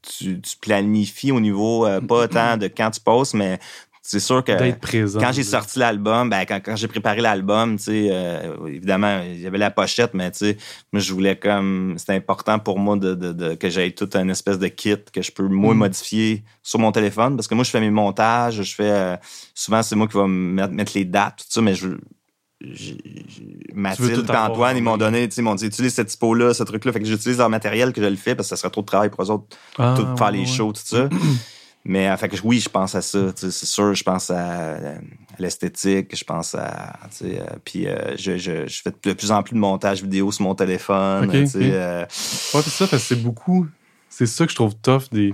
tu, 0.04 0.40
tu, 0.40 0.58
planifies 0.58 1.32
au 1.32 1.40
niveau, 1.40 1.88
euh, 1.88 2.00
pas 2.00 2.28
tant 2.28 2.58
de 2.58 2.68
quand 2.68 2.92
tu 2.92 3.00
passes, 3.00 3.34
mais 3.34 3.60
c'est 4.06 4.20
sûr 4.20 4.44
que 4.44 4.52
quand 5.18 5.32
j'ai 5.32 5.44
sorti 5.44 5.80
l'album, 5.80 6.30
ben 6.30 6.44
quand, 6.46 6.60
quand 6.64 6.76
j'ai 6.76 6.90
préparé 6.90 7.22
l'album, 7.22 7.78
euh, 7.88 8.68
évidemment, 8.68 9.22
il 9.26 9.40
y 9.40 9.48
avait 9.48 9.58
la 9.58 9.72
pochette, 9.72 10.14
mais 10.14 10.30
moi 10.92 11.02
je 11.02 11.14
voulais 11.14 11.38
comme 11.38 11.96
c'était 11.98 12.14
important 12.14 12.60
pour 12.60 12.80
moi 12.80 12.98
de, 12.98 13.16
de, 13.16 13.32
de 13.32 13.56
que 13.56 13.70
j'aie 13.70 13.92
tout 13.92 14.10
un 14.16 14.28
espèce 14.28 14.60
de 14.60 14.68
kit 14.68 14.98
que 15.14 15.22
je 15.22 15.32
peux 15.32 15.48
moi 15.48 15.74
mm. 15.74 15.78
modifier 15.78 16.44
sur 16.62 16.80
mon 16.80 16.92
téléphone 16.92 17.38
parce 17.38 17.48
que 17.48 17.56
moi 17.56 17.64
je 17.64 17.70
fais 17.70 17.80
mes 17.80 17.92
montages, 17.92 18.62
je 18.62 18.76
fais 18.76 18.92
euh, 18.92 19.16
souvent 19.56 19.82
c'est 19.82 19.96
moi 19.96 20.10
qui 20.10 20.18
vais 20.18 20.28
mettre, 20.28 20.74
mettre 20.74 20.92
les 20.96 21.06
dates 21.06 21.38
tout 21.38 21.46
ça, 21.48 21.62
mais 21.62 21.74
je 21.74 21.88
Mathilde 23.74 24.30
et 24.30 24.36
Antoine, 24.38 24.78
ils 24.78 24.84
m'ont 24.84 24.98
donné, 24.98 25.28
ils 25.36 25.44
m'ont 25.44 25.56
dit, 25.56 25.66
utilise 25.66 25.94
cette 25.94 26.08
typo-là, 26.08 26.54
ce 26.54 26.64
truc-là. 26.64 26.94
Fait 26.94 27.00
que 27.00 27.06
j'utilise 27.06 27.38
leur 27.38 27.50
matériel 27.50 27.92
que 27.92 28.02
je 28.02 28.08
le 28.08 28.16
fais 28.16 28.36
parce 28.36 28.48
que 28.48 28.56
ça 28.56 28.62
serait 28.62 28.72
trop 28.72 28.82
de 28.82 28.86
travail 28.86 29.10
pour 29.10 29.22
eux 29.24 29.32
autres, 29.32 29.58
ah, 29.78 29.96
tout 29.98 30.18
faire 30.18 30.32
les 30.32 30.46
shows, 30.46 30.72
tout 30.72 30.82
ça. 30.84 31.10
Mais 31.86 32.08
euh, 32.08 32.16
fait 32.16 32.30
que 32.30 32.38
oui, 32.44 32.60
je 32.60 32.70
pense 32.70 32.96
à 32.96 33.02
ça. 33.02 33.32
C'est 33.36 33.52
sûr, 33.52 33.94
je 33.94 34.04
pense 34.04 34.32
à, 34.32 34.78
l'esthétique, 35.38 36.16
je 36.16 36.24
pense 36.24 36.56
à. 36.56 36.98
Euh, 37.22 37.46
puis 37.66 37.88
euh, 37.88 38.16
je, 38.18 38.38
je, 38.38 38.68
je, 38.68 38.82
fais 38.82 38.92
de 38.92 39.14
plus 39.14 39.32
en 39.32 39.44
plus 39.44 39.54
de 39.54 39.60
montage 39.60 40.02
vidéo 40.02 40.32
sur 40.32 40.44
mon 40.44 40.56
téléphone. 40.56 41.28
Okay, 41.30 41.42
ouais, 41.42 42.08
c'est 42.10 42.62
ça, 42.70 42.88
parce 42.88 42.90
que 42.90 42.98
c'est 42.98 43.22
beaucoup. 43.22 43.68
C'est 44.08 44.28
ça 44.28 44.46
que 44.46 44.52
je 44.52 44.56
trouve 44.56 44.76
tough 44.76 45.10
des. 45.12 45.34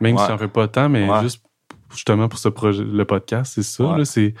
Même 0.00 0.16
si 0.16 0.24
j'en 0.26 0.38
fais 0.38 0.48
pas 0.48 0.66
tant, 0.66 0.88
mais 0.88 1.06
juste 1.22 1.42
justement 1.90 2.28
pour 2.28 2.38
ce 2.38 2.48
projet, 2.48 2.82
le 2.82 3.04
podcast, 3.04 3.52
c'est 3.54 3.62
ça. 3.62 3.96
C'est 4.04 4.34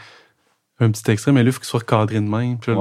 un 0.82 0.90
petit 0.90 1.10
extrait, 1.10 1.32
mais 1.32 1.42
là, 1.42 1.48
il 1.48 1.52
faut 1.52 1.60
qu'il 1.60 1.68
soit 1.68 1.80
recadré 1.80 2.16
de 2.16 2.28
même. 2.28 2.58
Puis 2.58 2.72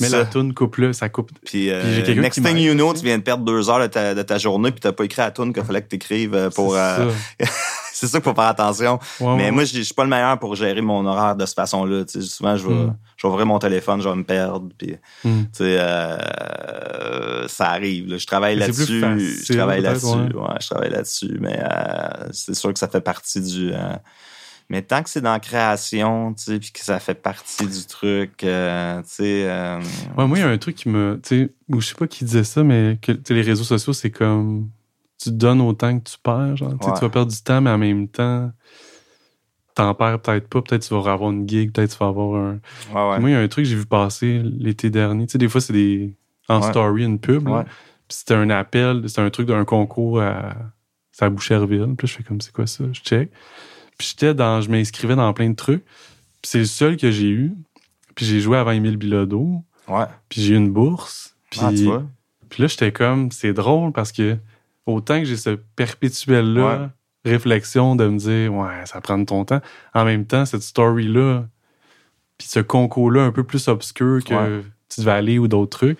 mais 0.00 0.08
la 0.08 0.24
toune 0.24 0.54
coupe 0.54 0.76
là, 0.76 0.92
ça 0.92 1.08
coupe. 1.08 1.30
Puis, 1.44 1.70
euh, 1.70 2.14
next 2.14 2.44
thing 2.44 2.56
you 2.56 2.74
know, 2.74 2.92
tu 2.94 3.04
viens 3.04 3.18
de 3.18 3.22
perdre 3.22 3.44
deux 3.44 3.68
heures 3.68 3.80
de 3.80 3.86
ta, 3.86 4.14
de 4.14 4.22
ta 4.22 4.38
journée, 4.38 4.70
puis 4.70 4.80
t'as 4.80 4.92
pas 4.92 5.04
écrit 5.04 5.20
la 5.20 5.30
toune 5.30 5.52
qu'il 5.52 5.64
fallait 5.64 5.82
que 5.82 5.88
tu 5.88 5.96
écrives 5.96 6.50
pour. 6.54 6.76
c'est 7.92 8.06
ça 8.06 8.18
qu'il 8.18 8.24
faut 8.24 8.34
faire 8.34 8.48
attention. 8.48 8.98
mais 9.20 9.50
moi, 9.50 9.64
je 9.64 9.80
suis 9.80 9.94
pas 9.94 10.04
le 10.04 10.10
meilleur 10.10 10.38
pour 10.38 10.54
gérer 10.54 10.80
mon 10.80 11.04
horaire 11.06 11.36
de 11.36 11.44
cette 11.44 11.56
façon-là. 11.56 12.04
Souvent, 12.06 12.56
je 12.56 12.66
vais, 12.66 12.74
mm. 12.74 12.96
je 13.16 13.26
vais 13.26 13.32
ouvrir 13.32 13.46
mon 13.46 13.58
téléphone, 13.58 14.00
je 14.00 14.08
vais 14.08 14.14
me 14.14 14.24
perdre. 14.24 14.68
Puis, 14.78 14.96
mm. 15.24 15.42
euh, 15.60 17.48
ça 17.48 17.70
arrive. 17.70 18.16
Je 18.16 18.26
travaille 18.26 18.56
là-dessus. 18.56 19.00
Je 19.00 19.52
travaille 19.52 19.82
là-dessus. 19.82 20.06
Ouais. 20.06 20.56
je 20.60 20.68
travaille 20.68 20.90
là-dessus. 20.90 21.36
Mais 21.40 21.58
euh, 21.60 22.28
c'est 22.32 22.54
sûr 22.54 22.72
que 22.72 22.78
ça 22.78 22.88
fait 22.88 23.00
partie 23.00 23.40
du. 23.40 23.72
Euh, 23.72 23.96
mais 24.70 24.82
tant 24.82 25.02
que 25.02 25.10
c'est 25.10 25.20
dans 25.20 25.32
la 25.32 25.40
création, 25.40 26.32
tu 26.32 26.44
sais, 26.44 26.58
puis 26.58 26.70
que 26.72 26.80
ça 26.80 26.98
fait 27.00 27.14
partie 27.14 27.66
du 27.66 27.86
truc, 27.86 28.42
euh, 28.44 29.02
tu 29.02 29.08
sais. 29.08 29.80
Ouais, 30.16 30.26
moi, 30.26 30.38
il 30.38 30.40
y 30.40 30.44
a 30.44 30.48
un 30.48 30.58
truc 30.58 30.76
qui 30.76 30.88
me. 30.88 31.20
Tu 31.22 31.28
sais, 31.28 31.50
ou 31.68 31.80
je 31.80 31.88
sais 31.88 31.94
pas 31.94 32.06
qui 32.06 32.24
disait 32.24 32.44
ça, 32.44 32.62
mais 32.64 32.98
que 33.02 33.12
les 33.30 33.42
réseaux 33.42 33.64
sociaux, 33.64 33.92
c'est 33.92 34.10
comme 34.10 34.70
tu 35.18 35.30
donnes 35.32 35.60
autant 35.60 35.98
que 35.98 36.08
tu 36.08 36.16
perds. 36.22 36.56
Genre, 36.56 36.72
Tu 36.78 37.00
vas 37.00 37.10
perdre 37.10 37.30
du 37.30 37.42
temps, 37.42 37.60
mais 37.60 37.70
en 37.70 37.78
même 37.78 38.08
temps, 38.08 38.50
t'en 39.74 39.94
perds 39.94 40.20
peut-être 40.20 40.48
pas. 40.48 40.62
Peut-être 40.62 40.86
tu 40.86 40.94
vas 40.94 41.12
avoir 41.12 41.30
une 41.30 41.48
gig, 41.48 41.72
peut-être 41.72 41.90
tu 41.92 41.98
vas 41.98 42.06
avoir 42.08 42.40
un. 42.40 42.60
Moi, 43.20 43.30
il 43.30 43.32
y 43.32 43.36
a 43.36 43.40
un 43.40 43.48
truc 43.48 43.64
que 43.64 43.70
j'ai 43.70 43.76
vu 43.76 43.86
passer 43.86 44.40
l'été 44.44 44.88
dernier. 44.88 45.26
Tu 45.26 45.32
sais, 45.32 45.38
des 45.38 45.48
fois, 45.48 45.60
c'est 45.60 45.72
des. 45.72 46.14
En 46.48 46.60
story, 46.70 47.04
une 47.04 47.18
pub. 47.20 47.44
Puis 48.08 48.18
c'était 48.18 48.34
un 48.34 48.50
appel, 48.50 49.02
c'était 49.08 49.20
un 49.20 49.30
truc 49.30 49.46
d'un 49.46 49.64
concours 49.64 50.20
à, 50.20 50.54
à 51.20 51.30
Boucherville. 51.30 51.94
Puis 51.96 52.08
je 52.08 52.14
fais 52.14 52.22
comme, 52.22 52.40
c'est 52.40 52.52
quoi 52.52 52.66
ça? 52.66 52.84
Je 52.92 53.00
check. 53.00 53.30
Puis 54.00 54.08
j'étais 54.12 54.32
dans. 54.32 54.62
Je 54.62 54.70
m'inscrivais 54.70 55.14
dans 55.14 55.30
plein 55.34 55.50
de 55.50 55.54
trucs. 55.54 55.84
Puis 55.84 56.48
c'est 56.48 56.58
le 56.60 56.64
seul 56.64 56.96
que 56.96 57.10
j'ai 57.10 57.28
eu. 57.28 57.52
Puis 58.14 58.24
j'ai 58.24 58.40
joué 58.40 58.56
avant 58.56 58.70
Émile 58.70 58.96
Bilodeau. 58.96 59.62
Ouais. 59.88 60.06
Puis 60.30 60.40
j'ai 60.40 60.54
eu 60.54 60.56
une 60.56 60.70
bourse. 60.70 61.36
Puis, 61.50 61.60
ah, 61.62 61.70
puis 62.48 62.62
là, 62.62 62.66
j'étais 62.66 62.92
comme, 62.92 63.30
c'est 63.30 63.52
drôle 63.52 63.92
parce 63.92 64.10
que 64.10 64.38
autant 64.86 65.18
que 65.18 65.26
j'ai 65.26 65.36
ce 65.36 65.50
perpétuel-là, 65.50 66.92
réflexion 67.26 67.94
de 67.94 68.08
me 68.08 68.16
dire, 68.16 68.54
ouais, 68.54 68.86
ça 68.86 69.02
prend 69.02 69.18
de 69.18 69.24
ton 69.24 69.44
temps. 69.44 69.60
En 69.92 70.06
même 70.06 70.24
temps, 70.24 70.46
cette 70.46 70.62
story-là, 70.62 71.44
puis 72.38 72.48
ce 72.48 72.60
concours-là 72.60 73.24
un 73.24 73.32
peu 73.32 73.44
plus 73.44 73.68
obscur 73.68 74.24
que 74.24 74.62
tu 74.88 75.00
devais 75.00 75.12
aller 75.12 75.38
ou 75.38 75.46
d'autres 75.46 75.76
trucs. 75.76 75.98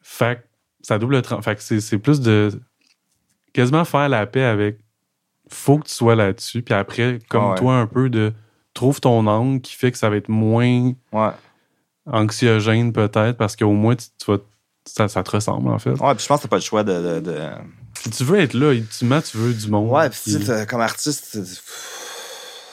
Fait 0.00 0.40
que 0.40 0.46
ça 0.82 0.98
double 0.98 1.22
Fait 1.42 1.54
que 1.54 1.62
c'est 1.62 1.98
plus 1.98 2.20
de 2.20 2.60
quasiment 3.52 3.84
faire 3.84 4.08
la 4.08 4.26
paix 4.26 4.42
avec 4.42 4.80
faut 5.50 5.78
que 5.78 5.86
tu 5.86 5.94
sois 5.94 6.14
là-dessus. 6.14 6.62
Puis 6.62 6.74
après, 6.74 7.18
comme 7.28 7.54
toi, 7.56 7.74
un 7.74 7.86
peu 7.86 8.08
de 8.08 8.32
trouve 8.74 9.00
ton 9.00 9.26
angle 9.26 9.60
qui 9.60 9.74
fait 9.74 9.90
que 9.90 9.98
ça 9.98 10.08
va 10.08 10.16
être 10.16 10.28
moins 10.28 10.92
anxiogène 12.06 12.92
peut-être 12.92 13.36
parce 13.36 13.56
qu'au 13.56 13.72
moins 13.72 13.96
tu, 13.96 14.06
vas 14.26 14.38
ça, 14.86 15.22
te 15.22 15.30
ressemble 15.30 15.68
en 15.68 15.78
fait. 15.78 15.90
Ouais, 15.90 16.14
puis 16.14 16.22
je 16.22 16.28
pense 16.28 16.38
que 16.38 16.42
t'as 16.44 16.48
pas 16.48 16.56
le 16.56 16.62
choix 16.62 16.82
de 16.82 17.20
tu 18.08 18.24
veux 18.24 18.40
être 18.40 18.54
là, 18.54 18.72
ultimement, 18.72 19.20
tu 19.20 19.36
veux 19.36 19.52
du 19.52 19.68
monde. 19.68 19.90
Ouais, 19.90 20.08
puis 20.08 20.38
comme 20.68 20.80
artiste, 20.80 21.38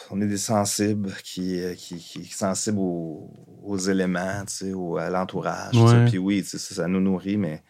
on 0.10 0.22
est 0.22 0.28
des 0.28 0.38
sensibles 0.38 1.14
qui, 1.24 1.60
qui, 1.78 1.98
qui 1.98 2.26
sensibles 2.26 2.80
aux, 2.80 3.78
éléments, 3.78 4.44
tu 4.48 4.72
sais, 4.72 4.74
à 5.00 5.10
l'entourage. 5.10 5.76
Puis 6.08 6.18
oui, 6.18 6.44
ça, 6.44 6.58
ça 6.58 6.88
nous 6.88 7.02
nourrit, 7.02 7.38
mais 7.38 7.62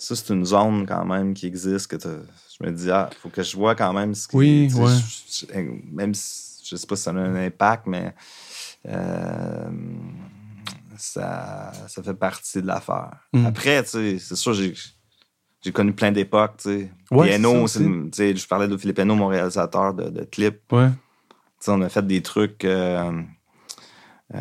ça, 0.00 0.16
c'est 0.16 0.32
une 0.32 0.46
zone 0.46 0.86
quand 0.86 1.04
même 1.04 1.34
qui 1.34 1.46
existe 1.46 1.86
que 1.86 1.98
je 2.00 2.64
me 2.64 2.72
dis, 2.72 2.90
ah, 2.90 3.10
faut 3.20 3.28
que 3.28 3.42
je 3.42 3.54
vois 3.54 3.74
quand 3.74 3.92
même 3.92 4.14
ce 4.14 4.26
qui. 4.26 4.36
Oui, 4.36 4.70
ouais. 4.74 4.92
Je, 5.30 5.60
même 5.92 6.14
si 6.14 6.64
je 6.64 6.76
sais 6.76 6.86
pas 6.86 6.96
si 6.96 7.02
ça 7.02 7.10
a 7.10 7.14
un 7.14 7.36
impact, 7.36 7.86
mais 7.86 8.14
euh, 8.88 9.70
ça, 10.96 11.72
ça 11.86 12.02
fait 12.02 12.14
partie 12.14 12.62
de 12.62 12.66
l'affaire. 12.66 13.16
Mm. 13.32 13.46
Après, 13.46 13.82
tu 13.82 13.90
sais, 13.90 14.18
c'est 14.18 14.36
sûr, 14.36 14.54
j'ai 14.54 14.74
j'ai 15.62 15.72
connu 15.72 15.92
plein 15.92 16.10
d'époques, 16.10 16.56
tu 16.56 16.70
sais. 16.70 16.90
Ouais, 17.10 17.36
je 17.36 18.46
parlais 18.46 18.68
de 18.68 18.76
Philippe 18.78 18.98
Hainaut, 18.98 19.16
mon 19.16 19.26
réalisateur 19.26 19.92
de, 19.92 20.08
de 20.08 20.24
clips. 20.24 20.72
Ouais. 20.72 20.88
on 21.68 21.82
a 21.82 21.90
fait 21.90 22.06
des 22.06 22.22
trucs, 22.22 22.64
euh, 22.64 23.20
euh, 24.34 24.38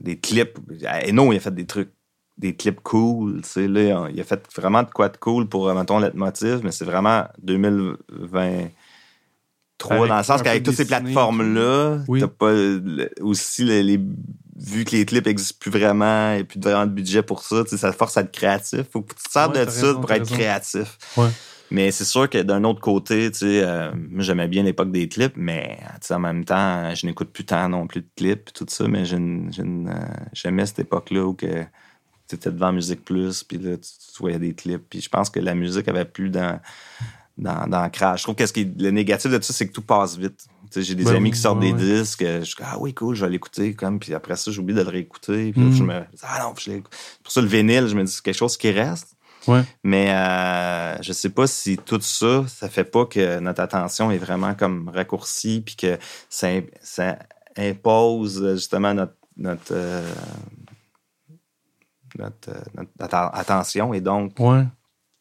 des 0.00 0.20
clips. 0.20 0.56
Hainaut, 0.84 1.32
il 1.32 1.38
a 1.38 1.40
fait 1.40 1.52
des 1.52 1.66
trucs 1.66 1.90
des 2.38 2.54
clips 2.54 2.80
cool. 2.82 3.40
Là, 3.56 4.08
il 4.12 4.20
a 4.20 4.24
fait 4.24 4.42
vraiment 4.54 4.82
de 4.82 4.90
quoi 4.90 5.08
de 5.08 5.16
cool 5.16 5.48
pour, 5.48 5.72
mettons, 5.72 6.00
motif, 6.14 6.56
mais 6.62 6.72
c'est 6.72 6.84
vraiment 6.84 7.24
2023, 7.42 10.08
dans 10.08 10.16
le 10.16 10.22
sens 10.22 10.42
qu'avec 10.42 10.62
toutes 10.62 10.74
ces 10.74 10.86
plateformes-là, 10.86 12.00
t'as 12.18 12.28
pas 12.28 12.52
aussi 13.20 13.64
les, 13.64 14.00
vu 14.56 14.84
que 14.84 14.92
les 14.92 15.04
clips 15.04 15.26
n'existent 15.26 15.58
plus 15.60 15.70
vraiment 15.70 16.32
et 16.32 16.44
plus 16.44 16.60
vraiment 16.60 16.86
de 16.86 16.92
budget 16.92 17.22
pour 17.22 17.42
ça, 17.42 17.64
ça 17.66 17.92
force 17.92 18.16
à 18.16 18.22
être 18.22 18.32
créatif. 18.32 18.82
Faut 18.92 19.02
que 19.02 19.14
tu 19.14 19.22
te 19.22 19.30
sers 19.30 19.50
de 19.50 19.68
ça 19.68 19.94
pour 19.94 20.10
être 20.10 20.30
créatif. 20.30 20.98
Ouais. 21.16 21.28
Mais 21.70 21.90
c'est 21.90 22.04
sûr 22.04 22.28
que 22.28 22.38
d'un 22.38 22.62
autre 22.64 22.80
côté, 22.80 23.30
tu 23.32 23.38
sais, 23.38 23.62
euh, 23.64 23.90
moi 23.94 24.22
j'aimais 24.22 24.48
bien 24.48 24.62
l'époque 24.62 24.92
des 24.92 25.08
clips, 25.08 25.36
mais 25.36 25.78
en 26.10 26.20
même 26.20 26.44
temps, 26.44 26.94
je 26.94 27.06
n'écoute 27.06 27.30
plus 27.30 27.44
tant 27.44 27.68
non 27.68 27.86
plus 27.86 28.02
de 28.02 28.08
clips 28.16 28.52
tout 28.52 28.66
ça, 28.68 28.86
mais 28.86 29.02
euh, 29.12 29.50
j'aimais 30.32 30.66
cette 30.66 30.80
époque-là 30.80 31.24
où 31.24 31.34
que 31.34 31.64
étais 32.32 32.50
devant 32.50 32.72
Musique 32.72 33.04
Plus, 33.04 33.42
puis 33.42 33.58
là, 33.58 33.76
tu, 33.76 34.18
voyais 34.18 34.38
des 34.38 34.54
clips, 34.54 34.84
puis 34.88 35.00
je 35.00 35.08
pense 35.08 35.30
que 35.30 35.40
la 35.40 35.54
musique 35.54 35.88
avait 35.88 36.04
plus 36.04 36.30
dans, 36.30 36.60
dans, 37.36 37.66
dans 37.66 37.90
Crash. 37.90 38.20
Je 38.20 38.24
trouve 38.24 38.34
que 38.34 38.46
ce 38.46 38.52
qui 38.52 38.62
est, 38.62 38.80
le 38.80 38.90
négatif 38.90 39.30
de 39.30 39.36
tout 39.36 39.44
ça, 39.44 39.52
c'est 39.52 39.68
que 39.68 39.72
tout 39.72 39.82
passe 39.82 40.16
vite. 40.16 40.46
J'ai 40.76 40.94
des 40.94 41.08
amis 41.08 41.30
qui 41.30 41.38
sortent 41.38 41.60
des 41.60 41.72
disques, 41.72 42.24
je 42.24 42.40
dis 42.40 42.54
ah 42.62 42.76
oui 42.80 42.92
cool, 42.94 43.14
je 43.14 43.24
vais 43.24 43.30
l'écouter 43.30 43.74
comme 43.74 44.00
puis 44.00 44.12
après 44.12 44.34
ça 44.34 44.50
j'oublie 44.50 44.74
de 44.74 44.82
le 44.82 44.88
réécouter, 44.88 45.52
puis 45.52 45.72
je 45.72 45.84
mm. 45.84 45.86
me 45.86 46.02
ah 46.22 46.42
non, 46.42 46.52
je 46.58 46.80
pour 47.22 47.32
ça 47.32 47.40
le 47.40 47.46
vinyle, 47.46 47.86
je 47.86 47.94
me 47.94 48.02
dis 48.02 48.10
c'est 48.10 48.22
quelque 48.22 48.36
chose 48.36 48.56
qui 48.56 48.72
reste. 48.72 49.16
Mais 49.84 50.10
euh, 50.10 51.00
je 51.02 51.12
sais 51.12 51.28
pas 51.28 51.46
si 51.46 51.76
tout 51.76 52.00
ça, 52.00 52.44
ça 52.48 52.68
fait 52.68 52.84
pas 52.84 53.04
que 53.04 53.38
notre 53.40 53.60
attention 53.60 54.10
est 54.10 54.18
vraiment 54.18 54.54
comme 54.54 54.88
raccourcie 54.88 55.62
puis 55.64 55.76
que 55.76 55.98
ça, 56.28 56.48
ça 56.80 57.18
impose 57.56 58.54
justement 58.54 58.94
notre 58.94 59.14
notre, 59.36 59.72
euh, 59.72 60.14
notre, 62.18 62.50
notre, 62.98 63.14
attention 63.14 63.94
et 63.94 64.00
donc 64.00 64.32
ouais. 64.38 64.64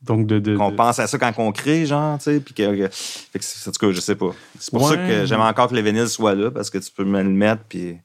Donc 0.01 0.27
de, 0.27 0.39
de 0.39 0.57
qu'on 0.57 0.75
pense 0.75 0.99
à 0.99 1.07
ça 1.07 1.17
quand 1.17 1.31
on 1.37 1.53
crée, 1.53 1.85
genre, 1.85 2.17
tu 2.17 2.25
sais, 2.25 2.39
puis 2.41 2.53
que, 2.53 2.63
que, 2.75 2.85
en 2.85 3.71
tout 3.71 3.79
cas, 3.79 3.91
je 3.93 4.01
sais 4.01 4.15
pas. 4.15 4.31
C'est 4.59 4.71
pour 4.71 4.87
ça 4.89 4.97
que 4.97 5.25
j'aime 5.25 5.39
encore 5.39 5.69
que 5.69 5.75
les 5.75 5.81
vinyles 5.81 6.09
soient 6.09 6.35
là 6.35 6.51
parce 6.51 6.69
que 6.69 6.77
tu 6.77 6.91
peux 6.91 7.05
me 7.05 7.23
le 7.23 7.29
mettre, 7.29 7.63
puis 7.63 7.97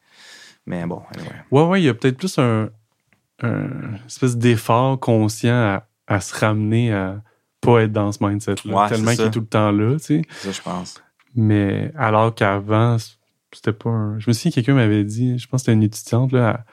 mais 0.65 0.87
bon. 0.87 1.03
Anyway. 1.17 1.35
Ouais, 1.51 1.63
ouais, 1.65 1.83
il 1.83 1.85
y 1.87 1.89
a 1.89 1.95
peut-être 1.95 2.17
plus 2.17 2.39
un, 2.39 2.69
un 3.43 3.97
espèce 4.07 4.37
d'effort 4.37 5.01
conscient 5.01 5.55
à 5.55 5.89
à 6.09 6.21
se 6.21 6.35
ramener 6.35 6.93
à 6.93 7.21
pas 7.61 7.83
être 7.83 7.93
dans 7.93 8.11
ce 8.13 8.25
mindset-là. 8.25 8.89
tellement 8.89 9.13
qu'il 9.13 9.21
est 9.21 9.31
tout 9.31 9.41
le 9.41 9.47
temps 9.47 9.71
là, 9.71 9.97
tu 9.99 10.05
sais. 10.05 10.23
Ça, 10.31 10.53
je 10.53 10.63
pense. 10.63 11.03
Mais 11.35 11.93
alors 11.97 12.35
qu'avant, 12.35 12.97
c'était 13.53 13.73
pas 13.73 13.91
un... 13.91 14.19
Je 14.19 14.29
me 14.29 14.33
souviens, 14.33 14.51
quelqu'un 14.51 14.75
m'avait 14.75 15.05
dit, 15.05 15.39
je 15.39 15.47
pense 15.47 15.61
que 15.61 15.67
c'était 15.67 15.73
une 15.75 15.83
étudiante, 15.83 16.33
là, 16.33 16.65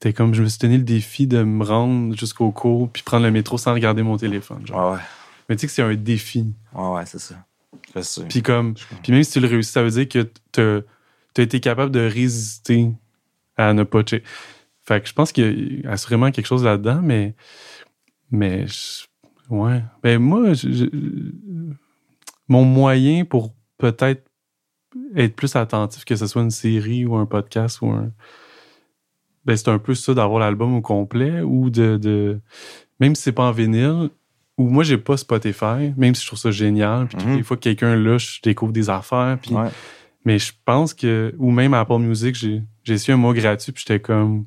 était 0.00 0.12
comme, 0.12 0.34
je 0.34 0.42
me 0.42 0.48
suis 0.48 0.58
donné 0.58 0.78
le 0.78 0.84
défi 0.84 1.26
de 1.26 1.42
me 1.42 1.64
rendre 1.64 2.16
jusqu'au 2.16 2.50
cours 2.50 2.90
puis 2.90 3.02
prendre 3.02 3.24
le 3.24 3.30
métro 3.30 3.58
sans 3.58 3.74
regarder 3.74 4.02
mon 4.02 4.16
téléphone. 4.16 4.66
Genre. 4.66 4.92
Ouais, 4.92 4.96
ouais. 4.96 5.02
Mais 5.48 5.56
tu 5.56 5.60
sais 5.60 5.66
que 5.66 5.72
c'est 5.72 5.82
un 5.82 5.94
défi. 5.94 6.46
Ouais, 6.74 6.88
ouais, 6.88 7.06
c'est 7.06 7.18
ça. 7.18 7.34
Puis 8.28 8.42
comme, 8.42 8.74
puis 9.02 9.12
même 9.12 9.22
si 9.22 9.32
tu 9.32 9.40
le 9.40 9.48
réussis, 9.48 9.72
ça 9.72 9.82
veut 9.82 9.90
dire 9.90 10.08
que 10.08 10.30
tu 10.52 10.60
as 10.60 11.42
été 11.42 11.60
capable 11.60 11.92
de 11.92 12.00
résister 12.00 12.90
à 13.56 13.74
ne 13.74 13.82
pas... 13.82 14.00
Fait 14.82 15.00
que 15.00 15.08
je 15.08 15.12
pense 15.12 15.32
qu'il 15.32 15.82
y 15.82 15.86
a 15.86 15.90
assurément 15.90 16.30
quelque 16.30 16.46
chose 16.46 16.64
là-dedans, 16.64 17.00
mais 17.02 17.34
mais, 18.30 18.66
ouais. 19.48 19.82
Ben, 20.02 20.18
moi, 20.18 20.52
mon 22.48 22.64
moyen 22.64 23.24
pour 23.24 23.52
peut-être 23.78 24.24
être 25.16 25.34
plus 25.36 25.56
attentif, 25.56 26.04
que 26.04 26.16
ce 26.16 26.26
soit 26.26 26.42
une 26.42 26.50
série 26.50 27.04
ou 27.04 27.16
un 27.16 27.26
podcast 27.26 27.80
ou 27.82 27.90
un. 27.90 28.12
Ben, 29.50 29.56
c'est 29.56 29.68
un 29.68 29.80
peu 29.80 29.96
ça 29.96 30.14
d'avoir 30.14 30.38
l'album 30.38 30.76
au 30.76 30.80
complet 30.80 31.40
ou 31.40 31.70
de, 31.70 31.96
de. 31.96 32.38
Même 33.00 33.16
si 33.16 33.22
c'est 33.22 33.32
pas 33.32 33.42
en 33.42 33.50
vinyle, 33.50 34.08
ou 34.56 34.68
moi, 34.68 34.84
j'ai 34.84 34.96
pas 34.96 35.16
Spotify, 35.16 35.92
même 35.96 36.14
si 36.14 36.22
je 36.22 36.28
trouve 36.28 36.38
ça 36.38 36.52
génial. 36.52 37.08
Puis 37.08 37.18
mm-hmm. 37.18 37.36
des 37.36 37.42
fois, 37.42 37.56
quelqu'un 37.56 37.96
là, 37.96 38.16
je 38.16 38.40
découvre 38.44 38.70
des 38.72 38.90
affaires. 38.90 39.38
Puis, 39.42 39.52
Mais 40.24 40.38
je 40.38 40.52
pense 40.64 40.94
que. 40.94 41.34
Ou 41.38 41.50
même 41.50 41.74
à 41.74 41.80
Apple 41.80 41.98
Music, 41.98 42.36
j'ai, 42.36 42.62
j'ai 42.84 42.96
su 42.96 43.10
un 43.10 43.16
mot 43.16 43.34
gratuit, 43.34 43.72
puis 43.72 43.82
j'étais 43.84 43.98
comme. 43.98 44.44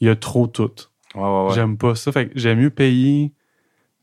Il 0.00 0.08
y 0.08 0.10
a 0.10 0.16
trop 0.16 0.48
tout. 0.48 0.72
J'aime 1.54 1.78
pas 1.78 1.94
ça. 1.94 2.10
Fait 2.10 2.28
que 2.28 2.36
j'aime 2.36 2.58
mieux 2.58 2.70
payer. 2.70 3.32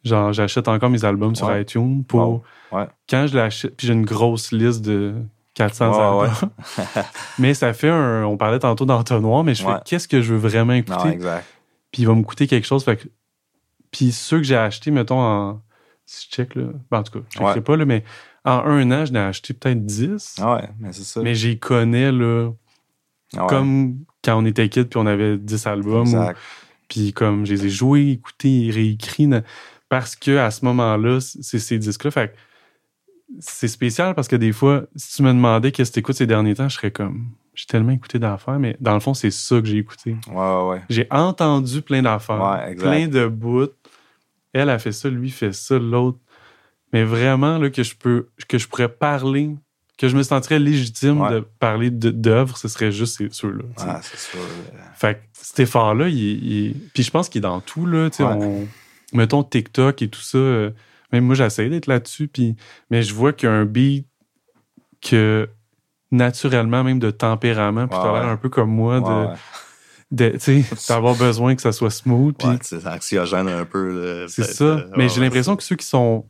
Genre, 0.06 0.32
j'achète 0.32 0.70
encore 0.70 0.90
mes 0.90 1.04
albums 1.04 1.36
sur 1.36 1.54
iTunes 1.58 2.06
pour. 2.06 2.42
Quand 3.10 3.28
je 3.28 3.36
l'achète, 3.36 3.76
puis 3.76 3.88
j'ai 3.88 3.94
une 3.94 4.06
grosse 4.06 4.54
liste 4.54 4.86
de 4.86 5.14
400 5.56 6.22
albums. 6.22 6.52
mais 7.40 7.54
ça 7.54 7.74
fait 7.74 7.90
un. 7.90 8.24
On 8.26 8.38
parlait 8.38 8.60
tantôt 8.60 8.86
d'entonnoir, 8.86 9.44
mais 9.44 9.56
je 9.56 9.64
fais 9.64 9.74
qu'est-ce 9.86 10.08
que 10.08 10.22
je 10.22 10.34
veux 10.34 10.50
vraiment 10.50 10.74
écouter? 10.74 11.18
Puis 11.92 12.04
il 12.04 12.08
va 12.08 12.14
me 12.14 12.24
coûter 12.24 12.46
quelque 12.46 12.68
chose. 12.68 12.84
Fait 12.84 12.98
que, 12.98 13.08
puis 13.90 14.12
ceux 14.12 14.38
que 14.38 14.44
j'ai 14.44 14.58
achetés, 14.58 14.92
mettons, 14.92 15.20
en. 15.20 15.62
Si 16.06 16.28
je 16.30 16.36
check, 16.36 16.54
là. 16.54 16.66
Ben, 16.92 17.00
en 17.00 17.04
tout 17.04 17.20
cas, 17.20 17.26
je 17.30 17.42
ne 17.42 17.54
sais 17.54 17.62
pas, 17.62 17.76
là, 17.78 17.86
mais 17.86 18.04
en 18.44 18.60
un 18.60 18.92
an, 18.92 19.06
je 19.06 19.14
n'ai 19.14 19.20
acheté 19.20 19.56
peut-être 19.56 19.84
10. 19.84 20.36
Ah 20.40 20.56
ouais, 20.56 20.70
mais 20.80 20.94
c'est 20.94 21.04
ça. 21.04 21.22
Mais 21.22 21.34
j'y 21.34 21.58
connais, 21.58 22.12
là. 22.12 22.52
Ah 23.36 23.48
comme 23.50 23.98
quand 24.24 24.38
on 24.38 24.46
était 24.46 24.70
kid 24.70 24.88
puis 24.88 25.00
on 25.00 25.08
avait 25.08 25.38
10 25.38 25.68
albums. 25.68 26.02
Exact. 26.02 26.40
Puis 26.88 27.12
comme 27.14 27.46
je 27.46 27.54
les 27.54 27.66
ai 27.66 27.70
joués, 27.70 28.12
écoutés, 28.12 28.70
réécrits, 28.72 29.30
parce 29.90 30.16
que 30.16 30.38
à 30.38 30.52
ce 30.52 30.64
moment-là, 30.66 31.20
c'est 31.22 31.60
ces 31.60 31.80
disques-là. 31.80 32.12
Fait 32.12 32.36
c'est 33.40 33.68
spécial 33.68 34.16
parce 34.16 34.28
que 34.28 34.36
des 34.36 34.52
fois, 34.52 34.84
si 34.96 35.18
tu 35.18 35.24
me 35.24 35.34
demandais 35.34 35.72
qu'est-ce 35.72 35.92
que 35.92 36.00
écoutes 36.00 36.16
ces 36.16 36.28
derniers 36.28 36.56
temps, 36.56 36.70
je 36.70 36.76
serais 36.76 36.92
comme 36.92 37.28
j'ai 37.54 37.66
tellement 37.66 37.92
écouté 37.92 38.20
d'affaires, 38.20 38.60
mais 38.60 38.76
dans 38.80 38.94
le 38.94 39.00
fond, 39.00 39.14
c'est 39.14 39.32
ça 39.32 39.60
que 39.62 39.66
j'ai 39.66 39.78
écouté. 39.78 40.18
Ouais, 40.28 40.64
ouais. 40.70 40.82
J'ai 40.90 41.08
entendu 41.10 41.82
plein 41.82 42.02
d'affaires, 42.02 42.76
plein 42.78 43.08
de 43.08 43.28
bouts. 43.28 43.70
Elle 44.54 44.70
a 44.70 44.80
fait 44.80 44.92
ça, 44.92 45.10
lui 45.10 45.30
fait 45.32 45.54
ça, 45.54 45.80
l'autre. 45.80 46.20
Mais 46.94 47.04
vraiment, 47.04 47.58
là, 47.58 47.70
que 47.70 47.84
je 47.84 47.96
peux, 47.96 48.28
que 48.48 48.58
je 48.58 48.68
pourrais 48.68 48.90
parler 48.90 49.56
que 49.98 50.10
je 50.10 50.18
me 50.18 50.24
sentirais 50.24 50.60
légitime 50.60 51.26
de 51.30 51.40
parler 51.40 51.90
d'œuvres, 51.90 52.58
ce 52.58 52.68
serait 52.68 52.92
juste 52.92 53.32
ceux-là. 53.32 53.64
Ah, 53.78 54.02
c'est 54.02 54.20
sûr. 54.20 54.40
Fait 54.96 55.16
que 55.16 55.20
cet 55.34 55.60
effort-là, 55.62 56.10
il, 56.10 56.76
puis 56.94 57.04
je 57.04 57.12
pense 57.12 57.30
qu'il 57.30 57.40
est 57.40 57.42
dans 57.42 57.62
tout, 57.62 57.86
là. 57.86 58.10
mettons 59.14 59.44
TikTok 59.44 60.02
et 60.02 60.10
tout 60.10 60.22
ça. 60.22 60.38
Même 61.12 61.26
moi, 61.26 61.36
j'essaie 61.36 61.70
d'être 61.70 61.88
là-dessus, 61.88 62.28
puis, 62.28 62.56
mais 62.90 63.04
je 63.04 63.14
vois 63.14 63.34
qu'il 63.34 63.50
y 63.50 63.52
a 63.52 63.56
un 63.56 63.66
beat 63.66 64.08
que 65.02 65.50
naturellement, 66.12 66.84
même 66.84 67.00
de 67.00 67.12
tempérament, 67.12 67.88
puis 67.88 67.98
tu 68.00 68.06
l'air 68.06 68.28
un 68.28 68.38
peu 68.38 68.50
comme 68.50 68.70
moi, 68.70 69.02
de, 70.12 70.38
d'avoir 70.88 71.16
besoin 71.16 71.56
que 71.56 71.62
ça 71.62 71.72
soit 71.72 71.90
smooth. 71.90 72.36
Puis, 72.38 72.48
c'est 72.62 72.86
anxiogène 72.88 73.48
un 73.48 73.66
peu. 73.66 74.26
C'est 74.28 74.44
ça. 74.44 74.64
Euh, 74.64 74.88
mais 74.98 75.10
j'ai 75.10 75.22
l'impression 75.22 75.56
que 75.56 75.64
ceux 75.64 75.76
qui 75.76 75.86
sont 75.86 76.26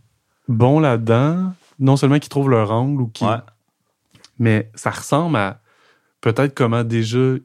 bons 0.47 0.79
là-dedans, 0.79 1.53
non 1.79 1.97
seulement 1.97 2.19
qu'ils 2.19 2.29
trouvent 2.29 2.49
leur 2.49 2.71
angle 2.71 3.01
ou 3.01 3.07
qui 3.07 3.25
mais 4.37 4.69
ça 4.75 4.91
ressemble 4.91 5.37
à 5.37 5.61
peut-être 6.21 6.53
comment 6.53 6.83
déjà 6.83 7.35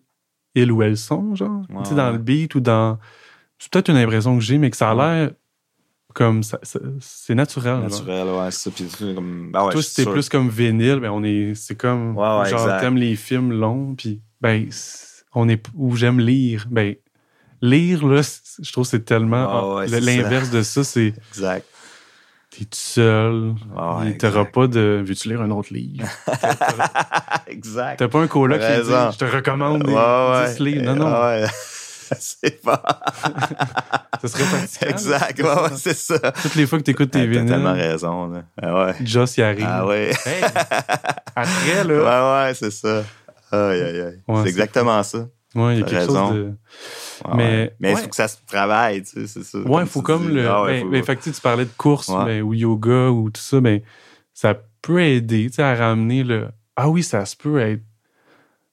ils 0.55 0.73
ou 0.73 0.83
elles 0.83 0.97
sont, 0.97 1.35
genre. 1.35 1.63
tu 1.69 1.91
sais, 1.91 1.95
dans 1.95 2.11
le 2.11 2.19
beat 2.19 2.55
ou 2.55 2.61
dans. 2.61 2.99
C'est 3.59 3.71
peut-être 3.71 3.91
une 3.91 3.97
impression 3.97 4.37
que 4.37 4.43
j'ai, 4.43 4.59
mais 4.59 4.71
que 4.71 4.77
ça 4.77 4.91
a 4.91 4.95
l'air 4.95 5.31
comme 6.15 6.43
ça, 6.43 6.59
c'est 7.01 7.35
naturel. 7.35 7.81
Naturel, 7.81 8.27
ouais, 8.27 8.51
c'est 8.51 8.71
ça. 8.71 8.71
Puis, 8.71 9.15
comme, 9.15 9.51
ben 9.53 9.65
ouais, 9.65 9.73
Toi, 9.73 9.83
c'était 9.83 10.11
plus 10.11 10.29
comme 10.29 10.49
vinyle, 10.49 11.01
ben 11.01 11.11
on 11.11 11.23
est, 11.23 11.55
c'est 11.55 11.77
comme, 11.77 12.15
genre, 12.15 12.81
t'aimes 12.81 12.97
les 12.97 13.17
films 13.17 13.53
longs, 13.53 13.95
puis 13.97 14.21
ben, 14.41 14.69
on 15.35 15.49
est, 15.49 15.65
où 15.75 15.97
j'aime 15.97 16.21
lire, 16.21 16.67
ben, 16.71 16.95
lire, 17.63 18.07
là, 18.07 18.23
je 18.61 18.73
trouve 18.73 18.85
que 18.85 18.91
c'est 18.91 19.05
tellement, 19.05 19.81
l'inverse 19.81 20.51
de 20.51 20.63
ça, 20.63 20.85
c'est. 20.85 21.15
Exact 21.31 21.67
t'es 22.51 22.65
tout 22.65 22.71
seul. 22.73 23.55
Oh, 23.77 24.01
T'auras 24.19 24.45
pas 24.45 24.67
de. 24.67 25.03
Veux-tu 25.05 25.29
lire 25.29 25.41
un 25.41 25.51
autre 25.51 25.73
livre? 25.73 26.07
exact. 27.47 27.99
T'as 27.99 28.09
pas 28.09 28.21
un 28.21 28.27
coloc 28.27 28.61
qui 28.61 28.67
dit 28.67 28.91
Je 29.13 29.19
te 29.19 29.25
recommande 29.25 29.85
des 29.85 29.93
ouais, 29.93 30.55
10 30.55 30.61
livres. 30.61 30.95
Non, 30.95 30.97
non. 30.97 31.47
Ouais. 32.15 32.17
c'est 32.19 32.63
pas. 32.63 32.83
ça 34.21 34.29
serait 34.29 34.45
fatigant. 34.45 34.91
Exact, 34.91 35.39
ouais, 35.39 35.49
ouais, 35.49 35.77
c'est 35.77 35.97
ça. 35.97 36.19
Toutes 36.19 36.55
les 36.57 36.67
fois 36.67 36.79
que 36.79 36.85
t'écoutes 36.85 37.11
tes 37.11 37.27
vinyles. 37.27 37.47
T'as 37.47 37.55
tellement 37.55 37.73
raison, 37.73 38.29
là. 38.29 38.43
Ah 38.61 38.87
ouais. 38.87 38.95
Joss 39.05 39.37
y 39.37 39.43
arrive. 39.43 39.67
Ah 39.69 39.87
ouais. 39.87 40.11
hey, 40.27 40.43
après, 41.37 41.85
là. 41.85 42.43
Ouais, 42.45 42.49
ouais, 42.49 42.55
c'est 42.55 42.71
ça. 42.73 43.05
Aïe, 43.53 43.81
aïe, 43.81 44.01
aïe. 44.01 44.23
c'est 44.43 44.49
exactement 44.49 45.03
ça. 45.03 45.29
Ouais, 45.55 45.77
il 45.77 45.81
y 45.81 45.83
a 45.83 45.87
quelque 45.87 45.99
raison. 45.99 46.29
chose 46.29 46.37
de 46.37 46.55
mais 47.37 47.75
mais 47.81 47.93
il 47.93 47.97
faut 47.97 48.09
que 48.09 48.17
ça 48.17 48.29
se 48.29 48.37
travaille, 48.47 49.03
tu 49.03 49.11
sais, 49.11 49.27
c'est 49.27 49.43
ça. 49.43 49.59
Ouais, 49.59 49.83
il 49.83 49.89
faut 49.89 50.03
comme 50.03 50.29
le. 50.29 50.49
Ah 50.49 50.65
ben, 50.67 50.89
ben, 50.89 51.17
tu 51.17 51.33
parlais 51.43 51.65
de 51.65 51.71
course 51.77 52.09
ben, 52.09 52.43
ou 52.43 52.55
yoga 52.55 53.11
ou 53.11 53.31
tout 53.31 53.41
ça, 53.41 53.61
ben, 53.61 53.81
ça 54.33 54.55
peut 54.83 55.01
aider 55.03 55.51
à 55.59 55.75
ramener 55.75 56.25
le. 56.25 56.49
Ah 56.77 56.89
oui, 56.89 57.03
ça 57.03 57.25
se 57.27 57.37
peut 57.37 57.61
être. 57.61 57.83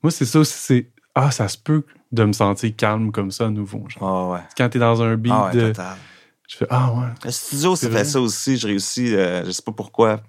Moi, 0.04 0.12
c'est 0.12 0.26
ça 0.26 0.40
aussi, 0.40 0.54
c'est. 0.58 0.92
Ah, 1.16 1.32
ça 1.32 1.48
se 1.48 1.58
peut 1.58 1.84
de 2.12 2.24
me 2.24 2.34
sentir 2.34 2.76
calme 2.76 3.12
comme 3.12 3.32
ça 3.32 3.48
à 3.48 3.50
nouveau. 3.50 3.84
Genre. 3.88 4.04
Ah 4.04 4.34
ouais. 4.34 4.40
Quand 4.58 4.70
t'es 4.70 4.80
dans 4.80 5.02
un 5.02 5.16
beat 5.16 5.34
ah 5.36 5.52
de. 5.54 5.74
Je 6.48 6.58
fais 6.58 6.68
Ah 6.70 6.94
ouais. 6.94 7.08
Le 7.26 7.32
studio, 7.32 7.76
ça 7.76 7.90
fait 7.90 8.06
ça 8.06 8.22
aussi. 8.22 8.58
Je 8.58 8.68
réussis, 8.68 9.14
euh, 9.14 9.46
je 9.46 9.52
sais 9.52 9.62
pas 9.62 9.74
pourquoi, 9.74 10.22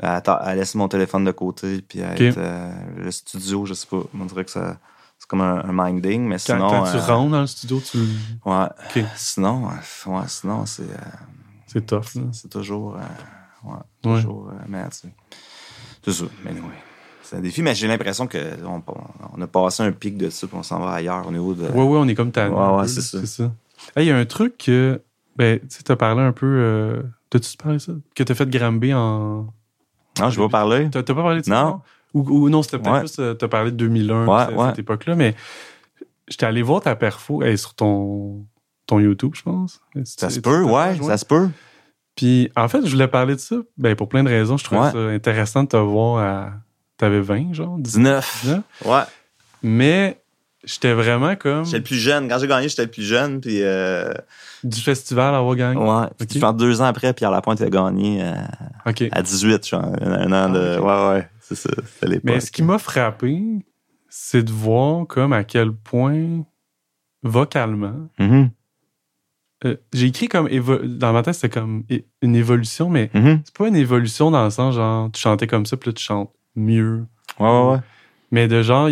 à, 0.00 0.54
laisser 0.54 0.78
mon 0.78 0.88
téléphone 0.88 1.24
de 1.24 1.32
côté 1.32 1.82
puis 1.82 2.02
à 2.02 2.14
être. 2.14 2.38
Euh, 2.38 2.72
le 2.96 3.10
studio, 3.10 3.66
je 3.66 3.74
sais 3.74 3.86
pas. 3.86 4.02
On 4.18 4.24
dirait 4.26 4.44
que 4.44 4.50
ça 4.50 4.78
c'est 5.18 5.28
comme 5.28 5.42
un, 5.42 5.62
minding, 5.70 6.26
mais 6.26 6.38
sinon. 6.38 6.70
Quand, 6.70 6.90
tu 6.90 6.96
rentres 6.96 7.30
dans 7.30 7.40
le 7.42 7.46
studio, 7.46 7.80
tu. 7.80 7.98
Ouais. 8.46 9.04
Sinon, 9.16 9.66
ouais, 9.66 10.22
sinon, 10.28 10.64
c'est. 10.64 10.84
c'est 11.66 11.84
tough, 11.84 12.06
C'est 12.32 12.48
toujours. 12.48 12.96
ouais, 13.64 13.76
toujours. 14.02 14.50
mais, 14.66 14.84
c'est 14.90 16.12
ça. 16.12 16.24
Mais 16.42 16.52
oui. 16.52 16.89
C'est 17.30 17.36
un 17.36 17.40
défi, 17.40 17.62
mais 17.62 17.76
j'ai 17.76 17.86
l'impression 17.86 18.26
qu'on 18.26 18.82
on 19.36 19.40
a 19.40 19.46
passé 19.46 19.84
un 19.84 19.92
pic 19.92 20.16
de 20.16 20.30
ça, 20.30 20.48
puis 20.48 20.56
on 20.58 20.64
s'en 20.64 20.80
va 20.80 20.94
ailleurs 20.94 21.28
au 21.28 21.30
niveau 21.30 21.54
de. 21.54 21.62
Oui, 21.62 21.84
oui, 21.84 21.98
on 22.00 22.08
est 22.08 22.16
comme 22.16 22.32
ta. 22.32 22.50
Ouais, 22.50 22.80
ouais, 22.80 22.88
c'est 22.88 23.02
ça. 23.02 23.24
ça. 23.24 23.52
Il 23.96 24.02
y 24.02 24.10
a 24.10 24.16
un 24.16 24.24
truc 24.24 24.58
que. 24.58 25.00
Ben, 25.36 25.60
tu 25.60 25.92
as 25.92 25.96
parlé 25.96 26.22
un 26.22 26.32
peu. 26.32 26.46
Euh, 26.46 27.02
T'as-tu 27.30 27.56
parlé 27.56 27.76
de 27.76 27.82
ça? 27.82 27.92
Que 28.16 28.24
t'as 28.24 28.34
fait 28.34 28.50
Granby 28.50 28.92
en. 28.92 29.46
Non, 30.18 30.30
je 30.30 30.40
vais 30.40 30.46
pas 30.46 30.58
parler. 30.58 30.88
T'as 30.90 31.04
pas 31.04 31.14
parlé 31.14 31.40
de 31.40 31.46
ça? 31.46 31.62
Non. 31.62 31.80
Ou, 32.14 32.48
non, 32.48 32.64
c'était 32.64 32.80
peut-être 32.80 33.02
juste. 33.02 33.20
Euh, 33.20 33.34
t'as 33.34 33.46
parlé 33.46 33.70
de 33.70 33.76
2001, 33.76 34.26
ouais, 34.26 34.66
cette 34.70 34.80
époque-là, 34.80 35.14
mais 35.14 35.36
j'étais 36.26 36.46
allé 36.46 36.62
voir 36.62 36.80
ta 36.80 36.96
perfo 36.96 37.44
sur 37.56 37.74
ton, 37.74 38.44
ton 38.88 38.98
YouTube, 38.98 39.34
je 39.36 39.42
pense. 39.42 39.80
Ça 40.02 40.30
se 40.30 40.40
peut, 40.40 40.64
ouais, 40.64 40.98
ça 41.00 41.16
se 41.16 41.24
peut. 41.24 41.48
Puis, 42.16 42.50
en 42.56 42.66
fait, 42.66 42.84
je 42.84 42.90
voulais 42.90 43.06
parler 43.06 43.36
de 43.36 43.40
ça 43.40 43.54
ben, 43.78 43.94
pour 43.94 44.08
plein 44.08 44.24
de 44.24 44.28
raisons. 44.28 44.56
Je 44.56 44.64
trouvais 44.64 44.90
ça 44.90 44.98
intéressant 44.98 45.62
de 45.62 45.68
te 45.68 45.76
voir 45.76 46.18
à. 46.18 46.52
T'avais 47.00 47.22
20, 47.22 47.54
genre? 47.54 47.78
19. 47.78 48.40
19. 48.42 48.62
Ouais. 48.84 49.00
Mais 49.62 50.20
j'étais 50.64 50.92
vraiment 50.92 51.34
comme. 51.34 51.64
J'étais 51.64 51.78
le 51.78 51.82
plus 51.82 51.96
jeune. 51.96 52.28
Quand 52.28 52.38
j'ai 52.38 52.46
gagné, 52.46 52.68
j'étais 52.68 52.84
le 52.84 52.90
plus 52.90 53.04
jeune. 53.04 53.40
Puis. 53.40 53.62
Euh... 53.62 54.12
Du 54.64 54.78
festival 54.82 55.34
à 55.34 55.38
avoir 55.38 55.56
gagné? 55.56 55.80
Ouais. 55.80 56.04
Okay. 56.20 56.26
Puis, 56.26 56.40
deux 56.58 56.82
ans 56.82 56.84
après, 56.84 57.14
Pierre 57.14 57.30
Lapointe 57.30 57.62
a 57.62 57.70
gagné 57.70 58.22
euh, 58.22 58.34
à 59.12 59.22
18, 59.22 59.66
genre. 59.66 59.82
Un 60.02 60.30
an 60.30 60.50
de. 60.50 60.78
Ah, 60.78 60.82
ouais, 60.82 61.14
ouais. 61.14 61.28
C'est 61.40 61.54
ça. 61.54 61.70
Mais 62.22 62.38
ce 62.40 62.50
qui 62.50 62.62
m'a 62.62 62.76
frappé, 62.76 63.40
c'est 64.10 64.42
de 64.42 64.52
voir 64.52 65.06
comme 65.06 65.32
à 65.32 65.42
quel 65.42 65.72
point, 65.72 66.42
vocalement, 67.22 68.10
mm-hmm. 68.18 68.50
Euh, 69.66 69.76
j'ai 69.92 70.06
écrit 70.06 70.26
comme 70.26 70.48
dans 70.98 71.12
ma 71.12 71.22
tête 71.22 71.34
c'était 71.34 71.50
comme 71.50 71.84
une 72.22 72.34
évolution 72.34 72.88
mais 72.88 73.10
mm-hmm. 73.14 73.40
c'est 73.44 73.54
pas 73.54 73.68
une 73.68 73.76
évolution 73.76 74.30
dans 74.30 74.42
le 74.42 74.48
sens 74.48 74.74
genre 74.74 75.10
tu 75.12 75.20
chantais 75.20 75.46
comme 75.46 75.66
ça 75.66 75.76
puis 75.76 75.90
là 75.90 75.92
tu 75.92 76.02
chantes 76.02 76.30
mieux 76.56 77.06
ouais 77.38 77.48
ouais, 77.48 77.70
ouais. 77.72 77.80
mais 78.30 78.48
de 78.48 78.62
genre 78.62 78.88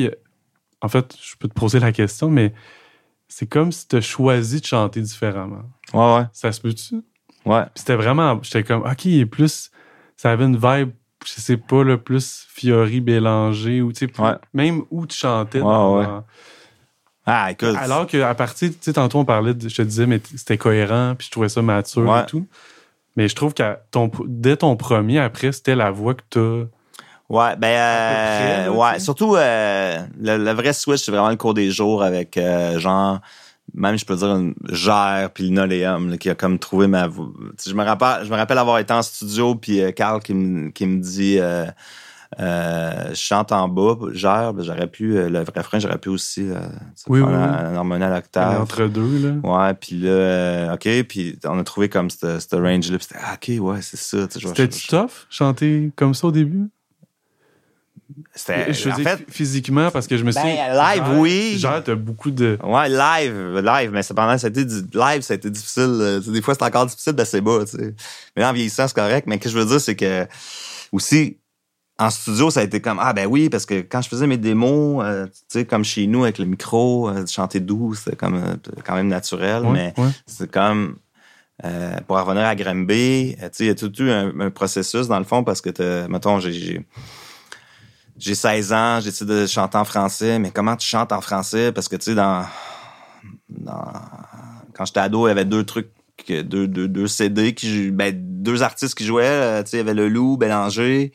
en 0.81 0.89
fait 0.89 1.17
je 1.21 1.37
peux 1.37 1.49
te 1.49 1.55
poser 1.55 1.81
la 1.81 1.93
question 1.93 2.31
mais 2.31 2.53
c'est 3.29 3.47
comme 3.47 3.73
si 3.73 3.89
tu 3.89 3.97
as 3.97 4.01
choisi 4.01 4.61
de 4.61 4.67
chanter 4.67 5.01
différemment 5.01 5.65
ouais 5.93 6.17
ouais 6.17 6.27
ça 6.33 6.53
se 6.53 6.61
peut-tu? 6.61 7.03
Ouais 7.45 7.65
c'était 7.75 7.97
vraiment 7.97 8.41
j'étais 8.43 8.63
comme 8.63 8.83
ok 8.83 9.05
il 9.07 9.21
est 9.21 9.27
plus 9.27 9.71
ça 10.17 10.31
avait 10.31 10.45
une 10.45 10.57
vibe 10.57 10.91
je 11.25 11.33
sais 11.41 11.57
pas 11.57 11.83
le 11.83 11.99
plus 11.99 12.47
Fiori 12.49 13.01
Bélanger 13.01 13.83
ou 13.83 13.93
tu 13.93 14.07
sais 14.07 14.39
même 14.55 14.83
où 14.91 15.07
tu 15.07 15.17
chantais 15.17 15.61
ouais, 15.61 15.97
ouais. 15.97 16.07
Ah, 17.31 17.51
écoute. 17.51 17.77
Alors 17.77 18.07
qu'à 18.07 18.35
partir, 18.35 18.71
tu 18.71 18.77
sais, 18.81 18.95
tantôt 18.95 19.19
on 19.19 19.25
parlait, 19.27 19.53
je 19.53 19.75
te 19.75 19.83
disais, 19.83 20.07
mais 20.07 20.19
c'était 20.35 20.57
cohérent, 20.57 21.15
puis 21.15 21.27
je 21.27 21.31
trouvais 21.31 21.51
ça 21.51 21.61
mature 21.61 22.17
et 22.17 22.25
tout. 22.25 22.47
Mais 23.17 23.29
je 23.29 23.35
trouve 23.35 23.53
que 23.53 23.77
ton, 23.91 24.11
dès 24.27 24.57
ton 24.57 24.77
premier, 24.77 25.19
après, 25.19 25.53
c'était 25.53 25.75
la 25.75 25.91
voix 25.91 26.15
que 26.15 26.23
t'as. 26.31 26.71
Ouais, 27.29 27.57
ben, 27.57 27.67
euh, 27.67 28.69
ouais, 28.71 28.99
surtout, 29.01 29.37
euh, 29.37 29.99
le, 30.19 30.53
vrai 30.53 30.73
switch, 30.73 31.05
c'est 31.05 31.11
vraiment 31.11 31.29
le 31.29 31.37
cours 31.37 31.55
des 31.55 31.71
jours 31.71 32.03
avec, 32.03 32.39
euh, 32.39 32.79
genre, 32.79 33.21
même 33.75 33.99
je 33.99 34.07
peux 34.07 34.17
dire 34.17 34.35
une 34.35 34.55
Gère 34.71 35.31
puis 35.35 35.45
Linoleum 35.45 36.17
qui 36.17 36.31
a 36.31 36.35
comme 36.35 36.59
trouvé 36.59 36.87
ma 36.87 37.07
voix. 37.07 37.29
Je 37.67 37.75
me 37.75 37.85
rappelle, 37.85 38.25
je 38.25 38.31
me 38.31 38.37
rappelle 38.37 38.57
avoir 38.57 38.79
été 38.79 38.95
en 38.95 39.03
studio 39.03 39.55
puis 39.55 39.81
Carl 39.95 40.23
qui 40.23 40.33
me 40.33 40.71
qui 40.71 40.87
me 40.87 41.03
dit 41.03 41.39
euh, 42.41 43.09
je 43.11 43.15
chante 43.15 43.53
en 43.53 43.69
bas, 43.69 43.97
gère, 44.13 44.53
ben, 44.53 44.63
j'aurais 44.63 44.87
pu, 44.87 45.17
euh, 45.17 45.31
le 45.31 45.41
refrain, 45.41 45.79
j'aurais 45.79 45.97
pu 45.97 46.11
aussi 46.11 46.43
euh, 46.43 46.61
oui, 47.09 47.21
oui, 47.21 47.33
un 47.33 47.75
harmonie 47.75 48.05
à 48.05 48.11
l'octave. 48.11 48.61
Entre 48.61 48.87
deux, 48.87 49.19
là. 49.19 49.35
Ouais, 49.43 49.75
puis 49.75 49.97
là, 49.97 50.75
OK, 50.75 50.89
puis 51.09 51.39
on 51.47 51.59
a 51.59 51.65
trouvé 51.65 51.89
comme 51.89 52.11
ce 52.11 52.55
range-là, 52.55 52.99
c'était 53.01 53.19
ah, 53.19 53.35
OK, 53.35 53.61
ouais, 53.61 53.81
c'est 53.81 53.97
ça. 53.97 54.27
C'était 54.31 54.69
tough, 54.69 55.27
chanter 55.31 55.91
comme 55.97 56.13
ça 56.13 56.27
au 56.27 56.33
début? 56.33 56.69
C'était. 58.35 58.73
Je 58.73 58.91
faisais 58.91 59.03
fait, 59.03 59.25
physiquement 59.29 59.91
parce 59.91 60.07
que 60.07 60.17
je 60.17 60.25
me 60.25 60.31
suis. 60.31 60.43
Ben, 60.43 60.73
live, 60.73 61.19
oui. 61.19 61.59
Genre, 61.59 61.83
t'as 61.83 61.95
beaucoup 61.95 62.31
de. 62.31 62.59
Ouais, 62.63 62.89
live, 62.89 63.61
live, 63.63 63.91
mais 63.93 64.03
cependant, 64.03 64.37
ça 64.39 64.47
a 64.47 64.51
été, 64.51 64.65
live, 64.65 65.21
ça 65.23 65.35
a 65.35 65.37
été 65.37 65.51
difficile. 65.51 66.23
des 66.27 66.43
fois, 66.43 66.55
c'est 66.55 66.65
encore 66.65 66.87
difficile, 66.87 67.13
ben 67.13 67.25
c'est 67.25 67.41
bas, 67.41 67.65
tu 67.65 67.77
sais. 67.77 67.95
Mais 68.37 68.43
là, 68.43 68.51
en 68.51 68.53
vieillissant, 68.53 68.89
c'est 68.89 68.95
correct. 68.95 69.27
Mais 69.27 69.37
ce 69.37 69.41
que 69.41 69.49
je 69.51 69.59
veux 69.59 69.67
dire, 69.67 69.81
c'est 69.81 69.97
que 69.97 70.27
aussi, 70.93 71.39
en 71.99 72.11
studio, 72.11 72.51
ça 72.51 72.61
a 72.61 72.63
été 72.63 72.81
comme 72.81 72.99
ah 73.01 73.13
ben 73.13 73.27
oui 73.27 73.49
parce 73.49 73.67
que 73.67 73.81
quand 73.81 74.01
je 74.03 74.09
faisais 74.09 74.27
mes 74.27 74.37
démos, 74.37 75.03
euh, 75.05 75.27
tu 75.27 75.33
sais 75.49 75.65
comme 75.65 75.85
chez 75.85 76.07
nous 76.07 76.23
avec 76.23 76.39
le 76.39 76.45
micro, 76.45 77.09
euh, 77.09 77.27
chanter 77.27 77.61
doux, 77.61 77.95
c'est 77.95 78.17
comme 78.17 78.37
euh, 78.37 78.55
quand 78.85 78.95
même 78.95 79.09
naturel, 79.09 79.65
mais 79.71 79.95
c'est 80.27 80.51
comme 80.51 80.97
pour 82.07 82.17
revenir 82.17 82.45
à 82.45 82.55
Granby, 82.55 83.35
tu 83.37 83.49
sais 83.51 83.65
il 83.65 83.67
y 83.67 83.71
a 83.71 83.75
tout 83.75 83.93
eu 84.01 84.11
un, 84.11 84.51
processus 84.51 85.09
dans 85.09 85.19
le 85.19 85.25
fond 85.25 85.43
parce 85.43 85.61
que 85.61 86.07
mettons 86.07 86.39
j'ai 86.39 86.87
j'ai 88.19 88.35
16 88.35 88.73
ans, 88.73 89.01
décidé 89.01 89.43
de 89.43 89.47
chanter 89.47 89.79
en 89.79 89.85
français, 89.85 90.39
mais 90.39 90.51
comment 90.51 90.77
tu 90.77 90.87
chantes 90.87 91.13
en 91.13 91.21
français? 91.21 91.73
Parce 91.73 91.89
que 91.89 91.97
tu 91.97 92.07
sais 92.07 92.15
dans, 92.15 92.45
dans 93.49 93.83
quand 94.75 94.85
j'étais 94.85 95.01
ado, 95.01 95.27
il 95.27 95.31
y 95.31 95.33
avait 95.33 95.45
deux 95.45 95.65
trucs 95.65 95.91
deux, 96.29 96.67
deux, 96.67 96.89
deux 96.89 97.07
CD 97.07 97.55
qui 97.55 97.91
ben, 97.91 98.13
deux 98.15 98.63
artistes 98.63 98.97
qui 98.97 99.07
jouaient, 99.07 99.63
tu 99.65 99.71
sais 99.71 99.77
il 99.77 99.81
y 99.81 99.83
avait 99.83 99.95
le 99.95 100.09
Loup, 100.09 100.37
Bélanger, 100.37 101.13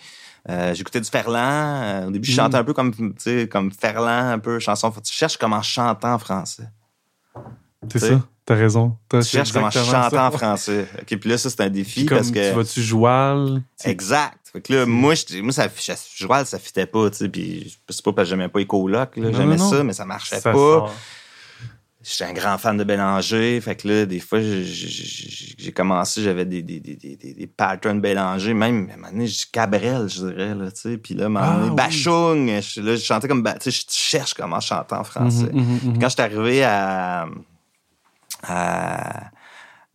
euh, 0.50 0.74
j'écoutais 0.74 1.00
du 1.00 1.10
Ferland. 1.10 1.82
Euh, 1.84 2.08
au 2.08 2.12
début, 2.12 2.28
je 2.28 2.36
chantais 2.36 2.58
mm. 2.58 2.62
un 2.62 2.64
peu 2.64 2.74
comme, 2.74 2.94
tu 2.94 3.14
sais, 3.18 3.48
comme 3.48 3.72
Ferland, 3.72 4.32
un 4.32 4.40
peu 4.40 4.60
chanson. 4.60 4.92
Tu 4.92 5.14
cherches 5.14 5.38
comment 5.38 5.62
chanter 5.62 6.08
en 6.08 6.20
français. 6.20 6.68
C'est 7.92 8.00
ça. 8.00 8.22
T'as 8.46 8.56
raison. 8.56 8.98
tu 9.10 9.22
cherches 9.24 9.54
comment 9.54 9.72
chanter 9.72 10.18
en 10.18 10.32
français. 10.32 10.86
OK, 11.02 11.18
puis 11.18 11.30
là, 11.30 11.38
ça, 11.38 11.50
c'est 11.50 11.62
un 11.62 11.70
défi 11.70 12.04
parce 12.06 12.30
que... 12.30 12.50
Tu 12.50 12.56
vas-tu 12.56 12.82
joual? 12.82 13.62
Exact. 13.86 14.43
Fait 14.54 14.62
que 14.62 14.72
là, 14.72 14.86
moi, 14.86 15.16
moi 15.42 15.52
ça, 15.52 15.68
joual, 16.16 16.46
ça 16.46 16.60
fitait 16.60 16.86
pas, 16.86 17.10
tu 17.10 17.18
sais, 17.18 17.30
puis 17.30 17.76
c'est 17.90 18.06
pas 18.06 18.14
parce 18.14 18.28
que 18.28 18.36
j'aimais 18.36 18.50
pas 18.50 18.62
Ecoloc, 18.62 19.18
là. 19.18 19.32
J'aimais 19.32 19.58
ça, 19.58 19.84
mais 19.84 19.94
ça 19.94 20.06
marchait 20.06 20.40
pas. 20.42 20.92
J'étais 22.04 22.26
un 22.26 22.34
grand 22.34 22.58
fan 22.58 22.76
de 22.76 22.84
Bélanger. 22.84 23.62
Fait 23.62 23.78
que 23.78 23.88
là, 23.88 24.06
des 24.06 24.20
fois, 24.20 24.40
j'ai 24.42 25.72
commencé, 25.72 26.22
j'avais 26.22 26.44
des, 26.44 26.62
des, 26.62 26.82
des, 26.82 26.96
des, 26.96 27.16
des 27.16 27.48
patterns 27.48 28.02
Bélanger. 28.02 28.54
Même, 28.54 28.90
à 28.90 28.94
un 28.94 28.98
moment 28.98 29.10
donné, 29.10 29.26
je 29.26 29.46
Cabrel, 29.50 30.10
je 30.10 30.28
dirais, 30.28 30.54
là, 30.54 30.70
tu 30.70 30.82
sais. 30.82 30.98
Puis 30.98 31.14
là, 31.14 31.24
à 31.24 31.26
un 31.28 31.30
moment 31.30 31.54
donné, 31.54 31.68
ah 31.72 31.76
Bachung. 31.76 32.46
Là, 32.48 32.60
je 32.62 33.02
chantais 33.02 33.30
comme, 33.30 33.42
tu 33.42 33.72
sais, 33.72 33.72
je 33.72 33.86
cherche 33.90 34.34
comment 34.34 34.60
chanter 34.60 34.96
en 34.96 35.06
français. 35.06 35.50
Mhm, 35.54 35.62
mhm, 35.62 35.80
mhm. 35.84 36.00
Quand 36.00 36.10
je 36.10 36.14
suis 36.14 36.22
arrivé 36.22 36.64
à, 36.66 37.26
à, 38.44 39.32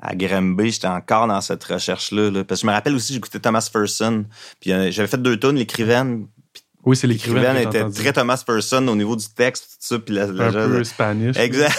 à 0.01 0.15
Granby, 0.15 0.71
j'étais 0.71 0.87
encore 0.87 1.27
dans 1.27 1.41
cette 1.41 1.65
recherche-là. 1.65 2.31
Là. 2.31 2.45
Parce 2.45 2.61
que 2.61 2.67
je 2.67 2.71
me 2.71 2.75
rappelle 2.75 2.95
aussi, 2.95 3.15
j'écoutais 3.15 3.41
Thomas 3.41 3.69
Ferson. 3.71 4.25
Puis 4.61 4.73
euh, 4.73 4.91
j'avais 4.91 5.09
fait 5.09 5.21
deux 5.21 5.39
tonnes, 5.39 5.57
l'écrivaine. 5.57 6.27
Oui, 6.85 6.97
c'est 6.97 7.07
l'écrivain. 7.07 7.55
était 7.57 7.89
très 7.91 8.13
Thomas 8.13 8.43
Person 8.47 8.87
au 8.89 8.97
niveau 8.97 9.17
du 9.17 9.27
texte, 9.29 9.65
tout 9.65 9.95
ça. 9.95 9.99
Puis 9.99 10.15
la, 10.15 10.27
la, 10.27 10.47
un 10.47 10.53
peu 10.53 10.85
Spanish. 10.85 11.37
Exact. 11.37 11.79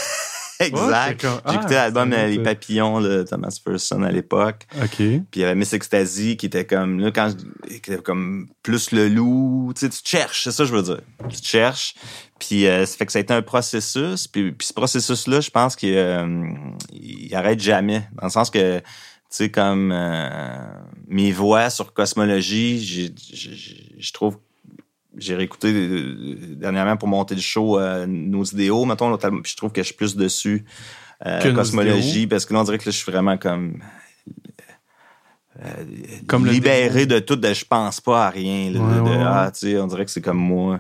exact. 0.60 1.26
J'écoutais 1.50 1.76
ah, 1.76 1.90
l'album 1.90 2.10
Les 2.10 2.40
Papillons 2.40 3.00
de 3.00 3.24
Thomas 3.24 3.58
Person 3.64 4.04
à 4.04 4.12
l'époque. 4.12 4.68
OK. 4.82 4.98
Puis 4.98 5.24
il 5.36 5.42
y 5.42 5.44
avait 5.46 5.56
Miss 5.56 5.72
Ecstasy 5.74 6.36
qui 6.36 6.48
était 6.48 6.66
comme, 6.66 7.00
là, 7.00 7.12
quand 7.12 7.34
était 7.70 7.98
comme 7.98 8.50
plus 8.62 8.92
le 8.92 9.08
loup. 9.08 9.72
Tu 9.76 9.86
sais, 9.86 9.90
tu 9.90 10.00
cherches, 10.04 10.44
c'est 10.44 10.52
ça 10.52 10.64
que 10.64 10.70
je 10.70 10.76
veux 10.76 10.84
dire. 10.84 11.02
Tu 11.30 11.40
cherches. 11.42 11.96
Puis 12.40 12.66
euh, 12.66 12.86
ça 12.86 12.98
fait 12.98 13.06
que 13.06 13.12
ça 13.12 13.20
a 13.20 13.22
été 13.22 13.34
un 13.34 13.42
processus. 13.42 14.28
Puis, 14.28 14.52
puis 14.54 14.68
ce 14.68 14.74
processus-là, 14.74 15.42
je 15.42 15.50
pense 15.50 15.76
qu'il 15.76 15.96
euh, 15.96 16.48
il 16.92 17.34
arrête 17.36 17.60
jamais. 17.60 18.08
Dans 18.14 18.28
le 18.28 18.32
sens 18.32 18.50
que, 18.50 18.80
tu 18.80 18.86
sais, 19.30 19.52
comme 19.52 19.92
euh, 19.92 20.58
mes 21.08 21.32
voix 21.32 21.70
sur 21.70 21.94
cosmologie, 21.94 23.12
je 24.00 24.14
trouve 24.14 24.38
j'ai 25.18 25.36
réécouté 25.36 25.74
euh, 25.74 26.38
dernièrement 26.56 26.96
pour 26.96 27.10
monter 27.10 27.36
le 27.36 27.42
show 27.42 27.80
nos 28.08 28.44
idéaux, 28.46 28.86
mettons, 28.86 29.18
je 29.44 29.56
trouve 29.56 29.72
que 29.72 29.82
je 29.82 29.88
suis 29.88 29.96
plus 29.96 30.16
dessus 30.16 30.64
cosmologie, 31.54 32.26
parce 32.26 32.46
que 32.46 32.54
là, 32.54 32.62
on 32.62 32.64
dirait 32.64 32.78
que 32.78 32.86
là, 32.86 32.92
je 32.92 32.98
suis 32.98 33.12
vraiment 33.12 33.38
comme, 33.38 33.82
comme 36.28 36.46
libéré 36.46 37.06
de 37.06 37.20
tout, 37.20 37.36
de 37.36 37.54
je 37.54 37.66
pense 37.66 38.00
pas 38.00 38.28
à 38.28 38.30
rien. 38.30 38.72
Ah, 39.26 39.52
tu 39.52 39.72
sais, 39.72 39.78
on 39.78 39.88
dirait 39.88 40.06
que 40.06 40.12
c'est 40.12 40.22
comme 40.22 40.38
moi. 40.38 40.80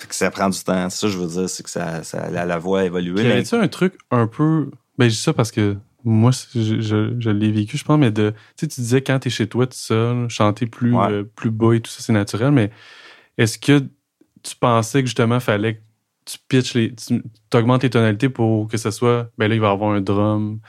Fait 0.00 0.06
que 0.08 0.14
ça 0.14 0.30
prend 0.30 0.48
du 0.48 0.58
temps. 0.58 0.88
Ça, 0.88 1.08
je 1.08 1.18
veux 1.18 1.26
dire, 1.26 1.48
c'est 1.50 1.62
que 1.62 1.68
ça, 1.68 2.02
ça 2.02 2.30
la, 2.30 2.46
la 2.46 2.58
voix 2.58 2.80
a 2.80 2.84
évolué. 2.84 3.22
Y 3.22 3.32
avait-tu 3.32 3.54
un 3.54 3.68
truc 3.68 3.98
un 4.10 4.26
peu. 4.26 4.70
Ben, 4.96 5.10
je 5.10 5.14
dis 5.14 5.20
ça 5.20 5.34
parce 5.34 5.50
que 5.50 5.76
moi, 6.04 6.30
je, 6.54 6.80
je, 6.80 7.30
l'ai 7.30 7.52
vécu, 7.52 7.76
je 7.76 7.84
pense, 7.84 7.98
mais 7.98 8.10
de. 8.10 8.30
Tu 8.56 8.64
sais, 8.64 8.68
tu 8.68 8.80
disais 8.80 9.02
quand 9.02 9.18
t'es 9.18 9.28
chez 9.28 9.46
toi 9.46 9.66
tout 9.66 9.76
seul, 9.76 10.30
chanter 10.30 10.66
plus, 10.66 10.94
plus 11.36 11.50
bas 11.50 11.74
et 11.74 11.80
tout 11.80 11.90
ça, 11.90 12.00
c'est 12.00 12.14
naturel, 12.14 12.52
mais 12.52 12.70
est-ce 13.36 13.58
que 13.58 13.80
tu 14.42 14.56
pensais 14.58 15.02
que 15.02 15.06
justement, 15.06 15.38
fallait 15.38 15.74
que 15.74 15.80
tu 16.24 16.38
pitches 16.48 16.74
les. 16.74 16.94
Tu 16.94 17.22
augmentes 17.54 17.82
les 17.82 17.90
tonalités 17.90 18.30
pour 18.30 18.68
que 18.68 18.78
ce 18.78 18.90
soit. 18.90 19.30
Ben 19.36 19.48
là, 19.48 19.54
il 19.54 19.60
va 19.60 19.68
y 19.68 19.70
avoir 19.70 19.92
un 19.92 20.00
drum. 20.00 20.60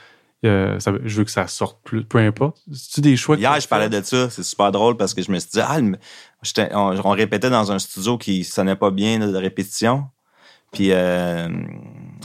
Euh, 0.44 0.78
je 1.04 1.18
veux 1.18 1.24
que 1.24 1.30
ça 1.30 1.46
sorte 1.46 1.78
plus. 1.84 2.04
Peu 2.04 2.18
importe. 2.18 2.60
C'est-tu 2.72 3.00
des 3.00 3.16
choix 3.16 3.36
Hier, 3.36 3.60
je 3.60 3.68
parlais 3.68 3.88
de 3.88 4.02
ça. 4.02 4.28
C'est 4.28 4.42
super 4.42 4.72
drôle 4.72 4.96
parce 4.96 5.14
que 5.14 5.22
je 5.22 5.30
me 5.30 5.38
suis 5.38 5.50
dit, 5.50 5.60
ah, 5.60 5.78
on, 6.72 7.10
répétait 7.10 7.50
dans 7.50 7.72
un 7.72 7.78
studio 7.78 8.18
qui 8.18 8.44
sonnait 8.44 8.76
pas 8.76 8.90
bien 8.90 9.18
de 9.18 9.36
répétition. 9.36 10.04
Puis 10.72 10.90
euh, 10.90 11.48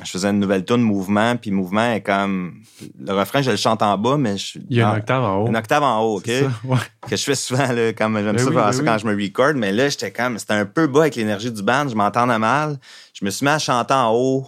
je 0.04 0.10
faisais 0.10 0.30
une 0.30 0.40
nouvelle 0.40 0.64
tune 0.64 0.78
mouvement, 0.78 1.36
puis 1.36 1.52
mouvement 1.52 1.92
est 1.92 2.02
comme 2.02 2.62
le 2.98 3.14
refrain, 3.14 3.42
je 3.42 3.52
le 3.52 3.58
chante 3.58 3.82
en 3.82 3.98
bas, 3.98 4.16
mais 4.18 4.38
je, 4.38 4.60
il 4.70 4.78
y 4.78 4.82
a 4.82 4.90
une 4.90 4.98
octave 5.00 5.24
en 5.24 5.42
haut. 5.42 5.48
Une 5.48 5.58
octave 5.58 5.84
en 5.84 6.02
haut, 6.02 6.18
ok? 6.20 6.28
Ça, 6.28 6.46
ouais. 6.64 6.78
Que 7.10 7.18
je 7.18 7.24
fais 7.24 7.36
souvent 7.36 7.72
là, 7.74 7.92
comme 7.92 8.16
j'aime 8.18 8.38
ben 8.38 8.38
ça 8.38 8.52
faire 8.52 8.84
ben 8.84 8.86
quand 8.86 8.98
je 9.00 9.06
me 9.06 9.22
record, 9.22 9.54
mais 9.56 9.74
là 9.74 9.90
j'étais 9.90 10.12
comme 10.12 10.40
c'était 10.40 10.54
un 10.54 10.66
peu 10.66 10.88
bas 10.88 11.02
avec 11.02 11.16
l'énergie 11.16 11.52
du 11.52 11.62
band, 11.62 11.90
je 11.90 11.96
m'entendais 11.96 12.40
mal. 12.40 12.80
Je 13.14 13.26
me 13.26 13.32
suis 13.32 13.46
mis 13.46 13.52
à 13.52 13.60
chanter 13.60 13.94
en 13.94 14.14
haut, 14.14 14.48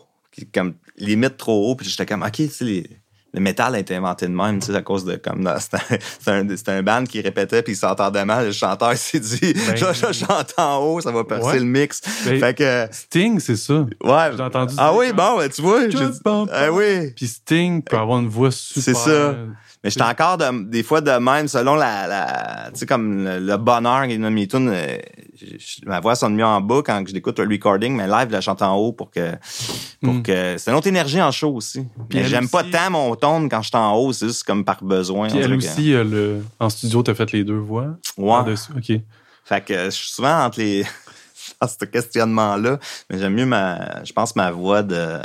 comme 0.54 0.76
limite 0.98 1.36
trop 1.36 1.70
haut, 1.70 1.76
puis 1.76 1.90
j'étais 1.90 2.06
comme 2.06 2.24
ok, 2.24 2.32
tu 2.32 2.48
sais 2.48 2.64
les 2.64 2.98
le 3.34 3.39
métal 3.39 3.76
a 3.76 3.80
été 3.80 3.95
inventé 3.95 4.27
de 4.27 4.31
même, 4.31 4.60
tu 4.60 4.68
sais, 4.68 4.76
à 4.76 4.81
cause 4.81 5.06
de 5.06 5.15
comme 5.15 5.49
c'était 5.60 6.01
un, 6.27 6.41
un, 6.41 6.77
un, 6.77 6.84
band 6.84 7.03
qui 7.03 7.22
répétait 7.22 7.61
puis 7.61 7.73
il 7.73 7.76
s'entendait 7.76 8.26
mal. 8.26 8.47
Le 8.47 8.51
chanteur 8.51 8.95
s'est 8.97 9.19
dit, 9.19 9.53
ben, 9.53 9.76
je, 9.76 10.14
chante 10.14 10.53
en 10.57 10.77
haut, 10.77 11.01
ça 11.01 11.11
va 11.11 11.23
percer 11.23 11.60
le 11.60 11.65
mix. 11.65 12.01
Ben, 12.26 12.39
fait 12.39 12.53
que 12.56 12.88
Sting, 12.91 13.39
c'est 13.39 13.56
ça. 13.56 13.85
Ouais. 14.03 14.31
J'ai 14.35 14.43
entendu. 14.43 14.73
Ah 14.77 14.93
oui, 14.95 15.11
bon, 15.14 15.38
ben, 15.38 15.49
tu 15.49 15.61
vois. 15.61 15.81
Ah 16.51 16.72
oui. 16.72 17.11
Puis 17.15 17.27
Sting 17.27 17.84
peut 17.84 17.97
avoir 17.97 18.19
une 18.19 18.30
voix 18.30 18.51
super. 18.51 18.84
C'est 18.84 18.95
ça. 18.95 19.35
Mais 19.84 19.89
j'étais 19.89 20.03
encore 20.03 20.38
des 20.38 20.84
fois 20.84 20.99
de 20.99 21.11
même, 21.11 21.47
selon 21.47 21.76
la, 21.76 22.06
la 22.06 22.69
tu 22.73 22.80
sais, 22.80 22.85
comme 22.85 23.23
le, 23.23 23.57
bonheur 23.57 24.07
qui 24.07 24.14
est 24.14 24.18
dans 24.18 24.30
mes 24.30 24.45
tunes, 24.45 24.73
ma 25.85 26.01
voix 26.01 26.15
sonne 26.15 26.35
mieux 26.35 26.45
en 26.45 26.60
bas 26.60 26.81
quand 26.85 27.01
je 27.07 27.14
l'écoute 27.14 27.39
le 27.39 27.49
recording, 27.49 27.95
mais 27.95 28.06
live, 28.06 28.27
je 28.27 28.34
la 28.34 28.41
chante 28.41 28.61
en 28.61 28.76
haut 28.76 28.91
pour 28.91 29.10
que, 29.10 29.31
pour 30.03 30.15
mm. 30.15 30.23
que, 30.23 30.56
c'est 30.57 30.72
une 30.72 30.77
autre 30.77 30.88
énergie 30.88 31.22
en 31.22 31.31
show 31.31 31.56
aussi. 31.56 31.85
Puis 32.10 32.26
j'aime 32.26 32.49
pas 32.49 32.64
tant 32.64 32.91
mon 32.91 33.15
ton 33.15 33.47
quand 33.47 33.61
je 33.61 33.69
suis 33.69 33.77
en 33.77 33.95
haut, 33.95 34.11
c'est 34.11 34.27
juste 34.27 34.43
comme 34.43 34.65
par 34.65 34.84
besoin. 34.84 35.30
Puis 35.30 35.39
elle 35.39 35.53
aussi, 35.53 35.93
euh, 35.93 36.03
le, 36.03 36.43
en 36.60 36.69
studio, 36.69 37.01
t'as 37.01 37.14
fait 37.14 37.31
les 37.31 37.45
deux 37.45 37.57
voix. 37.57 37.95
Ouais. 38.18 38.43
Dessus. 38.43 38.72
OK. 38.76 39.01
Fait 39.45 39.61
que 39.61 39.85
je 39.85 39.89
suis 39.91 40.11
souvent 40.11 40.43
entre 40.43 40.60
les, 40.60 40.84
dans 41.61 41.68
ce 41.68 41.85
questionnement-là, 41.85 42.80
mais 43.10 43.18
j'aime 43.18 43.34
mieux 43.34 43.45
ma, 43.45 44.03
je 44.03 44.11
pense 44.11 44.35
ma 44.35 44.51
voix 44.51 44.84
de, 44.84 45.19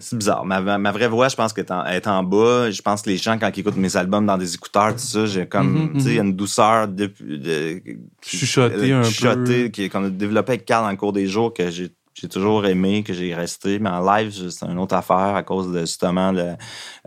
c'est 0.00 0.16
bizarre. 0.16 0.44
Ma, 0.44 0.78
ma, 0.78 0.92
vraie 0.92 1.08
voix, 1.08 1.28
je 1.28 1.36
pense 1.36 1.52
qu'elle 1.52 1.66
est, 1.66 2.06
en 2.06 2.22
bas. 2.22 2.70
Je 2.70 2.82
pense 2.82 3.02
que 3.02 3.10
les 3.10 3.16
gens, 3.16 3.38
quand 3.38 3.50
ils 3.54 3.60
écoutent 3.60 3.76
mes 3.76 3.96
albums 3.96 4.26
dans 4.26 4.38
des 4.38 4.54
écouteurs, 4.54 4.92
tout 4.92 4.98
ça, 4.98 5.26
j'ai 5.26 5.46
comme, 5.46 5.90
mm-hmm, 5.90 5.92
tu 5.94 6.00
sais, 6.00 6.08
il 6.08 6.14
y 6.14 6.18
a 6.18 6.22
mm-hmm. 6.22 6.26
une 6.26 6.36
douceur 6.36 6.88
de, 6.88 7.12
de 7.20 7.82
chuchoter 8.22 8.92
un 8.92 9.02
peu. 9.02 9.88
qu'on 9.90 10.04
a 10.04 10.10
développé 10.10 10.52
avec 10.52 10.64
Carl 10.64 10.90
en 10.90 10.96
cours 10.96 11.12
des 11.12 11.26
jours 11.26 11.52
que 11.52 11.70
j'ai 11.70 11.90
j'ai 12.20 12.28
toujours 12.28 12.66
aimé, 12.66 13.04
que 13.04 13.12
j'ai 13.12 13.32
resté, 13.32 13.78
mais 13.78 13.90
en 13.90 14.04
live, 14.04 14.32
c'est 14.50 14.66
une 14.66 14.78
autre 14.78 14.96
affaire 14.96 15.36
à 15.36 15.42
cause 15.44 15.70
de 15.72 15.80
justement 15.80 16.32
le. 16.32 16.54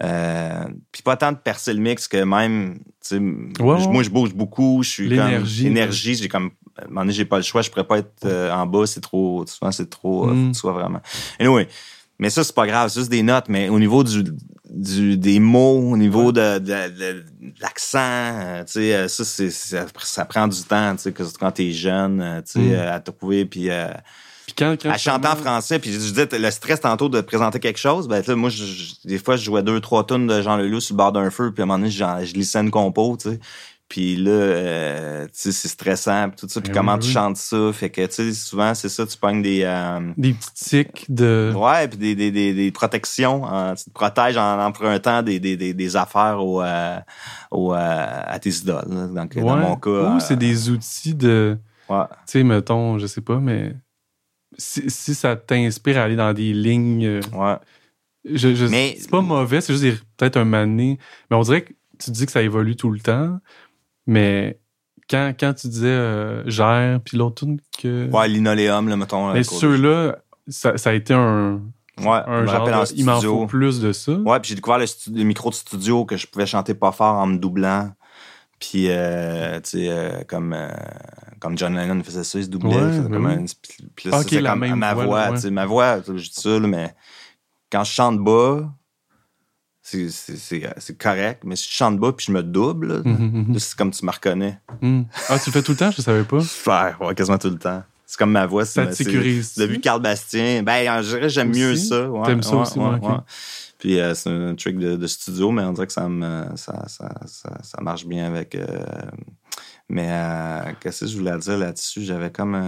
Euh, 0.02 0.64
puis 0.92 1.02
pas 1.02 1.18
tant 1.18 1.34
de 1.34 1.38
percer 1.38 1.74
le 1.74 1.82
mix 1.82 2.08
que 2.08 2.24
même. 2.24 2.80
tu 3.06 3.18
sais 3.18 3.20
Moi, 3.20 4.04
je 4.04 4.10
bouge 4.10 4.34
beaucoup, 4.34 4.84
je 4.84 4.90
suis 4.90 5.10
comme. 5.10 5.44
L'énergie. 5.60 6.16
j'ai 6.16 6.30
comme. 6.30 6.52
À 6.78 6.86
un 6.86 6.88
moment 6.88 7.02
donné, 7.02 7.14
j'ai 7.14 7.26
pas 7.26 7.36
le 7.36 7.44
choix, 7.44 7.62
je 7.62 7.70
pourrais 7.70 7.84
pas 7.86 7.98
être 7.98 8.24
euh, 8.24 8.54
en 8.54 8.66
bas, 8.66 8.88
c'est 8.88 9.02
trop. 9.02 9.46
Souvent, 9.46 9.72
c'est 9.72 9.90
trop. 9.90 10.30
Euh, 10.30 10.34
mm. 10.34 10.54
soit 10.54 10.72
vraiment. 10.72 11.02
Anyway. 11.40 11.68
Mais 12.22 12.30
ça, 12.30 12.44
c'est 12.44 12.56
pas 12.56 12.68
grave, 12.68 12.90
c'est 12.90 13.00
juste 13.00 13.12
des 13.12 13.24
notes. 13.24 13.50
Mais 13.50 13.68
au 13.68 13.80
niveau 13.80 14.04
du, 14.04 14.24
du 14.70 15.18
des 15.18 15.40
mots, 15.40 15.92
au 15.92 15.98
niveau 15.98 16.32
de, 16.32 16.60
de, 16.60 17.24
l'accent, 17.60 18.00
euh, 18.00 18.64
tu 18.64 18.74
sais, 18.74 18.94
euh, 18.94 19.08
ça, 19.08 19.26
c'est, 19.26 19.50
ça, 19.50 20.26
prend 20.26 20.48
du 20.48 20.62
temps, 20.62 20.96
tu 20.96 21.02
sais, 21.02 21.14
quand 21.40 21.52
t'es 21.52 21.72
jeune, 21.72 22.22
euh, 22.22 22.42
tu 22.42 22.54
sais, 22.54 22.60
mm. 22.60 22.90
à 22.90 23.00
trouver, 23.00 23.46
puis... 23.46 23.70
puis 24.46 24.56
quand, 24.56 24.76
quand 24.80 24.92
à 24.92 24.98
chanter 25.00 25.28
en 25.30 25.36
français, 25.36 25.80
puis 25.80 25.92
je 25.92 25.98
disais, 25.98 26.28
le 26.32 26.52
stress 26.52 26.82
tantôt 26.82 27.10
de 27.10 27.22
présenter 27.22 27.60
quelque 27.60 27.80
chose, 27.80 28.08
ben 28.08 28.24
là, 28.26 28.36
moi, 28.36 28.52
des 29.04 29.18
fois, 29.18 29.36
je 29.36 29.44
jouais 29.44 29.64
deux, 29.64 29.80
trois 29.80 30.06
tonnes 30.06 30.28
de 30.28 30.42
Jean 30.44 30.58
Leloup 30.58 30.80
sur 30.80 30.94
le 30.94 30.98
bord 30.98 31.12
d'un 31.12 31.32
feu, 31.32 31.52
puis 31.52 31.62
à 31.62 31.64
un 31.64 31.66
moment 31.66 31.80
donné, 31.80 31.90
je, 31.90 32.06
je 32.24 32.34
lissais 32.34 32.60
une 32.60 32.70
compo, 32.70 33.18
tu 33.20 33.32
sais. 33.32 33.40
Puis 33.92 34.16
là, 34.16 34.32
euh, 34.32 35.26
tu 35.26 35.32
sais, 35.34 35.52
c'est 35.52 35.68
stressant, 35.68 36.30
pis 36.30 36.38
tout 36.38 36.48
ça. 36.48 36.62
Puis 36.62 36.72
ben 36.72 36.80
comment 36.80 36.98
tu 36.98 37.10
chantes 37.10 37.36
ça? 37.36 37.74
Fait 37.74 37.90
que, 37.90 38.06
tu 38.06 38.14
sais, 38.14 38.34
souvent, 38.34 38.74
c'est 38.74 38.88
ça, 38.88 39.06
tu 39.06 39.18
pognes 39.18 39.42
des... 39.42 39.64
Euh, 39.66 40.14
des 40.16 40.32
petits 40.32 40.54
tics 40.54 41.06
de... 41.10 41.52
Ouais, 41.54 41.90
puis 41.90 41.98
des, 41.98 42.16
des, 42.16 42.32
des, 42.32 42.54
des 42.54 42.72
protections. 42.72 43.46
Hein, 43.46 43.76
tu 43.76 43.84
te 43.84 43.90
protèges 43.90 44.38
en 44.38 44.66
empruntant 44.66 45.22
des, 45.24 45.42
des, 45.42 45.58
des, 45.58 45.74
des 45.74 45.96
affaires 45.98 46.42
au, 46.42 46.62
euh, 46.62 47.00
au, 47.52 47.74
à 47.74 48.40
tes 48.40 48.52
idoles. 48.52 49.12
Donc, 49.14 49.38
dans 49.38 49.58
mon 49.58 49.76
cas... 49.76 50.16
Ou 50.16 50.22
c'est 50.22 50.38
des 50.38 50.70
outils 50.70 51.14
de... 51.14 51.58
Ouais. 51.90 52.06
Tu 52.26 52.32
sais, 52.32 52.44
mettons, 52.44 52.98
je 52.98 53.08
sais 53.08 53.20
pas, 53.20 53.40
mais... 53.40 53.76
Si, 54.58 54.90
si 54.90 55.14
ça 55.14 55.36
t'inspire 55.36 55.98
à 55.98 56.04
aller 56.04 56.16
dans 56.16 56.32
des 56.32 56.54
lignes... 56.54 57.20
Ouais. 57.34 57.58
Je. 58.24 58.68
C'est 58.68 59.10
pas 59.10 59.20
mauvais, 59.20 59.60
c'est 59.60 59.76
juste 59.76 60.02
peut-être 60.16 60.38
un 60.38 60.46
mané. 60.46 60.98
Mais 61.30 61.36
on 61.36 61.42
dirait 61.42 61.64
que 61.64 61.74
tu 62.00 62.10
dis 62.10 62.26
que 62.26 62.32
ça 62.32 62.42
évolue 62.42 62.76
tout 62.76 62.90
le 62.90 63.00
temps. 63.00 63.40
Mais 64.08 64.60
quand, 65.10 65.34
quand 65.40 65.54
tu 65.54 65.68
disais 65.68 65.88
euh, 65.88 66.50
Gère, 66.50 67.00
puis 67.02 67.18
l'autre 67.18 67.46
que. 67.78 68.10
Ouais, 68.10 68.28
linoléum, 68.28 68.88
là, 68.88 68.96
mettons. 68.96 69.34
Mais 69.34 69.44
ceux-là, 69.44 70.18
ça, 70.48 70.78
ça, 70.78 70.92
a 70.92 70.94
été 70.94 71.14
un. 71.14 71.62
Ouais, 72.00 72.22
un 72.26 72.46
genre 72.46 72.86
il 72.96 73.06
m'en 73.06 73.22
faut 73.22 73.46
plus 73.46 73.80
de 73.80 73.92
ça. 73.92 74.14
Ouais, 74.14 74.40
puis 74.40 74.50
j'ai 74.50 74.56
découvert 74.56 74.80
le, 74.80 75.24
micro 75.24 75.50
de 75.50 75.56
studio 75.56 76.06
que 76.06 76.18
je 76.18 76.28
pouvais 76.28 76.46
chanter 76.46 76.74
pas 76.74 76.92
fort 76.92 77.16
en 77.16 77.28
me 77.28 77.38
doublant. 77.38 77.92
Puis, 78.60 78.86
euh, 78.90 79.60
tu 79.62 79.70
sais, 79.72 79.90
euh, 79.90 80.24
comme, 80.28 80.54
euh, 80.54 80.70
comme 81.40 81.58
John 81.58 81.76
Lennon 81.76 82.04
faisait 82.04 82.24
ça, 82.24 82.38
il 82.38 82.46
se 82.46 82.50
doublait. 82.50 82.76
Ouais, 82.76 83.10
comme 83.12 83.26
un, 83.26 83.46
puis 83.96 84.10
là, 84.10 84.22
c'est 84.22 84.44
comme 84.44 84.76
ma 84.76 84.94
voix, 84.94 85.32
tu 85.32 85.38
sais, 85.40 85.52
ma 85.52 85.66
voix, 85.66 86.00
je 86.06 86.14
dis 86.14 86.32
ça, 86.32 86.60
là, 86.60 86.68
mais 86.68 86.94
quand 87.72 87.84
je 87.84 87.92
chante 87.92 88.20
bas, 88.20 88.72
c'est 89.92 90.98
correct, 90.98 91.44
mais 91.46 91.56
si 91.56 91.70
je 91.70 91.76
chante 91.76 92.00
bas 92.00 92.12
puis 92.14 92.26
je 92.28 92.32
me 92.32 92.44
double, 92.44 93.02
mhm, 93.04 93.48
mhm. 93.50 93.60
c'est 93.60 93.76
comme 93.76 93.92
tu 93.92 94.06
me 94.06 94.12
reconnais. 94.12 94.60
Mhm. 94.82 95.06
Ah, 95.30 95.40
tu 95.40 95.50
le 95.50 95.54
fais 95.54 95.62
tout 95.62 95.72
le 95.72 95.78
temps? 95.78 95.92
Je 95.92 96.02
savais 96.02 96.24
pas. 96.24 96.42
Faire, 96.42 96.98
ouais, 97.02 97.16
quasiment 97.16 97.38
tout 97.38 97.50
le 97.50 97.58
temps. 97.58 97.84
C'est 98.12 98.18
comme 98.18 98.32
ma 98.32 98.46
voix. 98.46 98.66
Ça 98.66 98.88
te 98.88 98.94
sécurise. 98.94 99.58
Vu 99.58 99.80
Carl 99.80 100.02
Bastien? 100.02 100.64
Ben, 100.64 101.02
j'aime 101.02 101.56
mieux 101.56 101.78
ça. 101.78 102.10
Ouais, 102.10 102.26
T'aimes 102.26 102.44
ça 102.44 102.58
aussi, 102.58 102.78
ouais, 102.78 103.00
Puis 103.80 104.00
euh, 104.00 104.14
c'est 104.14 104.30
un 104.30 104.54
trick 104.56 104.78
de, 104.78 105.08
studio, 105.08 105.52
mais 105.52 105.64
on 105.64 105.72
dirait 105.72 105.88
que 105.88 105.94
ça, 105.94 106.10
me, 106.10 106.46
ça, 106.56 106.88
ça, 106.88 107.10
ça, 107.26 107.82
marche 107.82 108.06
bien 108.06 108.26
avec... 108.26 108.56
Euh, 108.56 108.66
mais 109.88 110.08
euh, 110.10 110.74
qu'est-ce 110.82 111.06
que 111.06 111.12
je 111.12 111.18
voulais 111.18 111.38
dire 111.38 111.58
là-dessus? 111.58 112.04
J'avais 112.04 112.32
comme... 112.32 112.62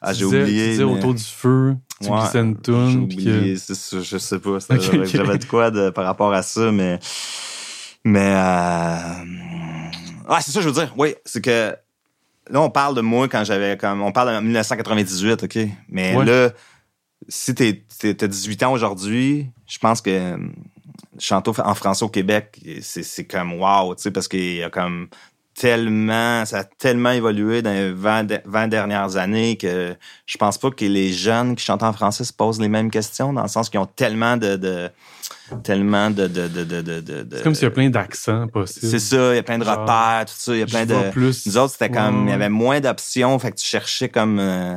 Ah, 0.00 0.12
j'ai 0.12 0.24
oublié. 0.24 0.64
Tu 0.64 0.70
disais 0.70 0.82
autour 0.84 1.14
du 1.14 1.24
feu, 1.24 1.76
tu 2.00 2.08
ouais, 2.08 2.18
glissais 2.20 2.38
une 2.38 2.56
toune. 2.56 2.90
J'ai 2.90 2.98
oublié, 2.98 3.56
ça, 3.56 4.00
je 4.00 4.18
sais 4.18 4.38
pas. 4.38 4.58
J'avais 5.04 5.38
de 5.38 5.44
quoi 5.44 5.70
de, 5.70 5.90
par 5.90 6.04
rapport 6.04 6.32
à 6.32 6.42
ça, 6.42 6.70
mais. 6.72 6.98
Mais. 8.04 8.34
Euh... 8.34 9.24
Ouais, 10.28 10.40
c'est 10.40 10.52
ça, 10.52 10.60
je 10.60 10.68
veux 10.68 10.74
dire. 10.74 10.92
Oui, 10.96 11.14
c'est 11.24 11.42
que. 11.42 11.74
Là, 12.50 12.62
on 12.62 12.70
parle 12.70 12.94
de 12.94 13.02
moi 13.02 13.28
quand 13.28 13.44
j'avais 13.44 13.76
comme. 13.76 14.02
On 14.02 14.12
parle 14.12 14.34
de 14.34 14.40
1998, 14.40 15.42
OK? 15.42 15.58
Mais 15.88 16.24
là, 16.24 16.50
si 17.28 17.54
t'es, 17.54 17.84
t'as 17.98 18.26
18 18.26 18.62
ans 18.62 18.72
aujourd'hui, 18.72 19.50
je 19.66 19.78
pense 19.78 20.00
que 20.00 20.38
chanter 21.18 21.50
en 21.58 21.74
français 21.74 22.04
au 22.04 22.08
Québec, 22.08 22.58
c'est, 22.80 23.02
c'est 23.02 23.26
comme 23.26 23.60
wow, 23.60 23.94
tu 23.94 24.02
sais, 24.02 24.10
parce 24.10 24.28
qu'il 24.28 24.54
y 24.56 24.62
a 24.62 24.70
comme 24.70 25.08
tellement, 25.58 26.44
ça 26.44 26.58
a 26.58 26.64
tellement 26.64 27.10
évolué 27.10 27.62
dans 27.62 27.72
les 27.72 27.90
20, 27.92 28.68
dernières 28.68 29.16
années 29.16 29.56
que 29.56 29.94
je 30.24 30.38
pense 30.38 30.56
pas 30.56 30.70
que 30.70 30.84
les 30.84 31.12
jeunes 31.12 31.56
qui 31.56 31.64
chantent 31.64 31.82
en 31.82 31.92
français 31.92 32.22
se 32.22 32.32
posent 32.32 32.60
les 32.60 32.68
mêmes 32.68 32.92
questions 32.92 33.32
dans 33.32 33.42
le 33.42 33.48
sens 33.48 33.68
qu'ils 33.68 33.80
ont 33.80 33.86
tellement 33.86 34.36
de, 34.36 34.88
tellement 35.64 36.10
de, 36.10 36.28
de, 36.28 36.46
de, 36.46 37.26
c'est 37.32 37.42
comme 37.42 37.54
s'il 37.56 37.64
y 37.64 37.66
a 37.66 37.70
plein 37.70 37.90
d'accents 37.90 38.46
possibles. 38.46 38.86
C'est 38.86 39.00
ça, 39.00 39.32
il 39.32 39.36
y 39.36 39.38
a 39.38 39.42
plein 39.42 39.58
de 39.58 39.64
repères, 39.64 40.26
tout 40.26 40.34
ça, 40.36 40.54
il 40.54 40.60
y 40.60 40.62
a 40.62 40.66
plein 40.66 40.86
de. 40.86 41.10
Plus. 41.10 41.46
Nous 41.46 41.58
autres, 41.58 41.72
c'était 41.72 41.90
comme, 41.90 42.28
il 42.28 42.30
y 42.30 42.34
avait 42.34 42.48
moins 42.48 42.80
d'options, 42.80 43.36
fait 43.40 43.50
que 43.50 43.56
tu 43.56 43.66
cherchais 43.66 44.08
comme. 44.08 44.38
Euh, 44.38 44.76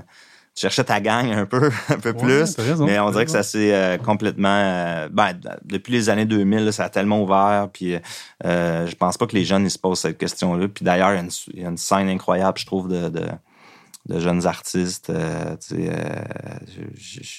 tu 0.54 0.62
cherchais 0.62 0.84
ta 0.84 1.00
gang 1.00 1.32
un 1.32 1.46
peu, 1.46 1.72
un 1.90 2.00
peu 2.00 2.14
plus. 2.14 2.58
mais 2.80 3.00
on 3.00 3.12
dirait 3.12 3.26
que 3.26 3.32
ça 3.32 3.44
s'est 3.44 3.74
euh, 3.74 3.98
complètement. 3.98 4.50
Euh, 4.50 5.10
ben, 5.10 5.34
depuis 5.64 5.94
les 5.94 6.10
années 6.10 6.26
2000, 6.26 6.74
ça 6.74 6.86
a 6.86 6.90
tellement 6.90 7.22
ouvert. 7.24 7.70
Puis 7.72 7.96
euh, 8.46 8.88
je 8.88 8.96
pense 8.96 9.18
pas 9.18 9.28
que 9.28 9.36
les 9.36 9.46
jeunes 9.46 9.66
ils 9.66 9.72
se 9.72 9.80
posent 9.80 10.00
cette 10.00 10.18
question-là. 10.18 10.68
Puis 10.68 10.84
d'ailleurs, 10.84 11.14
il 11.14 11.62
y, 11.62 11.66
a 11.66 11.70
une 11.70 11.78
scène 11.78 12.10
incroyable, 12.10 12.58
je 12.58 12.66
trouve, 12.66 12.90
de, 12.90 13.10
de, 13.10 13.28
de 14.08 14.20
jeunes 14.20 14.46
artistes. 14.46 15.10
Euh, 15.10 15.56
tu 15.58 15.88
sais, 15.88 17.36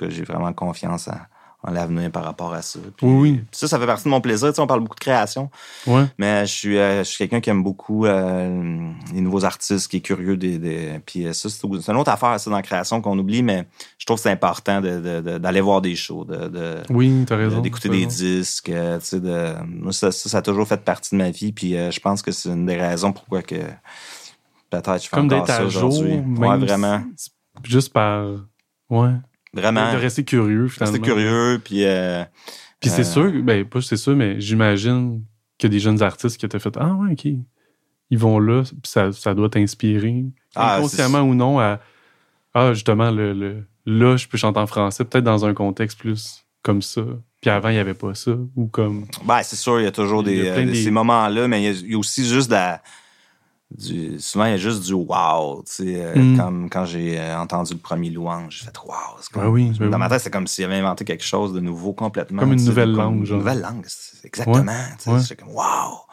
en 0.00 0.10
j'ai 0.10 0.24
vraiment 0.24 0.52
confiance 0.52 1.08
à 1.08 1.28
l'avenir 1.72 2.10
par 2.10 2.24
rapport 2.24 2.52
à 2.52 2.62
ça. 2.62 2.78
oui, 3.02 3.42
ça, 3.52 3.68
ça 3.68 3.78
fait 3.78 3.86
partie 3.86 4.04
de 4.04 4.10
mon 4.10 4.20
plaisir. 4.20 4.48
Tu 4.48 4.56
sais, 4.56 4.60
on 4.60 4.66
parle 4.66 4.80
beaucoup 4.80 4.94
de 4.94 5.00
création. 5.00 5.50
Ouais. 5.86 6.04
Mais 6.18 6.46
je 6.46 6.52
suis, 6.52 6.78
euh, 6.78 6.98
je 6.98 7.04
suis 7.04 7.18
quelqu'un 7.18 7.40
qui 7.40 7.50
aime 7.50 7.62
beaucoup 7.62 8.06
euh, 8.06 8.90
les 9.12 9.20
nouveaux 9.20 9.44
artistes, 9.44 9.88
qui 9.88 9.98
est 9.98 10.00
curieux 10.00 10.36
des. 10.36 10.58
des 10.58 11.00
puis 11.06 11.26
euh, 11.26 11.32
ça, 11.32 11.48
c'est 11.48 11.64
une 11.64 11.96
autre 11.96 12.10
affaire, 12.10 12.38
ça, 12.38 12.50
dans 12.50 12.56
la 12.56 12.62
création 12.62 13.00
qu'on 13.00 13.18
oublie, 13.18 13.42
mais 13.42 13.66
je 13.98 14.06
trouve 14.06 14.18
que 14.18 14.22
c'est 14.22 14.30
important 14.30 14.80
d'aller 14.80 15.22
de, 15.22 15.38
de, 15.38 15.60
voir 15.60 15.80
des 15.80 15.96
shows, 15.96 16.24
de, 16.24 16.82
oui, 16.90 17.24
t'as 17.26 17.36
raison. 17.36 17.60
D'écouter 17.60 17.88
des 17.88 18.06
disques. 18.06 18.66
Tu 18.66 18.72
sais, 19.00 19.20
de, 19.20 19.54
moi, 19.66 19.92
ça, 19.92 20.12
ça, 20.12 20.38
a 20.38 20.42
toujours 20.42 20.68
fait 20.68 20.82
partie 20.82 21.14
de 21.14 21.16
ma 21.16 21.30
vie. 21.30 21.52
Puis 21.52 21.70
je 21.72 22.00
pense 22.00 22.22
que 22.22 22.32
c'est 22.32 22.50
une 22.50 22.66
des 22.66 22.76
raisons 22.76 23.12
pourquoi 23.12 23.42
que 23.42 23.56
peut-être 24.70 25.02
je 25.02 25.08
fais 25.08 25.16
Comme 25.16 25.32
encore 25.32 25.46
ça 25.46 25.64
aujourd'hui. 25.64 26.16
Ouais, 26.38 26.58
vraiment. 26.58 27.02
Juste 27.62 27.92
par. 27.92 28.26
Ouais. 28.90 29.12
Vraiment. 29.54 29.92
De 29.92 29.98
rester 29.98 30.24
curieux, 30.24 30.68
finalement. 30.68 30.92
Rester 30.92 31.06
curieux, 31.06 31.60
puis... 31.62 31.84
Euh, 31.84 32.24
puis 32.80 32.90
c'est 32.90 33.00
euh, 33.00 33.04
sûr, 33.04 33.32
ben 33.42 33.64
pas 33.64 33.80
c'est 33.80 33.96
sûr, 33.96 34.14
mais 34.14 34.38
j'imagine 34.40 35.22
que 35.58 35.66
des 35.66 35.80
jeunes 35.80 36.02
artistes 36.02 36.36
qui 36.36 36.44
étaient 36.44 36.58
fait 36.58 36.76
«Ah 36.78 36.92
ouais, 36.94 37.12
OK. 37.12 37.26
Ils 38.10 38.18
vont 38.18 38.38
là, 38.38 38.62
puis 38.64 38.78
ça, 38.84 39.10
ça 39.12 39.34
doit 39.34 39.48
t'inspirer, 39.48 40.26
ah, 40.54 40.76
inconsciemment 40.76 41.22
ou 41.22 41.34
non, 41.34 41.58
à 41.58 41.80
ah, 42.54 42.72
justement, 42.72 43.10
le, 43.10 43.64
là, 43.84 44.16
je 44.16 44.28
peux 44.28 44.38
chanter 44.38 44.60
en 44.60 44.66
français, 44.66 45.04
peut-être 45.04 45.24
dans 45.24 45.44
un 45.44 45.54
contexte 45.54 45.98
plus 45.98 46.44
comme 46.62 46.82
ça. 46.82 47.02
Puis 47.40 47.50
avant, 47.50 47.68
il 47.68 47.74
n'y 47.74 47.80
avait 47.80 47.94
pas 47.94 48.14
ça. 48.14 48.30
Ou 48.54 48.66
comme. 48.68 49.06
Ben, 49.24 49.42
c'est 49.42 49.56
sûr, 49.56 49.80
il 49.80 49.84
y 49.84 49.88
a 49.88 49.92
toujours 49.92 50.22
des, 50.22 50.74
ces 50.74 50.90
moments-là, 50.92 51.48
mais 51.48 51.62
il 51.62 51.90
y, 51.90 51.94
a, 51.94 51.98
aussi 51.98 52.26
juste 52.26 52.50
la. 52.50 52.80
Du, 53.70 54.20
souvent, 54.20 54.44
il 54.44 54.50
y 54.52 54.54
a 54.54 54.56
juste 54.56 54.84
du 54.84 54.92
wow. 54.92 55.62
Tu 55.66 55.72
sais, 55.72 56.04
euh, 56.04 56.14
mm. 56.14 56.36
comme 56.38 56.70
quand 56.70 56.84
j'ai 56.84 57.18
euh, 57.18 57.38
entendu 57.38 57.72
le 57.72 57.80
premier 57.80 58.10
louange, 58.10 58.58
j'ai 58.58 58.66
fait 58.66 58.78
wow. 58.84 58.92
Comme, 59.32 59.42
ah 59.42 59.50
oui, 59.50 59.70
dans 59.70 59.98
ma 59.98 60.08
tête, 60.08 60.20
c'est 60.20 60.30
comme 60.30 60.46
s'il 60.46 60.64
avait 60.64 60.76
inventé 60.76 61.04
quelque 61.04 61.24
chose 61.24 61.52
de 61.52 61.60
nouveau 61.60 61.92
complètement. 61.92 62.40
Comme 62.40 62.52
une 62.52 62.64
nouvelle 62.64 62.92
langue. 62.92 63.26
Une 63.26 63.36
nouvelle 63.36 63.60
langue, 63.60 63.86
exactement. 64.22 64.72
C'est 65.20 65.36
comme 65.36 65.50
wow. 65.50 66.04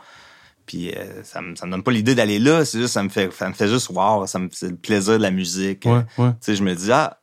Puis 0.66 0.92
euh, 0.92 1.24
ça, 1.24 1.42
me, 1.42 1.56
ça 1.56 1.66
me 1.66 1.72
donne 1.72 1.84
pas 1.84 1.92
l'idée 1.92 2.16
d'aller 2.16 2.40
là, 2.40 2.64
c'est 2.64 2.80
juste 2.80 2.94
ça 2.94 3.04
me 3.04 3.10
fait 3.10 3.34
ça 3.34 3.50
me 3.50 3.54
fait 3.54 3.68
juste 3.68 3.90
wow, 3.90 4.26
ça 4.26 4.40
me 4.40 4.48
c'est 4.52 4.70
le 4.70 4.78
plaisir 4.78 5.18
de 5.18 5.24
la 5.24 5.32
musique. 5.32 5.86
Ouais, 5.86 6.06
ouais. 6.18 6.30
Tu 6.32 6.38
sais, 6.40 6.56
je 6.56 6.64
me 6.64 6.74
dis 6.74 6.92
ah 6.92 7.21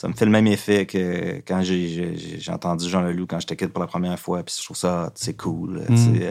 ça 0.00 0.08
me 0.08 0.14
fait 0.14 0.24
le 0.24 0.30
même 0.30 0.46
effet 0.46 0.86
que 0.86 1.42
quand 1.46 1.60
j'ai 1.62 2.40
entendu 2.48 2.88
Jean 2.88 3.02
Leloup 3.02 3.26
quand 3.26 3.38
j'étais 3.38 3.54
kid 3.54 3.68
pour 3.68 3.82
la 3.82 3.86
première 3.86 4.18
fois. 4.18 4.42
Puis 4.42 4.54
je 4.58 4.64
trouve 4.64 4.76
ça, 4.78 5.12
c'est 5.14 5.36
cool. 5.36 5.82
Mm. 5.90 6.22
Euh, 6.22 6.30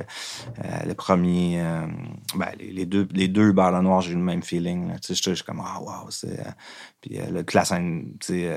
le 0.87 0.93
premier, 0.95 1.61
euh, 1.61 1.85
ben, 2.35 2.47
les, 2.59 2.87
deux, 2.87 3.07
les 3.11 3.27
deux 3.27 3.51
Barres 3.51 3.79
Noir, 3.83 4.01
j'ai 4.01 4.13
eu 4.13 4.15
le 4.15 4.21
même 4.21 4.41
feeling. 4.41 4.93
Je 5.07 5.13
suis 5.13 5.43
comme, 5.45 5.61
ah, 5.63 5.79
wow, 5.79 6.09
c'est. 6.09 6.39
Euh, 6.39 6.51
puis 6.99 7.19
euh, 7.19 7.43
la 7.53 7.63
scène, 7.63 8.13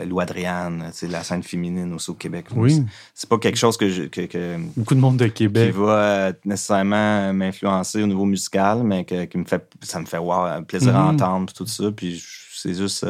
Lou 0.07 0.19
Adriane, 0.19 0.91
la 1.03 1.23
scène 1.23 1.43
féminine 1.43 1.93
aussi 1.93 2.11
au 2.11 2.15
Québec. 2.15 2.47
Oui. 2.57 2.83
C'est 3.13 3.29
pas 3.29 3.37
quelque 3.37 3.59
chose 3.59 3.77
que, 3.77 4.07
que, 4.07 4.23
que, 4.23 4.57
Beaucoup 4.79 4.95
de 4.95 5.01
monde 5.01 5.19
de 5.19 5.27
Québec. 5.27 5.75
Qui 5.75 5.79
va 5.79 6.33
nécessairement 6.47 7.35
m'influencer 7.35 8.03
au 8.03 8.07
niveau 8.07 8.25
musical, 8.25 8.83
mais 8.83 9.05
que, 9.05 9.27
qui 9.27 9.37
me 9.37 9.45
fait, 9.45 9.71
ça 9.83 10.01
me 10.01 10.07
fait 10.07 10.17
wow, 10.17 10.63
plaisir 10.67 10.97
à 10.97 11.03
mm. 11.03 11.15
entendre, 11.15 11.53
tout 11.53 11.67
ça. 11.67 11.93
Puis 11.93 12.25
c'est 12.55 12.73
juste 12.73 13.05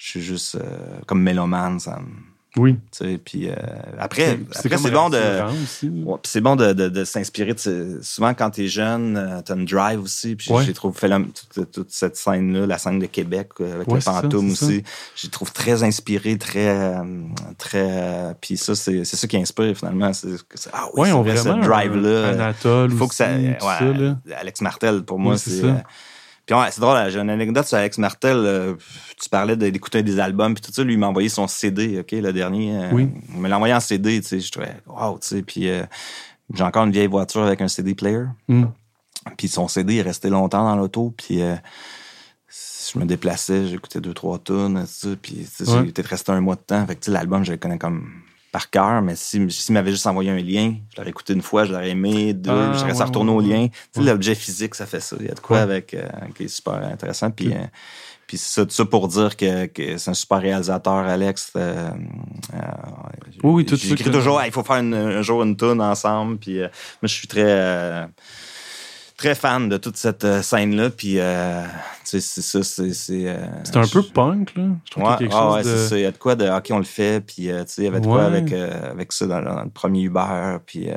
je 0.00 0.08
suis 0.08 0.22
juste 0.22 0.54
euh, 0.54 0.60
comme 1.06 1.22
mélomane, 1.22 1.78
ça 1.78 1.98
Oui. 2.56 2.78
Puis 3.22 3.50
euh, 3.50 3.54
après, 3.98 4.40
c'est 4.52 4.90
bon 4.90 5.10
de. 5.10 5.20
c'est 6.22 6.40
bon 6.40 6.56
de, 6.56 6.72
de, 6.72 7.04
s'inspirer. 7.04 7.54
Souvent, 8.00 8.32
quand 8.32 8.48
tu 8.50 8.64
es 8.64 8.68
jeune, 8.68 9.18
euh, 9.18 9.42
tu 9.42 9.52
as 9.52 9.56
une 9.56 9.66
drive 9.66 10.02
aussi. 10.02 10.36
Puis 10.36 10.50
j'ai 10.64 10.72
trouvé 10.72 10.98
fait 10.98 11.10
toute, 11.70 11.90
cette 11.90 12.16
scène-là, 12.16 12.66
la 12.66 12.78
scène 12.78 12.98
de 12.98 13.04
Québec 13.04 13.50
avec 13.60 13.92
le 13.92 14.00
fantôme 14.00 14.52
aussi. 14.52 14.82
J'ai 15.14 15.28
trouvé 15.28 15.50
très 15.52 15.82
inspiré, 15.82 16.38
très. 16.38 16.96
très 17.58 18.34
puis 18.40 18.56
ça, 18.56 18.74
c'est 18.74 19.04
ça 19.04 19.28
qui 19.28 19.36
inspire 19.36 19.76
finalement. 19.76 20.12
ah 20.72 20.88
oui, 20.94 21.12
on 21.12 21.22
vraiment 21.22 21.42
cette 21.42 21.60
drive-là. 21.60 22.54
Il 22.90 22.96
faut 22.96 23.06
que 23.06 23.14
ça. 23.14 23.28
Alex 24.34 24.62
Martel, 24.62 25.02
pour 25.02 25.18
moi, 25.18 25.36
c'est 25.36 25.62
c'est 26.70 26.80
drôle, 26.80 27.10
j'ai 27.10 27.18
une 27.18 27.30
anecdote 27.30 27.66
sur 27.66 27.78
Alex 27.78 27.98
Martel. 27.98 28.36
Euh, 28.36 28.74
tu 29.20 29.28
parlais 29.28 29.56
d'écouter 29.56 30.02
des 30.02 30.18
albums, 30.18 30.54
puis 30.54 30.62
tout 30.62 30.72
ça. 30.72 30.82
Lui, 30.82 30.94
il 30.94 30.98
m'a 30.98 31.08
envoyé 31.08 31.28
son 31.28 31.46
CD, 31.46 32.00
OK, 32.00 32.12
le 32.12 32.32
dernier. 32.32 32.76
Euh, 32.76 32.90
oui. 32.92 33.08
Il 33.34 33.40
me 33.40 33.48
l'a 33.48 33.56
envoyé 33.56 33.74
en 33.74 33.80
CD, 33.80 34.20
tu 34.20 34.28
sais. 34.28 34.40
Je 34.40 34.50
trouvais, 34.50 34.76
wow, 34.86 35.18
tu 35.18 35.28
sais. 35.28 35.42
Puis 35.42 35.68
euh, 35.68 35.84
j'ai 36.52 36.64
encore 36.64 36.84
une 36.84 36.92
vieille 36.92 37.06
voiture 37.06 37.42
avec 37.42 37.60
un 37.60 37.68
CD 37.68 37.94
player. 37.94 38.24
Mm. 38.48 38.64
Puis 39.36 39.48
son 39.48 39.68
CD 39.68 39.96
est 39.96 40.02
resté 40.02 40.30
longtemps 40.30 40.64
dans 40.64 40.76
l'auto, 40.76 41.14
puis 41.16 41.40
je 41.40 42.98
me 42.98 43.04
déplaçais, 43.04 43.66
j'écoutais 43.66 44.00
deux, 44.00 44.14
trois 44.14 44.38
tunes, 44.38 44.84
Puis 45.20 45.46
j'ai 45.58 45.92
peut-être 45.92 46.06
resté 46.06 46.32
un 46.32 46.40
mois 46.40 46.56
de 46.56 46.62
temps. 46.62 46.86
Fait 46.86 46.96
que 46.96 47.10
l'album, 47.10 47.44
je 47.44 47.52
le 47.52 47.58
connais 47.58 47.78
comme 47.78 48.10
par 48.52 48.70
cœur, 48.70 49.00
mais 49.02 49.14
s'il 49.16 49.50
si, 49.50 49.72
m'avait 49.72 49.92
juste 49.92 50.06
envoyé 50.06 50.30
un 50.30 50.38
lien, 50.38 50.74
je 50.90 50.96
l'aurais 50.96 51.10
écouté 51.10 51.32
une 51.32 51.42
fois, 51.42 51.64
je 51.64 51.72
l'aurais 51.72 51.90
aimé, 51.90 52.32
deux, 52.32 52.50
ah, 52.50 52.72
je 52.72 52.78
serais 52.78 52.92
ouais, 52.92 53.04
retourner 53.04 53.30
au 53.30 53.40
lien. 53.40 53.68
Tu 53.68 54.00
sais, 54.00 54.02
l'objet 54.02 54.34
physique, 54.34 54.74
ça 54.74 54.86
fait 54.86 55.00
ça. 55.00 55.16
Il 55.20 55.26
y 55.26 55.30
a 55.30 55.34
de 55.34 55.40
quoi 55.40 55.60
avec 55.60 55.94
euh, 55.94 56.08
qui 56.34 56.44
est 56.44 56.48
super 56.48 56.74
intéressant. 56.74 57.30
Puis, 57.30 57.52
euh, 57.52 57.64
puis 58.26 58.38
ça, 58.38 58.64
tout 58.64 58.72
ça 58.72 58.84
pour 58.84 59.08
dire 59.08 59.36
que, 59.36 59.66
que 59.66 59.96
c'est 59.96 60.10
un 60.10 60.14
super 60.14 60.40
réalisateur, 60.40 60.94
Alex. 60.94 61.52
Euh, 61.56 61.90
oui, 63.42 63.64
tout 63.64 63.76
J'écris 63.76 64.10
toujours, 64.10 64.42
il 64.44 64.52
faut 64.52 64.64
faire 64.64 64.76
un 64.76 65.22
jour 65.22 65.42
une 65.42 65.56
tune 65.56 65.80
ensemble. 65.80 66.38
Puis 66.38 66.58
moi, 66.58 66.68
je 67.04 67.14
suis 67.14 67.28
très 67.28 68.08
très 69.20 69.34
fan 69.34 69.68
de 69.68 69.76
toute 69.76 69.98
cette 69.98 70.24
euh, 70.24 70.40
scène-là. 70.40 70.88
Puis, 70.88 71.18
euh, 71.18 71.62
c'est 72.04 72.20
ça, 72.20 72.62
c'est. 72.62 72.94
C'est 72.94 73.28
euh, 73.28 73.36
un 73.74 73.86
peu 73.86 74.02
punk, 74.02 74.54
là. 74.56 74.64
Je 74.86 74.90
trouve 74.90 75.04
ouais, 75.04 75.16
quelque 75.18 75.32
chose 75.32 75.54
ouais, 75.54 75.62
de... 75.62 75.68
c'est 75.68 75.88
ça. 75.88 75.98
Il 75.98 76.02
y 76.02 76.06
a 76.06 76.10
de 76.10 76.16
quoi 76.16 76.34
de 76.34 76.48
OK, 76.48 76.68
on 76.70 76.78
le 76.78 76.84
fait. 76.84 77.20
Puis, 77.20 77.48
tu 77.48 77.52
sais, 77.66 77.82
il 77.82 77.84
y 77.84 77.88
avait 77.88 78.00
de 78.00 78.06
quoi 78.06 78.24
avec, 78.24 78.52
avec 78.52 79.12
ça 79.12 79.26
dans, 79.26 79.40
le 79.40 79.70
premier 79.70 80.02
Uber. 80.02 80.56
Puis, 80.64 80.88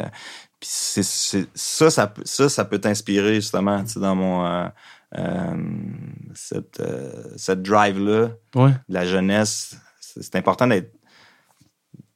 puis 0.60 0.70
c'est, 0.72 1.04
ça, 1.04 1.90
ça, 1.90 2.14
ça, 2.24 2.50
ça 2.50 2.66
peut 2.66 2.80
t'inspirer, 2.80 3.36
justement, 3.36 3.84
tu 3.84 3.92
sais, 3.92 4.00
dans 4.00 4.16
mon. 4.16 4.72
cette, 6.34 6.82
cette 7.36 7.62
drive-là 7.62 8.30
de 8.56 8.72
la 8.88 9.06
jeunesse. 9.06 9.76
C'est 10.00 10.36
important 10.36 10.68
d'être 10.68 10.94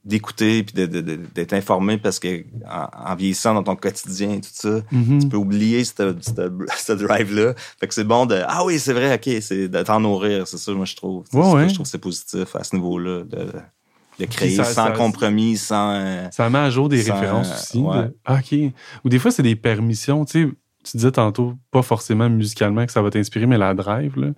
d'écouter 0.07 0.63
puis 0.63 0.87
d'être 0.87 1.53
informé 1.53 1.97
parce 1.97 2.17
que 2.17 2.45
en, 2.65 3.15
vieillissant 3.15 3.53
dans 3.53 3.63
ton 3.63 3.75
quotidien 3.75 4.31
et 4.31 4.41
tout 4.41 4.49
ça, 4.53 4.79
mm-hmm. 4.91 5.21
tu 5.21 5.27
peux 5.27 5.37
oublier 5.37 5.83
ce 5.83 6.93
drive-là. 6.93 7.53
Fait 7.79 7.87
que 7.87 7.93
c'est 7.93 8.05
bon 8.05 8.25
de 8.25 8.41
Ah 8.47 8.63
oui, 8.63 8.79
c'est 8.79 8.93
vrai, 8.93 9.13
ok, 9.13 9.41
c'est 9.41 9.67
de 9.67 9.83
t'en 9.83 9.99
nourrir, 9.99 10.47
c'est 10.47 10.57
ça, 10.57 10.71
moi 10.71 10.85
je 10.85 10.95
trouve. 10.95 11.25
je 11.31 11.37
trouve 11.37 11.77
que 11.77 11.83
c'est 11.83 11.97
positif 11.97 12.55
à 12.55 12.63
ce 12.63 12.75
niveau-là. 12.75 13.23
De, 13.23 14.25
créer 14.25 14.63
sans 14.63 14.91
compromis, 14.93 15.57
sans. 15.57 15.91
Euh, 15.93 16.27
ça 16.31 16.49
met 16.49 16.57
à 16.57 16.69
jour 16.69 16.89
des 16.89 17.01
références 17.01 17.51
aussi. 17.51 17.83
Ah, 18.25 18.39
ok. 18.39 18.71
Ou 19.03 19.09
des 19.09 19.19
fois, 19.19 19.29
c'est 19.29 19.43
des 19.43 19.55
permissions. 19.55 20.25
Tu 20.25 20.45
sais, 20.45 20.51
tu 20.83 20.97
disais 20.97 21.11
tantôt, 21.11 21.53
pas 21.69 21.83
forcément 21.83 22.27
musicalement 22.29 22.85
que 22.85 22.91
ça 22.91 23.01
va 23.01 23.11
t'inspirer, 23.11 23.45
mais 23.45 23.59
la 23.59 23.75
drive. 23.75 24.17
Là. 24.17 24.29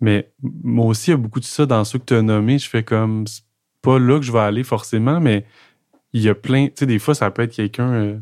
Mais 0.00 0.32
moi 0.42 0.86
aussi, 0.86 1.10
il 1.10 1.12
y 1.12 1.14
a 1.14 1.16
beaucoup 1.16 1.40
de 1.40 1.44
ça 1.44 1.64
dans 1.66 1.84
ceux 1.84 1.98
que 2.00 2.06
tu 2.06 2.14
as 2.14 2.22
nommés. 2.22 2.58
Je 2.58 2.68
fais 2.68 2.82
comme 2.82 3.24
pas 3.82 3.98
là 3.98 4.18
que 4.18 4.24
je 4.24 4.32
vais 4.32 4.40
aller 4.40 4.64
forcément, 4.64 5.20
mais 5.20 5.44
il 6.12 6.22
y 6.22 6.28
a 6.28 6.34
plein. 6.34 6.66
Tu 6.66 6.72
sais, 6.76 6.86
des 6.86 6.98
fois, 6.98 7.14
ça 7.14 7.30
peut 7.30 7.42
être 7.42 7.54
quelqu'un. 7.54 7.92
Euh, 7.92 8.18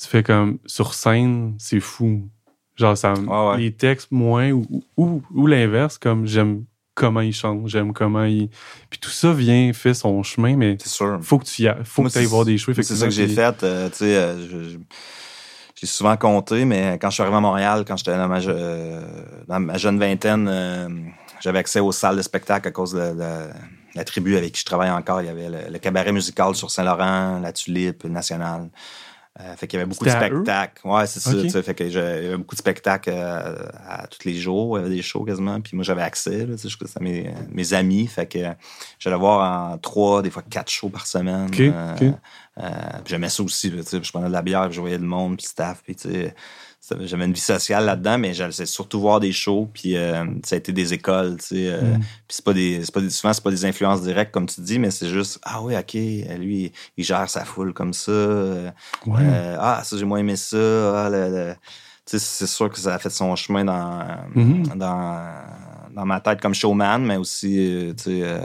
tu 0.00 0.08
fais 0.08 0.22
comme 0.22 0.58
sur 0.66 0.94
scène, 0.94 1.54
c'est 1.58 1.80
fou. 1.80 2.28
Genre, 2.76 2.96
ça, 2.96 3.14
les 3.58 3.72
textes 3.72 4.10
moins 4.10 4.50
ou, 4.50 4.64
ou, 4.96 5.46
l'inverse, 5.46 5.98
comme 5.98 6.26
j'aime 6.26 6.64
comment 6.94 7.20
il 7.20 7.32
chante, 7.32 7.68
j'aime 7.68 7.92
comment 7.92 8.24
il. 8.24 8.48
Puis 8.90 8.98
tout 8.98 9.10
ça 9.10 9.32
vient, 9.32 9.72
fait 9.72 9.94
son 9.94 10.22
chemin, 10.22 10.56
mais. 10.56 10.76
C'est 10.80 10.88
sûr. 10.88 11.18
Faut 11.22 11.38
que 11.38 11.44
tu 11.44 11.62
y 11.62 11.70
faut 11.84 12.02
que 12.02 12.08
tu 12.08 12.18
ailles 12.18 12.24
voir 12.24 12.44
des 12.44 12.58
shows. 12.58 12.72
C'est 12.74 12.82
ça 12.82 13.06
que 13.06 13.12
j'ai 13.12 13.28
fait. 13.28 13.62
Euh, 13.62 13.88
tu 13.90 13.96
sais, 13.96 14.16
euh, 14.16 14.78
j'ai 15.74 15.86
souvent 15.86 16.16
compté, 16.16 16.64
mais 16.64 16.98
quand 17.00 17.10
je 17.10 17.14
suis 17.14 17.22
arrivé 17.22 17.36
à 17.36 17.40
Montréal, 17.40 17.84
quand 17.86 17.96
j'étais 17.96 18.16
dans 18.16 18.28
ma, 18.28 18.40
dans 18.40 19.60
ma 19.60 19.76
jeune 19.78 19.98
vingtaine, 19.98 21.12
j'avais 21.40 21.58
accès 21.58 21.80
aux 21.80 21.92
salles 21.92 22.16
de 22.16 22.22
spectacle 22.22 22.68
à 22.68 22.70
cause 22.70 22.92
de, 22.92 23.14
la 23.94 24.04
tribu 24.04 24.36
avec 24.36 24.52
qui 24.52 24.60
je 24.60 24.64
travaille 24.64 24.90
encore. 24.90 25.20
Il 25.20 25.26
y 25.26 25.30
avait 25.30 25.70
le, 25.70 25.78
cabaret 25.78 26.12
musical 26.12 26.54
sur 26.54 26.70
Saint-Laurent, 26.70 27.40
la 27.40 27.52
Tulipe, 27.52 28.04
le 28.04 28.10
National. 28.10 28.68
Euh, 29.40 29.56
fait 29.56 29.66
qu'il 29.66 29.78
y 29.78 29.82
avait 29.82 29.88
beaucoup 29.88 30.04
de 30.04 30.10
spectacles. 30.10 30.86
Ouais, 30.86 31.06
c'est 31.06 31.20
ça. 31.20 31.62
Fait 31.62 31.74
que 31.74 31.84
il 31.84 31.92
y 31.92 31.96
avait 31.96 32.36
beaucoup 32.36 32.54
de 32.54 32.60
spectacles 32.60 33.10
euh, 33.14 33.56
à 33.88 34.06
tous 34.06 34.26
les 34.26 34.34
jours. 34.34 34.76
Il 34.78 34.82
y 34.82 34.84
avait 34.84 34.94
des 34.94 35.02
shows 35.02 35.24
quasiment. 35.24 35.58
Puis 35.60 35.74
moi, 35.74 35.84
j'avais 35.84 36.02
accès. 36.02 36.46
Là, 36.46 36.54
à 36.54 37.00
mes, 37.00 37.32
mes 37.50 37.72
amis. 37.72 38.06
Fait 38.06 38.26
que 38.26 38.38
j'allais 38.98 39.16
voir 39.16 39.72
en 39.72 39.78
trois, 39.78 40.20
des 40.20 40.30
fois 40.30 40.42
quatre 40.42 40.70
shows 40.70 40.90
par 40.90 41.06
semaine. 41.06 41.50
Euh, 42.58 42.62
j'aimais 43.06 43.30
ça 43.30 43.42
aussi. 43.42 43.70
je 43.70 44.12
prenais 44.12 44.28
de 44.28 44.32
la 44.32 44.42
bière, 44.42 44.70
je 44.70 44.80
voyais 44.80 44.98
le 44.98 45.04
monde, 45.04 45.38
puis 45.38 45.46
le 45.46 45.48
staff. 45.48 45.82
Puis 45.82 45.96
j'avais 47.00 47.24
une 47.24 47.32
vie 47.32 47.40
sociale 47.40 47.84
là-dedans, 47.84 48.18
mais 48.18 48.34
j'allais 48.34 48.66
surtout 48.66 49.00
voir 49.00 49.20
des 49.20 49.32
shows, 49.32 49.70
puis 49.72 49.96
euh, 49.96 50.24
ça 50.44 50.56
a 50.56 50.58
été 50.58 50.72
des 50.72 50.92
écoles, 50.92 51.36
tu 51.38 51.46
sais. 51.46 51.68
Euh, 51.68 51.80
mm. 51.80 52.00
Puis 52.00 52.06
c'est 52.28 52.44
pas 52.44 52.52
des, 52.52 52.82
pas 52.92 53.00
des, 53.00 53.10
souvent 53.10 53.32
c'est 53.32 53.42
pas 53.42 53.50
des 53.50 53.64
influences 53.64 54.02
directes 54.02 54.32
comme 54.32 54.46
tu 54.46 54.60
dis, 54.60 54.78
mais 54.78 54.90
c'est 54.90 55.08
juste 55.08 55.38
ah 55.44 55.62
oui, 55.62 55.76
ok, 55.76 55.94
lui 55.94 56.72
il 56.96 57.04
gère 57.04 57.28
sa 57.28 57.44
foule 57.44 57.72
comme 57.72 57.92
ça. 57.92 58.10
Euh, 58.10 58.70
ah 59.06 59.82
ça 59.84 59.96
j'ai 59.96 60.04
moins 60.04 60.18
aimé 60.18 60.36
ça. 60.36 61.06
Ah, 61.06 61.54
c'est 62.04 62.46
sûr 62.46 62.68
que 62.68 62.78
ça 62.78 62.94
a 62.94 62.98
fait 62.98 63.10
son 63.10 63.34
chemin 63.36 63.64
dans, 63.64 64.04
mm-hmm. 64.34 64.76
dans, 64.76 65.34
dans 65.94 66.04
ma 66.04 66.20
tête 66.20 66.40
comme 66.40 66.52
showman, 66.52 66.98
mais 66.98 67.16
aussi, 67.16 67.94
tu 67.96 68.20
sais 68.22 68.38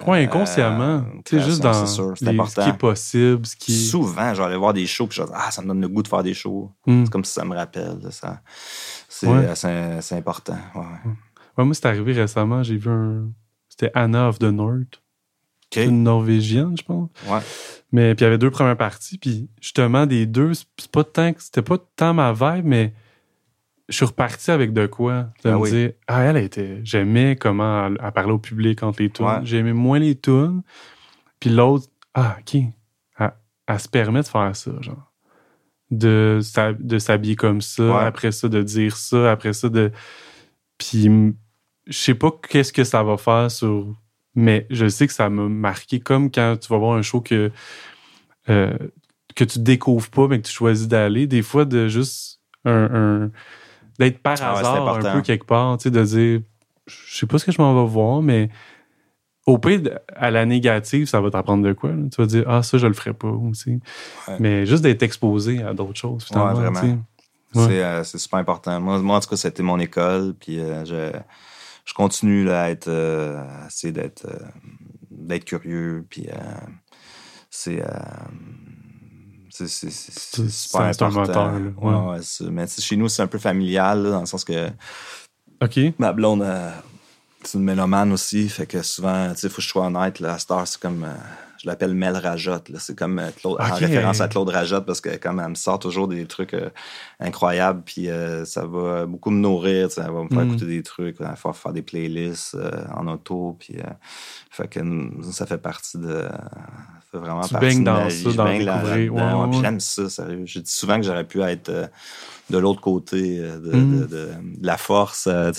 inconsciemment. 0.00 0.98
Euh, 0.98 1.20
tu 1.24 1.38
sais, 1.38 1.44
juste 1.44 1.62
dans 1.62 1.86
sûr, 1.86 2.16
ce 2.16 2.24
qui 2.24 2.68
est 2.68 2.78
possible, 2.78 3.46
ce 3.46 3.56
qui 3.56 3.72
Souvent, 3.72 4.34
j'allais 4.34 4.56
voir 4.56 4.72
des 4.72 4.86
shows, 4.86 5.06
puis 5.06 5.16
je 5.16 5.22
ah, 5.32 5.50
ça 5.50 5.62
me 5.62 5.68
donne 5.68 5.80
le 5.80 5.88
goût 5.88 6.02
de 6.02 6.08
faire 6.08 6.22
des 6.22 6.34
shows. 6.34 6.70
Hmm. 6.86 7.04
C'est 7.04 7.10
comme 7.10 7.24
si 7.24 7.32
ça 7.32 7.44
me 7.44 7.54
rappelle. 7.54 7.98
Ça. 8.10 8.40
C'est 9.08 10.16
important. 10.16 10.58
Ouais. 10.74 11.64
moi, 11.64 11.74
c'est 11.74 11.86
arrivé 11.86 12.12
récemment, 12.12 12.62
j'ai 12.62 12.76
vu 12.76 12.90
un... 12.90 13.30
C'était 13.68 13.90
Anna 13.94 14.28
of 14.28 14.38
the 14.38 14.44
North. 14.44 15.00
Une 15.74 16.02
Norvégienne, 16.02 16.76
je 16.76 16.82
pense. 16.82 17.08
Ouais. 17.26 17.38
Mais 17.92 18.14
puis 18.14 18.24
il 18.24 18.26
y 18.26 18.28
avait 18.28 18.38
deux 18.38 18.50
premières 18.50 18.76
parties, 18.76 19.16
puis 19.16 19.48
justement, 19.60 20.04
des 20.04 20.26
deux, 20.26 20.52
c'est 20.54 20.90
pas 20.90 21.04
tant... 21.04 21.32
C'était 21.38 21.62
pas 21.62 21.78
tant 21.96 22.12
ma 22.12 22.32
vibe, 22.32 22.66
mais 22.66 22.92
je 23.92 23.98
suis 23.98 24.06
reparti 24.06 24.50
avec 24.50 24.72
de 24.72 24.86
quoi? 24.86 25.28
De 25.44 25.50
ah 25.50 25.58
me 25.58 25.68
dire, 25.68 25.92
ah, 26.06 26.22
elle 26.22 26.38
était. 26.38 26.80
J'aimais 26.82 27.36
comment 27.36 27.88
elle, 27.88 28.12
parlait 28.12 28.32
au 28.32 28.38
public 28.38 28.82
entre 28.82 29.02
les 29.02 29.10
tunes. 29.10 29.44
J'aimais 29.44 29.74
moins 29.74 29.98
les 29.98 30.18
tunes. 30.18 30.62
Puis 31.38 31.50
l'autre, 31.50 31.88
ah, 32.14 32.38
OK. 32.40 32.62
Elle, 33.66 33.78
se 33.78 33.88
permet 33.88 34.22
de 34.22 34.26
faire 34.26 34.56
ça, 34.56 34.70
genre. 34.80 35.12
De, 35.90 36.40
de 36.80 36.98
s'habiller 36.98 37.36
comme 37.36 37.60
ça, 37.60 38.06
après 38.06 38.32
ça, 38.32 38.48
de 38.48 38.62
dire 38.62 38.96
ça, 38.96 39.30
après 39.30 39.52
ça, 39.52 39.68
de. 39.68 39.92
Puis 40.78 41.10
je 41.86 41.98
sais 41.98 42.14
pas 42.14 42.30
qu'est-ce 42.48 42.72
que 42.72 42.84
ça 42.84 43.02
va 43.02 43.18
faire 43.18 43.50
sur. 43.50 43.94
Mais 44.34 44.66
je 44.70 44.88
sais 44.88 45.06
que 45.06 45.12
ça 45.12 45.28
m'a 45.28 45.48
marqué 45.48 46.00
comme 46.00 46.30
quand 46.30 46.56
tu 46.58 46.68
vas 46.68 46.78
voir 46.78 46.96
un 46.96 47.02
show 47.02 47.20
que, 47.20 47.52
euh, 48.48 48.78
que 49.34 49.44
tu 49.44 49.58
découvres 49.58 50.08
pas, 50.08 50.28
mais 50.28 50.40
que 50.40 50.46
tu 50.46 50.52
choisis 50.52 50.88
d'aller. 50.88 51.26
Des 51.26 51.42
fois, 51.42 51.66
de 51.66 51.88
juste 51.88 52.40
un. 52.64 53.30
D'être 53.98 54.18
par 54.18 54.36
ah 54.40 54.58
hasard 54.58 54.88
un 54.88 55.14
peu 55.14 55.22
quelque 55.22 55.44
part, 55.46 55.76
tu 55.78 55.84
sais, 55.84 55.90
de 55.90 56.02
dire 56.02 56.40
je 56.86 57.18
sais 57.18 57.26
pas 57.26 57.38
ce 57.38 57.44
que 57.44 57.52
je 57.52 57.60
m'en 57.60 57.74
vais 57.82 57.90
voir, 57.90 58.22
mais 58.22 58.48
au 59.46 59.58
pire, 59.58 59.98
à 60.14 60.30
la 60.30 60.46
négative, 60.46 61.06
ça 61.06 61.20
va 61.20 61.30
t'apprendre 61.30 61.66
de 61.66 61.72
quoi. 61.72 61.90
Tu 61.90 62.20
vas 62.20 62.26
dire, 62.26 62.44
ah, 62.46 62.62
ça, 62.62 62.78
je 62.78 62.86
le 62.86 62.92
ferai 62.92 63.12
pas 63.12 63.28
aussi. 63.28 63.80
Mais 64.38 64.66
juste 64.66 64.82
d'être 64.82 65.02
exposé 65.02 65.62
à 65.62 65.74
d'autres 65.74 65.98
choses, 65.98 66.24
finalement. 66.24 66.54
Ouais, 66.54 66.70
vraiment. 66.70 66.98
Euh, 67.56 68.04
c'est 68.04 68.18
super 68.18 68.38
important. 68.38 68.80
Moi, 68.80 68.98
moi, 69.00 69.16
en 69.16 69.20
tout 69.20 69.28
cas, 69.28 69.36
c'était 69.36 69.62
mon 69.62 69.78
école. 69.78 70.34
Puis 70.38 70.58
euh, 70.58 70.84
je, 70.84 71.12
je, 71.84 71.94
continue 71.94 72.44
là, 72.44 72.62
à 72.62 72.70
être 72.70 72.88
euh, 72.88 73.44
d'être 73.84 74.26
d'être 75.10 75.44
curieux. 75.44 76.06
Puis 76.08 76.28
c'est 77.50 77.82
c'est 79.52 79.90
super 79.90 80.82
important. 80.82 81.54
Un 81.82 82.20
mais 82.50 82.66
chez 82.66 82.96
nous, 82.96 83.08
c'est 83.08 83.22
un 83.22 83.26
peu 83.26 83.38
familial, 83.38 84.02
dans 84.04 84.20
le 84.20 84.26
sens 84.26 84.44
que 84.44 84.68
OK. 85.62 85.78
ma 85.98 86.12
blonde, 86.12 86.46
c'est 87.44 87.58
une 87.58 87.64
mélomane 87.64 88.12
aussi. 88.12 88.48
Fait 88.48 88.66
que 88.66 88.82
souvent, 88.82 89.30
tu 89.32 89.40
sais, 89.40 89.46
il 89.46 89.50
faut 89.50 89.56
que 89.56 89.62
je 89.62 89.68
sois 89.68 89.86
honnête. 89.86 90.20
Là, 90.20 90.38
Star, 90.38 90.66
c'est 90.66 90.80
comme 90.80 91.06
je 91.62 91.68
l'appelle 91.68 91.94
Mel 91.94 92.16
Rajotte. 92.16 92.70
C'est 92.78 92.98
comme 92.98 93.18
euh, 93.18 93.30
Claude, 93.30 93.60
en 93.60 93.74
référence 93.74 94.20
à 94.20 94.28
Claude 94.28 94.48
Rajotte 94.48 94.84
parce 94.84 95.00
que 95.00 95.16
comme 95.16 95.38
elle 95.38 95.50
me 95.50 95.54
sort 95.54 95.78
toujours 95.78 96.08
des 96.08 96.26
trucs 96.26 96.54
euh, 96.54 96.70
incroyables, 97.20 97.82
puis 97.84 98.10
euh, 98.10 98.44
ça 98.44 98.66
va 98.66 99.06
beaucoup 99.06 99.30
me 99.30 99.38
nourrir. 99.38 99.88
Elle 99.96 100.02
va 100.02 100.24
me 100.24 100.28
faire 100.28 100.44
mm. 100.44 100.48
écouter 100.48 100.66
des 100.66 100.82
trucs, 100.82 101.20
va 101.20 101.36
faire, 101.36 101.54
faire 101.54 101.72
des 101.72 101.82
playlists 101.82 102.56
en 102.94 103.06
auto, 103.06 103.56
puis 103.60 103.76
fait 104.50 104.68
que 104.68 104.80
ça 105.30 105.46
fait 105.46 105.58
partie 105.58 105.98
de 105.98 106.24
fait 107.10 107.18
vraiment 107.18 107.42
tu 107.42 107.52
partie 107.52 107.78
de 107.78 107.84
dans 107.84 108.10
ça, 108.10 108.32
dans 108.32 108.52
découvrir. 108.52 109.14
Ouais, 109.14 109.60
j'aime 109.60 109.80
ça, 109.80 110.08
sérieux. 110.08 110.42
Je 110.46 110.58
dis 110.58 110.70
souvent 110.70 110.96
que 110.96 111.02
j'aurais 111.02 111.26
pu 111.26 111.42
être 111.42 111.90
de 112.52 112.58
l'autre 112.58 112.80
côté 112.82 113.38
euh, 113.40 113.56
mm. 113.58 114.06
de, 114.06 114.28
la 114.60 114.76
force. 114.76 115.26
Euh, 115.26 115.52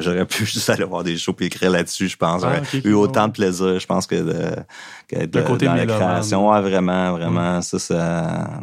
j'aurais 0.00 0.24
pu 0.24 0.46
juste 0.46 0.70
aller 0.70 0.84
voir 0.84 1.02
des 1.02 1.18
shows 1.18 1.34
et 1.40 1.46
écrire 1.46 1.70
là-dessus, 1.70 2.08
je 2.08 2.16
pense. 2.16 2.42
Ah, 2.44 2.60
eu 2.84 2.92
autant 2.92 3.26
de 3.26 3.32
plaisir, 3.32 3.78
je 3.78 3.86
pense, 3.86 4.06
que 4.06 4.14
de, 4.14 5.26
de 5.26 5.40
côté 5.42 5.66
dans 5.66 5.74
la 5.74 5.86
création. 5.86 6.46
vraiment, 6.62 7.12
vraiment. 7.12 7.60
Ça, 7.60 7.78
ça, 7.78 8.60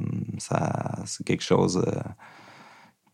c'est 1.06 1.26
quelque 1.26 1.44
chose. 1.44 1.84
Euh, 1.86 1.92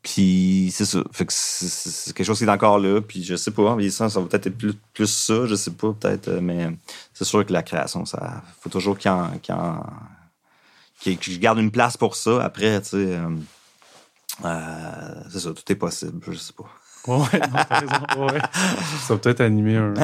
puis 0.03 0.69
c'est 0.71 0.85
ça. 0.85 0.99
Fait 1.11 1.25
que 1.25 1.33
c'est 1.33 2.13
quelque 2.13 2.25
chose 2.25 2.37
qui 2.37 2.43
est 2.43 2.49
encore 2.49 2.77
là. 2.77 3.01
Puis 3.01 3.23
je 3.23 3.35
sais 3.35 3.51
pas, 3.51 3.63
en 3.63 3.75
vieillissant, 3.75 4.09
ça 4.09 4.19
va 4.19 4.27
peut-être 4.27 4.47
être 4.47 4.57
plus, 4.57 4.73
plus, 4.93 5.07
ça, 5.07 5.47
je 5.47 5.55
sais 5.55 5.71
pas, 5.71 5.91
peut-être. 5.99 6.29
Mais 6.39 6.69
c'est 7.13 7.25
sûr 7.25 7.43
que 7.45 7.51
la 7.51 7.63
création, 7.63 8.05
ça 8.05 8.43
faut 8.61 8.69
toujours 8.69 8.97
qu'il 8.97 9.11
y, 11.05 11.39
garde 11.39 11.57
une 11.57 11.71
place 11.71 11.97
pour 11.97 12.15
ça. 12.15 12.43
Après, 12.43 12.79
tu 12.81 12.89
sais. 12.89 13.17
Euh, 14.43 15.13
c'est 15.31 15.39
ça, 15.39 15.51
tout 15.51 15.71
est 15.71 15.75
possible, 15.75 16.19
je 16.29 16.37
sais 16.37 16.53
pas. 16.53 16.65
Ouais, 17.07 17.17
non, 17.17 17.63
t'as 17.69 17.79
raison. 17.79 18.25
Ouais. 18.25 18.39
Ça 19.01 19.13
va 19.13 19.19
peut-être 19.19 19.41
animer 19.41 19.77
un. 19.77 19.93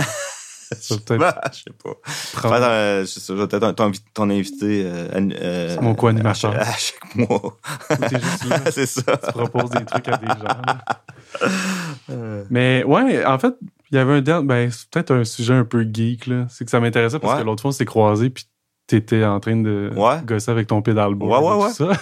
Ça 0.80 0.96
peut 1.04 1.16
être. 1.16 1.42
je 1.52 1.58
sais 1.64 1.72
pas. 1.84 2.70
Euh, 2.70 3.02
je 3.02 3.20
sais, 3.20 3.34
peut-être 3.34 3.72
ton, 3.72 3.92
ton 4.14 4.30
invité. 4.30 4.84
Euh, 4.86 5.08
euh, 5.16 5.76
c'est 5.76 5.82
mon 5.82 5.96
co-animateur. 5.96 6.56
À, 6.56 6.74
chaque 6.74 7.16
mois. 7.16 7.58
c'est 8.72 8.86
ça. 8.86 9.18
Tu 9.18 9.32
proposes 9.32 9.72
des 9.72 9.86
trucs 9.86 10.08
à 10.08 10.18
des 10.18 10.28
gens. 10.28 12.16
Mais 12.52 12.84
ouais, 12.84 13.26
en 13.26 13.40
fait, 13.40 13.56
il 13.92 13.96
y 13.96 13.98
avait 13.98 14.32
un 14.32 14.44
ben, 14.44 14.70
c'est 14.70 14.90
peut-être 14.90 15.12
un 15.12 15.24
sujet 15.24 15.56
un 15.56 15.66
peu 15.66 15.88
geek, 15.92 16.28
là. 16.28 16.46
C'est 16.50 16.66
que 16.66 16.72
ça 16.72 16.80
m'intéressait 16.80 17.18
parce 17.20 17.40
que 17.40 17.46
l'autre 17.46 17.62
fois, 17.62 17.70
on 17.70 17.72
s'est 17.72 17.86
croisés, 17.86 18.30
puis 18.30 18.46
t'étais 18.86 19.26
en 19.26 19.40
train 19.40 19.56
de 19.56 19.92
gosser 20.26 20.52
avec 20.52 20.68
ton 20.68 20.84
pédalboard. 20.84 21.44
Ouais, 21.44 21.66
ouais, 21.66 21.88
ouais. 21.88 21.96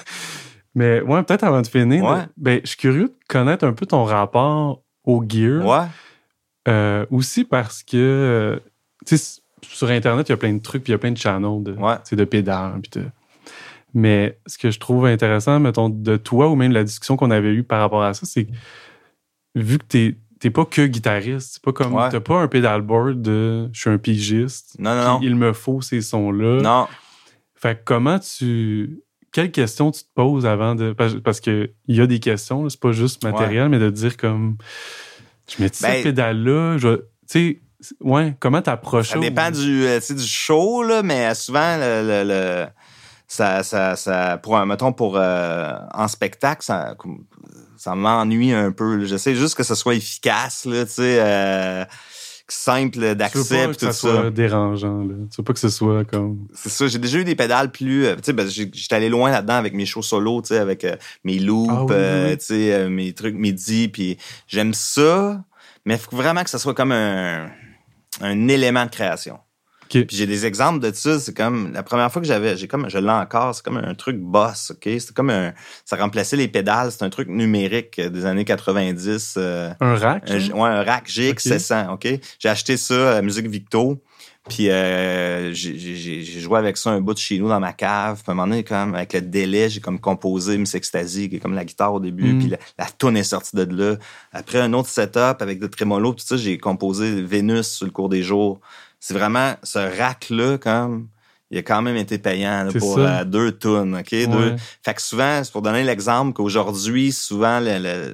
Mais 0.77 1.01
ouais, 1.01 1.23
peut-être 1.23 1.43
avant 1.43 1.63
de 1.63 1.67
finir, 1.67 2.27
ben, 2.37 2.61
je 2.63 2.67
suis 2.67 2.77
curieux 2.77 3.07
de 3.07 3.15
connaître 3.27 3.65
un 3.65 3.73
peu 3.73 3.87
ton 3.87 4.03
rapport 4.03 4.83
au 5.03 5.25
gear. 5.27 5.65
Ouais. 5.65 5.87
Euh, 6.67 7.03
aussi 7.09 7.45
parce 7.45 7.81
que, 7.81 7.97
euh, 7.97 8.59
tu 9.03 9.17
sais, 9.17 9.41
sur 9.63 9.89
Internet, 9.89 10.29
il 10.29 10.33
y 10.33 10.35
a 10.35 10.37
plein 10.37 10.53
de 10.53 10.61
trucs, 10.61 10.83
puis 10.83 10.91
il 10.91 10.93
y 10.93 10.95
a 10.95 10.99
plein 10.99 11.11
de 11.11 11.17
channels 11.17 11.63
de, 11.63 12.15
de 12.15 12.23
pédales. 12.25 12.79
Mais 13.95 14.37
ce 14.45 14.59
que 14.59 14.69
je 14.69 14.79
trouve 14.79 15.07
intéressant, 15.07 15.59
mettons, 15.59 15.89
de 15.89 16.15
toi 16.15 16.47
ou 16.47 16.55
même 16.55 16.69
de 16.69 16.75
la 16.75 16.83
discussion 16.83 17.17
qu'on 17.17 17.31
avait 17.31 17.53
eue 17.53 17.63
par 17.63 17.79
rapport 17.79 18.03
à 18.03 18.13
ça, 18.13 18.27
c'est 18.27 18.45
que 18.45 18.51
vu 19.55 19.79
que 19.79 19.85
t'es 19.85 20.15
t'es 20.39 20.51
pas 20.51 20.65
que 20.65 20.85
guitariste, 20.85 21.53
c'est 21.53 21.63
pas 21.63 21.73
comme 21.73 21.95
t'as 22.11 22.19
pas 22.19 22.39
un 22.39 22.47
pedalboard 22.47 23.19
de 23.19 23.67
je 23.73 23.79
suis 23.79 23.89
un 23.89 23.97
pigiste. 23.97 24.75
Non, 24.77 24.93
non, 24.93 25.03
non. 25.05 25.19
Il 25.23 25.35
me 25.35 25.53
faut 25.53 25.81
ces 25.81 26.01
sons-là. 26.01 26.61
Non. 26.61 26.87
Fait 27.55 27.81
comment 27.83 28.19
tu 28.19 29.01
quelles 29.37 29.51
questions 29.51 29.91
tu 29.91 30.01
te 30.01 30.09
poses 30.15 30.47
avant 30.47 30.73
de. 30.73 30.93
Parce 30.93 31.41
qu'il 31.41 31.69
y 31.87 32.01
a 32.01 32.07
des 32.07 32.19
questions, 32.19 32.67
c'est 32.69 32.79
pas 32.79 32.91
juste 32.91 33.23
matériel, 33.23 33.69
mais 33.69 33.77
de 33.77 33.91
dire 33.91 34.17
comme. 34.17 34.57
Je 35.47 35.61
mets 35.61 35.69
cette 35.71 35.81
ben, 35.81 36.03
pédale-là, 36.03 36.77
tu 36.79 36.97
sais, 37.27 37.59
ouais, 38.01 38.35
comment 38.39 38.63
t'approches 38.63 39.09
ça? 39.09 39.19
dépend 39.19 39.51
du, 39.51 39.85
euh, 39.85 39.99
du 40.09 40.25
show, 40.25 40.81
là, 40.81 41.03
mais 41.03 41.35
souvent, 41.35 41.77
le, 41.79 42.65
ça, 43.27 43.61
ça, 43.61 43.95
ça, 43.95 44.39
pour 44.39 44.57
un, 44.57 44.65
mettons, 44.65 44.91
pour, 44.91 45.17
euh, 45.17 45.73
en 45.93 46.07
spectacle, 46.07 46.63
ça, 46.65 46.95
ça 47.77 47.93
m'ennuie 47.93 48.53
un 48.53 48.71
peu. 48.71 49.05
J'essaie 49.05 49.35
juste 49.35 49.53
que 49.55 49.63
ce 49.63 49.75
soit 49.75 49.93
efficace, 49.93 50.65
là, 50.65 50.83
tu 50.83 50.93
sais. 50.93 51.19
Euh, 51.21 51.85
simple 52.49 53.15
d'accès 53.15 53.67
tout 53.73 53.85
ça. 53.85 53.93
soit 53.93 54.31
dérangeant. 54.31 54.99
Là. 54.99 55.15
Tu 55.29 55.37
veux 55.37 55.43
pas 55.43 55.53
que 55.53 55.59
ce 55.59 55.69
soit 55.69 56.05
comme. 56.05 56.47
C'est 56.53 56.69
ça. 56.69 56.87
J'ai 56.87 56.99
déjà 56.99 57.19
eu 57.19 57.23
des 57.23 57.35
pédales 57.35 57.71
plus. 57.71 58.05
Euh, 58.05 58.15
tu 58.15 58.23
sais, 58.23 58.33
ben, 58.33 58.47
j'étais 58.47 58.95
allé 58.95 59.09
loin 59.09 59.29
là-dedans 59.31 59.55
avec 59.55 59.73
mes 59.73 59.85
shows 59.85 60.01
solo, 60.01 60.41
tu 60.41 60.49
sais, 60.49 60.57
avec 60.57 60.83
euh, 60.83 60.95
mes 61.23 61.39
loops, 61.39 61.71
ah 61.71 61.93
euh, 61.93 62.35
tu 62.35 62.45
sais, 62.45 62.89
mes 62.89 63.13
trucs 63.13 63.35
midi. 63.35 63.87
Puis 63.89 64.17
j'aime 64.47 64.73
ça, 64.73 65.43
mais 65.85 65.95
il 65.95 65.99
faut 65.99 66.15
vraiment 66.15 66.43
que 66.43 66.49
ce 66.49 66.57
soit 66.57 66.73
comme 66.73 66.91
un, 66.91 67.49
un 68.21 68.47
élément 68.47 68.85
de 68.85 68.91
création. 68.91 69.39
Puis 69.89 70.05
j'ai 70.11 70.27
des 70.27 70.45
exemples 70.45 70.79
de 70.79 70.93
ça. 70.93 71.19
C'est 71.19 71.35
comme 71.35 71.71
la 71.73 71.83
première 71.83 72.11
fois 72.11 72.21
que 72.21 72.27
j'avais, 72.27 72.57
j'ai 72.57 72.67
comme, 72.67 72.89
je 72.89 72.97
l'ai 72.97 73.09
encore. 73.09 73.55
C'est 73.55 73.63
comme 73.63 73.77
un 73.77 73.95
truc 73.95 74.17
boss, 74.17 74.71
ok? 74.71 74.83
C'est 74.83 75.13
comme 75.13 75.29
un, 75.29 75.53
ça 75.85 75.95
remplaçait 75.95 76.37
les 76.37 76.47
pédales. 76.47 76.91
C'est 76.91 77.03
un 77.03 77.09
truc 77.09 77.29
numérique 77.29 77.99
des 77.99 78.25
années 78.25 78.45
90. 78.45 79.35
Euh, 79.37 79.71
un 79.79 79.95
rack. 79.95 80.29
Un, 80.29 80.51
ouais, 80.51 80.69
un 80.69 80.83
rack 80.83 81.07
GX700, 81.07 81.93
ok. 81.93 82.07
J'ai 82.39 82.49
acheté 82.49 82.77
ça 82.77 83.17
à 83.17 83.21
Musique 83.21 83.47
Victo. 83.47 84.01
Puis 84.47 84.69
euh, 84.69 85.51
j'ai 85.53 86.23
joué 86.23 86.57
avec 86.57 86.77
ça 86.77 86.91
un 86.91 87.01
bout 87.01 87.13
de 87.13 87.19
chez 87.19 87.37
nous 87.37 87.49
dans 87.49 87.59
ma 87.59 87.73
cave. 87.73 88.21
Puis 88.21 88.25
à 88.27 88.31
un 88.31 88.35
moment 88.35 88.47
donné, 88.47 88.63
comme, 88.63 88.95
avec 88.95 89.13
le 89.13 89.21
délai, 89.21 89.69
j'ai 89.69 89.79
comme 89.79 89.99
composé 89.99 90.57
Miss 90.57 90.73
Ecstasy, 90.75 91.29
qui 91.29 91.37
est 91.37 91.39
comme 91.39 91.53
la 91.53 91.65
guitare 91.65 91.93
au 91.93 91.99
début. 91.99 92.33
Mm. 92.33 92.39
Puis 92.39 92.49
la, 92.49 92.57
la 92.77 93.19
est 93.19 93.23
sortie 93.23 93.55
de 93.55 93.63
là. 93.63 93.97
Après 94.31 94.59
un 94.59 94.73
autre 94.73 94.89
setup 94.89 95.41
avec 95.41 95.59
des 95.59 95.69
trémolos, 95.69 96.13
tout 96.13 96.25
ça, 96.25 96.37
j'ai 96.37 96.57
composé 96.57 97.21
Vénus 97.21 97.67
sur 97.67 97.85
le 97.85 97.91
cours 97.91 98.09
des 98.09 98.23
jours 98.23 98.59
c'est 98.99 99.13
vraiment 99.13 99.55
ce 99.63 99.79
rack-là, 99.79 100.57
comme 100.57 101.07
il 101.49 101.57
a 101.57 101.61
quand 101.61 101.81
même 101.81 101.95
été 101.95 102.17
payant 102.17 102.67
pour 102.77 102.99
euh, 102.99 103.23
deux 103.23 103.53
tonnes, 103.53 103.95
OK? 103.95 104.09
Deux. 104.11 104.55
Fait 104.83 104.93
que 104.93 105.01
souvent, 105.01 105.41
c'est 105.43 105.51
pour 105.51 105.61
donner 105.61 105.83
l'exemple 105.83 106.33
qu'aujourd'hui, 106.33 107.11
souvent, 107.13 107.59
le, 107.61 108.13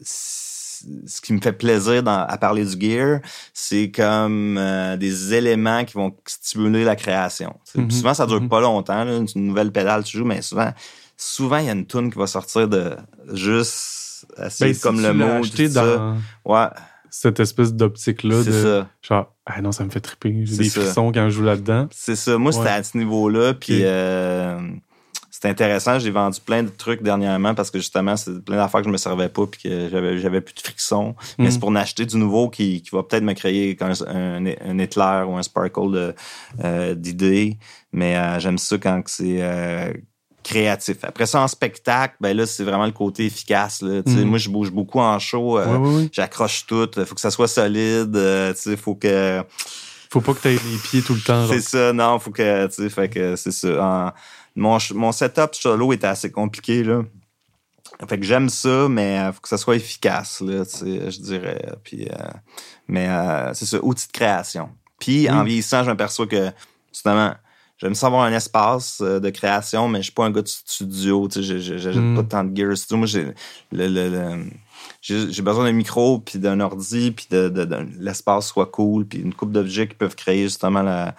ce 0.00 1.20
qui 1.20 1.34
me 1.34 1.40
fait 1.40 1.52
plaisir 1.52 2.02
dans, 2.02 2.24
à 2.24 2.38
parler 2.38 2.64
du 2.64 2.80
gear, 2.80 3.20
c'est 3.52 3.90
comme 3.90 4.56
euh, 4.58 4.96
des 4.96 5.34
éléments 5.34 5.84
qui 5.84 5.94
vont 5.94 6.16
stimuler 6.26 6.84
la 6.84 6.96
création. 6.96 7.58
Mm-hmm. 7.74 7.90
Souvent, 7.90 8.14
ça 8.14 8.26
dure 8.26 8.40
mm-hmm. 8.40 8.48
pas 8.48 8.60
longtemps, 8.60 9.04
là, 9.04 9.18
une 9.18 9.46
nouvelle 9.46 9.72
pédale 9.72 10.04
tu 10.04 10.16
joues, 10.16 10.24
mais 10.24 10.40
souvent, 10.40 10.72
souvent 11.16 11.58
il 11.58 11.66
y 11.66 11.68
a 11.68 11.72
une 11.72 11.86
tune 11.86 12.10
qui 12.10 12.18
va 12.18 12.26
sortir 12.26 12.68
de 12.68 12.96
juste 13.34 14.26
assez 14.38 14.72
ben, 14.72 14.76
comme 14.78 15.02
le 15.02 15.12
mot. 15.12 15.42
Dans... 15.74 16.16
Ouais 16.46 16.68
cette 17.18 17.40
espèce 17.40 17.72
d'optique-là 17.72 18.42
de 18.44 18.52
ça. 18.52 18.88
genre, 19.00 19.34
ah 19.46 19.62
non, 19.62 19.72
ça 19.72 19.84
me 19.84 19.90
fait 19.90 20.00
triper. 20.00 20.42
J'ai 20.44 20.56
des 20.58 20.68
frissons 20.68 21.12
quand 21.12 21.30
je 21.30 21.36
joue 21.36 21.44
là-dedans. 21.44 21.88
C'est 21.90 22.14
ça. 22.14 22.36
Moi, 22.36 22.52
c'était 22.52 22.68
à 22.68 22.82
ce 22.82 22.98
niveau-là. 22.98 23.54
Puis 23.54 23.80
euh, 23.84 24.58
c'était 25.30 25.48
intéressant. 25.48 25.98
J'ai 25.98 26.10
vendu 26.10 26.38
plein 26.44 26.62
de 26.62 26.68
trucs 26.68 27.02
dernièrement 27.02 27.54
parce 27.54 27.70
que 27.70 27.78
justement, 27.78 28.16
c'est 28.18 28.44
plein 28.44 28.56
d'affaires 28.56 28.82
que 28.82 28.88
je 28.88 28.92
me 28.92 28.98
servais 28.98 29.30
pas 29.30 29.46
puis 29.46 29.62
que 29.62 29.88
j'avais, 29.88 30.18
j'avais 30.18 30.42
plus 30.42 30.54
de 30.54 30.60
frissons. 30.60 31.14
Mais 31.38 31.50
c'est 31.50 31.56
mm. 31.56 31.60
pour 31.60 31.68
en 31.70 31.76
acheter 31.76 32.04
du 32.04 32.18
nouveau 32.18 32.50
qui, 32.50 32.82
qui 32.82 32.90
va 32.90 33.02
peut-être 33.02 33.24
me 33.24 33.32
créer 33.32 33.78
un, 33.80 33.92
un, 34.08 34.46
un 34.46 34.78
éclair 34.78 35.26
ou 35.30 35.38
un 35.38 35.42
sparkle 35.42 36.14
euh, 36.62 36.94
d'idées. 36.94 37.56
Mais 37.92 38.18
euh, 38.18 38.38
j'aime 38.40 38.58
ça 38.58 38.76
quand 38.76 39.02
c'est 39.06 39.40
créatif. 40.46 40.98
Après 41.02 41.26
ça, 41.26 41.40
en 41.40 41.48
spectacle, 41.48 42.14
ben 42.20 42.36
là, 42.36 42.46
c'est 42.46 42.62
vraiment 42.62 42.86
le 42.86 42.92
côté 42.92 43.26
efficace. 43.26 43.82
Là. 43.82 44.02
Mm. 44.06 44.22
Moi, 44.22 44.38
je 44.38 44.48
bouge 44.48 44.70
beaucoup 44.70 45.00
en 45.00 45.18
show. 45.18 45.58
Euh, 45.58 46.06
j'accroche 46.12 46.66
tout. 46.66 46.88
Il 46.96 47.04
faut 47.04 47.16
que 47.16 47.20
ça 47.20 47.32
soit 47.32 47.48
solide. 47.48 48.14
Euh, 48.16 48.54
il 48.64 48.76
faut 48.76 48.94
que... 48.94 49.42
Faut 50.08 50.20
pas 50.20 50.34
que 50.34 50.40
tu 50.40 50.48
aies 50.48 50.52
les 50.52 50.78
pieds 50.78 51.02
tout 51.02 51.14
le 51.14 51.20
temps. 51.20 51.48
C'est 51.48 51.60
ça, 51.60 51.92
non. 51.92 52.20
Faut 52.20 52.30
que... 52.30 52.68
Fait 52.88 53.08
que 53.08 53.34
c'est 53.34 53.50
ça. 53.50 54.14
mon, 54.54 54.78
mon 54.94 55.10
setup 55.10 55.54
solo 55.54 55.92
était 55.92 56.06
assez 56.06 56.30
compliqué. 56.30 56.84
Là. 56.84 57.02
Fait 58.08 58.18
que 58.18 58.24
j'aime 58.24 58.48
ça, 58.48 58.88
mais 58.88 59.16
il 59.16 59.32
faut 59.32 59.40
que 59.40 59.48
ça 59.48 59.58
soit 59.58 59.74
efficace, 59.74 60.40
là, 60.42 60.62
je 60.64 61.20
dirais. 61.20 61.72
Puis, 61.82 62.08
mais 62.86 63.08
c'est 63.54 63.66
ça, 63.66 63.78
outil 63.82 64.06
de 64.06 64.12
création. 64.12 64.68
Puis 65.00 65.28
en 65.28 65.42
vieillissant, 65.42 65.82
je 65.82 65.90
m'aperçois 65.90 66.28
que, 66.28 66.50
justement, 66.92 67.34
j'aime 67.78 67.94
savoir 67.94 68.24
un 68.24 68.32
espace 68.32 69.00
de 69.00 69.30
création, 69.30 69.88
mais 69.88 69.98
je 69.98 70.04
suis 70.04 70.12
pas 70.12 70.26
un 70.26 70.30
gars 70.30 70.42
de 70.42 70.48
studio. 70.48 71.28
J'achète 71.30 71.96
mm. 71.96 72.16
pas 72.16 72.22
tant 72.22 72.44
de 72.44 72.56
gear 72.56 72.76
studio. 72.76 72.96
Moi, 72.98 73.06
j'ai 73.06 73.26
le, 73.72 73.88
le 73.88 74.44
j'ai 75.00 75.42
besoin 75.42 75.64
d'un 75.64 75.72
micro, 75.72 76.18
puis 76.18 76.38
d'un 76.38 76.60
ordi, 76.60 77.10
puis 77.10 77.26
de, 77.30 77.48
de, 77.48 77.86
l'espace 77.98 78.48
soit 78.48 78.66
cool, 78.66 79.06
puis 79.06 79.20
une 79.20 79.34
coupe 79.34 79.52
d'objets 79.52 79.86
qui 79.88 79.94
peuvent 79.94 80.16
créer 80.16 80.44
justement 80.44 80.82
la, 80.82 81.14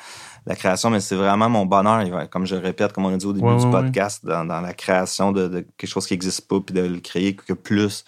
la 0.45 0.55
création. 0.55 0.89
Mais 0.89 0.99
c'est 0.99 1.15
vraiment 1.15 1.49
mon 1.49 1.65
bonheur, 1.65 2.29
comme 2.29 2.45
je 2.45 2.55
le 2.55 2.61
répète, 2.61 2.93
comme 2.93 3.05
on 3.05 3.13
a 3.13 3.17
dit 3.17 3.25
au 3.25 3.34
début 3.34 3.55
du 3.57 3.69
podcast, 3.69 4.25
dans, 4.25 4.45
dans, 4.45 4.61
la 4.61 4.73
création 4.73 5.31
de, 5.31 5.65
quelque 5.77 5.89
chose 5.89 6.07
qui 6.07 6.13
n'existe 6.13 6.47
pas, 6.47 6.59
puis 6.59 6.73
de 6.73 6.81
le 6.81 6.99
créer 6.99 7.35
que 7.35 7.53
plus 7.53 8.03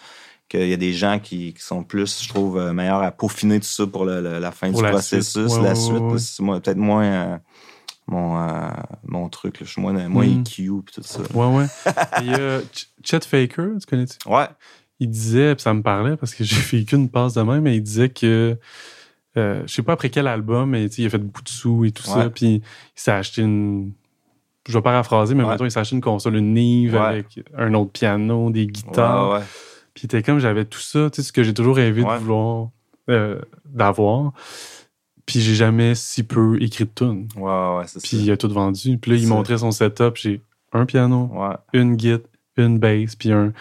qu'il 0.50 0.68
y 0.68 0.74
a 0.74 0.78
des 0.78 0.94
gens 0.94 1.20
qui, 1.20 1.54
qui, 1.54 1.62
sont 1.62 1.84
plus, 1.84 2.24
je 2.24 2.30
trouve, 2.30 2.58
euh, 2.58 2.74
meilleurs 2.74 3.04
à 3.04 3.12
peaufiner 3.12 3.60
tout 3.60 3.68
ça 3.68 3.86
pour 3.86 4.04
le, 4.04 4.40
la 4.40 4.52
fin 4.52 4.72
du 4.72 4.82
processus, 4.82 5.58
la 5.60 5.76
suite. 5.76 6.18
c'est 6.18 6.44
peut-être 6.44 6.78
moins 6.78 7.04
euh, 7.04 7.38
mon, 8.10 8.42
euh, 8.42 8.70
mon 9.08 9.30
truc. 9.30 9.58
Je 9.62 9.66
suis 9.66 9.82
moins, 9.82 9.94
moins 10.08 10.26
mm. 10.26 10.42
EQ 10.42 10.64
et 10.64 10.92
tout 10.92 11.02
ça. 11.04 11.22
Ouais, 11.34 11.58
ouais. 11.58 11.66
Il 12.22 12.32
y 12.32 12.34
a 12.34 12.60
Chet 13.04 13.22
Faker, 13.22 13.70
tu 13.80 13.86
connais-tu? 13.88 14.18
Ouais 14.28 14.48
il 15.00 15.10
disait, 15.10 15.56
ça 15.58 15.74
me 15.74 15.82
parlait 15.82 16.18
parce 16.18 16.36
que 16.36 16.44
j'ai 16.44 16.56
fait 16.56 16.84
qu'une 16.84 17.10
passe 17.10 17.34
de 17.34 17.42
même, 17.42 17.62
mais 17.62 17.76
il 17.76 17.82
disait 17.82 18.10
que 18.10 18.58
euh, 19.38 19.64
je 19.66 19.74
sais 19.74 19.84
pas 19.84 19.94
après 19.94 20.10
quel 20.10 20.28
album, 20.28 20.72
mais 20.72 20.86
il 20.86 21.06
a 21.06 21.10
fait 21.10 21.18
beaucoup 21.18 21.44
de 21.44 21.50
sous 21.50 21.86
et 21.86 21.92
tout 21.92 22.04
ça, 22.04 22.30
puis 22.30 22.56
il 22.56 22.62
s'est 22.96 23.12
acheté 23.12 23.42
une. 23.42 23.94
Je 24.68 24.74
vais 24.74 24.82
paraphraser, 24.82 25.36
mais 25.36 25.44
maintenant 25.44 25.66
il 25.66 25.72
s'est 25.72 25.80
acheté 25.80 25.96
une 25.96 26.02
console, 26.02 26.36
une 26.36 26.54
Nive 26.54 26.96
avec 26.96 27.40
un 27.58 27.74
autre 27.74 27.92
piano, 27.92 28.50
des 28.50 28.68
guitares. 28.68 29.42
Puis 29.94 30.04
il 30.04 30.06
était 30.06 30.24
comme 30.24 30.40
j'avais 30.40 30.66
tout 30.66 30.80
ça, 30.80 31.10
tu 31.10 31.18
sais, 31.18 31.28
ce 31.28 31.34
que 31.34 31.44
j'ai 31.44 31.54
toujours 31.54 31.76
rêvé 31.76 32.04
de 32.04 32.08
vouloir, 32.08 32.70
euh, 33.10 33.42
d'avoir. 33.66 34.34
Puis 35.30 35.42
j'ai 35.42 35.54
jamais 35.54 35.94
si 35.94 36.24
peu 36.24 36.58
écrit 36.60 36.86
de 36.86 36.90
tunes. 36.90 37.28
Ouais, 37.36 37.44
ouais, 37.44 37.84
c'est 37.86 38.02
Puis 38.02 38.18
il 38.18 38.32
a 38.32 38.36
tout 38.36 38.50
vendu. 38.50 38.98
Puis 38.98 39.12
là, 39.12 39.18
il 39.18 39.28
montrait 39.28 39.60
son 39.60 39.70
setup. 39.70 40.16
J'ai 40.16 40.42
un 40.74 40.88
piano, 40.88 41.30
une 41.72 41.96
guitare, 41.96 42.26
une 42.58 42.80
bass, 42.80 43.16
puis 43.16 43.32
un. 43.32 43.54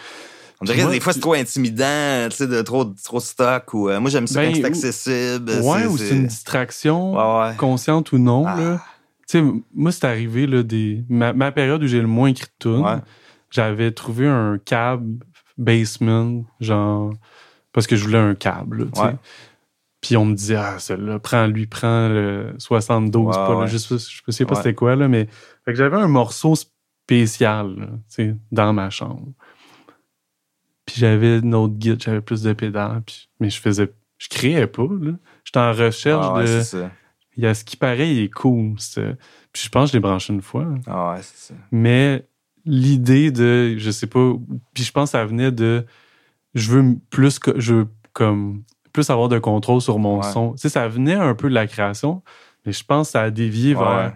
On 0.61 0.65
dirait 0.65 0.83
que 0.83 0.89
des 0.89 0.99
fois, 0.99 1.13
c'est 1.13 1.19
trop 1.19 1.35
intimidant, 1.35 2.27
tu 2.31 2.37
sais, 2.37 2.47
de 2.47 2.59
trop, 2.63 2.85
trop 2.85 3.19
stock. 3.19 3.71
Ou, 3.75 3.87
euh, 3.87 3.99
moi, 3.99 4.09
j'aime 4.09 4.25
ça 4.25 4.43
quand 4.43 4.51
ben, 4.51 4.55
c'est 4.55 4.65
accessible. 4.65 5.51
Ouais, 5.61 5.85
ou 5.85 5.95
c'est 5.95 6.09
une 6.09 6.25
distraction, 6.25 7.15
consciente 7.59 8.13
ou 8.13 8.17
non. 8.17 8.45
Ah. 8.47 8.81
Tu 9.27 9.37
sais, 9.37 9.43
moi, 9.75 9.91
c'est 9.91 10.05
arrivé, 10.05 10.47
là, 10.47 10.63
des... 10.63 11.03
ma, 11.07 11.51
période 11.51 11.83
où 11.83 11.87
j'ai 11.87 12.01
le 12.01 12.07
moins 12.07 12.29
écrit 12.29 12.47
de 12.47 12.51
tout. 12.57 12.83
J'avais 13.51 13.91
trouvé 13.91 14.25
un 14.25 14.57
câble 14.57 15.23
basement, 15.59 16.43
genre, 16.59 17.13
parce 17.73 17.85
que 17.85 17.95
je 17.95 18.03
voulais 18.05 18.17
un 18.17 18.33
câble, 18.33 18.89
tu 18.91 19.01
sais. 19.01 19.15
Puis 20.01 20.15
on 20.15 20.25
me 20.25 20.33
disait, 20.33 20.55
ah, 20.55 20.79
celui-là, 20.79 21.19
prends-lui, 21.19 21.67
prends 21.67 22.07
le 22.07 22.55
72, 22.57 23.35
pas, 23.35 23.65
je, 23.65 23.77
sais, 23.77 23.95
je 23.97 24.31
sais 24.31 24.45
pas 24.45 24.55
c'était 24.55 24.73
quoi, 24.73 24.95
là, 24.95 25.07
mais. 25.07 25.27
Fait 25.65 25.71
que 25.71 25.75
j'avais 25.75 25.97
un 25.97 26.07
morceau 26.07 26.55
spécial, 26.55 27.75
tu 28.07 28.15
sais, 28.15 28.35
dans 28.51 28.71
ma 28.71 28.89
chambre. 28.89 29.33
Puis 30.85 30.95
j'avais 30.99 31.39
une 31.39 31.53
autre 31.53 31.75
guide, 31.75 32.01
j'avais 32.01 32.21
plus 32.21 32.41
de 32.41 32.53
pédales, 32.53 33.03
mais 33.39 33.49
je 33.49 33.59
faisais. 33.59 33.93
Je 34.17 34.27
créais 34.27 34.67
pas, 34.67 34.87
là. 35.01 35.11
J'étais 35.43 35.59
en 35.59 35.71
recherche 35.71 36.25
ah 36.29 36.43
de. 36.43 36.89
Il 37.37 37.43
y 37.43 37.47
a 37.47 37.53
ce 37.53 37.63
qui 37.63 37.77
paraît, 37.77 38.13
il 38.13 38.23
est 38.23 38.33
cool. 38.33 38.75
Puis 38.75 39.63
je 39.63 39.69
pense 39.69 39.85
que 39.85 39.93
je 39.93 39.97
l'ai 39.97 40.01
branché 40.01 40.33
une 40.33 40.41
fois. 40.41 40.67
Ah 40.87 41.11
ouais, 41.13 41.21
c'est 41.21 41.53
ça. 41.53 41.59
Mais 41.71 42.27
l'idée 42.65 43.31
de. 43.31 43.77
Je 43.77 43.91
sais 43.91 44.07
pas. 44.07 44.33
Puis 44.73 44.83
je 44.83 44.91
pense 44.91 45.09
que 45.09 45.11
ça 45.11 45.25
venait 45.25 45.51
de. 45.51 45.85
Je 46.53 46.71
veux 46.71 46.97
plus 47.09 47.39
que. 47.39 47.59
Je 47.59 47.75
veux 47.75 47.87
comme. 48.13 48.63
Plus 48.93 49.09
avoir 49.09 49.29
de 49.29 49.39
contrôle 49.39 49.81
sur 49.81 49.99
mon 49.99 50.21
son. 50.21 50.53
Tu 50.53 50.59
sais, 50.59 50.69
ça 50.69 50.87
venait 50.87 51.13
un 51.13 51.35
peu 51.35 51.49
de 51.49 51.53
la 51.53 51.67
création, 51.67 52.21
mais 52.65 52.71
je 52.71 52.83
pense 52.83 53.07
que 53.07 53.11
ça 53.13 53.21
a 53.21 53.29
dévié 53.29 53.73
vers 53.73 54.13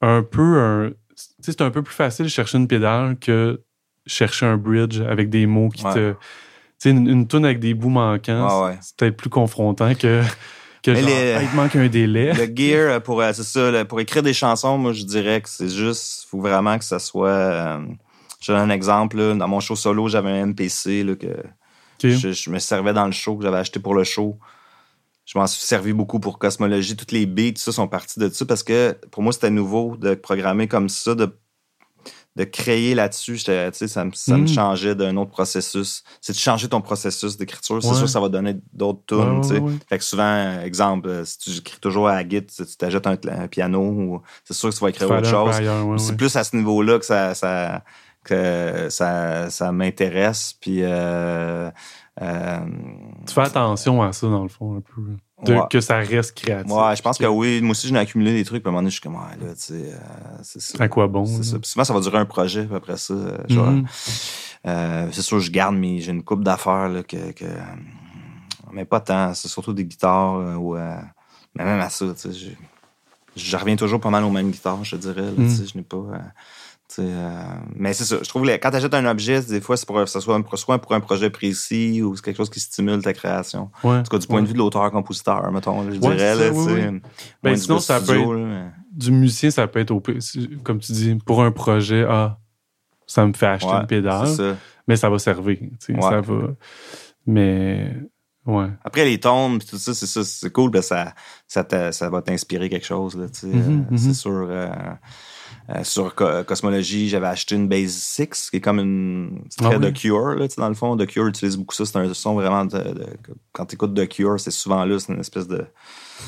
un 0.00 0.22
peu 0.22 0.58
un. 0.58 0.90
Tu 0.90 1.24
sais, 1.40 1.52
c'est 1.52 1.62
un 1.62 1.70
peu 1.70 1.82
plus 1.82 1.94
facile 1.94 2.26
de 2.26 2.30
chercher 2.30 2.58
une 2.58 2.68
pédale 2.68 3.16
que 3.18 3.62
chercher 4.06 4.46
un 4.46 4.56
bridge 4.56 5.00
avec 5.00 5.30
des 5.30 5.46
mots 5.46 5.68
qui 5.68 5.84
te. 5.84 6.12
Tu 6.12 6.16
sais, 6.78 6.90
une, 6.90 7.08
une 7.08 7.26
tune 7.26 7.44
avec 7.44 7.60
des 7.60 7.72
bouts 7.74 7.88
manquants, 7.88 8.72
c'est 8.80 8.96
peut-être 8.96 9.16
plus 9.16 9.30
confrontant 9.30 9.94
que. 9.94 10.22
Que 10.84 10.94
genre, 10.94 11.08
il 11.40 11.56
manque 11.56 11.76
un 11.76 11.88
délai. 11.88 12.34
Le 12.34 12.44
gear, 12.54 12.92
euh, 12.92 13.00
pour, 13.00 13.22
euh, 13.22 13.32
c'est 13.32 13.42
ça, 13.42 13.86
pour 13.86 14.00
écrire 14.00 14.22
des 14.22 14.34
chansons, 14.34 14.76
moi, 14.76 14.92
je 14.92 15.04
dirais 15.04 15.40
que 15.40 15.48
c'est 15.48 15.70
juste, 15.70 16.26
faut 16.28 16.40
vraiment 16.40 16.76
que 16.76 16.84
ça 16.84 16.98
soit. 16.98 17.28
Euh, 17.28 17.78
je 18.38 18.52
donne 18.52 18.60
un 18.60 18.74
exemple, 18.74 19.16
là, 19.16 19.34
dans 19.34 19.48
mon 19.48 19.60
show 19.60 19.76
solo, 19.76 20.08
j'avais 20.08 20.28
un 20.28 20.48
MPC 20.48 21.02
là, 21.02 21.14
que 21.14 21.42
je, 22.02 22.50
me 22.50 22.58
servais 22.58 22.92
dans 22.92 23.06
le 23.06 23.12
show, 23.12 23.36
que 23.36 23.44
j'avais 23.44 23.58
acheté 23.58 23.80
pour 23.80 23.94
le 23.94 24.04
show. 24.04 24.38
Je 25.24 25.38
m'en 25.38 25.46
suis 25.46 25.62
servi 25.62 25.92
beaucoup 25.92 26.20
pour 26.20 26.38
Cosmologie. 26.38 26.96
Toutes 26.96 27.12
les 27.12 27.26
beats, 27.26 27.52
tout 27.52 27.62
ça, 27.62 27.72
sont 27.72 27.88
partis 27.88 28.20
de 28.20 28.28
ça 28.28 28.44
parce 28.44 28.62
que 28.62 28.96
pour 29.10 29.22
moi, 29.22 29.32
c'était 29.32 29.50
nouveau 29.50 29.96
de 29.96 30.14
programmer 30.14 30.68
comme 30.68 30.88
ça, 30.88 31.14
de 31.14 31.34
de 32.36 32.42
créer 32.42 32.96
là-dessus, 32.96 33.38
ça, 33.38 33.72
ça 33.72 34.04
me 34.04 34.10
hmm. 34.10 34.48
changeait 34.48 34.94
d'un 34.96 35.16
autre 35.16 35.30
processus. 35.30 36.02
C'est 36.20 36.32
de 36.32 36.38
changer 36.38 36.68
ton 36.68 36.80
processus 36.80 37.36
d'écriture. 37.36 37.80
C'est 37.80 37.94
sûr 37.94 38.02
que 38.02 38.06
ça 38.08 38.18
va 38.18 38.28
donner 38.28 38.56
d'autres 38.72 39.02
tunes. 39.06 39.78
fait 39.88 39.98
que 39.98 40.04
souvent, 40.04 40.60
exemple, 40.60 41.08
euh, 41.08 41.24
si 41.24 41.38
tu 41.38 41.50
écris 41.50 41.78
toujours 41.80 42.08
à 42.08 42.14
la 42.16 42.24
guide, 42.24 42.50
tu 42.50 42.64
t'ajoutes 42.76 43.06
un, 43.06 43.48
piano, 43.48 44.22
c'est 44.44 44.54
sûr 44.54 44.70
que 44.70 44.74
tu 44.74 44.80
vas 44.80 44.88
écrire 44.88 45.10
autre 45.10 45.28
chose. 45.28 45.54
c'est 45.98 46.16
plus 46.16 46.34
à 46.34 46.42
ce 46.42 46.56
niveau-là 46.56 46.98
que 46.98 47.06
ça, 47.06 47.34
ça, 47.34 47.84
que 48.24 48.88
ça, 48.90 49.50
ça 49.50 49.72
m'intéresse. 49.72 50.54
Puis, 50.60 50.80
euh, 50.82 51.70
euh, 52.20 52.58
tu 53.26 53.34
fais 53.34 53.42
attention 53.42 54.02
à 54.02 54.12
ça, 54.12 54.28
dans 54.28 54.42
le 54.42 54.48
fond, 54.48 54.76
un 54.76 54.80
peu 54.80 55.02
que 55.68 55.80
ça 55.80 55.98
reste 55.98 56.34
créatif. 56.34 56.72
Ouais, 56.72 56.96
je 56.96 57.02
pense 57.02 57.18
que 57.18 57.26
oui. 57.26 57.60
Moi 57.60 57.72
aussi, 57.72 57.86
j'en 57.88 57.96
ai 57.96 57.98
accumulé 57.98 58.32
des 58.32 58.44
trucs. 58.44 58.62
Puis 58.62 58.68
à 58.68 58.70
un 58.70 58.72
moment 58.72 58.80
donné, 58.82 58.90
je 58.90 58.94
suis 58.94 59.02
comme, 59.02 59.16
ouais, 59.16 59.46
là, 59.46 59.54
tu 59.54 59.60
sais, 59.60 59.92
euh, 59.92 59.98
c'est 60.42 60.60
ça. 60.60 60.82
À 60.82 60.88
quoi 60.88 61.06
bon? 61.06 61.26
C'est 61.26 61.44
ça. 61.44 61.58
Puis 61.58 61.68
souvent, 61.68 61.84
ça 61.84 61.92
va 61.92 62.00
durer 62.00 62.18
un 62.18 62.24
projet. 62.24 62.64
Puis 62.64 62.74
après 62.74 62.96
ça, 62.96 63.14
euh, 63.14 65.08
c'est 65.12 65.22
sûr, 65.22 65.40
je 65.40 65.50
garde, 65.50 65.76
mais 65.76 65.98
j'ai 65.98 66.12
une 66.12 66.22
coupe 66.22 66.42
d'affaires, 66.42 66.88
là, 66.88 67.02
que, 67.02 67.32
que, 67.32 67.44
mais 68.72 68.86
pas 68.86 69.00
tant. 69.00 69.34
C'est 69.34 69.48
surtout 69.48 69.74
des 69.74 69.84
guitares, 69.84 70.58
ou, 70.58 70.76
mais 71.56 71.64
même 71.64 71.80
à 71.80 71.88
ça, 71.88 72.06
tu 72.14 72.32
sais, 72.32 72.56
je, 73.36 73.56
reviens 73.56 73.76
toujours 73.76 74.00
pas 74.00 74.10
mal 74.10 74.24
aux 74.24 74.30
mêmes 74.30 74.50
guitares, 74.50 74.82
je 74.84 74.96
dirais, 74.96 75.32
tu 75.36 75.48
sais, 75.48 75.62
mm. 75.62 75.66
je 75.66 75.78
n'ai 75.78 75.84
pas, 75.84 75.96
euh, 75.96 76.18
mais 77.74 77.92
c'est 77.92 78.04
ça. 78.04 78.16
Je 78.22 78.28
trouve 78.28 78.46
que 78.46 78.52
quand 78.52 78.70
tu 78.70 78.76
achètes 78.76 78.94
un 78.94 79.06
objet, 79.06 79.40
des 79.42 79.60
fois, 79.60 79.76
c'est 79.76 79.86
pour 79.86 79.96
que 79.96 80.06
ce 80.06 80.20
soit, 80.20 80.40
soit 80.56 80.78
pour 80.78 80.92
un 80.92 81.00
projet 81.00 81.30
précis 81.30 82.02
ou 82.02 82.16
c'est 82.16 82.24
quelque 82.24 82.36
chose 82.36 82.50
qui 82.50 82.60
stimule 82.60 83.02
ta 83.02 83.12
création. 83.12 83.70
en 83.82 84.02
tout 84.02 84.10
cas, 84.10 84.18
du 84.18 84.26
point 84.26 84.42
de 84.42 84.46
vue 84.46 84.52
de 84.52 84.58
l'auteur-compositeur, 84.58 85.50
mettons, 85.52 85.90
je 85.90 85.96
dirais. 85.96 86.34
Là, 86.34 86.90
ben, 87.42 87.56
sinon, 87.56 87.78
ça 87.78 88.00
peut 88.00 88.18
être, 88.18 88.70
du 88.92 89.10
musicien, 89.10 89.50
ça 89.50 89.66
peut 89.66 89.80
être, 89.80 89.90
au, 89.90 90.02
comme 90.62 90.78
tu 90.78 90.92
dis, 90.92 91.14
pour 91.26 91.42
un 91.42 91.50
projet, 91.50 92.06
ah, 92.08 92.38
ça 93.06 93.26
me 93.26 93.32
fait 93.32 93.46
acheter 93.46 93.72
une 93.72 93.86
pédale, 93.86 94.56
mais 94.86 94.96
ça 94.96 95.10
va 95.10 95.18
servir. 95.18 95.58
Ça 95.78 96.20
va. 96.20 96.54
Mais. 97.26 97.92
Ouais. 98.46 98.68
Après, 98.84 99.06
les 99.06 99.18
tombes, 99.18 99.62
tout 99.64 99.78
ça, 99.78 99.94
c'est 99.94 100.06
ça, 100.06 100.22
c'est 100.22 100.52
cool, 100.52 100.70
ben 100.70 100.82
ça, 100.82 101.14
ça, 101.46 101.92
ça 101.92 102.10
va 102.10 102.20
t'inspirer 102.20 102.68
quelque 102.68 102.84
chose, 102.84 103.16
là, 103.16 103.26
tu 103.26 103.40
sais. 103.40 103.46
Mm-hmm, 103.46 103.80
euh, 103.80 103.96
c'est 103.96 104.08
mm-hmm. 104.10 104.14
sûr. 104.14 104.46
Euh, 104.50 104.68
euh, 105.70 105.82
sur 105.82 106.14
Cosmologie, 106.14 107.08
j'avais 107.08 107.26
acheté 107.26 107.54
une 107.54 107.68
Base 107.68 107.92
6, 107.92 108.50
qui 108.50 108.56
est 108.58 108.60
comme 108.60 108.78
une. 108.78 109.44
C'est 109.48 109.64
très 109.64 109.76
ah 109.76 109.78
The 109.78 109.94
Cure, 109.94 110.34
là, 110.34 110.46
dans 110.58 110.68
le 110.68 110.74
fond. 110.74 110.94
The 110.94 111.06
Cure 111.06 111.26
utilise 111.26 111.56
beaucoup 111.56 111.74
ça. 111.74 111.86
C'est 111.86 111.96
un 111.96 112.12
son 112.12 112.34
vraiment. 112.34 112.66
De, 112.66 112.94
quand 113.52 113.64
tu 113.64 113.76
écoutes 113.76 113.94
The 113.94 114.06
Cure, 114.06 114.38
c'est 114.38 114.50
souvent 114.50 114.84
là, 114.84 114.98
c'est 114.98 115.12
une 115.14 115.20
espèce 115.20 115.48
de. 115.48 115.64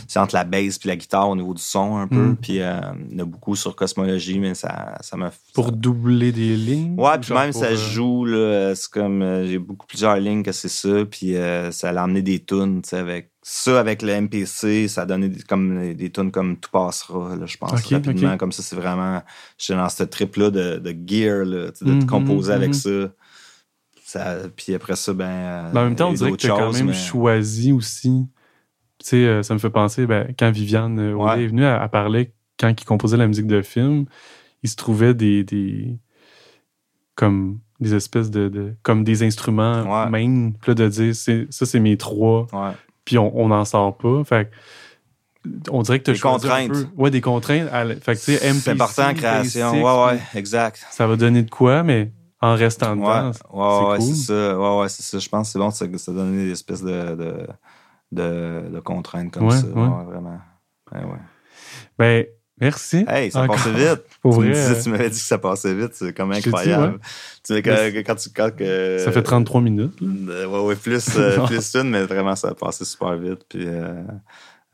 C'est 0.09 0.19
entre 0.19 0.35
la 0.35 0.45
bass 0.45 0.79
puis 0.79 0.89
la 0.89 0.97
guitare 0.97 1.29
au 1.29 1.37
niveau 1.37 1.53
du 1.53 1.63
son 1.63 1.97
un 1.97 2.09
peu. 2.09 2.17
Mm. 2.29 2.37
Puis 2.37 2.61
euh, 2.61 2.81
il 3.11 3.19
y 3.19 3.21
en 3.21 3.25
a 3.25 3.27
beaucoup 3.27 3.57
sur 3.57 3.77
Cosmologie, 3.77 4.39
mais 4.39 4.55
ça, 4.55 4.97
ça 5.03 5.19
m'a. 5.19 5.31
Pour 5.53 5.71
doubler 5.71 6.33
des 6.33 6.57
lignes? 6.57 6.99
Ouais, 6.99 7.19
puis 7.21 7.35
même 7.35 7.53
ça 7.53 7.67
euh, 7.67 7.77
joue, 7.77 8.25
là. 8.25 8.75
C'est 8.75 8.91
comme. 8.91 9.45
j'ai 9.45 9.59
beaucoup 9.59 9.87
plusieurs 9.87 10.17
lignes 10.17 10.43
que 10.43 10.53
c'est 10.53 10.69
ça. 10.69 11.05
Puis 11.05 11.35
ça 11.73 11.91
a 11.91 12.03
amené 12.03 12.23
des 12.23 12.43
tunes, 12.43 12.81
tu 12.81 12.89
sais, 12.89 12.97
avec 12.97 13.33
ça, 13.49 13.79
avec 13.79 14.03
le 14.03 14.23
MPC, 14.23 14.89
ça 14.89 15.03
a 15.03 15.07
donné 15.07 15.29
des, 15.29 15.41
comme, 15.41 15.95
des 15.95 16.11
tunes 16.11 16.33
comme 16.33 16.57
Tout 16.57 16.69
passera, 16.69 17.37
là, 17.37 17.47
je 17.47 17.57
pense, 17.57 17.71
rapidement. 17.71 18.37
Comme 18.37 18.51
ça, 18.51 18.61
c'est 18.61 18.75
vraiment... 18.75 19.23
J'étais 19.57 19.79
dans 19.79 19.89
ce 19.89 20.03
trip-là 20.03 20.51
de, 20.51 20.79
de, 20.79 20.97
gear, 21.07 21.45
là, 21.45 21.67
de 21.67 21.71
mm-hmm, 21.71 22.07
composer 22.07 22.53
avec 22.53 22.73
mm-hmm. 22.73 23.07
ça. 23.07 23.13
ça. 24.05 24.49
Puis 24.57 24.75
après 24.75 24.97
ça, 24.97 25.13
ben... 25.13 25.71
ben 25.73 25.81
en 25.81 25.85
même 25.85 25.95
temps, 25.95 26.09
on 26.09 26.13
dirait 26.13 26.33
que 26.33 26.39
tu 26.39 26.51
as 26.51 26.57
quand 26.57 26.73
même 26.73 26.93
choisi 26.93 27.71
aussi... 27.71 28.27
Tu 28.99 29.07
sais, 29.07 29.25
euh, 29.25 29.45
ça 29.45 29.55
me 29.55 29.61
fait 29.61 29.71
penser, 29.71 30.09
ben, 30.09 30.35
quand 30.37 30.51
Viviane 30.51 30.99
euh, 30.99 31.37
est 31.37 31.47
venue, 31.47 31.67
à 31.67 31.89
parler, 31.89 32.33
quand 32.59 32.71
il 32.71 32.85
composait 32.85 33.17
la 33.17 33.29
musique 33.29 33.47
de 33.47 33.63
film, 33.63 34.07
il 34.65 34.69
se 34.69 34.75
trouvait 34.75 35.15
des... 35.15 35.45
des 35.45 35.97
comme 37.15 37.61
des 37.79 37.95
espèces 37.95 38.31
de, 38.31 38.75
comme 38.83 39.05
des 39.05 39.23
instruments 39.23 40.09
main 40.09 40.53
là, 40.67 40.75
de 40.75 40.89
dire 40.89 41.15
ça 41.15 41.67
c'est 41.67 41.81
mes 41.81 41.97
trois 41.97 42.47
puis 43.07 43.17
on 43.17 43.49
n'en 43.49 43.65
sort 43.65 43.97
pas. 43.97 44.23
Fait 44.25 44.51
on 45.71 45.83
dirait 45.83 46.01
que 46.01 46.05
tu 46.05 46.11
as 46.11 46.15
des 46.15 46.21
contraintes. 46.21 46.71
Un 46.71 46.75
peu, 46.75 46.87
ouais, 46.97 47.11
des 47.11 47.21
contraintes. 47.21 47.69
fait 48.03 48.15
C'est 48.17 48.69
important 48.69 49.09
en 49.09 49.15
création. 49.15 49.83
Ouais, 49.83 50.13
ouais, 50.13 50.21
exact. 50.35 50.85
Ça 50.91 51.07
va 51.07 51.17
donner 51.17 51.43
de 51.43 51.51
quoi, 51.51 51.83
mais 51.83 52.13
en 52.43 52.55
restant 52.55 52.97
dedans. 52.97 53.31
Ouais, 53.53 53.91
ouais, 53.91 54.01
c'est 54.01 54.15
ça. 54.15 54.59
Ouais, 54.59 54.81
ouais, 54.81 54.89
c'est 54.89 55.03
ça. 55.03 55.19
Je 55.19 55.29
pense 55.29 55.49
que 55.49 55.53
c'est 55.53 55.59
bon, 55.59 55.71
ça, 55.71 55.87
ça 55.97 56.13
donne 56.13 56.37
des 56.37 56.51
espèces 56.51 56.83
de, 56.83 57.15
de, 57.15 57.47
de, 58.13 58.69
de 58.75 58.81
contraintes 58.81 59.31
comme 59.31 59.51
ça. 59.51 59.67
Ouais. 59.67 60.05
vraiment. 60.05 60.41
Ouais, 60.93 61.05
ouais. 61.05 61.19
Ben, 61.99 62.27
merci. 62.61 63.05
Hey, 63.09 63.31
ça 63.31 63.47
passait 63.47 63.73
vite. 63.73 64.03
Pour 64.23 64.33
tu, 64.33 64.39
vrai, 64.39 64.49
me 64.49 64.55
disais, 64.55 64.83
tu 64.83 64.89
m'avais 64.89 65.11
dit 65.11 65.19
que 65.19 65.25
ça 65.25 65.39
passait 65.39 65.75
vite, 65.75 65.91
c'est 65.95 66.13
quand 66.13 66.27
même 66.27 66.39
incroyable. 66.39 66.99
Tu 67.45 67.55
sais, 67.55 67.63
quand, 67.63 67.77
quand, 68.05 68.15
tu. 68.17 68.31
Quand, 68.31 68.51
ça 69.05 69.13
fait 69.13 69.23
33 69.23 69.61
minutes. 69.61 69.95
Euh, 70.03 70.47
ouais, 70.47 70.61
ouais, 70.61 70.77
plus, 70.77 71.07
euh, 71.17 71.47
plus 71.47 71.75
une, 71.75 71.91
mais 71.91 72.03
vraiment, 72.03 72.37
ça 72.37 72.49
a 72.49 72.55
passé 72.55 72.85
super 72.85 73.17
vite. 73.17 73.41
Puis, 73.49 73.67
euh, 73.67 74.03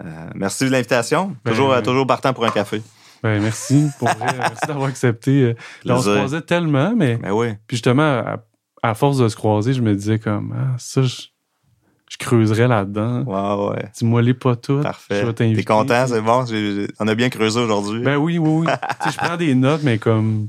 euh 0.04 0.30
merci 0.34 0.64
de 0.64 0.70
l'invitation. 0.70 1.36
Ben, 1.44 1.52
toujours, 1.52 1.82
toujours 1.82 2.06
partant 2.06 2.32
pour 2.32 2.44
un 2.44 2.50
café. 2.50 2.82
Ben, 3.22 3.40
merci 3.40 3.88
pour 3.98 4.08
vrai. 4.08 4.34
merci 4.38 4.66
d'avoir 4.66 4.88
accepté. 4.88 5.54
Là, 5.84 5.96
on 5.96 6.02
se 6.02 6.10
croisait 6.10 6.42
tellement, 6.42 6.94
mais. 6.96 7.16
Ben 7.16 7.32
oui. 7.32 7.48
Puis 7.66 7.76
justement, 7.76 8.24
à, 8.82 8.94
force 8.94 9.18
de 9.18 9.28
se 9.28 9.36
croiser, 9.36 9.74
je 9.74 9.82
me 9.82 9.94
disais 9.94 10.18
comme, 10.18 10.54
ah, 10.56 10.76
ça, 10.78 11.02
je, 11.02 11.31
je 12.12 12.18
creuserais 12.18 12.68
là-dedans. 12.68 13.22
Ouais, 13.22 13.70
ouais. 13.70 13.90
Dis-moi 13.96 14.20
les 14.20 14.34
pas 14.34 14.54
toutes. 14.54 14.82
Parfait. 14.82 15.32
T'es 15.32 15.64
content, 15.64 16.06
c'est 16.06 16.20
bon. 16.20 16.44
On 17.00 17.08
a 17.08 17.14
bien 17.14 17.30
creusé 17.30 17.58
aujourd'hui. 17.58 18.02
Ben 18.02 18.16
oui, 18.16 18.38
oui, 18.38 18.66
oui. 18.66 18.72
je 19.10 19.16
prends 19.16 19.38
des 19.38 19.54
notes, 19.54 19.82
mais 19.82 19.98
comme 19.98 20.46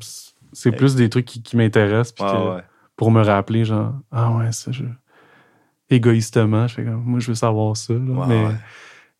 c'est 0.52 0.74
plus 0.74 0.96
des 0.96 1.10
trucs 1.10 1.26
qui, 1.26 1.56
m'intéressent. 1.56 2.16
Ouais, 2.20 2.56
ouais. 2.56 2.62
Pour 2.98 3.12
me 3.12 3.24
rappeler, 3.24 3.64
genre, 3.64 3.94
ah 4.12 4.32
ouais, 4.32 4.52
ça, 4.52 4.72
je. 4.72 4.84
Égoïstement, 5.90 6.68
je 6.68 6.76
fais 6.76 6.84
comme, 6.84 7.04
moi, 7.04 7.20
je 7.20 7.28
veux 7.28 7.36
savoir 7.36 7.78
ça. 7.78 7.94
Là. 7.94 8.26
mais, 8.28 8.46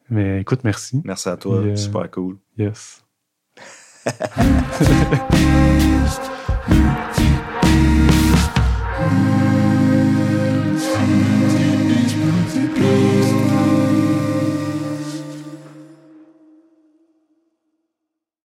mais 0.10 0.42
écoute, 0.42 0.60
merci. 0.64 1.02
Merci 1.06 1.30
à 1.30 1.38
toi. 1.38 1.58
Euh, 1.58 1.76
Super 1.76 2.10
cool. 2.12 2.38
Yes. 2.58 3.04